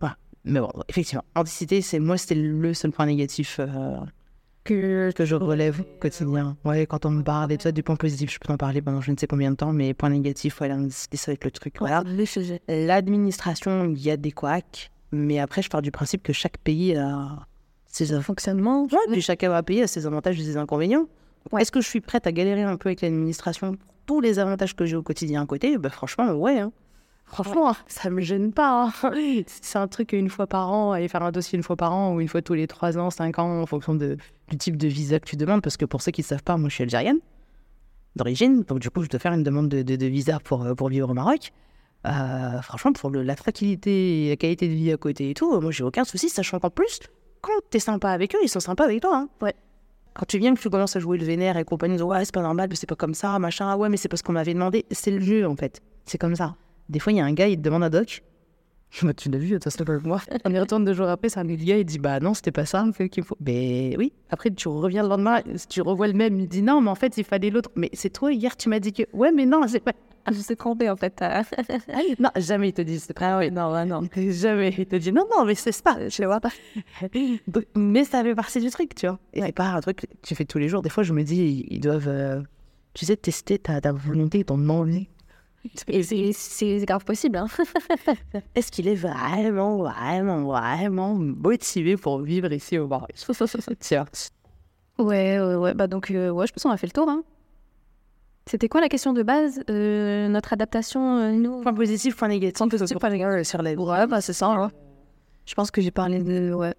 Mais 0.45 0.61
bon, 0.61 0.71
effectivement, 0.89 1.25
mendicité, 1.37 1.83
c'est 1.83 1.99
moi, 1.99 2.17
c'était 2.17 2.35
le 2.35 2.73
seul 2.73 2.93
point 2.93 3.05
négatif 3.07 3.57
euh, 3.61 3.97
Que 4.65 5.11
que 5.13 5.25
je 5.27 5.35
relève 5.35 5.81
au 5.81 6.01
quotidien. 6.01 6.57
Ouais, 6.65 6.87
quand 6.87 7.05
on 7.05 7.11
me 7.11 7.23
parle 7.23 7.53
et 7.53 7.59
tout 7.59 7.65
ça, 7.65 7.73
du 7.73 7.83
point 7.83 7.97
positif, 7.97 8.33
je 8.33 8.39
peux 8.39 8.53
en 8.53 8.57
parler 8.57 8.81
pendant 8.81 9.01
je 9.01 9.11
ne 9.11 9.17
sais 9.17 9.27
combien 9.27 9.51
de 9.51 9.57
temps, 9.57 9.73
mais 9.73 9.93
point 9.93 10.09
négatif, 10.09 10.61
ouais, 10.61 10.69
la 10.69 10.77
mendicité, 10.77 11.17
ça 11.17 11.31
va 11.31 11.35
être 11.35 11.45
le 11.45 11.51
truc. 11.51 11.75
Voilà. 11.79 12.03
L'administration, 12.69 13.91
il 13.91 14.01
y 14.01 14.11
a 14.11 14.17
des 14.17 14.33
couacs, 14.33 14.91
mais 15.13 15.39
après, 15.39 15.61
je 15.61 15.69
pars 15.69 15.83
du 15.83 15.91
principe 15.91 16.23
que 16.23 16.33
chaque 16.33 16.57
pays 16.59 16.97
a 16.97 17.47
ses 17.91 18.13
avantages. 18.13 18.27
Fonctionnement. 18.27 18.83
Ouais, 18.85 18.99
puis 19.13 19.21
chacun 19.21 19.51
va 19.51 19.63
payer 19.63 19.83
a 19.83 19.87
ses 19.87 20.07
avantages 20.07 20.39
et 20.41 20.45
ses 20.45 20.57
inconvénients. 20.57 21.07
Ouais. 21.53 21.63
Est-ce 21.63 21.73
que 21.73 21.81
je 21.81 21.89
suis 21.89 22.01
prête 22.01 22.27
à 22.27 22.33
galérer 22.33 22.63
un 22.63 22.77
peu 22.77 22.89
avec 22.89 23.01
l'administration 23.03 23.73
pour 23.75 23.95
tous 24.07 24.21
les 24.21 24.39
avantages 24.39 24.75
que 24.77 24.85
j'ai 24.87 24.97
au 24.97 25.03
quotidien 25.03 25.43
à 25.43 25.47
côté? 25.47 25.77
Bah, 25.79 25.91
Franchement, 25.91 26.33
ouais. 26.33 26.59
hein. 26.61 26.73
Franchement, 27.25 27.77
ça 27.87 28.11
me 28.11 28.21
gêne 28.23 28.53
pas. 28.53 28.93
hein. 29.03 29.11
C'est 29.47 29.79
un 29.79 29.87
truc 29.87 30.13
une 30.13 30.29
fois 30.29 30.49
par 30.49 30.73
an, 30.73 30.91
aller 30.93 31.07
faire 31.07 31.23
un 31.23 31.31
dossier 31.31 31.57
une 31.57 31.63
fois 31.63 31.77
par 31.77 31.93
an 31.93 32.15
ou 32.15 32.21
une 32.21 32.27
fois 32.27 32.43
tous 32.43 32.55
les 32.55 32.67
3 32.67 32.99
ans, 32.99 33.11
5 33.11 33.39
ans, 33.39 33.61
en 33.63 33.67
fonction 33.67 33.95
de, 33.95 34.17
du 34.49 34.57
type 34.59 34.77
de 34.77 34.89
visa 34.89 35.21
que 35.21 35.27
tu 35.29 35.37
demandes. 35.37 35.63
Parce 35.63 35.77
que 35.77 35.85
pour 35.85 36.03
ceux 36.03 36.11
qui 36.11 36.23
ne 36.23 36.27
savent 36.27 36.43
pas, 36.43 36.57
moi 36.57 36.69
je 36.69 36.75
suis 36.75 36.83
algérienne 36.83 37.19
d'origine. 38.17 38.63
Donc 38.65 38.81
du 38.81 38.91
coup, 38.91 39.03
je 39.03 39.09
dois 39.09 39.21
faire 39.21 39.33
une 39.33 39.45
demande 39.45 39.69
de, 39.69 39.83
de- 39.83 39.97
de 39.97 40.07
visa 40.07 40.41
pour, 40.41 40.65
euh, 40.65 40.75
pour 40.75 40.89
vivre 40.89 41.09
au 41.11 41.15
Maroc. 41.15 41.53
Euh, 42.07 42.61
franchement, 42.63 42.93
pour 42.93 43.11
le- 43.11 43.23
la 43.23 43.35
tranquillité 43.37 44.27
et 44.27 44.31
la 44.31 44.37
qualité 44.37 44.67
de 44.69 44.73
vie 44.75 44.91
à 44.93 44.97
côté 44.97 45.31
et 45.31 45.35
tout, 45.35 45.61
moi 45.61 45.71
j'ai 45.71 45.85
aucun 45.85 46.05
souci, 46.05 46.29
sachant 46.31 46.59
qu'en 46.59 46.71
plus, 46.71 46.99
quand 47.41 47.53
t'es 47.71 47.79
sympa 47.79 48.11
avec 48.11 48.35
eux, 48.35 48.39
ils 48.43 48.49
sont 48.49 48.61
sympas 48.61 48.85
avec 48.85 49.01
toi. 49.03 49.17
hein. 49.17 49.29
Ouais. 49.41 49.55
Quand 50.15 50.27
tu 50.27 50.39
viens, 50.39 50.55
que 50.55 50.61
tu 50.61 50.69
commences 50.69 50.97
à 50.97 51.01
jouer 51.01 51.19
le 51.19 51.25
vénère 51.25 51.57
et 51.57 51.65
compagnie, 51.65 51.95
ils 51.95 51.99
disent, 51.99 52.05
ouais, 52.05 52.25
c'est 52.25 52.35
pas 52.35 52.43
normal, 52.43 52.67
mais 52.69 52.77
c'est 52.77 52.89
pas 52.89 52.97
comme 52.97 53.15
ça, 53.15 53.39
machin, 53.39 53.69
ah 53.71 53.77
ouais, 53.77 53.89
mais 53.89 53.97
c'est 53.97 54.09
parce 54.09 54.23
qu'on 54.23 54.33
m'avait 54.33 54.55
demandé. 54.55 54.85
C'est 54.91 55.11
le 55.13 55.21
jeu 55.21 55.47
en 55.47 55.57
fait. 55.57 55.81
C'est 56.05 56.19
comme 56.19 56.35
ça. 56.35 56.57
Des 56.89 56.99
fois, 56.99 57.13
il 57.13 57.17
y 57.17 57.21
a 57.21 57.25
un 57.25 57.33
gars, 57.33 57.47
il 57.47 57.57
te 57.57 57.63
demande 57.63 57.85
un 57.85 57.91
doc. 57.91 58.23
Bah, 59.03 59.15
tu 59.15 59.29
l'as 59.31 59.39
vu, 59.39 59.57
c'est 59.65 59.85
pas 59.85 59.99
moi. 60.01 60.21
On 60.45 60.51
y 60.53 60.59
retourne 60.59 60.85
deux 60.85 60.95
jours 60.95 61.09
après, 61.09 61.29
c'est 61.29 61.39
un 61.39 61.49
autre 61.49 61.65
gars, 61.65 61.79
il 61.79 61.85
dit, 61.85 62.01
bah 62.01 62.19
non, 62.19 62.35
c'était 62.35 62.51
pas 62.51 62.67
ça 62.67 62.85
qu'il 63.11 63.23
faut. 63.23 63.37
Ben 63.39 63.95
oui. 63.97 64.13
Après, 64.31 64.51
tu 64.51 64.67
reviens 64.67 65.05
le 65.05 65.09
lendemain, 65.09 65.41
tu 65.69 65.81
revois 65.81 66.09
le 66.09 66.15
même, 66.15 66.41
il 66.41 66.49
dit, 66.49 66.61
non, 66.61 66.81
mais 66.81 66.91
en 66.91 66.97
fait, 66.97 67.17
il 67.17 67.23
fallait 67.23 67.51
l'autre. 67.51 67.71
Mais 67.77 67.89
c'est 67.93 68.11
toi, 68.11 68.33
hier, 68.33 68.57
tu 68.57 68.69
m'as 68.69 68.81
dit 68.81 68.93
que, 68.93 69.05
ouais, 69.13 69.31
mais 69.31 69.47
non, 69.47 69.63
c'est 69.69 69.79
pas. 69.79 69.93
Je 70.27 70.37
me 70.37 70.43
suis 70.43 70.57
trompée, 70.57 70.91
en 70.91 70.97
fait. 70.97 71.21
euh. 71.23 71.43
Non, 72.19 72.31
jamais 72.37 72.69
il 72.69 72.73
te 72.73 72.83
dit, 72.83 72.99
c'est 72.99 73.15
pas 73.15 73.37
vrai. 73.37 73.51
Non, 73.51 73.73
ouais, 73.73 73.85
non. 73.85 74.03
Jamais 74.15 74.75
il 74.77 74.87
te 74.87 74.97
dit, 74.97 75.13
non, 75.13 75.27
non, 75.31 75.45
mais 75.45 75.55
c'est 75.55 75.73
ça. 75.73 76.09
Je 76.09 76.23
le 76.23 76.29
vois 76.29 76.41
pas. 76.41 76.51
Mais 77.75 78.05
ça 78.05 78.23
fait 78.23 78.35
partie 78.35 78.61
du 78.61 78.71
truc, 78.71 78.95
tu 78.95 79.07
vois. 79.07 79.19
Et 79.33 79.43
c'est 79.43 79.53
pas 79.53 79.69
un 79.69 79.81
truc 79.81 79.99
que 79.99 80.07
tu 80.23 80.35
fais 80.35 80.45
tous 80.45 80.59
les 80.59 80.69
jours. 80.69 80.83
Des 80.83 80.91
fois, 80.91 81.03
je 81.03 81.13
me 81.13 81.23
dis, 81.23 81.67
ils 81.69 81.81
doivent, 81.81 82.09
euh, 82.09 82.41
tu 82.95 83.07
sais, 83.07 83.17
tester 83.17 83.59
ta, 83.59 83.81
ta 83.81 83.93
volonté, 83.93 84.45
ton 84.45 84.69
envie. 84.69 85.09
Et 85.89 86.33
c'est 86.33 86.85
grave 86.85 87.05
possible. 87.05 87.37
Hein. 87.37 87.47
Est-ce 88.55 88.71
qu'il 88.73 88.89
est 88.89 88.95
vraiment, 88.95 89.77
vraiment, 89.79 90.43
vraiment 90.45 91.15
motivé 91.15 91.97
pour 91.97 92.21
vivre 92.21 92.53
ici 92.53 92.79
au 92.79 92.87
Maroc 92.87 93.11
Tiens. 93.79 94.07
Ouais, 94.99 95.41
ouais, 95.41 95.55
ouais. 95.57 95.75
Bah 95.75 95.87
donc, 95.87 96.11
euh, 96.11 96.31
ouais, 96.31 96.47
je 96.47 96.53
pense 96.53 96.63
qu'on 96.63 96.71
a 96.71 96.77
fait 96.77 96.87
le 96.87 96.93
tour. 96.93 97.09
Hein. 97.09 97.23
C'était 98.51 98.69
quoi 98.69 98.81
la 98.81 98.89
question 98.89 99.13
de 99.13 99.23
base 99.23 99.63
Euh, 99.71 100.27
Notre 100.29 100.53
adaptation, 100.53 101.19
euh, 101.19 101.31
nous? 101.33 101.61
Point 101.61 101.73
positif, 101.75 102.17
point 102.17 102.27
négatif. 102.29 102.59
Point 102.59 102.69
positif, 102.69 102.99
point 102.99 103.11
négatif. 103.11 103.49
sur 103.49 103.63
vie. 103.63 103.77
Ouais, 103.77 104.07
bah 104.09 104.21
c'est 104.21 104.33
ça. 104.33 104.49
hein. 104.49 104.73
Je 105.47 105.55
pense 105.55 105.71
que 105.71 105.81
j'ai 105.81 105.93
parlé 105.93 106.19
de. 106.21 106.53
Ouais. 106.53 106.75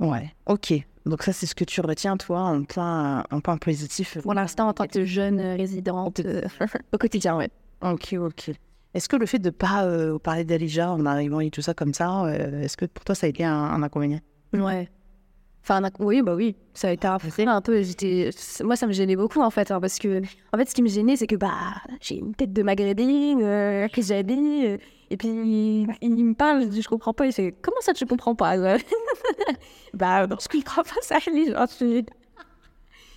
Ouais, 0.00 0.34
ok. 0.46 0.74
Donc 1.06 1.22
ça, 1.22 1.32
c'est 1.32 1.46
ce 1.46 1.54
que 1.54 1.62
tu 1.64 1.80
retiens, 1.80 2.16
toi, 2.16 2.40
un 2.40 2.64
point, 2.64 3.22
un 3.30 3.40
point 3.40 3.56
positif? 3.58 4.18
Pour 4.22 4.34
l'instant, 4.34 4.66
en 4.68 4.72
tant 4.72 4.86
que 4.88 5.04
jeune 5.04 5.38
euh, 5.38 5.54
résidente 5.54 6.18
euh, 6.20 6.42
au 6.92 6.98
quotidien, 6.98 7.36
ouais. 7.36 7.48
Ok, 7.82 8.14
ok. 8.18 8.50
Est-ce 8.92 9.08
que 9.08 9.14
le 9.16 9.26
fait 9.26 9.38
de 9.38 9.50
pas 9.50 9.84
euh, 9.84 10.18
parler 10.18 10.44
d'Alija 10.44 10.90
en 10.90 11.06
arrivant 11.06 11.38
et 11.38 11.50
tout 11.50 11.62
ça 11.62 11.74
comme 11.74 11.94
ça, 11.94 12.24
euh, 12.24 12.62
est-ce 12.62 12.76
que 12.76 12.86
pour 12.86 13.04
toi 13.04 13.14
ça 13.14 13.26
a 13.26 13.28
été 13.30 13.44
un, 13.44 13.52
un 13.54 13.82
inconvénient? 13.84 14.20
Ouais. 14.52 14.88
Enfin, 15.68 15.82
oui, 15.98 16.22
bah 16.22 16.36
oui, 16.36 16.54
ça 16.74 16.86
a 16.86 16.92
été 16.92 17.08
un, 17.08 17.18
un 17.48 17.60
peu. 17.60 17.82
J'étais, 17.82 18.30
moi, 18.62 18.76
ça 18.76 18.86
me 18.86 18.92
gênait 18.92 19.16
beaucoup 19.16 19.40
en 19.40 19.50
fait, 19.50 19.72
hein, 19.72 19.80
parce 19.80 19.98
que 19.98 20.22
en 20.52 20.58
fait, 20.58 20.68
ce 20.70 20.74
qui 20.76 20.82
me 20.82 20.88
gênait, 20.88 21.16
c'est 21.16 21.26
que 21.26 21.34
bah, 21.34 21.50
j'ai 22.00 22.18
une 22.18 22.36
tête 22.36 22.52
de 22.52 22.62
maghrébine, 22.62 23.42
euh, 23.42 23.88
que 23.88 24.00
j'ai 24.00 24.22
dit, 24.22 24.62
euh, 24.64 24.78
et 25.10 25.16
puis 25.16 25.26
il, 25.26 25.88
il 26.02 26.24
me 26.24 26.34
parle, 26.34 26.62
je 26.62 26.66
dis, 26.68 26.82
je 26.82 26.88
comprends 26.88 27.12
pas, 27.12 27.26
il 27.26 27.32
fait 27.32 27.52
comment 27.62 27.80
ça 27.80 27.92
tu 27.94 28.06
comprends 28.06 28.36
pas 28.36 28.56
ouais 28.56 28.76
Bah, 29.92 30.28
non, 30.28 30.36
je 30.40 30.46
comprends 30.46 30.84
pas 30.84 31.02
ça, 31.02 31.18
lui, 31.26 31.50
genre, 31.50 31.66
je 31.68 31.74
suis, 31.74 32.06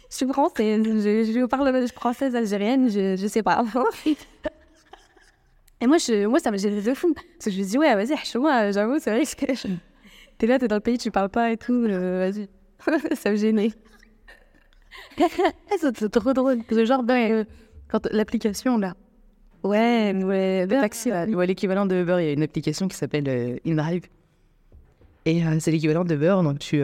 je 0.10 0.16
suis 0.16 0.28
française, 0.28 0.84
je, 0.84 1.32
je 1.32 1.46
parle 1.46 1.88
française 1.90 2.36
algérienne, 2.36 2.90
je, 2.90 3.16
je 3.16 3.28
sais 3.28 3.44
pas. 3.44 3.64
Et 5.82 5.86
moi, 5.86 6.00
je, 6.00 6.26
moi, 6.26 6.40
ça 6.40 6.50
me 6.50 6.58
gênait 6.58 6.82
de 6.82 6.94
fou. 6.96 7.14
Parce 7.14 7.46
que 7.46 7.52
je 7.52 7.60
me 7.60 7.64
dis, 7.64 7.78
ouais, 7.78 7.94
vas-y, 7.94 8.18
moi, 8.40 8.72
j'avoue, 8.72 8.98
c'est 8.98 9.12
vrai 9.12 9.24
que 9.24 9.54
t'es 10.40 10.48
là, 10.48 10.58
t'es 10.58 10.68
dans 10.68 10.78
le 10.78 10.82
pays, 10.82 10.98
tu 10.98 11.12
parles 11.12 11.30
pas 11.30 11.52
et 11.52 11.58
tout, 11.58 11.86
euh, 11.88 12.32
vas-y. 12.32 12.50
ça 13.16 13.30
me 13.30 13.36
gênait. 13.36 13.72
C'est 15.80 15.96
c'est 15.98 16.10
trop 16.10 16.34
drôle. 16.34 16.64
Que 16.64 16.84
genre, 16.86 17.04
ben, 17.04 17.32
euh, 17.32 17.44
Quand 17.90 18.08
l'application, 18.12 18.78
là, 18.78 18.96
Ouais, 19.62 20.14
ouais, 20.24 20.66
taxi, 20.68 21.10
là, 21.10 21.26
ouais, 21.26 21.46
l'équivalent 21.46 21.86
de 21.86 22.02
Uber, 22.02 22.16
il 22.20 22.26
y 22.26 22.30
a 22.30 22.32
une 22.32 22.44
application 22.44 22.88
qui 22.88 22.96
s'appelle 22.96 23.28
euh, 23.28 23.58
InDrive. 23.68 24.06
Et 25.26 25.46
euh, 25.46 25.58
c'est 25.60 25.72
l'équivalent 25.72 26.06
de 26.06 26.16
Uber, 26.16 26.38
donc 26.42 26.60
tu... 26.60 26.82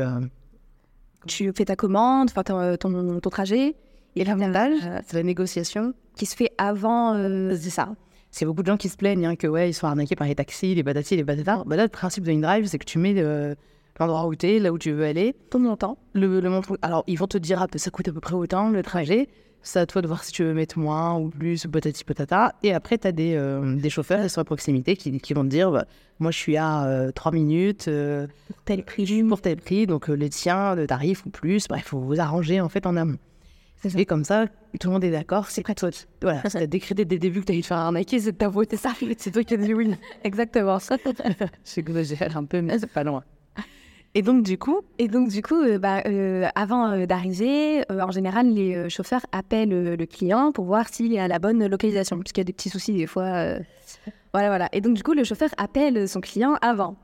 tu 1.25 1.51
fais 1.55 1.63
ta 1.65 1.77
commande, 1.77 2.29
enfin 2.29 2.43
ton, 2.43 2.75
ton, 2.75 3.19
ton 3.21 3.29
trajet. 3.29 3.75
Et 4.17 4.25
l'avantage, 4.25 4.77
c'est 5.07 5.13
la 5.15 5.23
négociation. 5.23 5.93
qui 6.17 6.25
se 6.25 6.35
fait 6.35 6.51
avant. 6.57 7.15
C'est 7.55 7.69
ça. 7.69 7.95
C'est 8.35 8.43
beaucoup 8.43 8.63
de 8.63 8.67
gens 8.67 8.75
qui 8.75 8.89
se 8.89 8.97
plaignent 8.97 9.25
hein, 9.25 9.37
que 9.37 9.47
ouais, 9.47 9.69
ils 9.69 9.73
sont 9.73 9.87
arnaqués 9.87 10.17
par 10.17 10.27
les 10.27 10.35
taxis, 10.35 10.75
les 10.75 10.83
batatis, 10.83 11.15
les 11.15 11.23
batatas. 11.23 11.63
Bah 11.65 11.77
là, 11.77 11.83
le 11.83 11.89
principe 11.89 12.25
de 12.25 12.31
InDrive, 12.33 12.65
c'est 12.65 12.77
que 12.77 12.83
tu 12.83 12.99
mets 12.99 13.13
euh, 13.17 13.55
l'endroit 13.97 14.27
où 14.27 14.35
tu 14.35 14.45
es, 14.45 14.59
là 14.59 14.73
où 14.73 14.77
tu 14.77 14.91
veux 14.91 15.05
aller, 15.05 15.33
ton 15.49 15.59
montant. 15.59 15.97
le, 16.11 16.41
le 16.41 16.49
montant. 16.49 16.75
Alors, 16.81 17.05
ils 17.07 17.17
vont 17.17 17.27
te 17.27 17.37
dire, 17.37 17.61
ah, 17.61 17.67
ça 17.77 17.89
coûte 17.91 18.09
à 18.09 18.11
peu 18.11 18.19
près 18.19 18.33
autant 18.33 18.71
le 18.71 18.83
trajet. 18.83 19.29
C'est 19.61 19.79
à 19.79 19.85
toi 19.85 20.01
de 20.01 20.07
voir 20.07 20.25
si 20.25 20.33
tu 20.33 20.43
veux 20.43 20.53
mettre 20.53 20.77
moins 20.77 21.17
ou 21.17 21.29
plus, 21.29 21.65
patati 21.65 22.03
patata. 22.03 22.55
Et 22.61 22.73
après, 22.73 22.97
tu 22.97 23.07
as 23.07 23.13
des, 23.13 23.35
euh, 23.35 23.77
des 23.77 23.89
chauffeurs 23.89 24.21
qui 24.21 24.27
sont 24.27 24.41
à 24.41 24.43
proximité 24.43 24.97
qui, 24.97 25.17
qui 25.21 25.33
vont 25.33 25.43
te 25.43 25.47
dire, 25.47 25.71
bah, 25.71 25.85
moi, 26.19 26.31
je 26.31 26.37
suis 26.37 26.57
à 26.57 27.09
3 27.15 27.31
minutes 27.31 27.87
euh, 27.87 28.27
Tel 28.65 28.83
prix. 28.83 29.23
pour 29.23 29.39
tel 29.39 29.61
prix, 29.61 29.87
donc 29.87 30.09
euh, 30.09 30.13
les 30.13 30.27
tiens, 30.27 30.75
le 30.75 30.87
tarif 30.87 31.25
ou 31.25 31.29
plus. 31.29 31.67
Il 31.73 31.81
faut 31.83 31.99
vous 31.99 32.19
arranger 32.19 32.59
en 32.59 32.67
fait 32.67 32.85
en 32.85 32.97
amont. 32.97 33.17
C'est. 33.89 33.99
Et 33.99 34.05
comme 34.05 34.23
ça, 34.23 34.47
tout 34.79 34.87
le 34.87 34.93
monde 34.93 35.03
est 35.03 35.11
d'accord. 35.11 35.47
C'est 35.49 35.63
toi. 35.63 35.89
Voilà, 36.21 36.41
C'est 36.43 36.49
ça. 36.49 36.59
t'as 36.59 36.67
décrété 36.67 37.05
dès 37.05 37.15
le 37.15 37.19
début 37.19 37.41
que 37.41 37.45
t'allais 37.45 37.61
te 37.61 37.67
faire 37.67 37.77
arnaquer, 37.77 38.19
c'est 38.19 38.33
ta 38.33 38.51
faute. 38.51 38.69
C'est 38.71 38.77
ça. 38.77 38.93
C'est 39.17 39.31
toi 39.31 39.43
qui 39.43 39.53
as 39.53 39.57
dit 39.57 39.73
oui. 39.73 39.95
Exactement. 40.23 40.79
Ça. 40.79 40.97
J'exagère 41.63 42.37
un 42.37 42.45
peu, 42.45 42.61
mais 42.61 42.79
c'est 42.79 42.91
pas 42.91 43.03
loin. 43.03 43.23
Et 44.17 44.21
donc, 44.21 44.43
du 44.43 44.57
coup, 44.57 44.79
Et 44.97 45.09
donc, 45.09 45.27
du 45.27 45.41
coup, 45.41 45.61
euh, 45.61 45.77
bah, 45.77 46.01
euh, 46.05 46.47
avant 46.55 46.91
euh, 46.91 47.05
d'arriver, 47.05 47.83
en 47.89 48.11
général, 48.11 48.47
les 48.47 48.89
chauffeurs 48.89 49.25
appellent 49.33 49.95
le 49.95 50.05
client 50.05 50.53
pour 50.53 50.63
voir 50.65 50.87
s'il 50.87 51.13
est 51.13 51.19
à 51.19 51.27
la 51.27 51.37
bonne 51.37 51.67
localisation, 51.67 52.17
puisqu'il 52.19 52.39
y 52.39 52.41
a 52.41 52.45
des 52.45 52.53
petits 52.53 52.69
soucis 52.69 52.93
des 52.93 53.07
fois. 53.07 53.57
Voilà, 54.33 54.47
voilà. 54.47 54.69
Et 54.71 54.79
donc, 54.79 54.95
du 54.95 55.03
coup, 55.03 55.13
le 55.13 55.25
chauffeur 55.25 55.49
appelle 55.57 56.07
son 56.07 56.21
client 56.21 56.55
avant. 56.61 56.95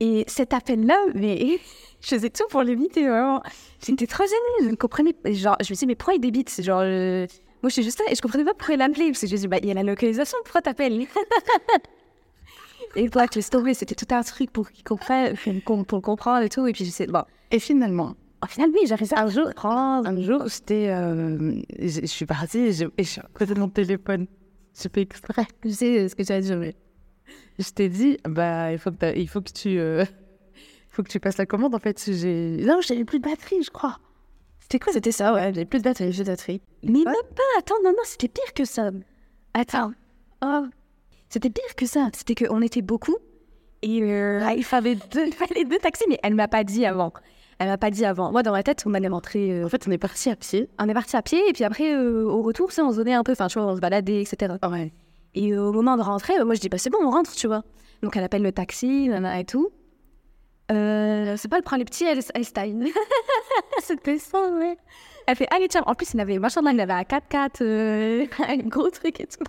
Et 0.00 0.24
cet 0.26 0.54
appel-là, 0.54 0.98
mais 1.14 1.58
je 2.00 2.08
faisais 2.08 2.30
tout 2.30 2.44
pour 2.50 2.62
l'éviter, 2.62 3.06
vraiment. 3.06 3.42
J'étais 3.84 4.06
trop 4.06 4.24
gênée, 4.24 4.64
je 4.64 4.70
ne 4.70 4.76
comprenais 4.76 5.12
pas. 5.12 5.32
Genre, 5.32 5.56
je 5.62 5.72
me 5.72 5.76
dit, 5.76 5.86
mais 5.86 5.94
pourquoi 5.94 6.14
il 6.14 6.20
débite? 6.20 6.48
C'est 6.48 6.62
Genre, 6.62 6.80
euh, 6.82 7.26
moi, 7.62 7.68
je 7.68 7.74
suis 7.74 7.82
juste 7.82 7.98
là 7.98 8.06
et 8.10 8.14
je 8.14 8.22
comprenais 8.22 8.44
pas 8.44 8.54
pourquoi 8.54 8.74
il 8.74 8.82
appelait. 8.82 9.08
Parce 9.08 9.20
que 9.20 9.26
je 9.26 9.32
me 9.34 9.38
dit, 9.38 9.48
bah, 9.48 9.58
il 9.62 9.68
y 9.68 9.70
a 9.70 9.74
la 9.74 9.82
localisation, 9.82 10.38
pourquoi 10.44 10.62
t'appelles? 10.62 11.06
Et 12.96 13.08
toi, 13.08 13.26
laisse 13.32 13.50
tomber, 13.50 13.74
c'était 13.74 13.94
tout 13.94 14.12
un 14.12 14.22
truc 14.22 14.50
pour 14.50 14.70
qu'il 14.70 14.82
comprenne, 14.82 15.36
pour, 15.64 15.84
pour 15.86 15.98
le 15.98 16.02
comprendre 16.02 16.42
et 16.42 16.48
tout. 16.48 16.66
Et 16.66 16.72
puis, 16.72 16.84
je 16.84 16.90
sais, 16.90 17.06
bon. 17.06 17.22
et 17.52 17.60
finalement, 17.60 18.16
Au 18.42 18.46
final, 18.46 18.70
oui, 18.72 18.80
j'arrive 18.86 19.12
à 19.14 19.22
un 19.22 19.28
jour, 19.28 19.48
un 19.64 20.20
jour, 20.20 20.48
j'étais, 20.48 20.88
euh, 20.88 21.60
je 21.78 22.06
suis 22.06 22.26
partie 22.26 22.58
et 22.58 23.04
suis 23.04 23.20
à 23.20 23.28
côté 23.32 23.54
de 23.54 23.60
mon 23.60 23.68
téléphone. 23.68 24.26
J'ai 24.74 24.88
fait 24.88 25.02
exprès. 25.02 25.46
Je 25.64 25.70
sais 25.70 26.08
ce 26.08 26.16
que 26.16 26.22
tu 26.22 26.32
as 26.32 26.40
dit, 26.40 26.54
mais... 26.56 26.74
Je 27.58 27.70
t'ai 27.70 27.88
dit, 27.88 28.18
bah, 28.28 28.72
il 28.72 28.78
faut 28.78 28.90
que, 28.90 28.96
t'as- 28.96 29.12
il 29.14 29.28
faut 29.28 29.40
que 29.40 29.50
tu, 29.52 29.78
euh, 29.78 30.04
faut 30.90 31.02
que 31.02 31.08
tu 31.08 31.20
passes 31.20 31.36
la 31.38 31.46
commande. 31.46 31.74
En 31.74 31.78
fait, 31.78 32.02
non, 32.08 32.80
j'avais 32.80 33.04
plus 33.04 33.18
de 33.18 33.28
batterie, 33.28 33.62
je 33.62 33.70
crois. 33.70 33.98
C'était 34.60 34.78
quoi? 34.78 34.92
C'était 34.92 35.12
ça, 35.12 35.32
ouais. 35.34 35.52
J'avais 35.52 35.64
plus 35.64 35.78
de 35.80 35.84
batterie, 35.84 36.08
plus 36.10 36.18
de 36.20 36.24
batterie. 36.24 36.62
Mais 36.84 36.90
même 37.04 37.04
pas, 37.04 37.42
attends, 37.58 37.74
non, 37.84 37.90
non, 37.90 38.02
c'était 38.04 38.28
pire 38.28 38.54
que 38.54 38.64
ça. 38.64 38.90
Attends. 39.54 39.92
Oh. 40.44 40.66
C'était 41.28 41.50
pire 41.50 41.74
que 41.76 41.86
ça. 41.86 42.08
C'était 42.14 42.34
qu'on 42.46 42.62
était 42.62 42.82
beaucoup. 42.82 43.16
Et 43.82 44.02
euh, 44.02 44.40
il 44.56 44.64
fallait 44.64 44.94
deux, 44.96 45.26
il 45.26 45.32
fallait 45.32 45.64
deux 45.64 45.78
taxis, 45.78 46.04
mais 46.08 46.18
elle 46.22 46.34
m'a 46.34 46.48
pas 46.48 46.64
dit 46.64 46.86
avant. 46.86 47.12
Elle 47.58 47.68
m'a 47.68 47.78
pas 47.78 47.90
dit 47.90 48.04
avant. 48.06 48.30
Moi, 48.32 48.42
dans 48.42 48.52
ma 48.52 48.62
tête, 48.62 48.84
on 48.86 48.94
allait 48.94 49.08
rentrer. 49.08 49.50
euh, 49.52 49.66
En 49.66 49.68
fait, 49.68 49.86
on 49.86 49.90
est 49.90 49.98
parti 49.98 50.30
à 50.30 50.36
pied. 50.36 50.68
on 50.78 50.88
est 50.88 50.94
parti 50.94 51.16
à 51.16 51.22
pied, 51.22 51.40
et 51.48 51.52
puis 51.52 51.64
après, 51.64 51.94
euh, 51.94 52.24
au 52.24 52.40
retour, 52.42 52.72
ça, 52.72 52.84
on 52.84 52.90
se 52.92 52.96
donnait 52.96 53.12
un 53.14 53.22
peu. 53.22 53.32
Enfin, 53.32 53.48
tu 53.48 53.58
vois, 53.58 53.68
on 53.70 53.76
se 53.76 53.80
baladait, 53.80 54.22
etc. 54.22 54.54
Ouais. 54.70 54.92
Et 55.34 55.56
au 55.56 55.72
moment 55.72 55.96
de 55.96 56.02
rentrer, 56.02 56.36
bah, 56.38 56.44
moi 56.44 56.54
je 56.54 56.60
dis 56.60 56.68
bah 56.68 56.78
c'est 56.78 56.90
bon, 56.90 56.98
on 57.02 57.10
rentre, 57.10 57.32
tu 57.34 57.46
vois. 57.46 57.62
Donc 58.02 58.16
elle 58.16 58.24
appelle 58.24 58.42
le 58.42 58.52
taxi, 58.52 59.08
nana 59.08 59.40
et 59.40 59.44
tout. 59.44 59.70
Euh, 60.70 61.34
c'est 61.36 61.48
pas 61.48 61.56
le 61.56 61.62
prend 61.62 61.76
les 61.76 61.84
petits 61.84 62.04
Einstein. 62.04 62.86
C'était 63.82 64.18
ça, 64.18 64.40
ouais. 64.52 64.76
Elle 65.26 65.36
fait 65.36 65.48
allez 65.52 65.68
tiens, 65.68 65.82
en 65.86 65.94
plus 65.94 66.14
il 66.14 66.20
avait 66.20 66.38
machin 66.38 66.62
là, 66.62 66.72
il 66.72 66.80
avait 66.80 66.92
un 66.92 67.02
4x4, 67.02 67.62
euh, 67.62 68.26
un 68.48 68.56
gros 68.56 68.90
truc 68.90 69.20
et 69.20 69.26
tout. 69.26 69.44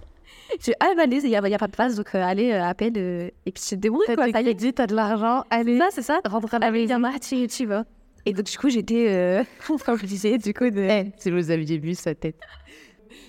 Je 0.59 0.65
dis 0.65 0.73
ah 0.79 0.93
bah 0.95 1.03
allez, 1.03 1.23
il 1.23 1.29
y 1.29 1.35
a, 1.35 1.41
pas 1.41 1.67
de 1.67 1.71
place, 1.71 1.95
donc 1.95 2.13
euh, 2.13 2.21
allez, 2.21 2.51
euh, 2.51 2.63
appelle. 2.63 2.97
et 2.97 3.51
puis 3.51 3.63
je 3.63 3.69
te 3.69 3.75
débrouille 3.75 4.05
T'as 4.05 4.15
quoi. 4.15 4.27
est. 4.27 4.31
crédits, 4.31 4.73
t'as 4.73 4.87
de 4.87 4.95
l'argent, 4.95 5.43
allez. 5.49 5.77
Ça, 5.77 5.87
c'est 5.91 6.01
ça. 6.01 6.19
Rentre 6.25 6.53
à 6.55 6.59
la 6.59 6.71
maison, 6.71 7.01
tu, 7.21 7.47
tu 7.47 7.65
vas. 7.65 7.85
Et 8.25 8.33
donc 8.33 8.45
du 8.45 8.57
coup 8.57 8.69
j'étais, 8.69 9.43
comme 9.85 9.97
je 9.97 10.05
disais, 10.05 10.37
du 10.37 10.53
coup 10.53 10.69
de... 10.69 10.81
Eh, 10.81 11.11
si 11.17 11.31
vous 11.31 11.49
aviez 11.49 11.77
vu 11.77 11.95
sa 11.95 12.13
tête. 12.13 12.37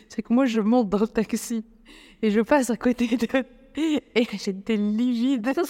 C'est 0.08 0.22
que 0.22 0.32
moi, 0.32 0.44
je 0.44 0.60
monte 0.60 0.90
dans 0.90 0.98
le 0.98 1.06
taxi 1.06 1.64
et 2.22 2.30
je 2.30 2.40
passe 2.40 2.70
à 2.70 2.76
côté 2.76 3.06
de. 3.08 3.26
Et 4.14 4.26
j'étais 4.38 4.76
livide. 4.76 5.50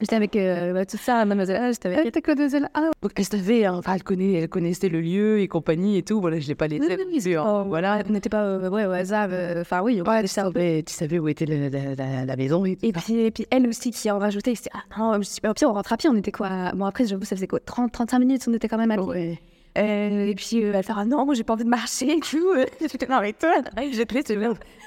J'étais 0.00 0.16
avec 0.16 0.34
euh, 0.34 0.72
bah, 0.72 0.84
tout 0.84 0.96
ça, 0.96 1.24
mademoiselle, 1.24 1.72
j'étais 1.72 1.94
avec... 1.96 2.12
T'es 2.12 2.20
mademoiselle 2.26 2.68
Ah, 2.74 2.90
donc 3.02 3.12
elle 3.14 3.24
savait, 3.24 3.64
hein, 3.66 3.74
enfin, 3.78 3.94
elle, 3.94 4.02
connaît, 4.02 4.32
elle 4.32 4.48
connaissait 4.48 4.88
le 4.88 5.00
lieu 5.00 5.38
et 5.38 5.46
compagnie 5.46 5.96
et 5.96 6.02
tout. 6.02 6.20
Voilà, 6.20 6.40
je 6.40 6.48
l'ai 6.48 6.56
pas 6.56 6.66
laissé. 6.66 6.96
Oui, 6.98 7.20
oui. 7.24 7.36
Oh, 7.36 7.62
voilà. 7.68 8.02
On 8.08 8.12
n'était 8.12 8.28
pas 8.28 8.42
euh, 8.42 8.68
ouais, 8.68 8.84
au 8.84 8.90
hasard. 8.90 9.28
euh, 9.30 9.60
Enfin, 9.60 9.80
oui, 9.80 10.02
on 10.04 10.10
Ouais, 10.10 10.22
tu, 10.22 10.26
ça. 10.26 10.42
savais, 10.42 10.82
tu 10.82 10.92
savais 10.92 11.20
où 11.20 11.28
était 11.28 11.46
la, 11.46 11.68
la, 11.70 11.94
la- 11.94 12.24
la 12.24 12.36
maison 12.36 12.66
et. 12.66 12.76
Et 12.82 12.90
puis, 12.92 13.14
et 13.20 13.30
puis 13.30 13.46
elle 13.52 13.68
aussi 13.68 13.92
qui 13.92 14.10
en 14.10 14.18
rajoutait, 14.18 14.56
c'était 14.56 14.70
ah 14.74 14.82
non, 14.98 15.12
je 15.12 15.18
me 15.18 15.22
suis 15.22 15.40
dit, 15.40 15.48
au 15.48 15.54
pire 15.54 15.70
on 15.70 15.74
rentre 15.74 15.92
à 15.92 15.96
pied, 15.96 16.10
on 16.10 16.16
était 16.16 16.32
quoi? 16.32 16.72
Bon 16.74 16.84
après 16.86 17.06
j'avoue 17.06 17.24
ça 17.24 17.36
faisait 17.36 17.46
quoi? 17.46 17.60
30 17.60 17.92
35 17.92 18.18
minutes, 18.18 18.42
on 18.48 18.54
était 18.54 18.66
quand 18.66 18.78
même 18.78 18.90
à 18.90 18.96
pied. 18.96 19.06
Ouais. 19.06 19.38
Euh, 19.78 20.26
et 20.26 20.34
puis 20.34 20.62
euh, 20.62 20.72
elle 20.74 20.82
fait 20.84 20.92
ah 20.94 21.06
non, 21.06 21.24
moi 21.24 21.34
j'ai 21.34 21.44
pas 21.44 21.54
envie 21.54 21.64
de 21.64 21.68
marcher 21.68 22.16
et 22.16 22.20
tout. 22.20 22.54
J'étais 22.80 23.06
non 23.06 23.20
mais 23.20 23.32
toi, 23.32 23.54
j'ai 23.90 24.04
te 24.04 24.14
laissé 24.14 24.38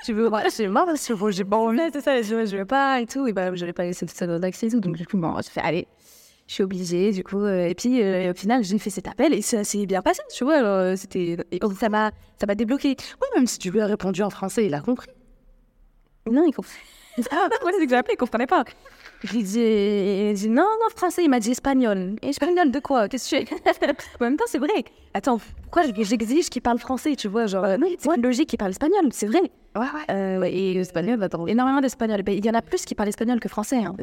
Tu 0.04 0.14
veux 0.14 0.30
c'est 0.50 0.68
marrant 0.68 0.86
parce 0.86 1.08
que 1.08 1.32
j'ai 1.32 1.44
pas 1.44 1.58
envie. 1.58 1.80
C'est 1.92 2.02
ça, 2.02 2.22
je, 2.22 2.46
je 2.46 2.58
vais 2.58 2.66
pas 2.66 3.02
et 3.02 3.08
tout 3.08 3.26
et 3.28 3.34
bah 3.34 3.56
je 3.56 3.66
vais 3.66 3.74
pas 3.74 3.84
laisser 3.84 4.06
tout 4.06 4.14
ça 4.16 4.28
dans 4.28 4.40
taxi 4.40 4.68
et 4.68 4.70
tout. 4.70 4.80
Donc 4.80 4.96
du 4.96 5.08
coup 5.08 5.18
bon, 5.18 5.36
je 5.42 5.50
fais 5.50 5.62
allez. 5.62 5.88
Je 6.48 6.54
suis 6.54 6.64
obligée, 6.64 7.12
du 7.12 7.24
coup, 7.24 7.40
euh, 7.42 7.66
et 7.66 7.74
puis 7.74 8.04
au 8.30 8.34
final, 8.36 8.64
j'ai 8.64 8.78
fait 8.78 8.92
cet 8.92 9.08
appel 9.08 9.34
et 9.34 9.42
ça 9.42 9.64
s'est 9.64 9.88
bien 9.88 10.04
passé, 10.04 10.22
tu 10.32 10.44
vois. 10.44 10.58
Alors, 10.58 10.96
c'était, 10.96 11.38
ça 11.80 11.90
m'a, 11.90 12.12
ça 12.40 12.46
m'a 12.46 12.54
débloqué. 12.54 12.90
Oui, 13.20 13.28
même 13.36 13.48
si 13.48 13.58
tu 13.58 13.72
lui 13.72 13.82
as 13.82 13.88
répondu 13.88 14.22
en 14.22 14.30
français, 14.30 14.68
il 14.68 14.74
a 14.76 14.80
compris. 14.80 15.10
Non, 16.32 16.46
il 16.46 16.52
comprend. 16.54 16.72
Ah, 17.32 17.48
ouais, 17.64 17.72
c'est 17.80 17.86
que 17.86 17.90
j'ai 17.90 17.96
appelé, 17.96 18.14
il 18.14 18.18
comprenait 18.18 18.46
pas. 18.46 18.64
J'ai 19.24 19.42
dit, 19.42 19.60
il 19.60 20.34
dit, 20.36 20.50
non, 20.50 20.64
non, 20.64 20.90
français, 20.96 21.24
il 21.24 21.30
m'a 21.30 21.40
dit 21.40 21.52
espagnol. 21.52 22.16
Espagnol 22.22 22.70
de 22.72 22.80
quoi? 22.80 23.08
Qu'est-ce 23.08 23.36
que 23.36 23.42
tu 23.42 23.46
fais? 23.48 23.56
En 24.20 24.24
même 24.26 24.38
temps, 24.38 24.46
c'est 24.48 24.60
vrai. 24.60 24.84
Attends, 25.14 25.40
pourquoi 25.64 25.84
j'exige 25.98 26.50
qu'il 26.50 26.62
parle 26.62 26.78
français, 26.80 27.16
tu 27.16 27.28
vois 27.28 27.48
Genre, 27.48 27.64
euh, 27.64 27.78
non, 27.78 27.88
c'est 27.98 28.18
logique 28.18 28.50
qu'il 28.50 28.60
parle 28.60 28.72
espagnol, 28.72 29.06
c'est 29.12 29.28
vrai. 29.28 29.42
Ouais, 29.76 29.82
ouais. 29.82 29.88
Euh, 30.12 30.44
et 30.44 30.76
espagnol, 30.78 31.22
attends, 31.24 31.48
énormément 31.48 31.82
d'espagnol. 31.82 32.22
Ben, 32.24 32.38
Il 32.38 32.46
y 32.46 32.50
en 32.50 32.54
a 32.54 32.62
plus 32.62 32.86
qui 32.86 32.94
parlent 32.96 33.10
espagnol 33.10 33.40
que 33.40 33.50
français. 33.50 33.78
hein. 33.84 33.96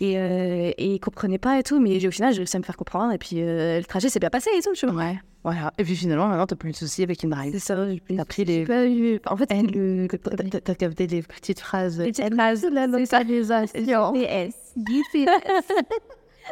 Et, 0.00 0.18
euh, 0.18 0.72
et 0.76 0.94
ils 0.94 1.00
comprenaient 1.00 1.38
pas 1.38 1.58
et 1.58 1.62
tout, 1.62 1.78
mais 1.80 2.04
au 2.06 2.10
final, 2.10 2.32
j'ai 2.32 2.38
réussi 2.38 2.56
à 2.56 2.58
me 2.58 2.64
faire 2.64 2.76
comprendre. 2.76 3.12
Et 3.12 3.18
puis, 3.18 3.36
euh, 3.40 3.78
le 3.78 3.84
trajet 3.84 4.08
s'est 4.08 4.18
bien 4.20 4.30
passé 4.30 4.50
et 4.56 4.60
tout, 4.62 4.72
tu 4.74 4.86
vois. 4.86 4.94
Ouais. 4.96 5.18
Voilà. 5.44 5.72
Et 5.78 5.82
puis 5.84 5.96
finalement, 5.96 6.28
maintenant, 6.28 6.46
t'as 6.46 6.54
plus 6.56 6.70
de 6.70 6.76
soucis 6.76 7.02
avec 7.02 7.24
InDrive. 7.24 7.52
C'est 7.52 7.58
ça, 7.58 7.88
j'ai 7.88 8.00
T'as 8.16 8.24
pris 8.24 8.44
les. 8.44 8.64
pas 8.64 8.86
eu- 8.86 9.20
En 9.26 9.36
fait, 9.36 9.48
le. 9.52 10.06
T'as 10.08 10.74
capté 10.74 11.06
les 11.08 11.22
petites 11.22 11.58
phrases. 11.60 11.98
Les 11.98 12.12
petites 12.12 12.32
phrases, 12.34 12.64
la 12.70 12.86
localisation. 12.86 14.12
PS. 14.12 14.54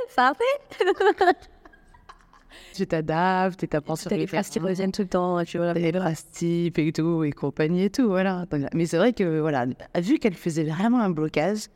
Ça 0.08 0.32
fait 0.34 0.84
Tu 2.74 2.86
t'adaptes 2.86 3.62
et 3.64 3.68
t'apprends 3.68 3.96
sur 3.96 4.10
les 4.10 4.18
les 4.18 4.26
phrases 4.26 4.48
qui 4.48 4.58
reviennent 4.58 4.92
tout 4.92 5.02
le 5.02 5.08
temps, 5.08 5.42
tu 5.44 5.58
vois. 5.58 5.72
les 5.72 5.92
phrases 5.92 6.28
types 6.30 6.78
et 6.78 6.92
tout, 6.92 7.24
et 7.24 7.32
compagnie 7.32 7.84
et 7.84 7.90
tout, 7.90 8.08
voilà. 8.08 8.44
Donc, 8.50 8.62
Mais 8.74 8.86
c'est 8.86 8.96
vrai 8.96 9.12
que, 9.12 9.40
voilà, 9.40 9.66
vu 9.98 10.18
qu'elle 10.18 10.34
faisait 10.34 10.64
vraiment 10.64 11.00
un 11.00 11.10
blocage, 11.10 11.66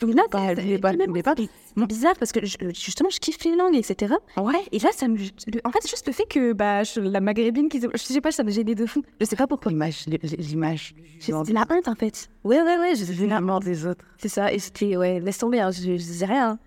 Donc 0.00 0.14
là, 0.14 0.22
Bah, 0.30 0.38
c'est- 0.54 0.56
même 0.82 1.00
elle 1.00 1.08
voulait 1.08 1.22
pas. 1.22 1.34
c'est 1.36 1.86
bizarre 1.86 2.14
parce 2.18 2.32
que 2.32 2.44
je- 2.44 2.56
justement, 2.74 3.08
je 3.08 3.18
kiffe 3.18 3.42
les 3.44 3.56
langues, 3.56 3.74
etc. 3.74 4.14
ouais, 4.36 4.52
Et 4.72 4.78
là, 4.78 4.90
ça 4.94 5.08
me. 5.08 5.16
En 5.64 5.70
fait, 5.70 5.88
juste 5.88 6.06
le 6.06 6.12
fait 6.12 6.26
que 6.28 6.52
bah, 6.52 6.82
je- 6.84 7.00
la 7.00 7.20
maghrébine, 7.20 7.68
qui... 7.70 7.80
je 7.80 7.96
sais 7.96 8.20
pas, 8.20 8.30
ça 8.30 8.44
me 8.44 8.50
gênait 8.50 8.74
de 8.74 8.84
fou. 8.84 9.02
Je 9.20 9.24
sais 9.26 9.36
pas 9.36 9.46
pourquoi. 9.46 9.72
l'image, 9.72 10.04
l'image, 10.38 10.94
C'était 11.18 11.52
la 11.52 11.64
honte 11.70 11.88
en 11.88 11.94
fait. 11.94 12.28
Ouais, 12.44 12.60
ouais, 12.62 12.78
ouais. 12.78 12.94
Je... 12.94 13.24
la 13.24 13.40
mort 13.40 13.60
des 13.60 13.86
autres. 13.86 14.04
C'est 14.18 14.28
ça. 14.28 14.52
Et 14.52 14.58
c'était. 14.58 14.96
Ouais, 14.98 15.18
laisse 15.18 15.38
tomber, 15.38 15.60
hein, 15.60 15.70
je, 15.70 15.80
je 15.82 15.88
disais 15.96 16.26
rien. 16.26 16.58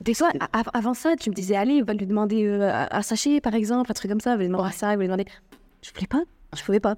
Des 0.00 0.12
fois, 0.14 0.30
a- 0.52 0.62
avant 0.76 0.92
ça, 0.92 1.16
tu 1.16 1.30
me 1.30 1.34
disais, 1.34 1.54
allez, 1.56 1.80
on 1.82 1.84
va 1.86 1.94
lui 1.94 2.06
demander 2.06 2.44
euh, 2.44 2.70
un 2.70 2.88
un 2.90 3.02
sachet, 3.02 3.40
par 3.40 3.54
exemple, 3.54 3.90
un 3.90 3.94
truc 3.94 4.10
comme 4.10 4.20
ça, 4.20 4.30
on 4.32 4.36
va 4.36 4.42
lui 4.42 4.48
demander 4.48 4.72
ça, 4.72 4.88
on 4.88 4.90
va 4.90 4.96
lui 4.96 5.04
demander. 5.06 5.24
Je 5.82 5.90
voulais 5.94 6.06
pas, 6.08 6.22
je 6.54 6.62
pouvais 6.64 6.80
pas. 6.80 6.96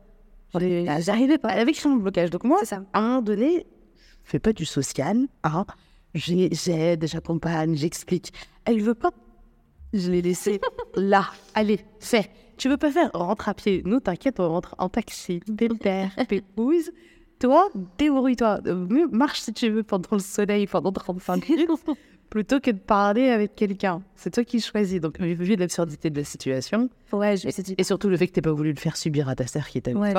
Je- 0.55 0.97
J'arrivais 1.01 1.39
pas. 1.39 1.51
Créé 1.65 1.93
un 1.93 1.97
blocage. 1.97 2.31
Donc 2.31 2.45
moi, 2.45 2.57
C'est 2.61 2.67
ça. 2.67 2.83
à 2.95 2.99
un 2.99 3.03
moment 3.03 3.23
donné, 3.23 3.67
fais 4.29 4.39
pas 4.39 4.53
du 4.53 4.65
social, 4.65 5.27
hein. 5.45 5.65
J'ai- 6.15 6.49
J'aide, 6.53 7.07
j'accompagne, 7.07 7.75
j'explique. 7.77 8.33
Elle 8.65 8.81
veut 8.83 8.95
pas. 8.95 9.11
Je 9.93 10.11
l'ai 10.11 10.23
laissé 10.23 10.61
là. 10.97 11.27
Allez, 11.55 11.81
fais. 12.01 12.31
Tu 12.57 12.69
veux 12.69 12.77
pas 12.77 12.91
faire 12.91 13.11
Rentre 13.15 13.49
à 13.49 13.55
pied. 13.55 13.83
Nous, 13.85 14.01
t'inquiète, 14.01 14.41
on 14.41 14.49
rentre 14.49 14.75
en 14.79 14.89
taxi. 14.89 15.41
Pépère, 15.57 16.11
pépouze. 16.29 16.91
toi, 17.39 17.69
débrouille-toi. 17.99 18.61
Euh, 18.67 19.07
Marche 19.13 19.41
si 19.41 19.53
tu 19.53 19.69
veux 19.71 19.83
pendant 19.85 20.09
le 20.13 20.19
soleil, 20.19 20.67
pendant 20.67 20.93
35 20.93 21.49
minutes, 21.49 21.71
plutôt 22.31 22.61
que 22.61 22.71
de 22.71 22.79
parler 22.79 23.31
avec 23.31 23.55
quelqu'un. 23.55 24.03
C'est 24.17 24.31
toi 24.33 24.45
qui 24.45 24.61
choisis. 24.61 25.01
Donc, 25.01 25.19
vu 25.21 25.57
l'absurdité 25.57 26.11
de 26.11 26.19
la 26.19 26.25
situation, 26.25 26.89
Ouais, 27.13 27.37
je 27.37 27.49
et, 27.79 27.85
surtout 27.85 28.09
le 28.09 28.17
fait 28.17 28.27
que 28.27 28.33
tu 28.33 28.43
pas 28.43 28.53
voulu 28.53 28.71
le 28.73 28.79
faire 28.79 28.97
subir 28.97 29.29
à 29.29 29.35
ta 29.35 29.47
sœur 29.47 29.67
qui 29.67 29.79
était 29.79 29.95
Ouais, 29.95 30.13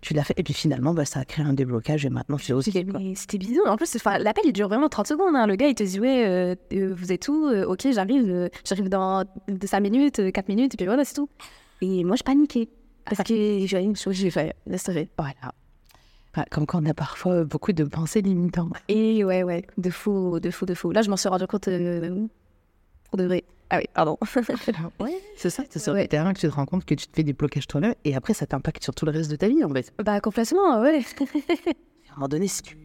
tu 0.00 0.14
l'as 0.14 0.22
fait. 0.24 0.34
Et 0.38 0.42
puis 0.42 0.54
finalement, 0.54 0.94
bah, 0.94 1.04
ça 1.04 1.20
a 1.20 1.24
créé 1.24 1.44
un 1.44 1.52
déblocage 1.52 2.06
et 2.06 2.10
maintenant, 2.10 2.36
tu 2.36 2.52
aussi. 2.52 2.70
C'était 3.16 3.38
bizarre. 3.38 3.66
En 3.72 3.76
plus, 3.76 3.96
l'appel, 4.04 4.44
il 4.46 4.52
dure 4.52 4.68
vraiment 4.68 4.88
30 4.88 5.06
secondes. 5.08 5.34
hein. 5.34 5.46
Le 5.46 5.56
gars, 5.56 5.68
il 5.68 5.74
te 5.74 5.82
dit, 5.82 5.98
ouais, 6.00 6.24
euh, 6.26 6.54
euh, 6.72 6.94
vous 6.94 7.12
êtes 7.12 7.26
où? 7.28 7.46
Euh, 7.48 7.64
Ok, 7.66 7.86
j'arrive. 7.92 8.28
euh, 8.30 8.48
j'arrive 8.64 8.88
dans 8.88 9.24
5 9.64 9.80
minutes, 9.80 10.32
4 10.32 10.48
minutes, 10.48 10.74
et 10.74 10.76
puis 10.76 10.86
voilà, 10.86 11.04
c'est 11.04 11.14
tout. 11.14 11.28
Et 11.82 12.04
moi, 12.04 12.16
je 12.16 12.22
paniquais. 12.22 12.68
Parce 13.04 13.22
que 13.22 13.34
j'ai 13.66 13.80
une 13.80 13.96
chose, 13.96 14.14
j'ai 14.14 14.30
fait, 14.30 14.54
tomber. 14.84 15.08
Voilà. 15.18 15.52
Enfin, 16.32 16.44
comme 16.50 16.64
quand 16.66 16.80
on 16.82 16.86
a 16.86 16.94
parfois 16.94 17.44
beaucoup 17.44 17.72
de 17.72 17.82
pensées 17.84 18.22
limitantes. 18.22 18.72
Et 18.88 19.24
ouais, 19.24 19.42
ouais, 19.42 19.64
de 19.78 19.90
fou, 19.90 20.38
de 20.38 20.50
fou, 20.50 20.64
de 20.64 20.74
fou. 20.74 20.92
Là, 20.92 21.02
je 21.02 21.10
m'en 21.10 21.16
suis 21.16 21.28
rendu 21.28 21.46
compte 21.46 21.66
euh, 21.68 22.26
pour 23.10 23.18
de 23.18 23.24
vrai. 23.24 23.42
Ah 23.70 23.78
oui, 23.78 23.84
pardon. 23.94 24.16
C'est 25.36 25.50
ça, 25.50 25.62
c'est 25.68 25.78
sur 25.78 25.92
Ouais. 25.92 26.02
le 26.02 26.08
terrain 26.08 26.32
que 26.32 26.38
tu 26.40 26.48
te 26.48 26.52
rends 26.52 26.66
compte 26.66 26.84
que 26.84 26.94
tu 26.94 27.06
te 27.06 27.14
fais 27.14 27.22
des 27.22 27.32
blocages 27.32 27.66
toi-même 27.66 27.94
et 28.04 28.14
après 28.16 28.34
ça 28.34 28.46
t'impacte 28.46 28.82
sur 28.82 28.94
tout 28.94 29.06
le 29.06 29.12
reste 29.12 29.30
de 29.30 29.36
ta 29.36 29.48
vie 29.48 29.62
en 29.64 29.68
fait. 29.70 29.92
bah, 30.02 30.20
complètement, 30.20 30.80
ouais. 30.80 31.00
À 31.20 32.12
un 32.12 32.14
moment 32.16 32.28
donné, 32.28 32.48
si 32.48 32.62
tu. 32.62 32.76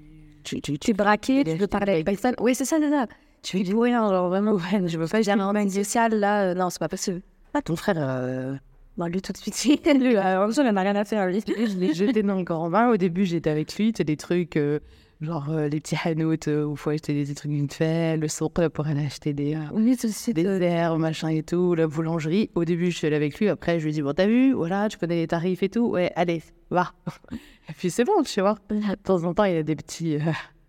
tu, 0.43 0.61
tu, 0.61 0.77
Tu 0.77 0.91
es 0.91 0.93
braqué, 0.93 1.43
tu 1.43 1.55
veux 1.55 1.65
parler 1.67 1.93
avec 1.93 2.05
personne. 2.05 2.35
Oui, 2.39 2.53
c'est 2.53 2.65
ça, 2.65 2.77
c'est 2.79 2.89
ça. 2.91 3.07
Tu 3.41 3.59
es 3.61 3.63
rien, 3.73 4.07
genre 4.09 4.29
vraiment. 4.29 4.53
Ouais, 4.53 4.87
je 4.87 4.97
veux 4.99 5.07
pas 5.07 5.21
J'ai 5.23 5.31
un 5.31 5.69
social, 5.69 6.13
là, 6.19 6.43
euh, 6.51 6.53
non, 6.53 6.69
c'est 6.69 6.79
pas 6.79 6.87
possible. 6.89 7.21
Ah, 7.55 7.61
ton 7.63 7.75
frère, 7.75 7.95
euh, 7.97 8.55
Bon, 8.97 9.07
lui, 9.07 9.21
tout 9.21 9.33
de 9.33 9.37
suite, 9.37 9.85
lui, 9.99 10.15
euh, 10.15 10.45
en 10.45 10.49
il 10.51 10.59
en 10.61 10.75
a 10.77 10.81
rien 10.81 10.95
à 10.95 11.03
faire, 11.03 11.27
lui. 11.27 11.43
je 11.45 11.77
l'ai 11.77 11.93
jeté 11.93 12.23
dans 12.23 12.35
le 12.35 12.43
grand 12.43 12.69
bain. 12.69 12.89
Au 12.89 12.97
début, 12.97 13.25
j'étais 13.25 13.49
avec 13.49 13.75
lui. 13.75 13.87
C'était 13.87 14.05
des 14.05 14.15
trucs 14.15 14.55
euh, 14.55 14.79
genre 15.19 15.49
euh, 15.49 15.67
les 15.67 15.81
petits 15.81 15.97
hanoutes 16.05 16.47
euh, 16.47 16.63
où 16.63 16.71
il 16.71 16.77
faut 16.77 16.91
acheter 16.91 17.25
des 17.25 17.35
trucs 17.35 17.51
vite 17.51 17.73
fait, 17.73 18.15
le 18.15 18.29
souk 18.29 18.67
pour 18.69 18.87
aller 18.87 19.05
acheter 19.05 19.33
des, 19.33 19.57
Oui, 19.73 19.97
tout 19.97 20.07
de 20.07 20.11
suite. 20.13 20.35
des 20.35 20.45
herbes, 20.45 20.99
machin 20.99 21.27
et 21.27 21.43
tout, 21.43 21.75
la 21.75 21.87
boulangerie. 21.87 22.49
Au 22.55 22.63
début, 22.63 22.89
je 22.91 22.97
suis 22.97 23.07
allée 23.07 23.17
avec 23.17 23.37
lui. 23.37 23.49
Après, 23.49 23.79
je 23.79 23.83
lui 23.83 23.91
ai 23.91 23.93
dit 23.95 24.01
Bon, 24.01 24.13
t'as 24.13 24.27
vu 24.27 24.53
Voilà, 24.53 24.87
tu 24.87 24.97
connais 24.97 25.17
les 25.17 25.27
tarifs 25.27 25.61
et 25.61 25.69
tout. 25.69 25.87
Ouais, 25.89 26.13
allez, 26.15 26.41
va. 26.69 26.93
et 27.69 27.73
puis 27.77 27.91
c'est 27.91 28.05
bon, 28.05 28.23
tu 28.23 28.39
vois. 28.39 28.57
De 28.69 28.95
temps 29.03 29.23
en 29.25 29.33
temps, 29.33 29.43
il 29.43 29.55
y 29.55 29.57
a 29.57 29.63
des 29.63 29.75
petits, 29.75 30.17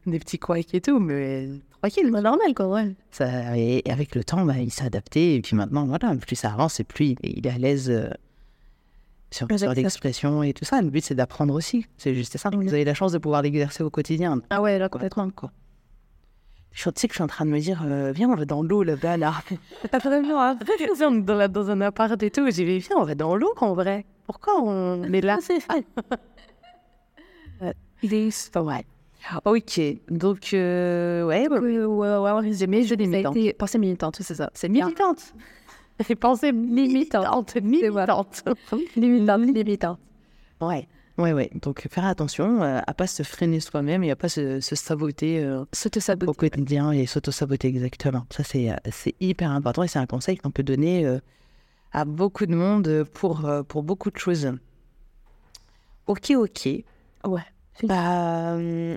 des 0.06 0.18
petits 0.18 0.40
couacs 0.40 0.74
et 0.74 0.80
tout, 0.80 0.98
mais 0.98 1.48
tranquille. 1.80 2.10
bah, 2.10 2.20
normal, 2.20 2.54
quoi, 2.54 2.68
ouais. 2.68 2.94
Ça, 3.10 3.56
et 3.56 3.82
avec 3.90 4.14
le 4.14 4.24
temps, 4.24 4.44
bah, 4.44 4.58
il 4.58 4.70
s'est 4.70 4.84
adapté. 4.84 5.34
Et 5.36 5.40
puis 5.40 5.56
maintenant, 5.56 5.86
voilà, 5.86 6.14
plus 6.16 6.36
ça 6.36 6.52
avance, 6.52 6.80
et 6.80 6.84
plus 6.84 7.14
il, 7.22 7.46
est 7.46 7.50
à 7.50 7.58
l'aise 7.58 7.90
euh, 7.90 8.08
sur, 9.30 9.46
sur 9.48 9.58
ça. 9.58 9.74
l'expression 9.74 10.42
et 10.42 10.52
tout 10.52 10.64
ça. 10.64 10.80
Le 10.82 10.90
but, 10.90 11.04
c'est 11.04 11.14
d'apprendre 11.14 11.54
aussi. 11.54 11.86
C'est 11.96 12.14
juste 12.14 12.36
ça. 12.38 12.50
Vous 12.50 12.74
avez 12.74 12.84
la 12.84 12.94
chance 12.94 13.12
de 13.12 13.18
pouvoir 13.18 13.42
l'exercer 13.42 13.82
au 13.82 13.90
quotidien. 13.90 14.40
Ah 14.50 14.62
ouais, 14.62 14.78
là, 14.78 14.88
complètement. 14.88 15.30
Quoi. 15.30 15.50
Je 16.72 16.90
sais 16.94 17.08
que 17.08 17.14
je 17.14 17.16
suis 17.16 17.22
en 17.24 17.26
train 17.26 17.46
de 17.46 17.50
me 17.50 17.58
dire, 17.58 17.82
euh, 17.86 18.12
viens, 18.12 18.28
on 18.28 18.34
va 18.34 18.44
dans 18.44 18.62
l'eau 18.62 18.82
là-bas, 18.82 19.16
là. 19.16 19.32
Pas 19.90 19.98
vraiment, 19.98 20.42
hein. 20.42 20.58
dans, 21.24 21.34
la- 21.34 21.48
dans 21.48 21.70
un 21.70 21.80
appart 21.80 22.22
et 22.22 22.30
tout. 22.30 22.44
J'ai 22.50 22.64
dit, 22.66 22.78
viens, 22.80 22.96
on 22.98 23.04
va 23.04 23.14
dans 23.14 23.34
l'eau 23.34 23.54
en 23.58 23.72
vrai. 23.72 24.04
Pourquoi 24.26 24.60
on 24.62 25.02
est 25.04 25.20
là? 25.22 25.38
Il 28.02 28.12
est... 28.12 28.48
Enfin, 28.48 28.60
ouais. 28.62 28.84
Ok, 29.44 29.80
donc, 30.10 30.50
euh, 30.52 31.24
ouais, 31.26 31.48
bah, 31.48 31.58
Ouais, 31.60 31.78
ouais, 31.78 32.16
ouais, 32.18 32.30
en 32.30 32.40
résumé, 32.40 32.82
je 32.84 32.94
Pensée 32.94 33.04
limitante. 33.04 33.36
été 33.36 33.52
pensée 33.52 33.78
militante, 33.78 34.16
c'est 34.20 34.34
ça. 34.34 34.50
C'est 34.54 34.68
militante. 34.68 34.90
militante. 34.98 35.34
J'ai 36.06 36.14
pensé 36.14 36.52
militante, 36.52 37.56
militante. 37.56 38.44
Limitante, 38.96 39.40
limitante. 39.42 39.98
Ouais, 40.60 40.88
ouais, 41.18 41.32
ouais. 41.34 41.50
Donc 41.60 41.86
faire 41.90 42.06
attention 42.06 42.62
euh, 42.62 42.80
à 42.86 42.94
pas 42.94 43.06
se 43.06 43.22
freiner 43.22 43.60
soi-même 43.60 44.02
et 44.04 44.10
à 44.10 44.16
pas 44.16 44.30
se, 44.30 44.60
se 44.60 44.74
saboter 44.74 45.44
euh, 45.44 45.64
saboter. 45.98 46.30
au 46.30 46.32
quotidien 46.32 46.92
et 46.92 47.04
s'auto-saboter 47.04 47.68
exactement. 47.68 48.24
Ça, 48.30 48.42
c'est, 48.42 48.70
euh, 48.70 48.76
c'est 48.90 49.14
hyper 49.20 49.50
important 49.50 49.82
et 49.82 49.88
c'est 49.88 49.98
un 49.98 50.06
conseil 50.06 50.38
qu'on 50.38 50.50
peut 50.50 50.62
donner 50.62 51.04
euh, 51.04 51.18
à 51.92 52.06
beaucoup 52.06 52.46
de 52.46 52.54
monde 52.54 53.04
pour, 53.12 53.44
euh, 53.44 53.62
pour 53.62 53.82
beaucoup 53.82 54.10
de 54.10 54.16
choses. 54.18 54.50
Ok, 56.06 56.30
ok. 56.34 56.66
Ouais. 57.26 57.40
Bah, 57.82 58.52
euh, 58.54 58.96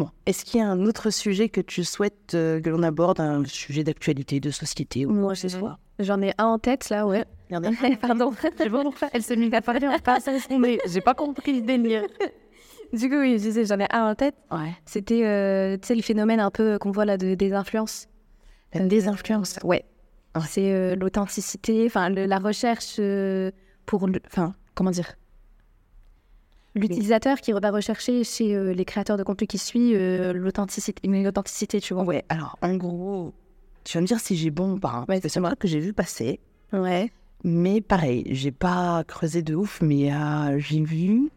bon, 0.00 0.10
est-ce 0.26 0.44
qu'il 0.44 0.60
y 0.60 0.62
a 0.62 0.68
un 0.68 0.84
autre 0.84 1.10
sujet 1.10 1.48
que 1.48 1.60
tu 1.60 1.84
souhaites 1.84 2.34
euh, 2.34 2.60
que 2.60 2.68
l'on 2.70 2.82
aborde, 2.82 3.20
un 3.20 3.44
sujet 3.44 3.84
d'actualité, 3.84 4.40
de 4.40 4.50
société 4.50 5.06
ou 5.06 5.10
Moi, 5.10 5.22
quoi 5.22 5.32
que 5.32 5.38
ce 5.38 5.48
je 5.48 5.58
soit? 5.58 5.78
J'en 5.98 6.20
ai 6.22 6.32
un 6.38 6.46
en 6.46 6.58
tête, 6.58 6.88
là, 6.88 7.06
ouais. 7.06 7.24
Il 7.50 7.54
y 7.54 7.56
en 7.56 7.64
a 7.64 7.70
Pardon. 8.00 8.32
Elle 9.12 9.22
s'est 9.22 9.36
mise 9.36 9.52
à 9.54 9.60
parler 9.60 9.86
en 9.86 9.98
face 9.98 10.28
à 10.28 10.32
mais 10.58 10.78
j'ai 10.86 11.00
pas 11.00 11.14
compris 11.14 11.52
le 11.52 11.60
délire. 11.66 12.02
Du 12.92 13.08
coup, 13.08 13.16
oui, 13.16 13.38
je 13.38 13.42
disais, 13.42 13.64
j'en 13.64 13.78
ai 13.78 13.86
un 13.92 14.10
en 14.10 14.14
tête. 14.14 14.34
Ouais. 14.50 14.72
C'était, 14.84 15.24
euh, 15.24 15.76
tu 15.76 15.88
sais, 15.88 15.94
le 15.94 16.02
phénomène 16.02 16.40
un 16.40 16.50
peu 16.50 16.78
qu'on 16.78 16.90
voit 16.90 17.04
là 17.04 17.16
de, 17.16 17.34
des 17.34 17.52
influences. 17.52 18.08
La 18.72 18.86
désinfluence. 18.86 19.58
Ouais. 19.62 19.84
Ouais. 20.34 20.42
C'est 20.48 20.72
euh, 20.72 20.96
l'authenticité, 20.96 21.84
enfin, 21.86 22.08
la 22.08 22.38
recherche 22.38 22.96
euh, 22.98 23.50
pour, 23.86 24.08
enfin, 24.26 24.54
comment 24.74 24.90
dire? 24.90 25.14
L'utilisateur 26.74 27.40
qui 27.40 27.52
va 27.52 27.70
rechercher 27.70 28.22
chez 28.22 28.54
euh, 28.54 28.72
les 28.72 28.84
créateurs 28.84 29.16
de 29.16 29.22
contenu 29.24 29.46
qui 29.46 29.58
suit 29.58 29.94
euh, 29.94 30.32
l'authenticité, 30.32 31.00
une 31.04 31.26
authenticité, 31.26 31.80
tu 31.80 31.94
vois. 31.94 32.04
Ouais, 32.04 32.24
alors 32.28 32.56
en 32.62 32.76
gros, 32.76 33.32
tu 33.84 33.96
vas 33.96 34.02
me 34.02 34.06
dire 34.06 34.20
si 34.20 34.36
j'ai 34.36 34.50
bon 34.50 34.74
ou 34.74 34.78
pas. 34.78 34.90
hein, 34.90 35.04
Ouais, 35.08 35.20
c'est 35.26 35.40
moi 35.40 35.56
que 35.56 35.66
j'ai 35.66 35.80
vu 35.80 35.92
passer. 35.92 36.38
Ouais. 36.72 37.10
Mais 37.42 37.80
pareil, 37.80 38.24
j'ai 38.30 38.52
pas 38.52 39.02
creusé 39.04 39.42
de 39.42 39.54
ouf, 39.56 39.80
mais 39.82 40.12
euh, 40.14 40.58
j'ai 40.58 40.80
vu 40.82 41.30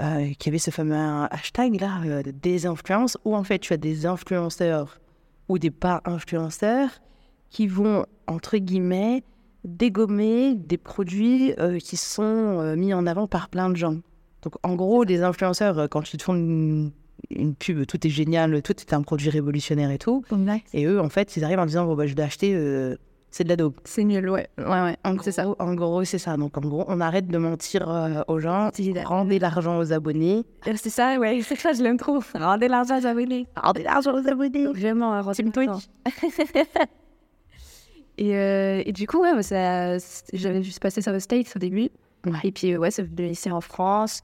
euh, 0.00 0.26
qu'il 0.38 0.46
y 0.46 0.48
avait 0.48 0.58
ce 0.58 0.70
fameux 0.70 0.96
hashtag 1.30 1.80
là, 1.80 2.22
des 2.24 2.66
influences, 2.66 3.16
où 3.24 3.36
en 3.36 3.44
fait 3.44 3.60
tu 3.60 3.72
as 3.72 3.76
des 3.76 4.04
influenceurs 4.06 4.98
ou 5.48 5.58
des 5.58 5.70
pas 5.70 6.02
influenceurs 6.06 6.88
qui 7.50 7.68
vont, 7.68 8.04
entre 8.26 8.56
guillemets, 8.56 9.22
dégommer 9.62 10.54
des 10.56 10.76
produits 10.78 11.54
qui 11.80 11.96
sont 11.96 12.74
mis 12.76 12.92
en 12.92 13.06
avant 13.06 13.28
par 13.28 13.48
plein 13.48 13.70
de 13.70 13.76
gens. 13.76 13.98
Donc 14.46 14.54
en 14.62 14.76
gros, 14.76 15.02
les 15.02 15.24
influenceurs, 15.24 15.76
euh, 15.76 15.86
quand 15.88 16.12
ils 16.12 16.18
te 16.18 16.22
font 16.22 16.36
une, 16.36 16.92
une 17.30 17.56
pub, 17.56 17.84
tout 17.84 18.06
est 18.06 18.10
génial, 18.10 18.62
tout 18.62 18.76
est 18.78 18.92
un 18.92 19.02
produit 19.02 19.28
révolutionnaire 19.28 19.90
et 19.90 19.98
tout. 19.98 20.22
Et 20.72 20.84
eux, 20.84 21.00
en 21.00 21.08
fait, 21.08 21.36
ils 21.36 21.42
arrivent 21.42 21.58
en 21.58 21.66
disant, 21.66 21.84
bon, 21.84 21.96
bah, 21.96 22.06
je 22.06 22.14
vais 22.14 22.22
acheter, 22.22 22.54
euh, 22.54 22.94
c'est 23.32 23.42
de 23.42 23.48
la 23.48 23.56
dope. 23.56 23.80
C'est 23.82 24.04
nul, 24.04 24.30
ouais. 24.30 24.48
Ouais, 24.56 24.64
ouais. 24.64 24.96
En 25.04 25.18
C'est 25.18 25.32
ça. 25.32 25.52
En 25.58 25.74
gros, 25.74 26.04
c'est 26.04 26.18
ça. 26.18 26.36
Donc, 26.36 26.56
en 26.56 26.60
gros, 26.60 26.84
on 26.86 27.00
arrête 27.00 27.26
de 27.26 27.38
mentir 27.38 27.90
euh, 27.90 28.22
aux 28.28 28.38
gens, 28.38 28.70
C'est 28.72 29.02
rendez 29.02 29.40
l'argent 29.40 29.80
aux 29.80 29.92
abonnés. 29.92 30.44
C'est 30.64 30.90
ça, 30.90 31.18
ouais. 31.18 31.40
C'est 31.44 31.56
ça, 31.56 31.72
je 31.72 31.82
l'aime 31.82 31.96
trop. 31.96 32.20
Rendez 32.32 32.68
l'argent 32.68 33.00
aux 33.00 33.06
abonnés. 33.06 33.48
Rendez 33.56 33.82
l'argent 33.82 34.14
aux 34.14 34.28
abonnés. 34.28 34.66
Vraiment, 34.68 35.20
rendez 35.22 35.42
l'argent. 35.42 35.80
et, 38.16 38.36
euh, 38.36 38.82
et 38.86 38.92
du 38.92 39.08
coup, 39.08 39.22
ouais, 39.22 39.32
j'avais 40.32 40.62
juste 40.62 40.78
passé 40.78 41.02
ça 41.02 41.12
au 41.12 41.18
States 41.18 41.52
au 41.56 41.58
début. 41.58 41.90
Ouais. 42.24 42.38
Et 42.44 42.52
puis, 42.52 42.76
ouais, 42.76 42.92
ça 42.92 43.02
venait 43.02 43.30
ici 43.30 43.50
en 43.50 43.60
France. 43.60 44.22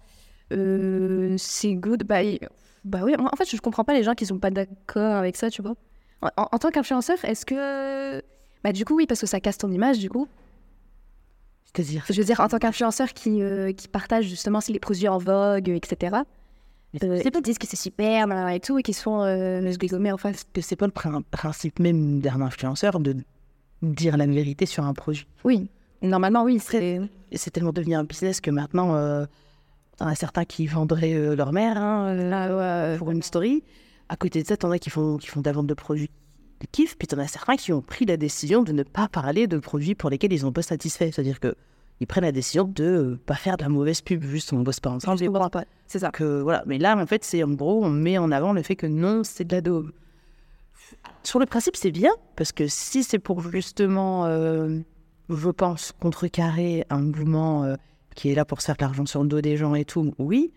Euh, 0.52 1.34
c'est 1.38 1.74
good. 1.74 2.04
Bah, 2.04 2.18
bah 2.84 3.00
oui, 3.04 3.14
en 3.18 3.36
fait, 3.36 3.48
je 3.48 3.56
comprends 3.60 3.84
pas 3.84 3.94
les 3.94 4.02
gens 4.02 4.14
qui 4.14 4.26
sont 4.26 4.38
pas 4.38 4.50
d'accord 4.50 5.16
avec 5.16 5.36
ça, 5.36 5.50
tu 5.50 5.62
vois. 5.62 5.74
En, 6.20 6.28
en- 6.36 6.48
en 6.52 6.58
tant 6.58 6.70
qu'influenceur, 6.70 7.16
est-ce 7.24 7.44
que. 7.46 8.22
Bah, 8.64 8.72
du 8.72 8.84
coup, 8.84 8.94
oui, 8.96 9.06
parce 9.06 9.20
que 9.20 9.26
ça 9.26 9.40
casse 9.40 9.58
ton 9.58 9.70
image, 9.70 9.98
du 9.98 10.08
coup. 10.10 10.28
C'est-à-dire, 11.74 12.04
Je 12.08 12.14
veux 12.20 12.24
dire, 12.24 12.40
en 12.40 12.48
tant 12.48 12.58
qu'influenceur 12.58 13.12
qui, 13.12 13.42
euh, 13.42 13.72
qui 13.72 13.88
partage 13.88 14.26
justement 14.26 14.58
les 14.68 14.78
produits 14.78 15.08
en 15.08 15.18
vogue, 15.18 15.68
etc. 15.70 16.16
Euh, 17.02 17.18
c'est 17.22 17.30
pas 17.30 17.40
disent 17.40 17.56
que 17.56 17.66
c'est 17.66 17.76
super 17.76 18.48
et 18.50 18.60
tout, 18.60 18.78
et 18.78 18.82
qui 18.82 18.92
se 18.92 19.00
font 19.02 19.22
euh, 19.22 19.72
se 19.72 19.78
dégommer 19.78 20.12
en 20.12 20.18
face. 20.18 20.44
que 20.52 20.60
c'est 20.60 20.76
pas 20.76 20.84
le 20.84 20.92
prin- 20.92 21.22
principe 21.30 21.78
même 21.78 22.20
d'un 22.20 22.42
influenceur 22.42 23.00
de 23.00 23.16
dire 23.80 24.18
la 24.18 24.26
vérité 24.26 24.66
sur 24.66 24.84
un 24.84 24.92
produit. 24.92 25.26
Oui, 25.44 25.70
normalement, 26.02 26.42
oui. 26.44 26.58
C'est 26.60 27.50
tellement 27.50 27.72
devenu 27.72 27.94
un 27.94 28.04
business 28.04 28.42
que 28.42 28.50
maintenant, 28.50 28.94
euh, 28.94 29.24
t'en 29.96 30.06
as 30.06 30.14
certains 30.14 30.44
qui 30.44 30.66
vendraient 30.66 31.14
euh, 31.14 31.36
leur 31.36 31.52
mère 31.52 31.76
hein, 31.78 32.08
euh, 32.08 32.30
Ah, 32.32 32.92
ouais, 32.92 32.98
pour 32.98 33.10
une 33.10 33.22
story. 33.22 33.62
À 34.08 34.16
côté 34.16 34.42
de 34.42 34.48
ça, 34.48 34.56
t'en 34.56 34.70
as 34.70 34.78
qui 34.78 34.90
font, 34.90 35.16
qui 35.16 35.28
font 35.28 35.40
de 35.40 35.46
la 35.46 35.52
vente 35.52 35.66
de 35.66 35.74
produits 35.74 36.10
de 36.60 36.66
kiff, 36.70 36.96
puis 36.96 37.08
t'en 37.08 37.18
as 37.18 37.28
certains 37.28 37.56
qui 37.56 37.72
ont 37.72 37.82
pris 37.82 38.04
la 38.04 38.16
décision 38.16 38.62
de 38.62 38.72
ne 38.72 38.82
pas 38.82 39.08
parler 39.08 39.46
de 39.46 39.58
produits 39.58 39.94
pour 39.94 40.10
lesquels 40.10 40.32
ils 40.32 40.42
n'ont 40.42 40.52
pas 40.52 40.62
satisfait. 40.62 41.10
C'est-à-dire 41.12 41.40
que 41.40 41.54
ils 42.00 42.06
prennent 42.06 42.24
la 42.24 42.32
décision 42.32 42.64
de 42.64 42.84
euh, 42.84 43.20
pas 43.26 43.36
faire 43.36 43.56
de 43.56 43.62
la 43.62 43.68
mauvaise 43.68 44.00
pub, 44.00 44.24
juste 44.24 44.52
on 44.52 44.60
bosse 44.60 44.80
pas 44.80 44.90
ensemble. 44.90 45.18
je 45.18 45.26
comprends 45.26 45.50
pas. 45.50 45.64
C'est 45.86 46.00
ça. 46.00 46.10
que 46.10 46.40
voilà. 46.42 46.64
Mais 46.66 46.78
là, 46.78 46.96
en 46.96 47.06
fait, 47.06 47.22
c'est 47.22 47.44
en 47.44 47.50
gros, 47.50 47.84
on 47.84 47.90
met 47.90 48.18
en 48.18 48.32
avant 48.32 48.52
le 48.52 48.62
fait 48.62 48.74
que 48.74 48.86
non, 48.86 49.22
c'est 49.22 49.44
de 49.44 49.54
la 49.54 49.60
daube. 49.60 49.92
Sur 51.22 51.38
le 51.38 51.46
principe, 51.46 51.76
c'est 51.76 51.92
bien 51.92 52.10
parce 52.36 52.50
que 52.50 52.66
si 52.66 53.04
c'est 53.04 53.20
pour 53.20 53.40
justement, 53.40 54.26
euh, 54.26 54.80
je 55.28 55.48
pense, 55.50 55.92
contrecarrer 56.00 56.84
un 56.90 57.02
mouvement 57.02 57.64
euh, 57.64 57.76
qui 58.14 58.30
est 58.30 58.34
là 58.34 58.44
pour 58.44 58.60
se 58.60 58.66
faire 58.66 58.76
de 58.76 58.82
l'argent 58.82 59.06
sur 59.06 59.22
le 59.22 59.28
dos 59.28 59.40
des 59.40 59.56
gens 59.56 59.74
et 59.74 59.84
tout, 59.84 60.12
oui. 60.18 60.52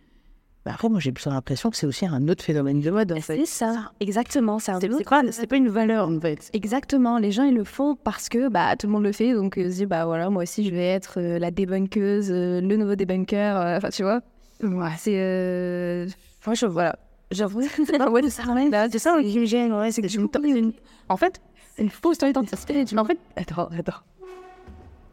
Mais 0.66 0.72
après, 0.72 0.90
moi, 0.90 1.00
j'ai 1.00 1.12
plutôt 1.12 1.30
l'impression 1.30 1.70
que 1.70 1.78
c'est 1.78 1.86
aussi 1.86 2.08
un 2.08 2.28
autre 2.28 2.44
phénomène 2.44 2.80
de 2.82 2.90
mode. 2.90 3.12
En 3.12 3.22
fait. 3.22 3.38
C'est 3.38 3.46
ça, 3.46 3.92
exactement. 4.00 4.58
C'est 4.58 4.72
un 4.72 4.80
C'est 4.80 4.88
autre- 4.90 4.98
c'est 4.98 5.08
pas, 5.10 5.22
c'est 5.32 5.46
pas 5.48 5.58
une 5.58 5.70
valeur 5.70 6.10
en 6.10 6.20
fait. 6.20 6.50
Exactement, 6.54 7.20
les 7.20 7.32
gens 7.32 7.44
ils 7.44 7.54
le 7.54 7.64
font 7.64 7.96
parce 7.96 8.30
que 8.30 8.50
bah, 8.50 8.76
tout 8.76 8.88
le 8.88 8.94
monde 8.94 9.04
le 9.04 9.12
fait, 9.12 9.34
donc 9.36 9.60
euh, 9.60 9.70
se 9.70 9.76
dit 9.76 9.86
bah 9.86 10.06
voilà, 10.06 10.32
moi 10.32 10.42
aussi 10.42 10.66
je 10.66 10.72
vais 10.72 10.88
être 10.88 11.20
euh, 11.20 11.38
la 11.38 11.52
débunkeuse, 11.52 12.32
euh, 12.32 12.62
le 12.62 12.78
nouveau 12.78 12.96
débunker, 12.96 13.78
enfin 13.78 13.90
tu 13.90 14.02
vois. 14.02 14.22
Ouais. 14.64 14.90
C'est. 14.98 16.08
Moi, 16.48 16.56
je. 16.56 16.66
Voilà. 16.66 16.96
J'avoue. 17.32 17.62
Ah 18.00 18.10
ouais, 18.10 18.28
ça, 18.30 18.44
ouais. 18.54 18.70
C'est 18.92 19.00
ça 19.00 19.22
qui 19.22 19.40
me 19.40 19.46
gêne, 19.46 19.74
ouais. 19.74 19.92
C'est 19.92 20.02
que 20.02 20.08
je 20.08 20.20
me 20.20 20.28
En 21.10 21.18
fait, 21.18 21.42
c'est 21.76 21.84
une 21.84 21.90
fausse 21.90 22.18
identité. 22.24 22.56
En 22.98 23.06
fait, 23.06 23.18
attends, 23.36 23.70
attends. 23.78 23.94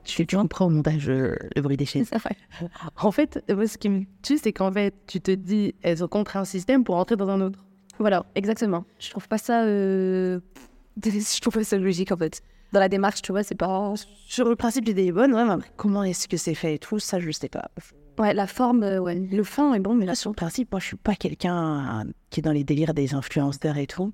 Je 0.05 0.11
suis 0.11 0.27
toujours 0.27 0.49
prêt 0.49 0.65
au 0.65 0.69
montage 0.69 1.09
euh, 1.09 1.37
le 1.55 1.63
bruit 1.63 1.77
des 1.77 1.87
chaises. 1.87 2.11
En 2.97 3.13
fait, 3.13 3.43
moi, 3.49 3.67
ce 3.67 3.79
qui 3.79 3.89
me 3.89 4.05
tue, 4.23 4.39
c'est 4.39 4.53
qu'en 4.53 4.73
fait, 4.73 4.95
tu 5.07 5.21
te 5.21 5.31
dis, 5.31 5.75
elles 5.83 5.99
sont 5.99 6.09
contre 6.09 6.37
un 6.37 6.45
système 6.45 6.85
pour 6.85 6.97
entrer 6.97 7.17
dans 7.17 7.29
un 7.29 7.41
autre. 7.41 7.65
Voilà, 7.99 8.27
exactement. 8.35 8.85
Je 8.99 9.11
trouve 9.11 9.29
pas 9.29 9.39
ça. 9.39 9.65
Euh... 9.65 10.41
Je 11.05 11.41
trouve 11.41 11.55
pas 11.55 11.65
ça 11.65 11.79
logique, 11.79 12.13
en 12.13 12.17
fait. 12.17 12.43
Dans 12.73 12.81
la 12.81 12.89
démarche, 12.89 13.23
tu 13.23 13.33
vois, 13.33 13.43
c'est 13.43 13.55
pas. 13.55 13.95
Sur 14.27 14.49
le 14.49 14.57
principe, 14.57 14.87
l'idée 14.87 15.07
est 15.07 15.13
bonne, 15.13 15.35
ouais, 15.35 15.45
mais 15.45 15.63
comment 15.77 16.03
est-ce 16.03 16.27
que 16.27 16.37
c'est 16.37 16.55
fait 16.55 16.75
et 16.75 16.79
tout, 16.79 16.99
ça, 16.99 17.21
je 17.21 17.31
sais 17.31 17.49
pas. 17.49 17.71
Ouais, 18.19 18.35
la 18.35 18.47
forme, 18.47 18.83
euh, 18.83 18.99
ouais. 18.99 19.15
Le 19.15 19.45
fond 19.45 19.73
est 19.75 19.81
bon, 19.81 19.95
mais 19.95 20.07
là, 20.07 20.15
sur 20.15 20.31
le 20.31 20.35
principe, 20.35 20.73
moi, 20.73 20.81
je 20.81 20.87
suis 20.87 20.97
pas 20.97 21.15
quelqu'un 21.15 22.05
qui 22.31 22.41
est 22.41 22.43
dans 22.43 22.53
les 22.53 22.65
délires 22.65 22.95
des 22.95 23.15
influenceurs 23.15 23.77
et 23.77 23.87
tout. 23.87 24.13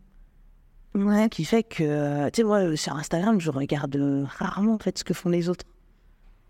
Ouais. 0.94 1.28
Qui 1.28 1.44
fait 1.44 1.62
que, 1.62 2.28
tu 2.30 2.36
sais, 2.36 2.44
moi, 2.44 2.76
sur 2.76 2.94
Instagram, 2.94 3.40
je 3.40 3.50
regarde 3.50 3.96
rarement, 4.38 4.74
en 4.74 4.78
fait, 4.78 4.98
ce 4.98 5.04
que 5.04 5.14
font 5.14 5.28
les 5.28 5.48
autres. 5.48 5.64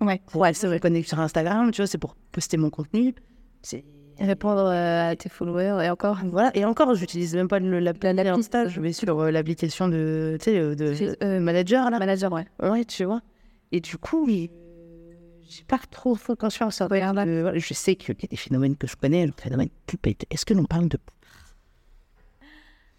Ouais. 0.01 0.21
Ouais, 0.35 0.55
se 0.55 0.67
reconnecter 0.67 1.09
sur 1.09 1.21
Instagram, 1.21 1.71
tu 1.71 1.83
vois, 1.83 1.87
c'est 1.87 1.99
pour 1.99 2.15
poster 2.33 2.57
mon 2.57 2.71
contenu. 2.71 3.15
C'est 3.63 3.85
répondre 4.21 4.67
euh, 4.67 5.11
à 5.11 5.17
tes 5.17 5.29
followers 5.29 5.85
et 5.85 5.91
encore. 5.91 6.19
Voilà, 6.25 6.57
et 6.57 6.65
encore, 6.65 6.95
j'utilise 6.95 7.35
même 7.35 7.49
pas 7.49 7.59
le, 7.59 7.79
la 7.79 7.95
plateforme 7.95 8.41
Insta, 8.41 8.69
je 8.69 8.81
vais 8.81 8.93
sur 8.93 9.19
euh, 9.21 9.31
l'application 9.31 9.89
de, 9.89 10.37
tu 10.41 10.51
sais, 10.51 10.75
de, 10.75 11.39
manager, 11.39 11.91
là. 11.91 11.99
Manager, 11.99 12.33
ouais. 12.33 12.47
Ouais, 12.63 12.85
tu 12.85 13.05
vois. 13.05 13.21
Et 13.73 13.81
du 13.81 13.97
coup, 13.99 14.27
j'ai 14.29 15.65
pas 15.67 15.79
trop 15.91 16.17
conscience. 16.39 16.77
ça. 16.77 16.89
je 16.91 17.75
sais 17.75 17.97
qu'il 17.97 18.15
y 18.21 18.25
a 18.25 18.29
des 18.29 18.37
phénomènes 18.37 18.77
que 18.77 18.87
je 18.87 18.97
connais, 18.97 19.27
le 19.27 19.33
phénomène 19.37 19.69
poupette. 19.87 20.25
Est-ce 20.31 20.45
que 20.45 20.55
l'on 20.55 20.65
parle 20.65 20.89
de 20.89 20.99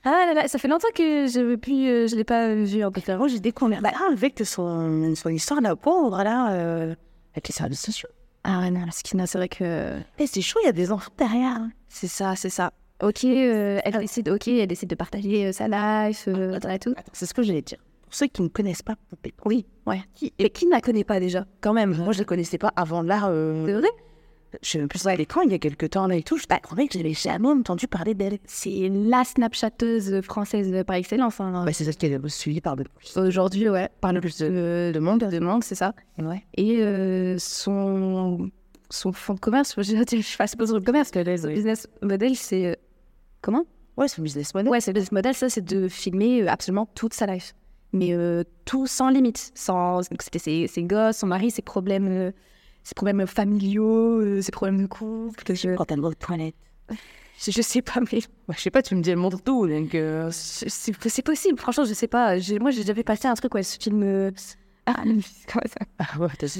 ah 0.03 0.25
là 0.27 0.33
là, 0.33 0.47
ça 0.47 0.57
fait 0.57 0.69
longtemps 0.69 0.87
que 0.95 1.27
je 1.27 1.39
ne 1.39 1.89
euh, 1.89 2.07
je 2.07 2.15
l'ai 2.15 2.23
pas 2.23 2.53
vu 2.53 2.83
en 2.83 2.91
fait. 2.91 3.11
j'ai 3.27 3.39
découvert 3.39 3.81
bah, 3.81 3.91
avec 4.11 4.39
son, 4.45 5.13
son 5.15 5.29
histoire, 5.29 5.59
la 5.59 5.75
pauvre, 5.75 6.23
là, 6.23 6.53
euh, 6.53 6.95
avec 7.33 7.47
les 7.49 7.53
services 7.53 7.81
sociaux. 7.81 8.09
Ah 8.45 8.59
ouais, 8.59 8.71
non, 8.71 8.85
skina, 8.91 9.27
c'est 9.27 9.37
vrai 9.37 9.49
que. 9.49 9.99
Eh, 10.17 10.27
c'est 10.27 10.41
chaud, 10.41 10.59
il 10.63 10.67
y 10.67 10.69
a 10.69 10.73
des 10.73 10.91
enfants 10.93 11.11
derrière. 11.17 11.57
Hein. 11.57 11.71
C'est 11.89 12.07
ça, 12.07 12.35
c'est 12.37 12.49
ça. 12.49 12.71
Ok, 13.03 13.25
euh, 13.25 13.79
elle 13.83 13.97
décide, 13.99 14.29
ok, 14.29 14.47
elle 14.47 14.67
décide 14.67 14.89
de 14.89 14.95
partager 14.95 15.51
sa 15.51 15.67
life, 15.67 16.27
et 16.27 16.79
tout. 16.79 16.95
C'est 17.11 17.25
ce 17.25 17.33
que 17.33 17.43
j'allais 17.43 17.61
dire. 17.61 17.79
Pour 18.03 18.13
ceux 18.13 18.27
qui 18.27 18.41
ne 18.41 18.47
connaissent 18.47 18.81
pas 18.81 18.95
Poupée. 19.09 19.33
Oui, 19.45 19.65
ouais. 19.85 20.01
Qui, 20.15 20.33
mais 20.39 20.49
qui 20.49 20.65
ne 20.65 20.71
la 20.71 20.81
connaît 20.81 21.03
pas 21.03 21.19
déjà 21.19 21.45
Quand 21.61 21.73
même? 21.73 21.95
Moi, 21.95 22.13
je 22.13 22.19
ne 22.19 22.23
la 22.23 22.25
connaissais 22.25 22.57
pas 22.57 22.71
avant 22.75 23.01
là. 23.01 23.29
C'est 23.65 23.73
vrai? 23.73 23.89
Je 24.61 24.69
sais 24.69 24.87
plus 24.87 25.05
l'écran, 25.17 25.41
il 25.41 25.51
y 25.51 25.53
a 25.53 25.59
quelques 25.59 25.91
temps 25.91 26.07
là 26.07 26.15
et 26.15 26.23
tout, 26.23 26.37
je 26.37 26.45
croyais 26.45 26.87
que 26.87 26.97
j'avais 26.97 27.13
jamais 27.13 27.47
entendu 27.47 27.87
parler 27.87 28.13
d'elle. 28.13 28.39
C'est 28.45 28.89
la 28.91 29.23
Snapchateuse 29.23 30.21
française 30.21 30.83
par 30.85 30.95
excellence. 30.95 31.39
Hein. 31.39 31.63
Bah, 31.65 31.73
c'est 31.73 31.85
celle 31.85 31.95
qui 31.95 32.07
est 32.07 32.29
suivie 32.29 32.61
par 32.61 32.75
le 32.75 32.83
plus. 32.83 33.17
Aujourd'hui, 33.17 33.69
ouais, 33.69 33.89
par 34.01 34.13
le 34.13 34.21
plus 34.21 34.37
de, 34.39 34.91
de 34.93 34.99
monde. 34.99 35.19
De 35.19 35.39
monde, 35.39 35.63
c'est 35.63 35.75
ça. 35.75 35.93
Ouais. 36.17 36.43
Et 36.55 36.81
euh, 36.81 37.37
son, 37.37 38.49
son 38.89 39.11
fonds 39.11 39.35
de 39.35 39.39
commerce, 39.39 39.75
je 39.77 39.95
ne 39.95 40.03
sais 40.21 40.37
pas 40.37 40.47
de 40.47 40.85
commerce, 40.85 41.11
que 41.11 41.19
le 41.19 41.53
business 41.53 41.87
model, 42.01 42.35
c'est. 42.35 42.65
Euh, 42.67 42.75
comment? 43.41 43.65
Ouais, 43.97 44.07
c'est 44.07 44.21
business 44.21 44.53
model. 44.53 44.69
Ouais, 44.69 44.81
c'est 44.81 44.93
business 44.93 45.11
model, 45.11 45.33
ça, 45.35 45.49
c'est 45.49 45.63
de 45.63 45.87
filmer 45.87 46.43
euh, 46.43 46.49
absolument 46.49 46.87
toute 46.95 47.13
sa 47.13 47.25
life. 47.25 47.53
Mais 47.91 48.15
tout 48.65 48.85
sans 48.85 49.09
limite. 49.09 49.51
Sans... 49.55 50.03
C'était 50.03 50.37
ses, 50.37 50.67
ses, 50.67 50.83
gosses, 50.83 51.17
son 51.17 51.27
mari, 51.27 51.49
ses 51.49 51.63
problèmes 51.63 52.31
ses 52.89 52.95
problèmes 52.95 53.27
familiaux, 53.27 54.19
euh, 54.19 54.41
ses 54.41 54.51
problèmes 54.51 54.81
de 54.81 54.87
couple. 54.87 55.55
Je... 55.55 55.75
Quand 55.75 55.91
elle 55.91 56.01
va 56.01 56.07
aux 56.07 56.13
toilettes. 56.15 56.55
Je, 57.39 57.51
je, 57.51 57.61
sais 57.61 57.83
pas, 57.83 57.99
mais. 58.11 58.19
Bah, 58.47 58.55
je 58.57 58.61
sais 58.61 58.71
pas, 58.71 58.81
tu 58.81 58.95
me 58.95 59.01
dis, 59.01 59.11
elle 59.11 59.17
montre 59.17 59.41
tout. 59.43 59.67
Donc, 59.67 59.93
euh... 59.93 60.29
C'est 60.31 61.21
possible, 61.21 61.59
franchement, 61.59 61.85
je 61.85 61.93
sais 61.93 62.07
pas. 62.07 62.37
Moi, 62.59 62.71
j'ai 62.71 62.83
déjà 62.83 63.03
passé 63.03 63.27
un 63.27 63.35
truc, 63.35 63.53
ouais, 63.53 63.61
ce 63.61 63.77
film. 63.79 64.01
Euh, 64.01 64.31
ah, 64.87 65.03
comment 65.03 65.65
ça 65.67 65.85
Ah 65.99 66.19
ouais, 66.19 66.29
t'as 66.39 66.47
Je 66.47 66.59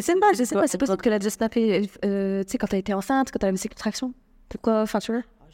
sais 0.00 0.14
pas, 0.16 0.32
je 0.34 0.44
sais 0.44 0.54
pas. 0.54 0.66
C'est 0.66 0.76
possible 0.76 1.00
qu'elle 1.00 1.14
a 1.14 1.18
déjà 1.18 1.30
snappé, 1.30 1.88
euh, 2.04 2.44
tu 2.44 2.50
sais, 2.52 2.58
quand 2.58 2.70
elle 2.74 2.80
était 2.80 2.92
enceinte, 2.92 3.30
quand 3.32 3.42
elle 3.42 3.48
avait 3.48 3.56
ses 3.56 3.68
contractions. 3.68 4.12
Pourquoi 4.50 4.82
Enfin, 4.82 4.98
tu 4.98 5.12
vois. 5.12 5.22
Ah, 5.40 5.44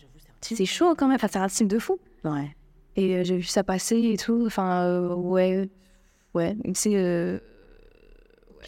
c'est 0.40 0.66
chaud 0.66 0.96
quand 0.96 1.06
même. 1.06 1.14
Enfin, 1.14 1.28
c'est 1.30 1.38
un 1.38 1.48
film 1.48 1.68
de 1.68 1.78
fou. 1.78 2.00
Ouais. 2.24 2.50
Et 2.96 3.24
j'ai 3.24 3.36
vu 3.36 3.44
ça 3.44 3.62
passer 3.62 3.96
et 3.96 4.16
tout. 4.16 4.42
Enfin, 4.44 5.14
ouais. 5.14 5.68
Ouais. 6.34 6.56
C'est 6.74 7.40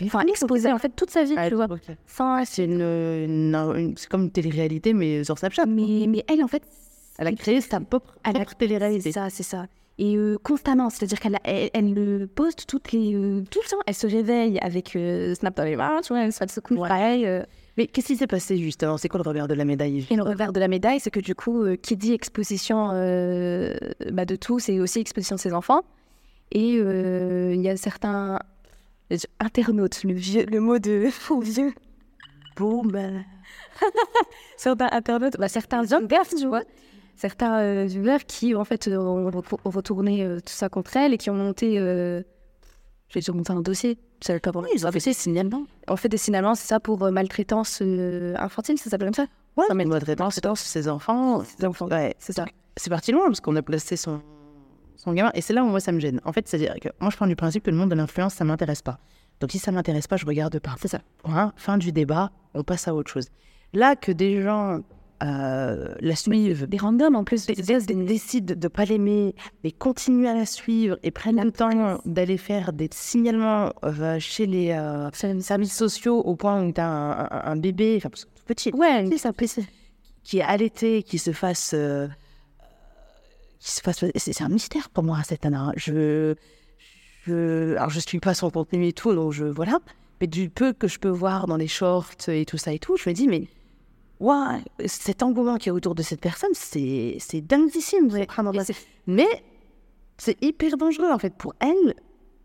enfin 0.07 0.21
exposer 0.27 0.73
en 0.73 0.79
fait 0.79 0.91
toute 0.95 1.11
sa 1.11 1.25
vie, 1.25 1.35
tu 1.49 1.55
vois. 1.55 1.69
c'est 2.45 2.65
une, 2.65 3.95
c'est 3.97 4.09
comme 4.09 4.23
une 4.23 4.31
télé-réalité 4.31 4.93
mais 4.93 5.25
sur 5.25 5.39
Snapchat. 5.39 5.67
Mais, 5.67 6.07
mais 6.09 6.25
elle 6.29 6.43
en 6.43 6.49
fait, 6.49 6.63
elle 7.19 7.27
a 7.27 7.33
créé 7.33 7.61
sa 7.61 7.81
propre, 7.81 8.15
propre 8.23 8.55
télé-réalité. 8.55 9.13
C'est 9.13 9.19
ça, 9.19 9.31
c'est 9.31 9.43
ça. 9.43 9.67
Et 10.01 10.17
euh, 10.17 10.39
constamment, 10.43 10.89
c'est-à-dire 10.89 11.21
qu'elle 11.21 11.37
elle, 11.45 11.93
le 11.93 12.27
poste 12.27 12.65
toutes 12.67 12.91
les, 12.93 13.15
euh, 13.15 13.43
tout 13.51 13.61
le 13.63 13.69
temps. 13.69 13.83
Elle 13.87 13.95
se 13.95 14.07
réveille 14.07 14.59
avec 14.61 14.97
euh, 14.97 15.35
Snap 15.35 15.55
dans 15.55 15.65
les 15.65 15.77
mains, 15.77 16.01
tu 16.03 16.15
vois, 16.15 16.23
elle 16.23 16.33
se 16.33 16.61
couche 16.61 16.79
pareil. 16.79 17.29
Mais 17.77 17.87
qu'est-ce 17.87 18.07
qui 18.07 18.17
s'est 18.17 18.27
passé 18.27 18.57
justement? 18.57 18.97
C'est 18.97 19.09
quoi 19.09 19.21
le 19.23 19.29
revers 19.29 19.47
de 19.47 19.53
la 19.53 19.67
médaille? 19.67 20.07
Et 20.11 20.17
le 20.17 20.23
revers 20.23 20.55
de 20.55 20.61
la 20.61 20.69
médaille, 20.69 21.01
c'est 21.01 21.11
que 21.11 21.21
du 21.21 21.35
coup, 21.35 21.65
qui 21.83 21.99
dit 21.99 22.15
exposition 22.15 22.89
bah, 22.89 24.25
de 24.25 24.37
tout, 24.37 24.59
c'est 24.59 24.81
aussi 24.81 25.01
exposition 25.01 25.37
de 25.37 25.41
ses 25.41 25.53
enfants. 25.53 25.83
Et 26.51 26.77
il 26.77 27.61
y 27.61 27.69
a 27.69 27.77
certains 27.77 28.39
internaute, 29.39 30.05
le, 30.05 30.15
vieux, 30.15 30.47
le 30.47 30.61
mot 30.61 30.79
de 30.79 31.09
faux 31.11 31.41
vieux. 31.41 31.73
Ben. 32.85 33.25
certains 34.57 34.89
internautes, 34.93 35.37
bah, 35.39 35.49
certains 35.49 35.93
hommes, 35.93 36.07
tu 36.37 36.47
vois, 36.47 36.63
certains 37.17 37.59
euh, 37.61 37.85
viewers 37.87 38.25
qui, 38.27 38.55
en 38.55 38.65
fait, 38.65 38.89
ont, 38.89 39.31
retourné 39.65 40.25
euh, 40.25 40.41
tout 40.41 40.53
ça 40.53 40.69
contre 40.69 40.97
elle 40.97 41.15
et 41.15 41.19
qui 41.19 41.31
ont 41.31 41.35
monté. 41.35 41.79
Euh, 41.79 42.23
vais 43.15 43.21
dire 43.21 43.35
monter 43.35 43.53
un 43.53 43.61
dossier. 43.61 43.99
Ça 44.21 44.39
pas 44.39 44.51
oui, 44.55 44.69
ils 44.75 44.87
ont 44.87 44.93
fait 44.93 45.03
des 45.03 45.15
signalements. 45.15 45.65
On 45.89 45.97
fait 45.97 46.11
des 46.11 46.19
signalements, 46.19 46.55
c'est 46.55 46.69
ça, 46.69 46.79
pour 46.79 47.03
euh, 47.03 47.11
maltraitance 47.11 47.83
infantile, 48.37 48.79
ça 48.79 48.91
s'appelle 48.91 49.09
comme 49.09 49.15
ça? 49.15 49.27
Ouais, 49.57 49.85
maltraitance, 49.85 50.35
c'est 50.35 50.57
ses 50.57 50.89
enfants. 50.89 51.43
Ses 51.45 51.65
enfants, 51.65 51.89
ouais, 51.89 52.15
c'est 52.19 52.35
ça. 52.35 52.45
C'est 52.77 52.91
parti 52.91 53.13
loin 53.13 53.27
parce 53.27 53.41
qu'on 53.41 53.57
a 53.57 53.63
placé 53.63 53.97
son 53.97 54.21
son 55.01 55.13
gamin. 55.13 55.31
Et 55.35 55.41
c'est 55.41 55.53
là 55.53 55.65
où 55.65 55.69
moi 55.69 55.81
ça 55.81 55.93
me 55.93 56.01
gêne. 56.01 56.21
En 56.25 56.33
fait, 56.33 56.47
c'est-à-dire 56.47 56.75
que 56.81 56.89
moi 57.01 57.11
je 57.11 57.17
prends 57.17 57.27
du 57.27 57.37
principe 57.37 57.65
que 57.65 57.71
le 57.71 57.77
monde 57.77 57.91
de 57.91 57.95
l'influence, 57.95 58.35
ça 58.35 58.45
m'intéresse 58.45 58.83
pas. 58.83 58.99
Donc 59.41 59.51
si 59.51 59.59
ça 59.59 59.73
m'intéresse 59.73 60.07
pas, 60.07 60.17
je 60.17 60.27
regarde 60.27 60.59
pas. 60.59 60.77
C'est 60.79 60.89
ça. 60.89 61.01
fin 61.57 61.79
du 61.79 61.93
débat, 61.93 62.31
on 62.55 62.63
passe 62.63 62.89
à 62.89 62.95
autre 62.95 63.11
chose. 63.11 63.29
Là 63.73 63.97
que 63.97 64.13
des 64.13 64.43
gens 64.43 64.81
euh, 65.23 65.95
la 66.01 66.17
suivent, 66.17 66.67
des 66.67 66.77
randoms 66.77 67.15
en 67.15 67.25
plus, 67.25 67.47
des, 67.47 67.55
décident 67.55 68.55
de 68.57 68.69
pas 68.69 68.85
l'aimer, 68.85 69.35
mais 69.65 69.71
continuent 69.71 70.27
à 70.27 70.35
la 70.35 70.47
suivre 70.47 70.99
et 71.03 71.11
prennent 71.11 71.43
le 71.43 71.53
temps 71.53 71.99
d'aller 72.05 72.37
faire 72.37 72.73
des 72.73 72.89
signalements 72.91 73.73
euh, 73.85 74.19
chez 74.19 74.47
les 74.47 74.73
euh, 74.73 75.11
services 75.13 75.75
sociaux 75.75 76.19
au 76.19 76.37
point 76.37 76.63
où 76.63 76.73
tu 76.73 76.81
as 76.81 76.87
un, 77.47 77.57
bébé, 77.57 77.97
enfin 77.99 78.11
tout 78.11 78.45
petit, 78.47 78.73
ouais, 78.73 79.09
qui 80.23 80.39
est 80.39 80.43
allaité, 80.43 81.03
qui 81.03 81.19
se 81.19 81.33
fasse 81.33 81.75
c'est 83.61 84.43
un 84.43 84.49
mystère 84.49 84.89
pour 84.89 85.05
moi, 85.05 85.19
cette 85.25 85.45
Anna. 85.45 85.73
Je, 85.77 86.35
je, 87.27 87.77
alors, 87.77 87.91
je 87.91 88.01
suis 88.01 88.19
pas 88.19 88.35
son 88.35 88.51
contenu 88.51 88.87
et 88.87 88.93
tout, 88.93 89.15
donc 89.15 89.33
je, 89.33 89.45
voilà. 89.45 89.79
Mais 90.21 90.27
du 90.27 90.51
peu 90.51 90.73
que 90.73 90.89
je 90.89 90.99
peux 90.99 91.09
voir 91.09 91.47
dans 91.47 91.57
les 91.57 91.69
shorts 91.69 92.29
et 92.29 92.45
tout 92.45 92.59
ça 92.59 92.73
et 92.73 92.79
tout, 92.79 92.97
je 92.97 93.09
me 93.09 93.15
dis, 93.15 93.29
mais, 93.29 93.49
ouais, 94.19 94.59
cet 94.87 95.23
engouement 95.23 95.57
qui 95.57 95.69
est 95.69 95.73
autour 95.73 95.95
de 95.95 96.03
cette 96.03 96.21
personne, 96.21 96.51
c'est, 96.55 97.17
c'est 97.21 97.43
dinguissime. 97.43 98.11
Mais 99.07 99.29
c'est 100.17 100.43
hyper 100.43 100.77
dangereux, 100.77 101.11
en 101.11 101.19
fait, 101.19 101.35
pour 101.35 101.55
elle, 101.61 101.95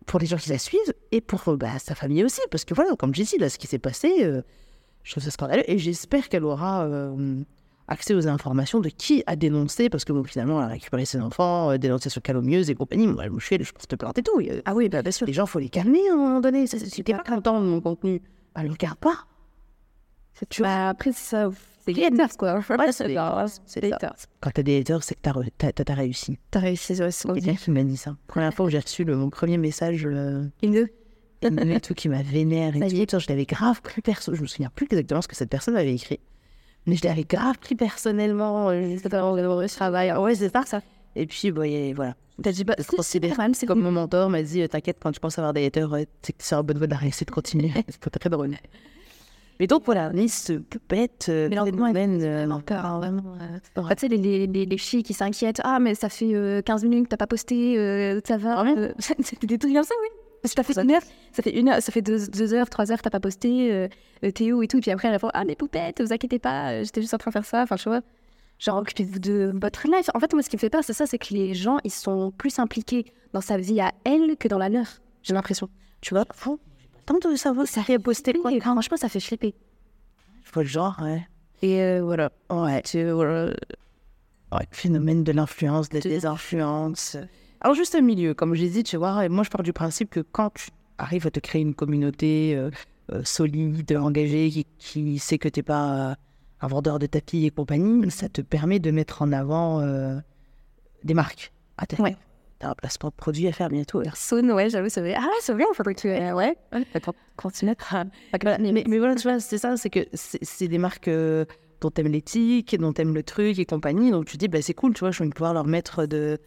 pour 0.05 0.20
les 0.20 0.26
gens 0.26 0.38
qui 0.38 0.49
la 0.49 0.57
suivent 0.57 0.93
et 1.11 1.22
pour 1.22 1.57
bah, 1.57 1.80
sa 1.80 1.95
famille 1.95 2.24
aussi. 2.24 2.41
Parce 2.51 2.66
que 2.66 2.74
voilà, 2.74 2.95
comme 2.97 3.16
j'ai 3.16 3.24
dit, 3.24 3.38
là, 3.38 3.49
ce 3.49 3.57
qui 3.57 3.68
s'est 3.68 3.80
passé, 3.80 4.24
euh, 4.24 4.41
je 5.03 5.11
trouve 5.11 5.24
ça 5.24 5.32
scandaleux. 5.32 5.70
Et 5.70 5.78
j'espère 5.78 6.28
qu'elle 6.30 6.43
aura. 6.43 6.86
Euh, 6.86 7.41
accès 7.88 8.13
aux 8.13 8.27
informations 8.27 8.79
de 8.79 8.89
qui 8.89 9.23
a 9.27 9.36
dénoncé, 9.36 9.89
parce 9.89 10.05
que 10.05 10.13
bon, 10.13 10.23
finalement, 10.23 10.59
elle 10.59 10.65
a 10.65 10.73
récupéré 10.73 11.05
ses 11.05 11.19
enfants, 11.19 11.71
euh, 11.71 11.77
dénoncé 11.77 12.09
sur 12.09 12.21
calomnieuse 12.21 12.69
et 12.69 12.75
compagnie. 12.75 13.07
Moi, 13.07 13.25
je 13.38 13.45
suis 13.45 13.57
je 13.61 13.71
te 13.71 13.95
plainte 13.95 14.17
et 14.17 14.23
tout. 14.23 14.41
Ah 14.65 14.73
oui, 14.75 14.89
bah, 14.89 15.01
bien 15.01 15.11
sûr. 15.11 15.27
Les 15.27 15.33
gens, 15.33 15.45
faut 15.45 15.59
les 15.59 15.69
calmer 15.69 16.07
à 16.09 16.13
un 16.13 16.17
moment 16.17 16.39
donné. 16.41 16.67
Si 16.67 17.03
t'es 17.03 17.13
pas 17.13 17.23
content 17.23 17.61
de 17.61 17.65
mon 17.65 17.81
contenu, 17.81 18.21
bah, 18.53 18.63
le 18.63 18.71
regarde 18.71 18.97
pas. 18.97 19.25
Tu 20.49 20.61
bah, 20.61 20.89
après, 20.89 21.11
c'est 21.11 21.29
ça. 21.29 21.49
C'est 21.86 21.93
les 21.93 22.05
haters, 22.05 22.36
quoi. 22.38 22.55
Ouais, 22.55 22.91
c'est 22.91 23.07
les 23.07 23.17
haters. 23.17 24.15
Quand 24.41 24.49
t'as 24.51 24.63
des 24.63 24.79
haters, 24.79 25.03
c'est 25.03 25.15
que 25.15 25.21
t'as 25.21 25.93
as, 25.93 25.95
réussi. 25.95 26.39
T'as 26.49 26.59
réussi, 26.59 26.93
ouais, 26.99 27.11
c'est 27.11 27.31
bien 27.33 27.55
qui 27.55 27.69
m'a 27.69 27.83
dit 27.83 27.97
ça. 27.97 28.15
Première 28.27 28.53
fois 28.53 28.65
où 28.65 28.69
j'ai 28.69 28.79
reçu 28.79 29.03
le, 29.03 29.15
mon 29.15 29.29
premier 29.29 29.57
message. 29.57 30.05
Le... 30.05 30.49
Une 30.63 30.88
et 31.43 31.79
tout 31.79 31.93
qui 31.93 32.09
m'a 32.09 32.23
vénère 32.23 32.75
et 32.75 33.05
tout. 33.05 33.19
Je 33.19 33.27
l'avais 33.29 33.45
grave 33.45 33.81
pris 33.81 34.01
perso. 34.01 34.33
Je 34.33 34.41
me 34.41 34.47
souviens 34.47 34.71
plus 34.73 34.86
exactement 34.86 35.21
ce 35.21 35.27
que 35.27 35.36
cette 35.36 35.49
personne 35.49 35.75
avait 35.75 35.93
écrit. 35.93 36.19
Mais 36.88 36.95
je 36.95 37.03
l'avais 37.03 37.23
grave 37.23 37.57
pris 37.57 37.75
personnellement, 37.75 38.71
juste 38.83 39.11
avant 39.13 39.36
le 39.36 39.67
travail. 39.67 40.11
Ouais, 40.13 40.36
c'est 40.36 40.51
ça, 40.51 40.63
ça. 40.65 40.81
Et 41.15 41.25
puis, 41.25 41.51
bah, 41.51 41.63
voilà. 41.95 42.15
T'as 42.43 42.51
dit, 42.51 42.63
bah, 42.65 42.75
c'est 43.01 43.65
comme 43.65 43.81
mon 43.81 43.91
mentor 43.91 44.29
m'a 44.29 44.43
dit, 44.43 44.61
euh, 44.61 44.67
t'inquiète, 44.67 44.97
quand 45.01 45.11
tu 45.11 45.19
penses 45.19 45.39
avoir 45.39 45.53
des 45.53 45.65
haters, 45.65 45.89
c'est 46.21 46.33
que 46.33 46.43
c'est 46.43 46.55
en 46.55 46.63
bonne 46.63 46.77
voie 46.77 46.88
c'est 47.11 47.25
de 47.25 47.31
continuer. 47.31 47.71
c'est 47.88 48.19
très 48.19 48.29
drôle. 48.29 48.55
Mais 49.59 49.67
donc 49.67 49.83
voilà, 49.86 50.11
Nice 50.11 50.51
Poupette, 50.69 51.27
euh, 51.29 51.47
Mais 51.49 51.57
euh, 51.57 51.63
vraiment 51.63 52.59
peur, 52.59 52.86
hein, 52.86 52.97
vraiment. 52.99 53.38
euh. 53.39 53.59
Bah, 53.75 53.95
tu 53.95 54.01
sais, 54.01 54.07
les, 54.09 54.17
les, 54.17 54.47
les, 54.47 54.65
les 54.65 54.77
filles 54.77 55.03
qui 55.03 55.13
s'inquiètent. 55.13 55.61
Ah, 55.63 55.79
mais 55.79 55.95
ça 55.95 56.09
fait 56.09 56.33
euh, 56.33 56.61
15 56.61 56.83
minutes 56.83 57.05
que 57.05 57.09
t'as 57.09 57.17
pas 57.17 57.27
posté, 57.27 57.77
euh, 57.79 58.19
ça 58.27 58.36
va. 58.36 58.59
Ah 58.59 58.63
ouais 58.63 58.73
euh, 58.77 58.91
C'était 58.99 59.47
des 59.47 59.57
trucs 59.57 59.73
comme 59.73 59.83
ça, 59.83 59.95
oui. 60.01 60.09
Parce 60.46 60.54
que 60.54 60.62
t'as 60.62 60.74
fait 60.76 60.80
une 60.80 60.91
heure, 60.91 61.02
ça 61.32 61.41
fait 61.41 61.58
une 61.60 61.70
heure, 61.70 61.82
ça 61.82 61.91
fait 61.91 62.04
deux, 62.04 62.28
deux 62.28 62.54
heures, 62.54 62.70
trois 62.70 62.91
heures, 62.91 63.02
t'as 63.02 63.10
pas 63.10 63.20
posté, 63.20 63.74
euh, 63.74 63.88
t'es 64.32 64.52
où 64.52 64.62
et 64.62 64.68
tout. 64.68 64.78
Et 64.78 64.82
puis 64.82 64.91
après, 64.91 65.08
elle 65.08 65.16
répond 65.16 65.32
Ah, 65.34 65.43
mais 65.43 65.56
poupette, 65.56 66.04
vous 66.04 66.14
inquiétez 66.14 66.38
pas, 66.38 66.70
euh, 66.70 66.84
j'étais 66.84 67.02
juste 67.02 67.16
en 67.16 67.18
train 67.18 67.32
de 67.32 67.34
faire 67.34 67.46
ça. 67.46 67.64
Enfin, 67.64 67.78
tu 67.78 67.89
vois, 67.89 68.02
genre, 68.60 68.78
occupez-vous 68.78 69.18
de 69.18 69.52
votre 69.60 69.88
life. 69.88 70.08
En 70.14 70.20
fait, 70.20 70.32
moi, 70.34 70.43
ce 70.43 70.50
qui 70.52 70.56
me 70.56 70.60
fait 70.60 70.70
peur, 70.70 70.84
c'est 70.84 70.93
ça, 70.93 71.08
c'est 71.08 71.18
que 71.18 71.34
les 71.34 71.56
gens, 71.56 71.80
ils 71.84 71.91
sont 71.91 72.30
plus 72.30 72.60
impliqués 72.60 73.06
dans 73.34 73.41
sa 73.41 73.58
vie 73.58 73.82
à 73.82 73.91
elle 74.04 74.38
que 74.38 74.48
dans 74.48 74.60
la 74.60 74.70
leur. 74.70 74.86
J'ai 75.24 75.34
l'impression. 75.34 75.68
Tu 76.02 76.14
vois, 76.14 76.26
fou. 76.32 76.60
Tant 77.08 77.18
de 77.18 77.36
savoir 77.36 77.66
Ça 77.66 77.82
qui 77.82 77.93
a 77.93 77.98
posté 77.98 78.34
quoi. 78.34 78.52
Franchement, 78.60 78.98
ça 78.98 79.10
fait 79.10 79.20
flipper. 79.20 79.56
Je 80.43 80.52
vois 80.52 80.62
le 80.62 80.70
genre, 80.70 80.96
ouais. 81.02 81.28
Et 81.64 81.82
euh, 81.82 82.04
voilà. 82.04 82.32
Ouais, 82.52 82.84
tu 82.84 83.04
voilà. 83.10 83.52
Ouais, 84.52 84.68
phénomène 84.70 85.24
de 85.24 85.32
l'influence, 85.32 85.89
des 85.89 86.02
De 86.02 86.10
désinfluences. 86.10 87.18
Alors, 87.66 87.74
juste 87.74 87.95
un 87.95 88.01
milieu, 88.01 88.36
comme 88.36 88.53
j'ai 88.53 88.70
dit, 88.70 88.84
tu 88.84 88.95
vois, 88.95 89.26
et 89.26 89.30
moi, 89.30 89.43
je 89.43 89.49
pars 89.49 89.63
du 89.63 89.74
principe 89.74 90.11
que 90.11 90.20
quand 90.20 90.51
tu 90.53 90.68
arrives 90.99 91.26
à 91.26 91.32
te 91.32 91.39
créer 91.39 91.63
une 91.63 91.74
communauté 91.74 92.53
euh, 92.55 92.70
euh, 93.11 93.24
solide, 93.24 93.91
engagée, 93.97 94.51
qui, 94.51 94.68
qui 94.78 95.18
sait 95.18 95.39
que 95.39 95.49
tu 95.49 95.57
n'es 95.61 95.63
pas 95.63 96.11
euh, 96.11 96.16
un 96.61 96.68
vendeur 96.68 96.99
de 96.99 97.07
tapis 97.07 97.43
et 97.43 97.49
compagnie, 97.49 98.11
ça 98.11 98.30
te 98.30 98.41
permet 98.41 98.78
de 98.78 98.91
mettre 98.91 99.24
en 99.24 99.32
avant 99.32 99.80
euh, 99.82 100.20
des 101.03 101.16
marques. 101.16 101.53
Ah, 101.80 101.88
t'as 101.88 102.03
Ouais. 102.03 102.16
un 102.61 102.76
placement 102.76 103.09
de 103.09 103.16
produit 103.16 103.47
à 103.47 103.51
faire 103.51 103.70
bientôt. 103.70 104.03
Saune, 104.13 104.51
ouais, 104.51 104.70
j'avoue, 104.70 104.89
c'est 104.89 105.01
vrai. 105.01 105.16
Ah, 105.18 105.26
c'est 105.41 105.53
vrai, 105.53 105.63
il 105.68 105.76
faudrait 105.76 105.95
que 105.95 106.01
tu. 106.01 106.07
ouais, 106.07 106.34
ouais, 106.34 106.55
bah, 106.72 106.99
con- 106.99 107.13
continue. 107.36 107.74
Voilà, 108.43 108.59
mais, 108.59 108.84
voilà, 108.99 109.16
tu 109.16 109.24
vois, 109.28 109.39
c'est 109.39 109.57
ça, 109.57 109.76
c'est 109.76 109.89
que 109.89 110.01
c'est 110.13 110.38
c'est 110.45 110.68
des 110.68 110.78
marques 110.78 111.07
euh, 111.07 111.45
dont 111.82 111.89
t'aimes 111.89 112.11
l'éthique, 112.11 112.78
dont 112.80 112.93
t'aimes 112.93 113.16
le 113.16 113.24
truc 113.24 113.57
et 113.57 113.66
compagnie. 113.66 114.11
Donc 114.11 114.26
tu 114.26 114.38
dis, 114.38 114.49
bah, 114.49 114.61
c'est 114.61 114.76
cool, 114.76 114.93
tu 114.93 114.99
vois, 114.99 115.09
je 115.09 115.24
vais 115.24 115.30
pouvoir 115.32 115.55
leur 115.55 115.66
mettre 115.66 116.05
de 116.05 116.38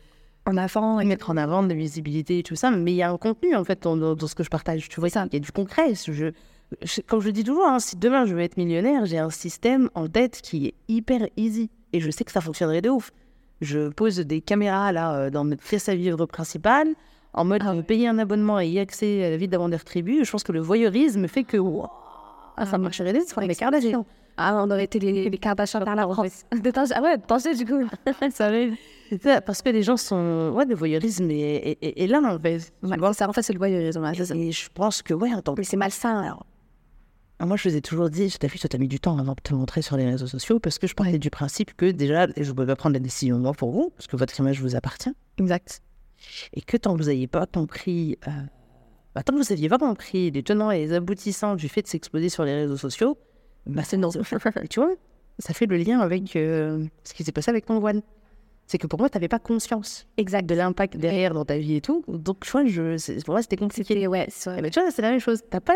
En 0.49 0.57
avant. 0.57 1.01
et- 1.01 1.05
mettre 1.05 1.31
en 1.31 1.37
avant 1.37 1.63
de 1.63 1.69
la 1.69 1.75
visibilité 1.75 2.39
et 2.39 2.43
tout 2.43 2.57
ça. 2.57 2.71
Mais 2.71 2.93
il 2.93 2.97
y 2.97 3.03
a 3.03 3.11
un 3.11 3.17
contenu, 3.17 3.55
en 3.55 3.65
fait, 3.65 3.83
dans, 3.83 4.17
ce 4.27 4.35
que 4.35 4.43
je 4.43 4.51
partage. 4.51 4.89
Tu 4.89 5.01
vois, 5.01 5.09
il 5.09 5.33
y 5.33 5.37
a 5.37 5.41
du 5.41 5.53
concret. 5.53 5.93
Je, 5.95 6.13
je- 6.83 7.01
comme 7.03 7.21
je 7.21 7.31
dis 7.31 7.45
toujours, 7.45 7.67
hein, 7.67 7.79
si 7.79 7.97
demain 7.97 8.25
je 8.27 8.35
veux 8.35 8.41
être 8.41 8.57
millionnaire, 8.57 9.07
j'ai 9.07 9.19
un 9.19 9.31
système 9.31 9.91
en 9.95 10.09
tête 10.09 10.41
qui 10.43 10.67
est 10.67 10.75
hyper 10.89 11.29
easy. 11.37 11.71
Et 11.93 12.01
je 12.01 12.11
sais 12.11 12.25
que 12.25 12.33
ça 12.33 12.41
fonctionnerait 12.41 12.83
de 12.83 12.91
ouf. 12.91 13.11
Je 13.61 13.89
pose 13.89 14.19
des 14.19 14.41
caméras 14.41 14.93
là 14.93 15.15
euh, 15.15 15.31
dans 15.31 15.45
notre 15.45 15.63
pièce 15.63 15.89
à 15.89 15.95
vivre 15.95 16.27
principale, 16.27 16.89
en 17.33 17.45
mode 17.45 17.63
Ah 17.65 17.73
euh, 17.73 17.83
payer 17.83 18.07
un 18.09 18.19
abonnement 18.19 18.61
et 18.61 18.69
y 18.69 18.79
accès 18.79 19.25
à 19.25 19.31
la 19.31 19.37
vie 19.37 19.49
d'avant 19.49 19.69
des 19.69 19.77
retribus. 19.77 20.27
Je 20.27 20.31
pense 20.31 20.45
que 20.45 20.53
le 20.53 20.61
voyeurisme 20.61 21.27
fait 21.27 21.45
que 21.45 21.57
wow, 21.57 21.87
ah, 22.57 22.67
ça 22.67 22.79
marcherait 22.79 23.13
des 23.13 23.55
Kardashians. 23.55 24.07
Ah, 24.41 24.63
on 24.65 24.71
aurait 24.71 24.85
été 24.85 24.99
les, 25.01 25.29
les 25.29 25.39
Kardashians 25.39 25.81
par 25.85 25.97
la 25.97 26.05
France. 26.09 26.45
De 26.53 26.71
Ah 26.95 27.03
ouais, 27.03 27.19
Tanger, 27.19 27.55
du 27.57 27.65
coup. 27.67 27.87
ça 28.31 28.47
arrive. 28.47 28.77
C'est 29.09 29.21
ça, 29.23 29.41
Parce 29.41 29.63
que 29.63 29.71
les 29.71 29.83
gens 29.83 29.97
sont. 29.97 30.53
Ouais, 30.55 30.65
le 30.65 30.75
voyeurisme 30.77 31.29
est, 31.31 31.77
est- 31.83 32.01
est- 32.03 32.07
là, 32.07 32.21
en 32.23 32.39
fait. 32.39 32.73
Vois 32.83 33.13
ça, 33.15 33.29
en 33.29 33.33
fait, 33.33 33.43
c'est 33.43 33.53
le 33.53 33.59
voyeurisme. 33.59 34.15
ça. 34.15 34.35
Et 34.37 34.53
je 34.53 34.69
pense 34.73 35.03
que, 35.03 35.13
ouais, 35.15 35.35
en 35.35 35.43
tant 35.43 35.55
que 35.55 35.61
Mais 35.61 35.65
c'est 35.65 35.77
malsain. 35.77 36.21
Alors. 36.21 36.47
Moi, 37.41 37.57
je 37.57 37.69
vous 37.69 37.77
ai 37.77 37.81
toujours 37.81 38.11
dit, 38.11 38.29
je 38.29 38.37
t'ai 38.39 38.49
vu, 38.49 38.59
toi, 38.59 38.69
t'as 38.69 38.79
mis 38.79 38.89
du 38.89 38.99
temps 39.01 39.17
avant 39.19 39.33
de 39.35 39.41
te 39.43 39.55
montrer 39.55 39.81
sur 39.83 39.97
les 39.97 40.05
réseaux 40.05 40.27
sociaux 40.27 40.59
parce 40.59 40.79
que 40.79 40.87
je 40.89 40.95
parlais 40.95 41.19
du 41.19 41.31
principe 41.31 41.77
que 41.77 41.91
déjà, 41.91 42.27
je 42.37 42.49
ne 42.49 42.53
pouvais 42.53 42.67
pas 42.67 42.75
prendre 42.77 42.95
la 42.95 43.01
décision 43.01 43.39
moi 43.39 43.53
pour 43.53 43.71
vous, 43.71 43.91
parce 43.97 44.09
que 44.09 44.17
votre 44.17 44.39
image 44.41 44.61
vous 44.61 44.75
appartient, 44.75 45.13
Exact. 45.39 45.81
et 46.53 46.61
que 46.63 46.77
tant 46.77 46.97
que 46.97 47.01
vous 47.03 47.09
n'aviez 47.09 47.29
pas 47.29 47.47
compris, 47.47 48.19
euh, 48.27 48.31
bah, 49.15 49.23
tant 49.23 49.35
que 49.35 49.39
vous 49.39 49.47
n'aviez 49.51 49.69
pas 49.69 49.79
compris 49.79 50.33
les 50.33 50.43
tenants 50.43 50.73
et 50.73 50.79
les 50.81 50.93
aboutissants 50.93 51.55
du 51.55 51.69
fait 51.69 51.83
de 51.83 51.87
s'exposer 51.87 52.29
sur 52.29 52.45
les 52.45 52.55
réseaux 52.57 52.77
sociaux, 52.77 53.17
bah, 53.69 53.83
c'est 53.85 53.97
non. 53.97 54.11
Et 54.63 54.69
tu 54.69 54.81
vois, 54.81 54.95
ça 55.39 55.55
fait 55.55 55.67
le 55.67 55.77
lien 55.77 56.01
avec 56.01 56.35
euh, 56.37 56.85
ce 57.05 57.15
qui 57.15 57.25
s'est 57.25 57.33
passé 57.33 57.51
avec 57.51 57.67
ton 57.67 57.79
voile. 57.79 58.03
C'est 58.67 58.77
que 58.79 58.87
pour 58.87 58.99
moi, 58.99 59.09
tu 59.09 59.17
n'avais 59.17 59.29
pas 59.29 59.39
conscience 59.39 60.07
Exact. 60.19 60.45
de 60.47 60.55
l'impact 60.55 60.97
derrière 60.99 61.33
dans 61.33 61.45
ta 61.47 61.57
vie 61.57 61.77
et 61.77 61.81
tout. 61.81 62.05
Donc, 62.07 62.41
tu 62.41 62.51
vois, 62.51 62.67
je, 62.67 63.23
pour 63.25 63.33
moi, 63.35 63.41
c'était 63.43 63.57
compliqué. 63.57 64.07
Ouais, 64.07 64.27
c'est 64.29 64.51
Eh 64.51 64.53
vrai. 64.55 64.63
ben, 64.63 64.71
tu 64.71 64.81
vois, 64.81 64.91
c'est 64.91 65.01
la 65.03 65.11
même 65.11 65.21
chose. 65.21 65.41
T'as 65.49 65.61
pas 65.61 65.75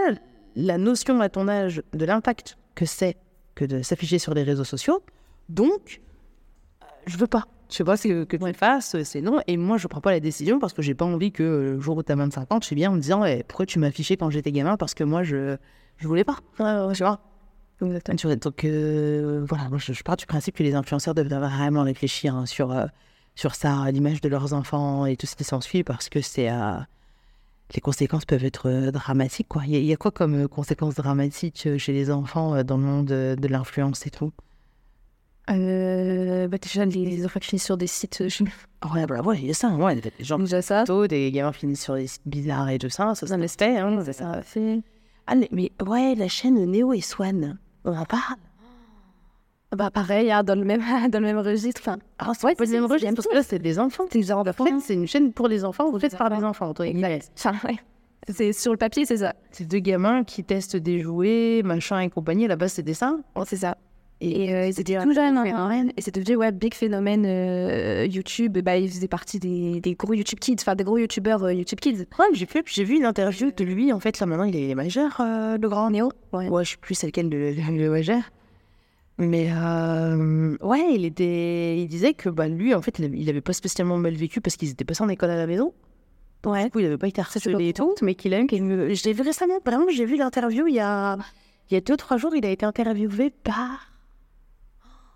la 0.57 0.77
notion 0.77 1.21
à 1.21 1.31
ton 1.31 1.49
âge 1.49 1.83
de 1.95 2.05
l'impact 2.05 2.59
que 2.75 2.85
c'est 2.85 3.17
que 3.55 3.65
de 3.65 3.81
s'afficher 3.83 4.19
sur 4.19 4.35
les 4.35 4.43
réseaux 4.43 4.65
sociaux. 4.65 5.03
Donc, 5.49 6.01
euh, 6.83 6.87
je 7.07 7.17
veux 7.17 7.27
pas. 7.27 7.45
Tu 7.69 7.83
vois, 7.83 7.97
c'est 7.97 8.11
que, 8.11 8.25
que 8.25 8.37
tu 8.37 8.45
le 8.45 8.53
fasses, 8.53 9.03
c'est 9.05 9.23
non. 9.23 9.41
Et 9.47 9.57
moi, 9.57 9.79
je 9.79 9.87
prends 9.87 10.03
pas 10.03 10.11
la 10.11 10.21
décision 10.21 10.59
parce 10.59 10.75
que 10.75 10.83
j'ai 10.83 10.95
pas 10.95 11.07
envie 11.07 11.33
que 11.33 11.43
euh, 11.43 11.73
le 11.77 11.81
jour 11.81 11.97
où 11.97 12.03
t'as 12.03 12.15
25 12.17 12.53
ans, 12.53 12.61
tu 12.61 12.75
viens 12.75 12.91
en 12.91 12.95
me 12.95 13.01
disant 13.01 13.25
eh, 13.25 13.43
pourquoi 13.49 13.65
tu 13.65 13.79
m'as 13.79 13.87
affiché 13.87 14.19
quand 14.19 14.29
j'étais 14.29 14.53
gamin 14.53 14.77
parce 14.77 14.93
que 14.93 15.05
moi, 15.05 15.23
je 15.23 15.57
je 15.97 16.07
voulais 16.09 16.25
pas. 16.25 16.37
tu 16.59 17.03
vois? 17.03 17.21
Exactement. 17.81 18.35
Donc 18.37 18.65
euh, 18.65 19.45
voilà, 19.49 19.69
moi, 19.69 19.79
je, 19.79 19.93
je 19.93 20.03
pars 20.03 20.17
du 20.17 20.27
principe 20.27 20.57
que 20.57 20.63
les 20.63 20.75
influenceurs 20.75 21.15
doivent 21.15 21.29
vraiment 21.29 21.83
réfléchir 21.83 22.35
hein, 22.35 22.47
sur, 22.47 22.71
euh, 22.73 22.87
sur 23.35 23.55
ça, 23.55 23.91
l'image 23.91 24.21
de 24.21 24.29
leurs 24.29 24.53
enfants 24.53 25.07
et 25.07 25.17
tout 25.17 25.27
ce 25.27 25.37
qui 25.37 25.45
s'ensuit, 25.45 25.83
parce 25.83 26.09
que 26.09 26.21
c'est 26.21 26.51
euh, 26.51 26.75
les 27.75 27.81
conséquences 27.81 28.25
peuvent 28.25 28.45
être 28.45 28.91
dramatiques. 28.91 29.49
Quoi. 29.49 29.63
Il, 29.65 29.73
y 29.73 29.77
a, 29.77 29.79
il 29.79 29.87
y 29.87 29.93
a 29.93 29.97
quoi 29.97 30.11
comme 30.11 30.47
conséquences 30.49 30.95
dramatiques 30.95 31.69
chez 31.79 31.93
les 31.93 32.11
enfants 32.11 32.63
dans 32.63 32.77
le 32.77 32.83
monde 32.83 33.07
de 33.07 33.49
l'influence 33.49 34.07
et 34.07 34.11
tout? 34.11 34.33
Euh, 35.51 36.47
bah, 36.49 36.59
déjà, 36.59 36.85
les, 36.85 37.25
enfants 37.25 37.41
qui 37.41 37.49
finissent 37.49 37.65
sur 37.65 37.77
des 37.77 37.87
sites. 37.87 38.29
Je... 38.29 38.45
Ah 38.81 38.93
Ouais, 38.93 39.07
bah 39.07 39.21
ouais, 39.23 39.39
il 39.39 39.47
y 39.47 39.51
a 39.51 39.55
ça. 39.55 39.71
Ouais, 39.71 39.97
des 39.97 40.13
gens 40.21 40.39
Déjà 40.39 40.63
ça. 40.63 40.85
tôt, 40.85 41.07
des 41.07 41.31
gamins 41.33 41.53
finissent 41.53 41.83
sur 41.83 41.95
des 41.95 42.07
sites 42.07 42.23
bizarres 42.27 42.69
et 42.71 42.79
tout 42.79 42.91
ça. 42.91 43.15
Ça, 43.15 43.27
ça 43.27 43.37
le 43.37 43.49
fait. 43.49 43.79
Hein, 43.79 44.03
c'est 44.05 44.13
ça. 44.13 44.35
Ça 44.35 44.43
fait. 44.43 44.81
Ah, 45.27 45.35
mais- 45.51 45.71
ouais, 45.87 46.15
la 46.15 46.29
chaîne 46.29 46.65
Néo 46.71 46.93
et 46.93 47.01
Swan, 47.01 47.59
on 47.85 47.97
en 47.97 48.05
parle. 48.05 48.37
Bah, 49.75 49.91
pareil, 49.91 50.31
hein, 50.31 50.43
dans, 50.43 50.59
le 50.59 50.65
même, 50.65 50.81
dans 51.11 51.21
le 51.21 51.25
même 51.27 51.39
registre. 51.39 51.81
Enfin, 51.83 51.99
Ah, 52.19 52.33
c'est 52.35 52.47
Ouais, 52.47 52.55
pas 52.55 52.65
le 52.65 52.69
c'est- 52.71 52.75
même 52.81 52.87
c'est 52.89 52.93
registre, 52.95 53.15
parce 53.15 53.29
que 53.29 53.35
là, 53.35 53.43
c'est 53.43 53.59
des 53.59 53.79
enfants. 53.79 54.05
c'est 54.11 54.31
En 54.33 54.65
fait, 54.67 54.81
c'est 54.81 54.95
une 54.95 55.07
chaîne 55.07 55.33
pour 55.33 55.49
les 55.49 55.65
enfants, 55.65 55.97
faite 55.99 56.17
par 56.19 56.29
des 56.31 56.45
enfants. 56.45 56.75
toi, 56.75 56.87
Exact. 56.87 57.31
Enfin, 57.39 57.53
ouais. 57.69 57.79
C'est 58.29 58.53
sur 58.53 58.71
le 58.71 58.79
papier, 58.79 59.05
c'est 59.07 59.17
ça. 59.17 59.35
C'est 59.51 59.65
deux 59.67 59.79
gamins 59.81 60.23
qui 60.25 60.45
testent 60.45 60.77
des 60.77 61.01
jouets, 61.01 61.63
machin 61.65 61.99
et 62.01 62.09
compagnie. 62.11 62.45
À 62.45 62.49
la 62.49 62.57
base, 62.57 62.75
c'est 62.75 62.83
des. 62.83 62.93
Oh, 63.35 63.43
c'est 63.47 63.57
ça. 63.57 63.77
Et, 64.25 64.45
Et 64.45 64.55
euh, 64.55 64.67
ils 64.69 64.81
étaient 64.81 65.03
tout 65.03 65.13
jeunes, 65.13 65.37
hein, 65.37 65.89
et 65.97 66.01
c'est 66.01 66.15
devenu 66.15 66.37
ouais, 66.37 66.53
big 66.53 66.75
phénomène 66.75 67.25
euh, 67.27 68.07
YouTube. 68.09 68.57
Bah, 68.59 68.77
ils 68.77 68.89
faisaient 68.89 69.09
partie 69.09 69.41
des, 69.41 69.81
des 69.81 69.95
gros 69.97 70.15
YouTube 70.15 70.39
Kids, 70.39 70.59
enfin 70.61 70.77
des 70.77 70.85
gros 70.85 70.97
YouTubeurs 70.97 71.43
euh, 71.43 71.53
YouTube 71.53 71.81
Kids. 71.81 72.07
Ouais, 72.21 72.27
j'ai 72.33 72.47
fait, 72.47 72.63
j'ai 72.67 72.85
vu 72.85 72.95
une 72.99 73.05
interview 73.05 73.51
de 73.51 73.65
lui. 73.65 73.93
En 73.93 73.99
fait, 73.99 74.21
là, 74.21 74.27
maintenant, 74.27 74.45
il 74.45 74.55
est 74.55 74.77
majeur, 74.77 75.17
le 75.19 75.67
grand. 75.67 75.91
Néo 75.91 76.13
Ouais. 76.33 76.49
Ouais, 76.49 76.65
je 76.65 76.71
sais 76.71 76.77
plus 76.81 76.95
c'est 76.95 77.07
lequel 77.07 77.29
de, 77.31 77.37
le, 77.37 77.77
le 77.79 77.91
majeur. 77.91 78.23
Mais 79.19 79.51
ouais, 80.61 80.95
il 80.95 81.05
était, 81.05 81.79
il 81.79 81.89
disait 81.89 82.15
que 82.15 82.29
bah, 82.29 82.47
lui, 82.49 82.75
en 82.75 82.81
fait, 82.83 82.99
il 83.01 83.07
avait, 83.07 83.19
il 83.19 83.29
avait 83.29 83.41
pas 83.41 83.53
spécialement 83.53 83.99
mal 83.99 84.15
vécu 84.15 84.41
parce 84.41 84.57
qu'ils 84.57 84.71
étaient 84.71 84.85
passés 84.85 85.03
en 85.03 85.09
école 85.09 85.31
à 85.31 85.37
la 85.37 85.47
maison. 85.49 85.75
Ouais. 86.47 86.65
Du 86.65 86.71
coup, 86.71 86.79
il 86.81 86.87
avait 86.87 86.97
pas 86.99 87.09
été 87.09 87.21
harcelé 87.21 87.69
et 87.69 87.73
tout, 87.73 87.95
mais 88.03 88.15
qu'il 88.15 88.35
a 88.35 88.41
eu. 88.41 88.47
qu'il- 88.47 88.65
Je 88.95 89.05
l'ai 89.05 89.13
vu 89.13 89.23
récemment, 89.23 89.59
vraiment, 89.67 89.87
j'ai 89.93 90.05
vu 90.05 90.17
l'interview 90.17 90.67
il 90.69 90.75
y 90.75 90.81
a, 90.81 91.17
il 91.71 91.75
y 91.75 91.77
a 91.77 91.81
deux, 91.81 91.97
trois 91.97 92.17
jours, 92.17 92.35
il 92.35 92.47
a 92.47 92.51
été 92.51 92.65
interviewé 92.67 93.31
par. 93.31 93.92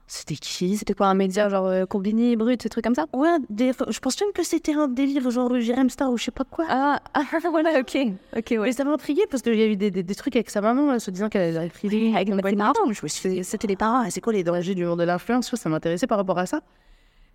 C'était 0.09 0.37
qui? 0.37 0.77
C'était 0.77 0.95
quoi 0.95 1.09
un 1.09 1.15
média 1.15 1.49
genre 1.49 1.67
euh, 1.67 1.85
Combini, 1.85 2.37
Brut, 2.37 2.63
des 2.63 2.69
trucs 2.69 2.85
comme 2.85 2.95
ça? 2.95 3.07
Ouais, 3.13 3.37
des- 3.51 3.73
je 3.89 3.99
pense 3.99 4.21
même 4.21 4.31
que 4.33 4.45
c'était 4.45 4.73
un 4.75 4.87
délire 4.87 5.29
genre 5.31 5.59
Jérém 5.59 5.91
Star 5.91 6.13
ou 6.13 6.17
je 6.17 6.25
sais 6.25 6.31
pas 6.31 6.45
quoi. 6.45 6.65
Ah, 6.69 7.01
ah 7.15 7.23
voilà, 7.51 7.81
ok. 7.81 7.99
Ok, 8.37 8.47
ouais. 8.51 8.59
Mais 8.59 8.73
ça 8.73 8.85
m'a 8.85 8.93
intrigué 8.93 9.23
parce 9.29 9.43
qu'il 9.43 9.57
y 9.57 9.63
a 9.63 9.67
eu 9.67 9.77
des, 9.77 9.91
des, 9.91 10.05
des 10.05 10.15
trucs 10.15 10.37
avec 10.37 10.49
sa 10.51 10.61
maman, 10.61 10.93
là, 10.93 11.01
se 11.01 11.11
disant 11.11 11.29
qu'elle 11.29 11.57
avait 11.57 11.69
pris 11.71 11.89
Oui, 11.89 12.15
avec. 12.15 12.29
Je 12.29 13.03
me 13.03 13.09
suis 13.09 13.29
dit, 13.31 13.45
c'était 13.45 13.67
les 13.67 13.75
parents, 13.77 14.09
c'est 14.09 14.21
quoi 14.21 14.33
les 14.33 14.45
dangers 14.45 14.77
du 14.77 14.85
monde 14.85 15.01
de 15.01 15.05
l'influence? 15.05 15.53
Ça 15.53 15.69
m'intéressait 15.69 16.07
par 16.07 16.19
rapport 16.19 16.39
à 16.39 16.47
ça. 16.47 16.61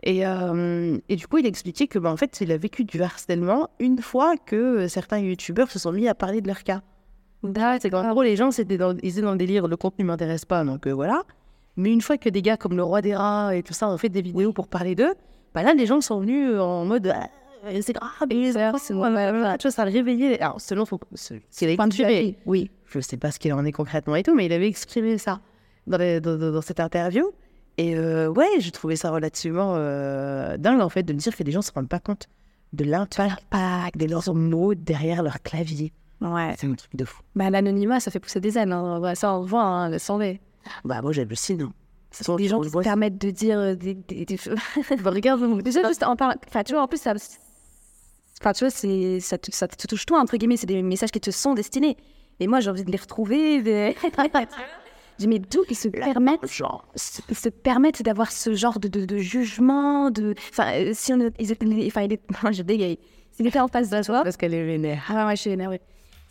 Et, 0.04 0.26
euh, 0.26 0.98
et 1.10 1.16
du 1.18 1.28
coup, 1.28 1.40
il 1.40 1.46
expliquait 1.46 1.88
que, 1.88 2.00
bah, 2.00 2.10
en 2.12 2.18
fait, 2.18 2.40
il 2.42 2.52
a 2.54 2.58
vécu 2.58 2.86
du 2.86 3.04
harcèlement 3.04 3.70
une 3.80 4.02
fois 4.02 4.36
que 4.38 4.56
euh, 4.56 4.88
certains 4.88 5.20
youtubeurs 5.20 5.70
se 5.70 5.78
sont 5.78 5.92
mis 5.92 6.08
à 6.08 6.16
parler 6.16 6.40
de 6.42 6.48
leur 6.48 6.64
cas. 6.64 6.82
C'est 7.82 7.90
qu'en 7.90 8.10
gros, 8.12 8.24
les 8.24 8.36
gens, 8.36 8.52
c'était 8.52 8.78
dans, 8.78 8.96
ils 9.04 9.10
étaient 9.12 9.22
dans 9.22 9.32
le 9.34 9.38
délire, 9.38 9.68
le 9.68 9.76
contenu 9.78 10.06
m'intéresse 10.06 10.46
pas, 10.46 10.64
donc 10.64 10.88
euh, 10.88 10.92
voilà. 10.94 11.24
Mais 11.78 11.92
une 11.92 12.02
fois 12.02 12.18
que 12.18 12.30
des 12.30 12.42
gars 12.42 12.58
comme 12.58 12.76
le 12.76 12.84
roi 12.84 13.02
des 13.02 13.16
rats 13.16 13.56
et 13.56 13.64
tout 13.64 13.74
ça 13.74 13.88
ont 13.90 13.98
fait 13.98 14.10
des 14.10 14.22
vidéos 14.22 14.54
pour 14.54 14.68
parler 14.68 14.96
d'eux, 14.96 15.14
bah 15.54 15.64
là, 15.64 15.74
les 15.74 15.86
gens 15.86 16.02
sont 16.02 16.20
venus 16.20 16.50
euh, 16.52 16.60
en 16.60 16.86
mode 16.86 17.14
Ah, 17.16 17.28
c'est 17.82 17.94
grave, 17.94 18.12
c'est- 18.30 18.94
ouais. 18.94 19.58
Tu 19.58 19.64
vois, 19.68 19.72
ça 19.72 19.82
a 19.84 19.86
réveillé. 19.86 20.42
Alors, 20.42 20.60
selon 20.60 20.86
son, 20.86 21.00
ce 21.14 21.36
qu'il 21.52 21.70
a 21.70 21.76
Point 21.76 21.88
de 21.88 21.94
vue 21.94 22.02
exprimé, 22.02 22.18
à 22.20 22.22
lui, 22.24 22.36
Oui. 22.46 22.72
je 22.88 23.00
sais 23.00 23.18
pas 23.18 23.32
ce 23.32 23.40
qu'il 23.40 23.54
en 23.54 23.64
est 23.66 23.72
concrètement 23.72 24.16
et 24.16 24.24
tout, 24.24 24.34
mais 24.36 24.46
il 24.48 24.54
avait 24.54 24.68
exprimé 24.68 25.18
ça 25.18 25.40
dans, 25.88 25.98
les- 25.98 26.20
dans, 26.20 26.38
dans- 26.38 26.52
dans 26.52 26.62
cette 26.62 26.80
interview. 26.80 27.32
Et 27.78 27.96
euh, 27.96 28.28
ouais, 28.30 28.48
j'ai 28.60 28.72
trouvé 28.72 28.96
ça 28.96 29.12
relativement 29.12 29.74
euh, 29.76 30.58
dingue 30.58 30.82
en 30.82 30.90
fait 30.90 31.04
de 31.04 31.14
me 31.14 31.18
dire 31.20 31.36
que 31.36 31.44
les 31.44 31.52
gens 31.52 31.62
se 31.62 31.72
rendent 31.72 31.88
pas 31.88 32.00
compte 32.00 32.28
de 32.74 32.84
l'impact 32.84 33.98
de 33.98 34.06
leurs 34.06 34.34
mots 34.34 34.74
derrière 34.76 35.24
leur 35.24 35.42
clavier. 35.42 35.94
Ouais. 36.22 36.54
C'est 36.58 36.68
un 36.68 36.74
truc 36.76 36.96
de 36.96 37.06
fou. 37.06 37.22
Bah, 37.36 37.50
l'anonymat, 37.50 38.00
ça 38.00 38.12
fait 38.12 38.20
pousser 38.20 38.40
des 38.40 38.58
ailes. 38.58 38.72
Hein. 38.72 39.16
Ça, 39.16 39.36
on 39.36 39.42
le 39.42 39.48
voit, 39.48 39.64
hein, 39.64 39.98
tomber. 39.98 40.40
Bah 40.86 41.01
moi 41.01 41.12
j'aime 41.12 41.30
le 41.30 41.36
signe. 41.36 41.68
Ce 42.12 42.24
sont 42.26 42.36
des 42.36 42.47
gens 42.49 42.59
qui 42.59 42.70
se 42.70 42.78
permettent 42.78 43.18
de 43.18 43.30
dire 43.32 43.57
euh, 43.57 43.76
des. 43.76 43.93
des, 43.93 44.26
des... 44.26 44.38
Bah, 45.01 45.12
regarde, 45.12 45.62
Déjà, 45.62 45.88
juste 45.88 46.03
en 46.03 46.16
parlant. 46.18 46.36
Enfin, 46.47 46.64
tu 46.64 46.74
vois, 46.74 46.82
en 46.84 46.88
plus, 46.88 46.99
ça. 47.01 47.14
Enfin, 48.41 48.51
tu 48.53 48.66
vois, 48.66 48.70
ça, 48.70 49.38
te, 49.38 49.51
ça 49.55 49.68
te 49.68 49.88
touche 49.88 50.05
toi, 50.05 50.20
entre 50.20 50.36
guillemets. 50.36 50.57
C'est 50.57 50.66
des 50.68 50.82
messages 50.82 51.12
qui 51.12 51.22
te 51.22 51.32
sont 51.32 51.53
destinés. 51.53 51.95
Et 52.41 52.47
moi, 52.47 52.59
j'ai 52.59 52.70
envie 52.70 52.84
de 52.84 52.91
les 52.91 52.97
retrouver. 52.97 53.62
de- 53.62 53.93
J'ai 55.20 55.28
mais 55.28 55.38
d'où 55.39 55.64
ils 55.70 55.76
se 55.76 55.88
permettent, 55.88 56.47
Genre, 56.51 56.84
se, 56.95 57.22
se 57.34 57.49
permettent 57.49 58.01
d'avoir 58.01 58.32
ce 58.32 58.55
genre 58.55 58.80
de, 58.80 58.88
de, 58.88 59.05
de 59.05 59.18
jugement, 59.20 60.09
de, 60.09 60.34
enfin, 60.49 60.72
euh, 60.74 60.91
si 60.95 61.14
on, 61.14 61.20
enfin, 61.20 62.01
il 62.01 62.14
est, 62.14 62.22
moi, 62.41 62.51
je 62.51 62.64
bégaye. 62.64 62.97
S'il 63.32 63.45
était 63.45 63.59
en 63.59 63.68
face 63.68 63.89
de 63.91 64.01
toi, 64.03 64.24
parce 64.24 64.36
qu'elle 64.36 64.53
est 64.55 64.66
vénère. 64.66 65.03
ah 65.09 65.28
ouais, 65.28 65.36
je 65.36 65.41
suis 65.41 65.51
énervée. 65.51 65.80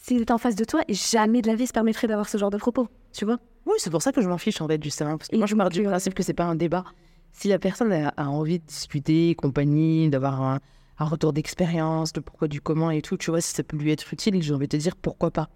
S'il 0.03 0.23
était 0.23 0.33
en 0.33 0.39
face 0.39 0.57
de 0.57 0.65
toi, 0.65 0.81
jamais 0.89 1.43
de 1.43 1.47
la 1.47 1.55
vie 1.55 1.67
se 1.67 1.73
permettrait 1.73 2.07
d'avoir 2.07 2.29
ce 2.29 2.39
genre 2.39 2.51
de 2.51 2.57
propos, 2.57 2.89
tu 3.13 3.27
vois. 3.27 3.39
Oui, 3.67 3.75
c'est 3.79 3.91
pour 3.91 4.01
ça 4.01 4.13
que 4.13 4.23
je 4.23 4.29
m'en 4.29 4.39
fiche 4.39 4.61
en 4.63 4.67
fait, 4.67 4.83
justement. 4.83 5.19
Parce 5.19 5.29
que 5.29 5.37
Et 5.37 5.39
moi, 5.39 5.47
je 5.47 5.55
pars 5.55 5.69
du 5.69 5.81
euh, 5.81 5.91
principe 5.91 6.15
que 6.15 6.23
c'est 6.23 6.33
pas 6.33 6.45
un 6.45 6.55
débat. 6.55 6.85
Si 7.33 7.49
la 7.49 7.59
personne 7.59 7.93
a, 7.93 8.09
a 8.17 8.27
envie 8.29 8.59
de 8.59 8.65
discuter, 8.65 9.35
compagnie, 9.35 10.09
d'avoir 10.09 10.41
un, 10.41 10.61
un 10.99 11.05
retour 11.05 11.33
d'expérience, 11.35 12.13
de 12.15 12.21
pourquoi, 12.21 12.49
du 12.49 12.61
comment 12.63 12.91
et 12.91 13.03
tout, 13.03 13.19
tu 13.19 13.31
vois, 13.31 13.41
si 13.43 13.55
ça 13.55 13.63
peut 13.63 13.77
lui 13.77 13.93
être 13.93 14.11
utile, 14.13 14.43
j'ai 14.43 14.55
envie 14.55 14.67
de 14.69 14.77
te 14.77 14.83
dire 14.83 14.97
pourquoi 14.97 15.31
pas. 15.31 15.49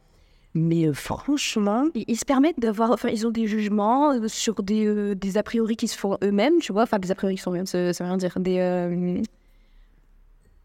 Mais 0.52 0.86
euh, 0.86 0.92
franchement, 0.92 1.86
Ils, 1.94 2.04
ils 2.06 2.16
se 2.16 2.24
permettent 2.24 2.60
d'avoir, 2.60 2.90
enfin, 2.92 3.08
ils 3.08 3.26
ont 3.26 3.30
des 3.30 3.46
jugements 3.46 4.12
euh, 4.12 4.28
sur 4.28 4.62
des, 4.62 4.86
euh, 4.86 5.14
des 5.14 5.36
a 5.38 5.42
priori 5.42 5.74
qui 5.76 5.88
se 5.88 5.98
font 5.98 6.16
eux-mêmes, 6.22 6.58
tu 6.60 6.72
vois. 6.72 6.82
Enfin, 6.82 6.98
des 6.98 7.10
a 7.10 7.14
priori 7.14 7.34
qui 7.34 7.38
se 7.40 7.44
font 7.44 7.50
eux-mêmes, 7.52 7.66
ça, 7.66 7.92
ça 7.92 8.04
veut 8.04 8.10
rien 8.10 8.18
dire. 8.18 8.38
Des, 8.38 8.58
euh, 8.58 9.20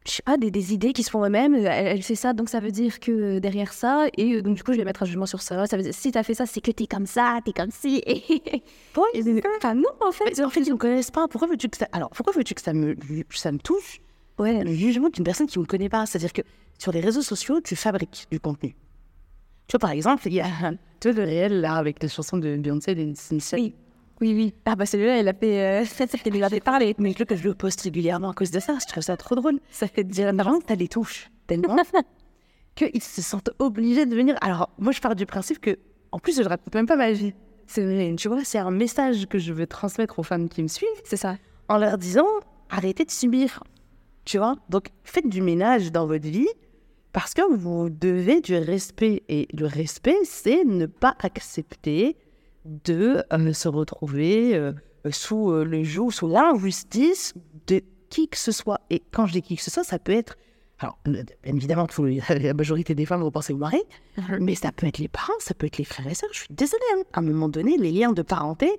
je 0.05 0.11
sais 0.11 0.23
pas, 0.23 0.37
des, 0.37 0.49
des 0.49 0.73
idées 0.73 0.93
qui 0.93 1.03
se 1.03 1.09
font 1.09 1.23
eux-mêmes. 1.25 1.55
Elle, 1.55 1.65
elle 1.65 2.01
fait 2.01 2.15
ça, 2.15 2.33
donc 2.33 2.49
ça 2.49 2.59
veut 2.59 2.71
dire 2.71 2.99
que 2.99 3.11
euh, 3.11 3.39
derrière 3.39 3.73
ça, 3.73 4.07
et 4.17 4.35
euh, 4.35 4.41
donc 4.41 4.55
du 4.55 4.63
coup, 4.63 4.73
je 4.73 4.77
vais 4.77 4.85
mettre 4.85 5.03
un 5.03 5.05
jugement 5.05 5.25
sur 5.25 5.41
ça. 5.41 5.65
Ça 5.67 5.77
veut 5.77 5.83
dire, 5.83 5.93
si 5.93 6.11
t'as 6.11 6.23
fait 6.23 6.33
ça, 6.33 6.45
c'est 6.45 6.61
que 6.61 6.71
t'es 6.71 6.87
comme 6.87 7.05
ça, 7.05 7.39
t'es 7.43 7.53
comme 7.53 7.71
ci. 7.71 8.01
Et... 8.07 9.41
enfin, 9.57 9.75
non, 9.75 9.89
en 10.01 10.11
fait. 10.11 10.37
mais 10.37 10.43
en 10.43 10.49
fait, 10.49 10.61
ils 10.61 10.69
ne 10.69 10.73
me 10.73 10.77
connaissent 10.77 11.11
pas. 11.11 11.27
Pourquoi 11.27 11.47
veux-tu 11.47 11.69
que 11.69 11.77
ça... 11.77 11.87
Alors, 11.91 12.09
pourquoi 12.09 12.33
veux-tu 12.33 12.53
que 12.53 12.61
ça 12.61 12.73
me, 12.73 12.95
ça 13.31 13.51
me 13.51 13.59
touche 13.59 14.01
Ouais, 14.37 14.63
le 14.63 14.73
jugement 14.73 15.09
d'une 15.09 15.25
personne 15.25 15.47
qui 15.47 15.59
ne 15.59 15.63
me 15.63 15.67
connaît 15.67 15.89
pas? 15.89 16.05
C'est-à-dire 16.05 16.31
que 16.31 16.41
sur 16.77 16.91
les 16.91 17.01
réseaux 17.01 17.21
sociaux, 17.21 17.59
tu 17.61 17.75
fabriques 17.75 18.25
du 18.31 18.39
contenu. 18.39 18.75
Tu 19.67 19.73
vois, 19.73 19.79
par 19.79 19.91
exemple, 19.91 20.23
il 20.25 20.33
y 20.33 20.41
a 20.41 20.47
vois, 21.03 21.11
le 21.11 21.23
réel, 21.23 21.61
là, 21.61 21.75
avec 21.75 22.01
les 22.01 22.09
chansons 22.09 22.37
de 22.37 22.55
Beyoncé, 22.57 22.95
les 22.95 23.13
Simpsons. 23.15 23.57
Oui. 23.57 23.75
Oui, 24.21 24.33
oui. 24.33 24.53
Ah 24.65 24.75
bah 24.75 24.85
celui-là, 24.85 25.19
il 25.19 25.27
a 25.27 25.33
fait, 25.33 25.81
euh, 25.81 26.05
il 26.25 26.31
lui 26.33 26.43
avait 26.43 26.59
parlé. 26.59 26.95
Mais 26.97 27.13
je, 27.17 27.23
que 27.23 27.35
je 27.35 27.47
le 27.47 27.53
poste 27.53 27.81
régulièrement 27.81 28.31
à 28.31 28.33
cause 28.33 28.51
de 28.51 28.59
ça. 28.59 28.77
Je 28.81 28.85
trouve 28.85 29.03
ça 29.03 29.17
trop 29.17 29.35
drôle. 29.35 29.59
Ça 29.71 29.87
fait 29.87 30.03
dire 30.03 30.33
vraiment 30.33 30.59
que 30.59 30.65
t'as 30.65 30.75
les 30.75 30.87
touches 30.87 31.29
tellement 31.47 31.75
qu'ils 32.75 33.01
se 33.01 33.21
sentent 33.21 33.51
obligés 33.59 34.05
de 34.05 34.15
venir. 34.15 34.35
Alors, 34.41 34.69
moi, 34.77 34.91
je 34.91 35.01
pars 35.01 35.15
du 35.15 35.25
principe 35.25 35.59
que, 35.59 35.77
en 36.11 36.19
plus, 36.19 36.37
je 36.41 36.47
raconte 36.47 36.73
même 36.73 36.85
pas 36.85 36.95
ma 36.95 37.11
vie. 37.11 37.33
C'est 37.67 38.15
tu 38.17 38.27
vois, 38.27 38.43
c'est 38.43 38.57
un 38.57 38.71
message 38.71 39.27
que 39.27 39.37
je 39.37 39.53
veux 39.53 39.67
transmettre 39.67 40.17
aux 40.19 40.23
femmes 40.23 40.49
qui 40.49 40.63
me 40.63 40.67
suivent 40.67 40.89
C'est 41.03 41.17
ça. 41.17 41.37
en 41.67 41.77
leur 41.77 41.97
disant 41.97 42.25
arrêtez 42.69 43.05
de 43.05 43.11
subir. 43.11 43.63
Tu 44.25 44.37
vois 44.37 44.55
Donc, 44.69 44.89
faites 45.03 45.29
du 45.29 45.41
ménage 45.41 45.91
dans 45.91 46.07
votre 46.07 46.27
vie 46.27 46.47
parce 47.13 47.33
que 47.33 47.41
vous 47.53 47.89
devez 47.89 48.41
du 48.41 48.55
respect. 48.55 49.23
Et 49.29 49.47
le 49.53 49.65
respect, 49.65 50.17
c'est 50.23 50.63
ne 50.65 50.87
pas 50.87 51.15
accepter 51.21 52.17
de 52.85 53.23
euh, 53.33 53.53
se 53.53 53.67
retrouver 53.67 54.55
euh, 54.55 54.71
sous 55.11 55.51
euh, 55.51 55.63
le 55.65 55.83
joug, 55.83 56.11
sous 56.11 56.27
l'injustice 56.27 57.33
de 57.67 57.81
qui 58.09 58.27
que 58.27 58.37
ce 58.37 58.51
soit. 58.51 58.79
Et 58.89 59.01
quand 59.11 59.25
je 59.25 59.33
dis 59.33 59.41
qui 59.41 59.55
que 59.55 59.63
ce 59.63 59.71
soit, 59.71 59.83
ça 59.83 59.99
peut 59.99 60.11
être. 60.13 60.35
Alors, 60.79 60.97
bien 61.05 61.23
évidemment, 61.43 61.87
la 62.29 62.53
majorité 62.53 62.95
des 62.95 63.05
femmes 63.05 63.21
vont 63.21 63.31
penser 63.31 63.51
au 63.51 63.57
mari, 63.57 63.81
mais 64.39 64.55
ça 64.55 64.71
peut 64.71 64.87
être 64.87 64.97
les 64.97 65.09
parents, 65.09 65.33
ça 65.39 65.53
peut 65.53 65.67
être 65.67 65.77
les 65.77 65.83
frères 65.83 66.07
et 66.07 66.13
sœurs. 66.15 66.29
Je 66.31 66.39
suis 66.39 66.47
désolée. 66.51 66.81
hein. 66.95 67.03
À 67.11 67.19
un 67.19 67.21
moment 67.21 67.49
donné, 67.49 67.77
les 67.77 67.91
liens 67.91 68.13
de 68.13 68.21
parenté 68.21 68.71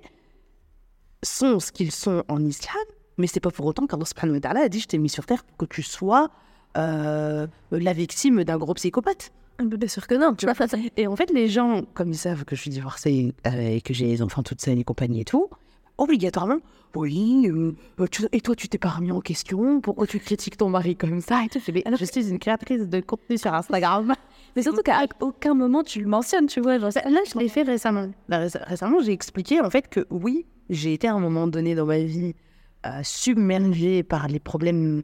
sont 1.21 1.59
ce 1.59 1.71
qu'ils 1.71 1.91
sont 1.91 2.23
en 2.27 2.43
islam, 2.43 2.83
mais 3.17 3.27
c'est 3.27 3.39
pas 3.39 3.51
pour 3.51 3.67
autant 3.67 3.85
qu'Allah 3.85 4.05
subhanahu 4.05 4.37
wa 4.37 4.41
ta'ala 4.41 4.61
a 4.61 4.69
dit 4.69 4.79
je 4.79 4.87
t'ai 4.87 4.97
mis 4.97 5.09
sur 5.09 5.25
terre 5.27 5.43
pour 5.43 5.57
que 5.57 5.65
tu 5.65 5.83
sois 5.83 6.31
euh, 6.77 7.45
la 7.69 7.93
victime 7.93 8.43
d'un 8.43 8.57
gros 8.57 8.73
psychopathe. 8.73 9.31
Bien 9.59 9.87
sûr 9.87 10.07
que 10.07 10.15
non, 10.15 10.33
tu 10.33 10.45
vois. 10.47 10.55
Et 10.97 11.05
en 11.07 11.15
fait, 11.15 11.29
les 11.31 11.47
gens, 11.47 11.83
comme 11.93 12.09
ils 12.09 12.17
savent 12.17 12.45
que 12.45 12.55
je 12.55 12.61
suis 12.61 12.71
divorcée 12.71 13.33
euh, 13.47 13.51
et 13.75 13.81
que 13.81 13.93
j'ai 13.93 14.07
les 14.07 14.21
enfants 14.21 14.41
toutes 14.43 14.61
seules 14.61 14.79
et 14.79 14.83
compagnie 14.83 15.21
et 15.21 15.25
tout, 15.25 15.49
obligatoirement, 15.97 16.57
oui, 16.95 17.47
euh, 17.49 17.73
tu- 18.09 18.25
et 18.31 18.41
toi 18.41 18.55
tu 18.55 18.67
t'es 18.67 18.77
pas 18.79 18.89
remis 18.89 19.11
en 19.11 19.21
question, 19.21 19.79
pourquoi 19.81 20.07
tu 20.07 20.19
critiques 20.19 20.57
ton 20.57 20.67
mari 20.69 20.95
comme 20.95 21.21
ça 21.21 21.43
et 21.45 21.47
tout. 21.47 21.59
Je 21.59 22.05
suis 22.05 22.29
une 22.29 22.39
créatrice 22.39 22.89
de 22.89 22.99
contenu 23.01 23.37
sur 23.37 23.53
Instagram. 23.53 24.13
Mais 24.55 24.63
surtout 24.63 24.81
qu'à 24.81 25.05
aucun 25.21 25.53
moment 25.53 25.83
tu 25.83 26.01
le 26.01 26.07
mentionnes, 26.07 26.47
tu 26.47 26.59
vois. 26.59 26.79
genre, 26.79 26.89
Là, 27.05 27.19
je 27.31 27.37
l'ai 27.39 27.47
fait 27.47 27.61
récemment. 27.61 28.09
Là, 28.27 28.47
réc- 28.47 28.63
récemment, 28.65 28.99
j'ai 28.99 29.13
expliqué 29.13 29.61
en 29.61 29.69
fait 29.69 29.87
que 29.87 30.05
oui, 30.09 30.45
j'ai 30.69 30.93
été 30.93 31.07
à 31.07 31.13
un 31.13 31.19
moment 31.19 31.47
donné 31.47 31.75
dans 31.75 31.85
ma 31.85 31.99
vie 31.99 32.33
euh, 32.87 32.99
submergée 33.03 34.01
par 34.03 34.27
les 34.27 34.39
problèmes 34.39 35.03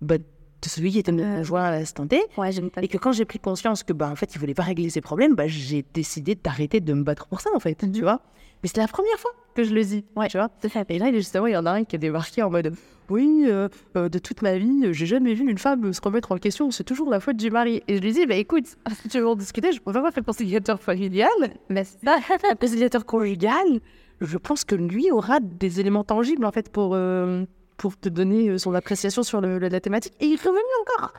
bah, 0.00 0.16
de 0.62 0.68
celui 0.68 0.90
qui 0.92 0.98
était 0.98 1.12
mon 1.12 1.36
conjoint 1.36 1.64
à 1.64 1.70
l'instant 1.70 2.06
T. 2.06 2.22
Ouais, 2.36 2.52
j'aime 2.52 2.70
pas. 2.70 2.82
Et 2.82 2.88
que 2.88 2.98
quand 2.98 3.12
j'ai 3.12 3.24
pris 3.24 3.38
conscience 3.38 3.82
que 3.82 3.92
bah 3.92 4.08
en 4.10 4.16
fait 4.16 4.34
il 4.34 4.38
voulait 4.38 4.54
pas 4.54 4.62
régler 4.62 4.90
ses 4.90 5.00
problèmes, 5.00 5.34
bah 5.34 5.46
j'ai 5.46 5.84
décidé 5.94 6.34
d'arrêter 6.34 6.80
de 6.80 6.92
me 6.92 7.02
battre 7.02 7.26
pour 7.26 7.40
ça 7.40 7.50
en 7.54 7.60
fait, 7.60 7.76
tu 7.92 8.02
vois. 8.02 8.20
Mais 8.62 8.68
c'était 8.68 8.82
la 8.82 8.88
première 8.88 9.18
fois 9.18 9.30
que 9.54 9.64
je 9.64 9.74
le 9.74 9.82
dis, 9.82 10.04
ouais, 10.16 10.28
tu 10.28 10.36
vois. 10.36 10.50
Et 10.88 10.98
là, 10.98 11.12
justement, 11.12 11.46
il 11.46 11.54
y 11.54 11.56
en 11.56 11.66
a 11.66 11.70
un 11.72 11.84
qui 11.84 11.96
est 11.96 11.98
débarqué 11.98 12.42
en 12.42 12.50
mode 12.50 12.74
Oui, 13.08 13.44
euh, 13.46 13.68
euh, 13.96 14.08
de 14.08 14.18
toute 14.18 14.42
ma 14.42 14.58
vie, 14.58 14.92
j'ai 14.92 15.06
jamais 15.06 15.34
vu 15.34 15.50
une 15.50 15.58
femme 15.58 15.92
se 15.92 16.00
remettre 16.02 16.32
en 16.32 16.36
question, 16.36 16.70
c'est 16.70 16.84
toujours 16.84 17.10
la 17.10 17.20
faute 17.20 17.36
du 17.36 17.50
mari. 17.50 17.82
Et 17.88 17.96
je 17.96 18.02
lui 18.02 18.12
dis 18.12 18.26
Bah 18.26 18.36
écoute, 18.36 18.66
si 19.02 19.08
tu 19.08 19.18
veux 19.18 19.28
en 19.28 19.34
discuter, 19.36 19.72
je 19.72 19.80
préfère 19.80 20.02
pas 20.02 20.12
faire 20.12 20.24
conciliateur 20.24 20.80
familial, 20.80 21.28
Mais 21.68 21.84
c'est 21.84 22.04
ça. 22.04 22.18
conciliateur 22.60 23.06
conjugal. 23.06 23.80
Je 24.20 24.36
pense 24.36 24.64
que 24.64 24.74
lui 24.74 25.10
aura 25.10 25.40
des 25.40 25.80
éléments 25.80 26.04
tangibles 26.04 26.44
en 26.44 26.52
fait 26.52 26.70
pour, 26.70 26.92
euh, 26.94 27.44
pour 27.80 27.98
te 27.98 28.10
donner 28.10 28.50
euh, 28.50 28.58
son 28.58 28.74
appréciation 28.74 29.22
sur 29.22 29.40
le- 29.40 29.58
la 29.58 29.80
thématique. 29.80 30.12
Et 30.20 30.26
il 30.26 30.34
est 30.34 30.42
revenu 30.42 30.60
encore. 30.82 31.14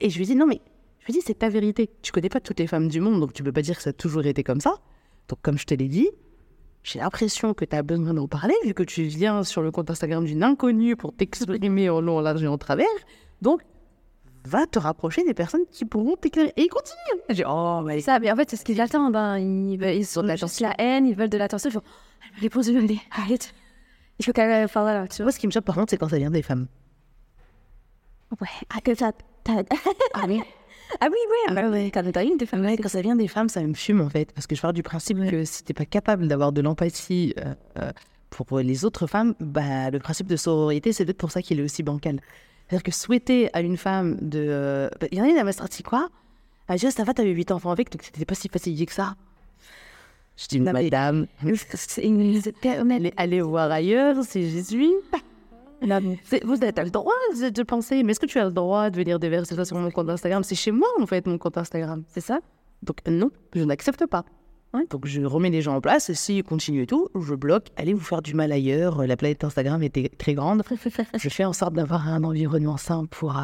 Et 0.00 0.10
je 0.10 0.18
lui 0.18 0.26
dis 0.26 0.36
Non, 0.36 0.46
mais 0.46 0.60
je 1.00 1.06
lui 1.06 1.14
dis 1.14 1.22
C'est 1.26 1.38
ta 1.38 1.48
vérité. 1.48 1.88
Tu 2.02 2.12
connais 2.12 2.28
pas 2.28 2.40
toutes 2.40 2.58
les 2.60 2.66
femmes 2.66 2.88
du 2.88 3.00
monde, 3.00 3.20
donc 3.20 3.32
tu 3.32 3.42
peux 3.42 3.52
pas 3.52 3.62
dire 3.62 3.76
que 3.76 3.82
ça 3.82 3.90
a 3.90 3.92
toujours 3.94 4.26
été 4.26 4.42
comme 4.44 4.60
ça. 4.60 4.74
Donc, 5.28 5.38
comme 5.40 5.56
je 5.56 5.64
te 5.64 5.72
l'ai 5.72 5.88
dit, 5.88 6.10
j'ai 6.82 6.98
l'impression 6.98 7.54
que 7.54 7.64
tu 7.64 7.74
as 7.74 7.82
besoin 7.82 8.12
d'en 8.12 8.28
parler, 8.28 8.54
vu 8.66 8.74
que 8.74 8.82
tu 8.82 9.04
viens 9.04 9.42
sur 9.44 9.62
le 9.62 9.70
compte 9.70 9.90
Instagram 9.90 10.24
d'une 10.26 10.42
inconnue 10.42 10.94
pour 10.96 11.14
t'exprimer 11.14 11.88
en 11.88 12.02
long, 12.02 12.18
en 12.18 12.20
large 12.20 12.42
et 12.44 12.46
en 12.48 12.58
travers. 12.58 12.86
Donc, 13.40 13.62
va 14.46 14.66
te 14.66 14.78
rapprocher 14.78 15.24
des 15.24 15.32
personnes 15.32 15.64
qui 15.70 15.86
pourront 15.86 16.16
t'éclairer. 16.16 16.52
Et 16.58 16.64
il 16.64 16.68
continue. 16.68 17.22
J'ai 17.30 17.44
oh, 17.46 17.82
allez. 17.88 18.02
ça, 18.02 18.18
mais 18.20 18.30
en 18.30 18.36
fait, 18.36 18.50
c'est 18.50 18.56
ce 18.56 18.64
qu'ils 18.66 18.82
attendent. 18.82 19.16
Hein. 19.16 19.38
Ils, 19.38 19.78
veulent- 19.78 19.94
ils 19.96 20.04
sont 20.04 20.22
de 20.22 20.26
la 20.28 20.74
haine, 20.78 21.06
ils 21.06 21.14
veulent 21.16 21.30
de 21.30 21.38
l'attention. 21.38 21.70
Ils 21.70 21.72
font 21.72 21.82
réponse 22.42 22.66
de 22.66 22.76
allez, 22.76 23.00
arrête. 23.10 23.54
Il 24.18 24.24
faut. 24.24 24.32
Enfin 24.36 24.82
voilà, 24.82 25.08
tu 25.08 25.16
vois. 25.16 25.26
Moi, 25.26 25.32
ce 25.32 25.38
qui 25.38 25.46
me 25.46 25.52
choque, 25.52 25.64
par 25.64 25.74
contre, 25.74 25.90
c'est 25.90 25.96
quand 25.96 26.08
ça 26.08 26.18
vient 26.18 26.30
des 26.30 26.42
femmes. 26.42 26.66
Ouais, 28.40 28.48
ah, 28.74 28.80
que 28.80 28.94
ça. 28.94 29.12
Ah 30.14 30.24
oui 30.26 30.42
Ah 31.00 31.06
oui, 31.10 31.16
oui, 31.28 31.56
ah, 31.56 31.68
ouais. 31.70 31.90
T'as 31.90 32.24
une 32.24 32.36
des 32.36 32.46
femmes. 32.46 32.60
Ouais, 32.64 32.76
quand 32.76 32.88
ça 32.88 33.00
vient 33.00 33.16
des 33.16 33.26
femmes, 33.28 33.48
ça 33.48 33.62
me 33.62 33.74
fume 33.74 34.00
en 34.00 34.08
fait. 34.10 34.32
Parce 34.32 34.46
que 34.46 34.54
je 34.54 34.60
pars 34.60 34.72
du 34.72 34.82
principe 34.82 35.18
que 35.30 35.44
si 35.44 35.64
t'es 35.64 35.74
pas 35.74 35.86
capable 35.86 36.28
d'avoir 36.28 36.52
de 36.52 36.60
l'empathie 36.60 37.34
euh, 37.38 37.54
euh, 37.78 37.90
pour 38.30 38.58
les 38.60 38.84
autres 38.84 39.06
femmes, 39.06 39.34
bah, 39.40 39.90
le 39.90 39.98
principe 39.98 40.26
de 40.26 40.36
sororité, 40.36 40.92
c'est 40.92 41.04
peut-être 41.04 41.18
pour 41.18 41.30
ça 41.30 41.42
qu'il 41.42 41.58
est 41.58 41.62
aussi 41.62 41.82
bancal. 41.82 42.20
C'est-à-dire 42.68 42.82
que 42.82 42.92
souhaiter 42.92 43.50
à 43.54 43.60
une 43.60 43.76
femme 43.76 44.16
de. 44.20 44.44
euh, 44.48 44.88
bah, 45.00 45.06
Il 45.10 45.18
y 45.18 45.20
en 45.20 45.24
a 45.24 45.28
une, 45.28 45.36
elle 45.36 45.44
m'a 45.44 45.52
sorti 45.52 45.82
quoi 45.82 46.08
Elle 46.68 46.78
dit, 46.78 46.90
ça 46.90 47.02
va, 47.04 47.12
t'avais 47.14 47.30
8 47.30 47.50
enfants 47.50 47.70
avec, 47.70 47.90
donc 47.90 48.02
t'étais 48.02 48.24
pas 48.24 48.34
si 48.34 48.48
fatiguée 48.48 48.86
que 48.86 48.92
ça. 48.94 49.16
Je 50.36 50.46
dis, 50.48 50.60
Non, 50.60 50.72
mais- 50.72 50.84
madame, 50.84 51.26
tellement- 52.60 53.10
allez, 53.16 53.40
voir 53.40 53.70
ailleurs, 53.70 54.16
c'est 54.22 54.42
Jésus. 54.42 54.90
Non, 55.82 56.00
mais- 56.02 56.18
C'est- 56.24 56.44
Vous 56.44 56.54
avez 56.62 56.72
le 56.84 56.90
droit 56.90 57.12
de, 57.40 57.50
de 57.50 57.62
penser, 57.62 58.02
mais 58.02 58.12
est-ce 58.12 58.20
que 58.20 58.26
tu 58.26 58.38
as 58.38 58.44
le 58.46 58.50
droit 58.52 58.90
de 58.90 58.96
venir 58.96 59.18
déverser 59.18 59.54
ça 59.54 59.64
sur 59.64 59.76
mon 59.76 59.90
compte 59.90 60.08
Instagram? 60.08 60.42
C'est 60.42 60.54
chez 60.54 60.70
moi, 60.70 60.88
en 61.00 61.06
fait, 61.06 61.26
mon 61.26 61.38
compte 61.38 61.58
Instagram. 61.58 62.02
C'est 62.08 62.20
ça? 62.20 62.40
Donc 62.82 62.96
non, 63.06 63.30
je 63.54 63.62
n'accepte 63.62 64.06
pas. 64.06 64.24
Ouais. 64.72 64.86
Donc 64.90 65.06
je 65.06 65.20
remets 65.22 65.50
les 65.50 65.62
gens 65.62 65.76
en 65.76 65.80
place 65.80 66.10
et 66.10 66.14
s'ils 66.14 66.42
continuent 66.42 66.82
et 66.82 66.86
tout, 66.86 67.08
je 67.14 67.34
bloque. 67.34 67.68
Allez 67.76 67.94
vous 67.94 68.00
faire 68.04 68.22
du 68.22 68.34
mal 68.34 68.50
ailleurs. 68.50 69.06
La 69.06 69.16
planète 69.16 69.44
Instagram 69.44 69.82
était 69.84 70.10
très 70.18 70.34
grande. 70.34 70.62
je 71.16 71.28
fais 71.28 71.44
en 71.44 71.52
sorte 71.52 71.74
d'avoir 71.74 72.08
un 72.08 72.24
environnement 72.24 72.76
sain 72.76 73.04
pour, 73.06 73.38
euh, 73.38 73.42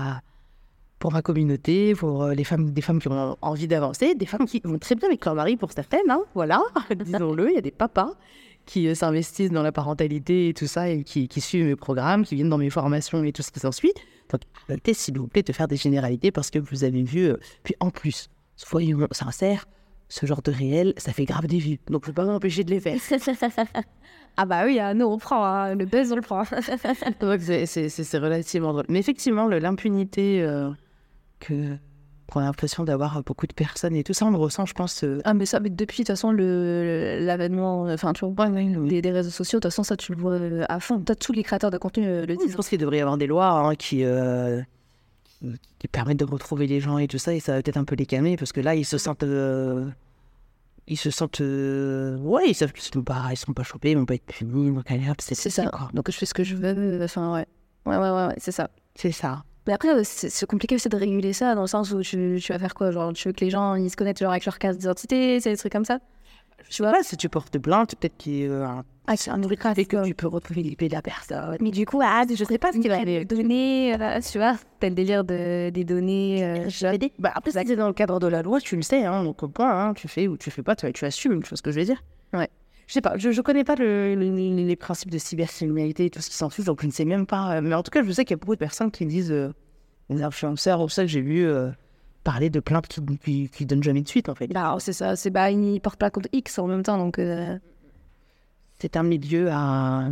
pour 1.00 1.12
ma 1.12 1.22
communauté, 1.22 1.94
pour 1.94 2.22
euh, 2.22 2.34
les 2.34 2.44
femmes, 2.44 2.70
des 2.70 2.82
femmes 2.82 3.00
qui 3.00 3.08
ont 3.08 3.36
envie 3.40 3.66
d'avancer, 3.66 4.14
des 4.14 4.26
femmes 4.26 4.46
qui 4.46 4.60
vont 4.62 4.78
très 4.78 4.94
bien 4.94 5.08
avec 5.08 5.24
leur 5.24 5.34
mari 5.34 5.56
pour 5.56 5.72
certaines. 5.72 6.08
hein, 6.10 6.20
voilà, 6.34 6.62
disons-le, 6.94 7.50
il 7.50 7.54
y 7.54 7.58
a 7.58 7.62
des 7.62 7.70
papas 7.72 8.12
qui 8.66 8.86
euh, 8.86 8.94
s'investissent 8.94 9.50
dans 9.50 9.62
la 9.62 9.72
parentalité 9.72 10.48
et 10.50 10.54
tout 10.54 10.66
ça 10.66 10.88
et 10.90 11.02
qui, 11.02 11.26
qui 11.26 11.40
suivent 11.40 11.64
mes 11.66 11.74
programmes, 11.74 12.24
qui 12.24 12.34
viennent 12.36 12.50
dans 12.50 12.58
mes 12.58 12.70
formations 12.70 13.24
et 13.24 13.32
tout 13.32 13.42
ce 13.42 13.50
qui 13.50 13.58
s'ensuit. 13.60 13.92
Donc 14.30 14.42
arrêtez 14.68 14.94
s'il 14.94 15.18
vous 15.18 15.26
plaît 15.26 15.42
de 15.42 15.52
faire 15.52 15.66
des 15.66 15.76
généralités 15.76 16.30
parce 16.30 16.50
que 16.50 16.58
vous 16.60 16.84
avez 16.84 17.02
vu. 17.02 17.30
euh, 17.30 17.36
puis 17.64 17.74
en 17.80 17.90
plus, 17.90 18.28
soyons 18.56 19.08
sincères, 19.10 19.64
ce 20.10 20.26
genre 20.26 20.42
de 20.42 20.50
réel, 20.52 20.92
ça 20.98 21.12
fait 21.12 21.24
grave 21.24 21.46
des 21.46 21.58
vues. 21.58 21.78
Donc, 21.88 22.02
je 22.04 22.10
peux 22.10 22.14
pas 22.14 22.24
m'empêcher 22.24 22.64
de 22.64 22.70
les 22.70 22.80
faire. 22.80 22.98
ah 24.36 24.44
bah 24.44 24.64
oui, 24.66 24.78
ah, 24.80 24.92
nous 24.92 25.06
on 25.06 25.18
prend, 25.18 25.44
hein, 25.44 25.74
le 25.76 25.86
buzz 25.86 26.12
on 26.12 26.16
le 26.16 26.20
prend. 26.20 26.42
C'est- 27.40 28.18
relativement 28.18 28.72
drôle. 28.72 28.86
Mais 28.88 28.98
effectivement, 28.98 29.46
l'impunité 29.48 30.42
euh, 30.42 30.70
que 31.40 31.76
qu'on 32.30 32.38
a 32.38 32.44
l'impression 32.44 32.84
d'avoir 32.84 33.24
beaucoup 33.24 33.48
de 33.48 33.52
personnes 33.52 33.96
et 33.96 34.04
tout 34.04 34.12
ça, 34.12 34.24
on 34.24 34.30
le 34.30 34.36
ressent, 34.36 34.64
je 34.64 34.72
pense. 34.72 35.02
euh, 35.02 35.20
ah 35.24 35.34
mais 35.34 35.46
ça, 35.46 35.58
mais 35.58 35.68
depuis 35.68 36.04
de 36.04 36.06
toute 36.06 36.14
façon 36.16 36.30
l'avènement, 36.30 37.82
enfin 37.92 38.12
tu 38.12 38.24
vois, 38.24 38.48
des, 38.48 39.02
des 39.02 39.10
réseaux 39.10 39.30
sociaux, 39.30 39.58
de 39.58 39.62
toute 39.62 39.72
façon 39.72 39.82
ça 39.82 39.96
tu 39.96 40.14
le 40.14 40.20
vois 40.20 40.34
euh, 40.34 40.64
à 40.68 40.78
fond. 40.78 41.00
Toi, 41.00 41.16
tous 41.16 41.32
les 41.32 41.42
créateurs 41.42 41.72
de 41.72 41.78
contenu 41.78 42.06
euh, 42.06 42.26
le 42.26 42.34
je 42.34 42.38
disent. 42.46 42.54
pense 42.54 42.68
qu'il 42.68 42.78
devrait 42.78 42.98
y 42.98 43.00
avoir 43.00 43.18
des 43.18 43.26
lois 43.26 43.48
hein, 43.50 43.74
qui, 43.74 44.04
euh, 44.04 44.62
qui 45.80 45.88
permettent 45.88 46.20
de 46.20 46.24
retrouver 46.24 46.68
les 46.68 46.78
gens 46.78 46.98
et 46.98 47.08
tout 47.08 47.18
ça, 47.18 47.34
et 47.34 47.40
ça 47.40 47.54
va 47.56 47.62
peut-être 47.62 47.78
un 47.78 47.84
peu 47.84 47.96
les 47.96 48.06
calmer, 48.06 48.36
parce 48.36 48.52
que 48.52 48.60
là, 48.60 48.76
ils 48.76 48.84
se 48.84 48.96
sentent... 48.96 49.24
euh, 49.24 49.88
ils 50.86 50.96
se 50.98 51.10
sentent... 51.10 51.40
ouais, 51.40 52.44
ils 52.48 52.54
savent 52.54 52.72
qu'ils 52.72 52.82
sont 52.84 53.02
pas, 53.02 53.24
pas 53.56 53.62
chopés, 53.64 53.90
ils 53.90 53.98
vont 53.98 54.06
pas 54.06 54.14
être 54.14 54.26
punis, 54.26 54.70
donc 54.72 54.84
C'est 55.18 55.34
ça. 55.50 55.66
quoi. 55.66 55.90
Donc 55.94 56.08
je 56.10 56.16
fais 56.16 56.26
ce 56.26 56.34
que 56.34 56.44
je 56.44 56.54
veux. 56.54 57.02
Enfin, 57.02 57.32
ouais. 57.34 57.46
Ouais, 57.86 57.96
ouais, 57.96 58.10
ouais, 58.10 58.26
ouais, 58.28 58.34
c'est 58.38 58.52
ça. 58.52 58.70
C'est 58.94 59.10
ça. 59.12 59.42
Mais 59.66 59.72
après, 59.72 59.90
euh, 59.90 60.02
c'est 60.04 60.46
compliqué 60.46 60.74
aussi 60.74 60.88
de 60.88 60.96
réguler 60.96 61.32
ça 61.32 61.54
dans 61.54 61.60
le 61.62 61.66
sens 61.66 61.92
où 61.92 62.00
tu, 62.02 62.38
tu 62.42 62.52
vas 62.52 62.58
faire 62.58 62.74
quoi 62.74 62.90
Genre, 62.90 63.12
tu 63.12 63.28
veux 63.28 63.32
que 63.32 63.44
les 63.44 63.50
gens 63.50 63.74
ils 63.74 63.90
se 63.90 63.96
connectent 63.96 64.20
genre, 64.20 64.30
avec 64.32 64.44
leur 64.46 64.58
carte 64.58 64.78
d'identité, 64.78 65.38
c'est 65.40 65.50
des 65.50 65.56
trucs 65.56 65.72
comme 65.72 65.84
ça 65.84 65.98
Tu 66.70 66.82
vois, 66.82 67.02
si 67.02 67.16
tu 67.16 67.28
portes 67.28 67.58
plainte, 67.58 67.94
peut-être 67.96 68.16
qu'il 68.16 68.38
y 68.38 68.46
a 68.46 68.66
un, 68.68 68.84
Ah, 69.06 69.16
c'est 69.16 69.30
un 69.30 69.40
truc 69.40 69.62
fait 69.62 69.84
que 69.84 70.04
tu 70.06 70.14
peux 70.14 70.28
retrouver 70.28 70.62
l'IP 70.62 70.84
de 70.84 70.92
la 70.94 71.02
personne. 71.02 71.56
Mais 71.60 71.70
du 71.70 71.84
coup, 71.84 72.00
ah, 72.02 72.24
je 72.28 72.42
sais 72.44 72.58
pas 72.58 72.72
ce 72.72 72.78
qu'il 72.78 72.88
va 72.90 72.98
aller 73.00 73.24
donner, 73.24 73.94
euh, 74.00 74.20
tu 74.20 74.38
vois, 74.38 74.56
t'as 74.78 74.88
le 74.88 74.94
délire 74.94 75.24
de, 75.24 75.70
des 75.70 75.84
données. 75.84 76.44
euh, 76.44 76.66
RGPD. 76.68 77.12
Bah, 77.18 77.32
après, 77.34 77.50
c'est 77.50 77.76
dans 77.76 77.88
le 77.88 77.92
cadre 77.92 78.18
de 78.18 78.26
la 78.28 78.42
loi, 78.42 78.60
tu 78.60 78.76
le 78.76 78.82
sais, 78.82 79.04
hein, 79.04 79.24
donc 79.24 79.44
point, 79.52 79.88
hein, 79.88 79.94
tu 79.94 80.08
fais 80.08 80.26
ou 80.26 80.36
tu 80.36 80.50
fais 80.50 80.62
pas, 80.62 80.74
tu, 80.74 80.90
tu 80.92 81.04
assumes, 81.04 81.42
tu 81.42 81.50
vois 81.50 81.56
ce 81.56 81.62
que 81.62 81.70
je 81.70 81.80
veux 81.80 81.86
dire 81.86 82.02
Ouais. 82.32 82.48
Je 82.90 82.94
sais 82.94 83.00
pas, 83.02 83.16
je, 83.16 83.30
je 83.30 83.40
connais 83.40 83.62
pas 83.62 83.76
le- 83.76 84.16
le- 84.16 84.30
le- 84.34 84.66
les 84.66 84.74
principes 84.74 85.12
de 85.12 85.18
cybercriminalité 85.18 86.06
et 86.06 86.10
tout 86.10 86.20
ce 86.20 86.28
qui 86.28 86.34
s'ensuit, 86.34 86.64
donc 86.64 86.80
je 86.82 86.88
ne 86.88 86.90
sais 86.90 87.04
même 87.04 87.24
pas. 87.24 87.54
euh, 87.58 87.60
Mais 87.60 87.72
en 87.76 87.84
tout 87.84 87.92
cas, 87.92 88.02
je 88.02 88.10
sais 88.10 88.24
qu'il 88.24 88.32
y 88.32 88.34
a 88.34 88.38
beaucoup 88.38 88.56
de 88.56 88.58
personnes 88.58 88.90
qui 88.90 89.06
disent, 89.06 89.30
euh, 89.30 89.54
les 90.08 90.24
influenceurs, 90.24 90.80
ou 90.80 90.88
ça 90.88 91.02
que 91.02 91.06
j'ai 91.08 91.20
vu 91.20 91.46
euh, 91.46 91.70
parler 92.24 92.50
de 92.50 92.58
plaintes 92.58 92.88
qui, 92.88 93.00
qui, 93.18 93.48
qui 93.48 93.64
donnent 93.64 93.84
jamais 93.84 94.02
de 94.02 94.08
suite, 94.08 94.28
en 94.28 94.34
fait. 94.34 94.48
Bah, 94.48 94.76
c'est 94.80 94.92
ça, 94.92 95.14
c'est 95.14 95.30
bah, 95.30 95.52
ils 95.52 95.80
portent 95.80 96.00
pas 96.00 96.10
contre 96.10 96.28
X 96.32 96.58
en 96.58 96.66
même 96.66 96.82
temps, 96.82 96.98
donc. 96.98 97.20
euh, 97.20 97.56
C'est 98.80 98.96
un 98.96 99.04
milieu 99.04 99.48
à. 99.52 100.08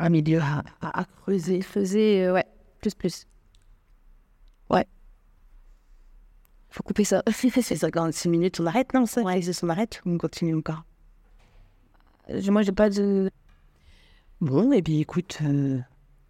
Un 0.00 0.08
milieu 0.08 0.40
à, 0.40 0.64
à, 0.80 1.02
à 1.02 1.04
creuser. 1.04 1.62
euh, 2.26 2.32
ouais, 2.32 2.44
plus, 2.80 2.92
plus. 2.96 3.24
Ouais. 4.68 4.84
Faut 6.70 6.82
couper 6.82 7.04
ça. 7.04 7.22
C'est 7.30 7.76
56 7.76 8.28
minutes, 8.28 8.58
on 8.58 8.66
arrête, 8.66 8.92
non 8.94 9.06
ça 9.06 9.22
Ouais, 9.22 9.40
on 9.62 9.68
arrête 9.68 10.02
on 10.06 10.18
continue 10.18 10.56
encore 10.56 10.82
Moi, 12.28 12.62
j'ai 12.62 12.72
pas 12.72 12.90
de. 12.90 13.30
Bon, 14.40 14.72
et 14.72 14.82
bien 14.82 14.98
écoute, 14.98 15.38
euh, 15.42 15.78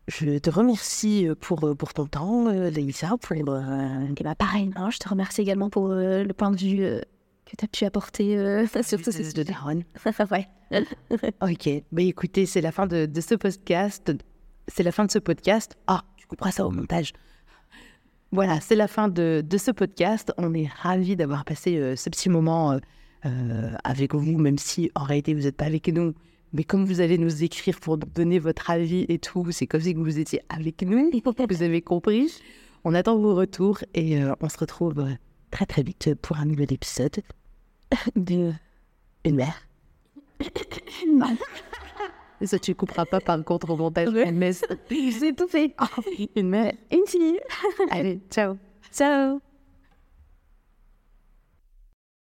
je 0.08 0.38
te 0.38 0.50
remercie 0.50 1.26
euh, 1.26 1.34
pour, 1.34 1.64
euh, 1.64 1.74
pour 1.74 1.92
ton 1.92 2.06
temps, 2.06 2.48
Laïssa, 2.48 3.16
pour... 3.20 3.36
Et 3.36 3.42
bah, 3.42 4.34
pareil, 4.36 4.70
hein, 4.76 4.90
je 4.90 4.98
te 4.98 5.08
remercie 5.08 5.40
également 5.40 5.70
pour 5.70 5.90
euh, 5.90 6.22
le 6.22 6.32
point 6.32 6.50
de 6.50 6.56
vue 6.56 6.84
euh, 6.84 7.00
que 7.44 7.56
tu 7.56 7.64
as 7.64 7.68
pu 7.68 7.84
apporter 7.84 8.66
sur 8.82 9.02
tous 9.02 9.10
ces 9.10 9.32
de. 9.32 9.42
Daron. 9.42 9.82
ouais. 10.30 10.48
Ok, 11.40 11.68
bah 11.92 12.02
écoutez, 12.02 12.46
c'est 12.46 12.60
la 12.60 12.72
fin 12.72 12.86
de, 12.86 13.06
de 13.06 13.20
ce 13.20 13.34
podcast. 13.34 14.12
C'est 14.68 14.82
la 14.82 14.92
fin 14.92 15.04
de 15.04 15.10
ce 15.10 15.18
podcast. 15.18 15.76
Ah, 15.86 16.04
tu 16.16 16.26
couperas 16.26 16.52
ça 16.52 16.66
au 16.66 16.70
montage. 16.70 17.12
Voilà, 18.32 18.60
c'est 18.60 18.74
la 18.74 18.88
fin 18.88 19.08
de, 19.08 19.42
de 19.44 19.58
ce 19.58 19.70
podcast. 19.70 20.32
On 20.38 20.54
est 20.54 20.68
ravis 20.82 21.16
d'avoir 21.16 21.44
passé 21.44 21.94
ce 21.96 22.10
petit 22.10 22.28
moment 22.28 22.78
euh, 23.26 23.72
avec 23.84 24.14
vous, 24.14 24.38
même 24.38 24.58
si 24.58 24.90
en 24.94 25.02
réalité 25.04 25.34
vous 25.34 25.42
n'êtes 25.42 25.56
pas 25.56 25.66
avec 25.66 25.88
nous. 25.88 26.14
Mais 26.52 26.64
comme 26.64 26.84
vous 26.84 27.00
allez 27.00 27.18
nous 27.18 27.42
écrire 27.44 27.78
pour 27.80 27.98
donner 27.98 28.38
votre 28.38 28.70
avis 28.70 29.04
et 29.08 29.18
tout, 29.18 29.50
c'est 29.50 29.66
comme 29.66 29.80
si 29.80 29.94
vous 29.94 30.18
étiez 30.18 30.40
avec 30.48 30.82
nous. 30.82 31.10
Vous 31.50 31.62
avez 31.62 31.82
compris. 31.82 32.32
On 32.84 32.94
attend 32.94 33.18
vos 33.18 33.34
retours 33.34 33.80
et 33.94 34.22
euh, 34.22 34.32
on 34.40 34.48
se 34.48 34.58
retrouve 34.58 35.00
euh, 35.00 35.10
très 35.50 35.66
très 35.66 35.82
vite 35.82 36.14
pour 36.22 36.36
un 36.38 36.44
nouvel 36.44 36.72
épisode 36.72 37.16
de 38.16 38.52
Une 39.24 39.36
mère. 39.36 39.60
Ça, 42.42 42.58
tu 42.58 42.74
couperas 42.74 43.06
pas 43.06 43.20
par 43.20 43.42
contre 43.44 43.70
au 43.70 43.76
montage. 43.76 44.10
Mais 44.32 44.52
J'ai 44.90 45.34
tout 45.36 45.48
fait. 45.48 45.74
une 46.36 46.48
mère. 46.48 46.72
Une 46.92 47.06
fille. 47.06 47.40
Allez, 47.90 48.20
ciao. 48.30 48.56
Ciao. 48.92 49.40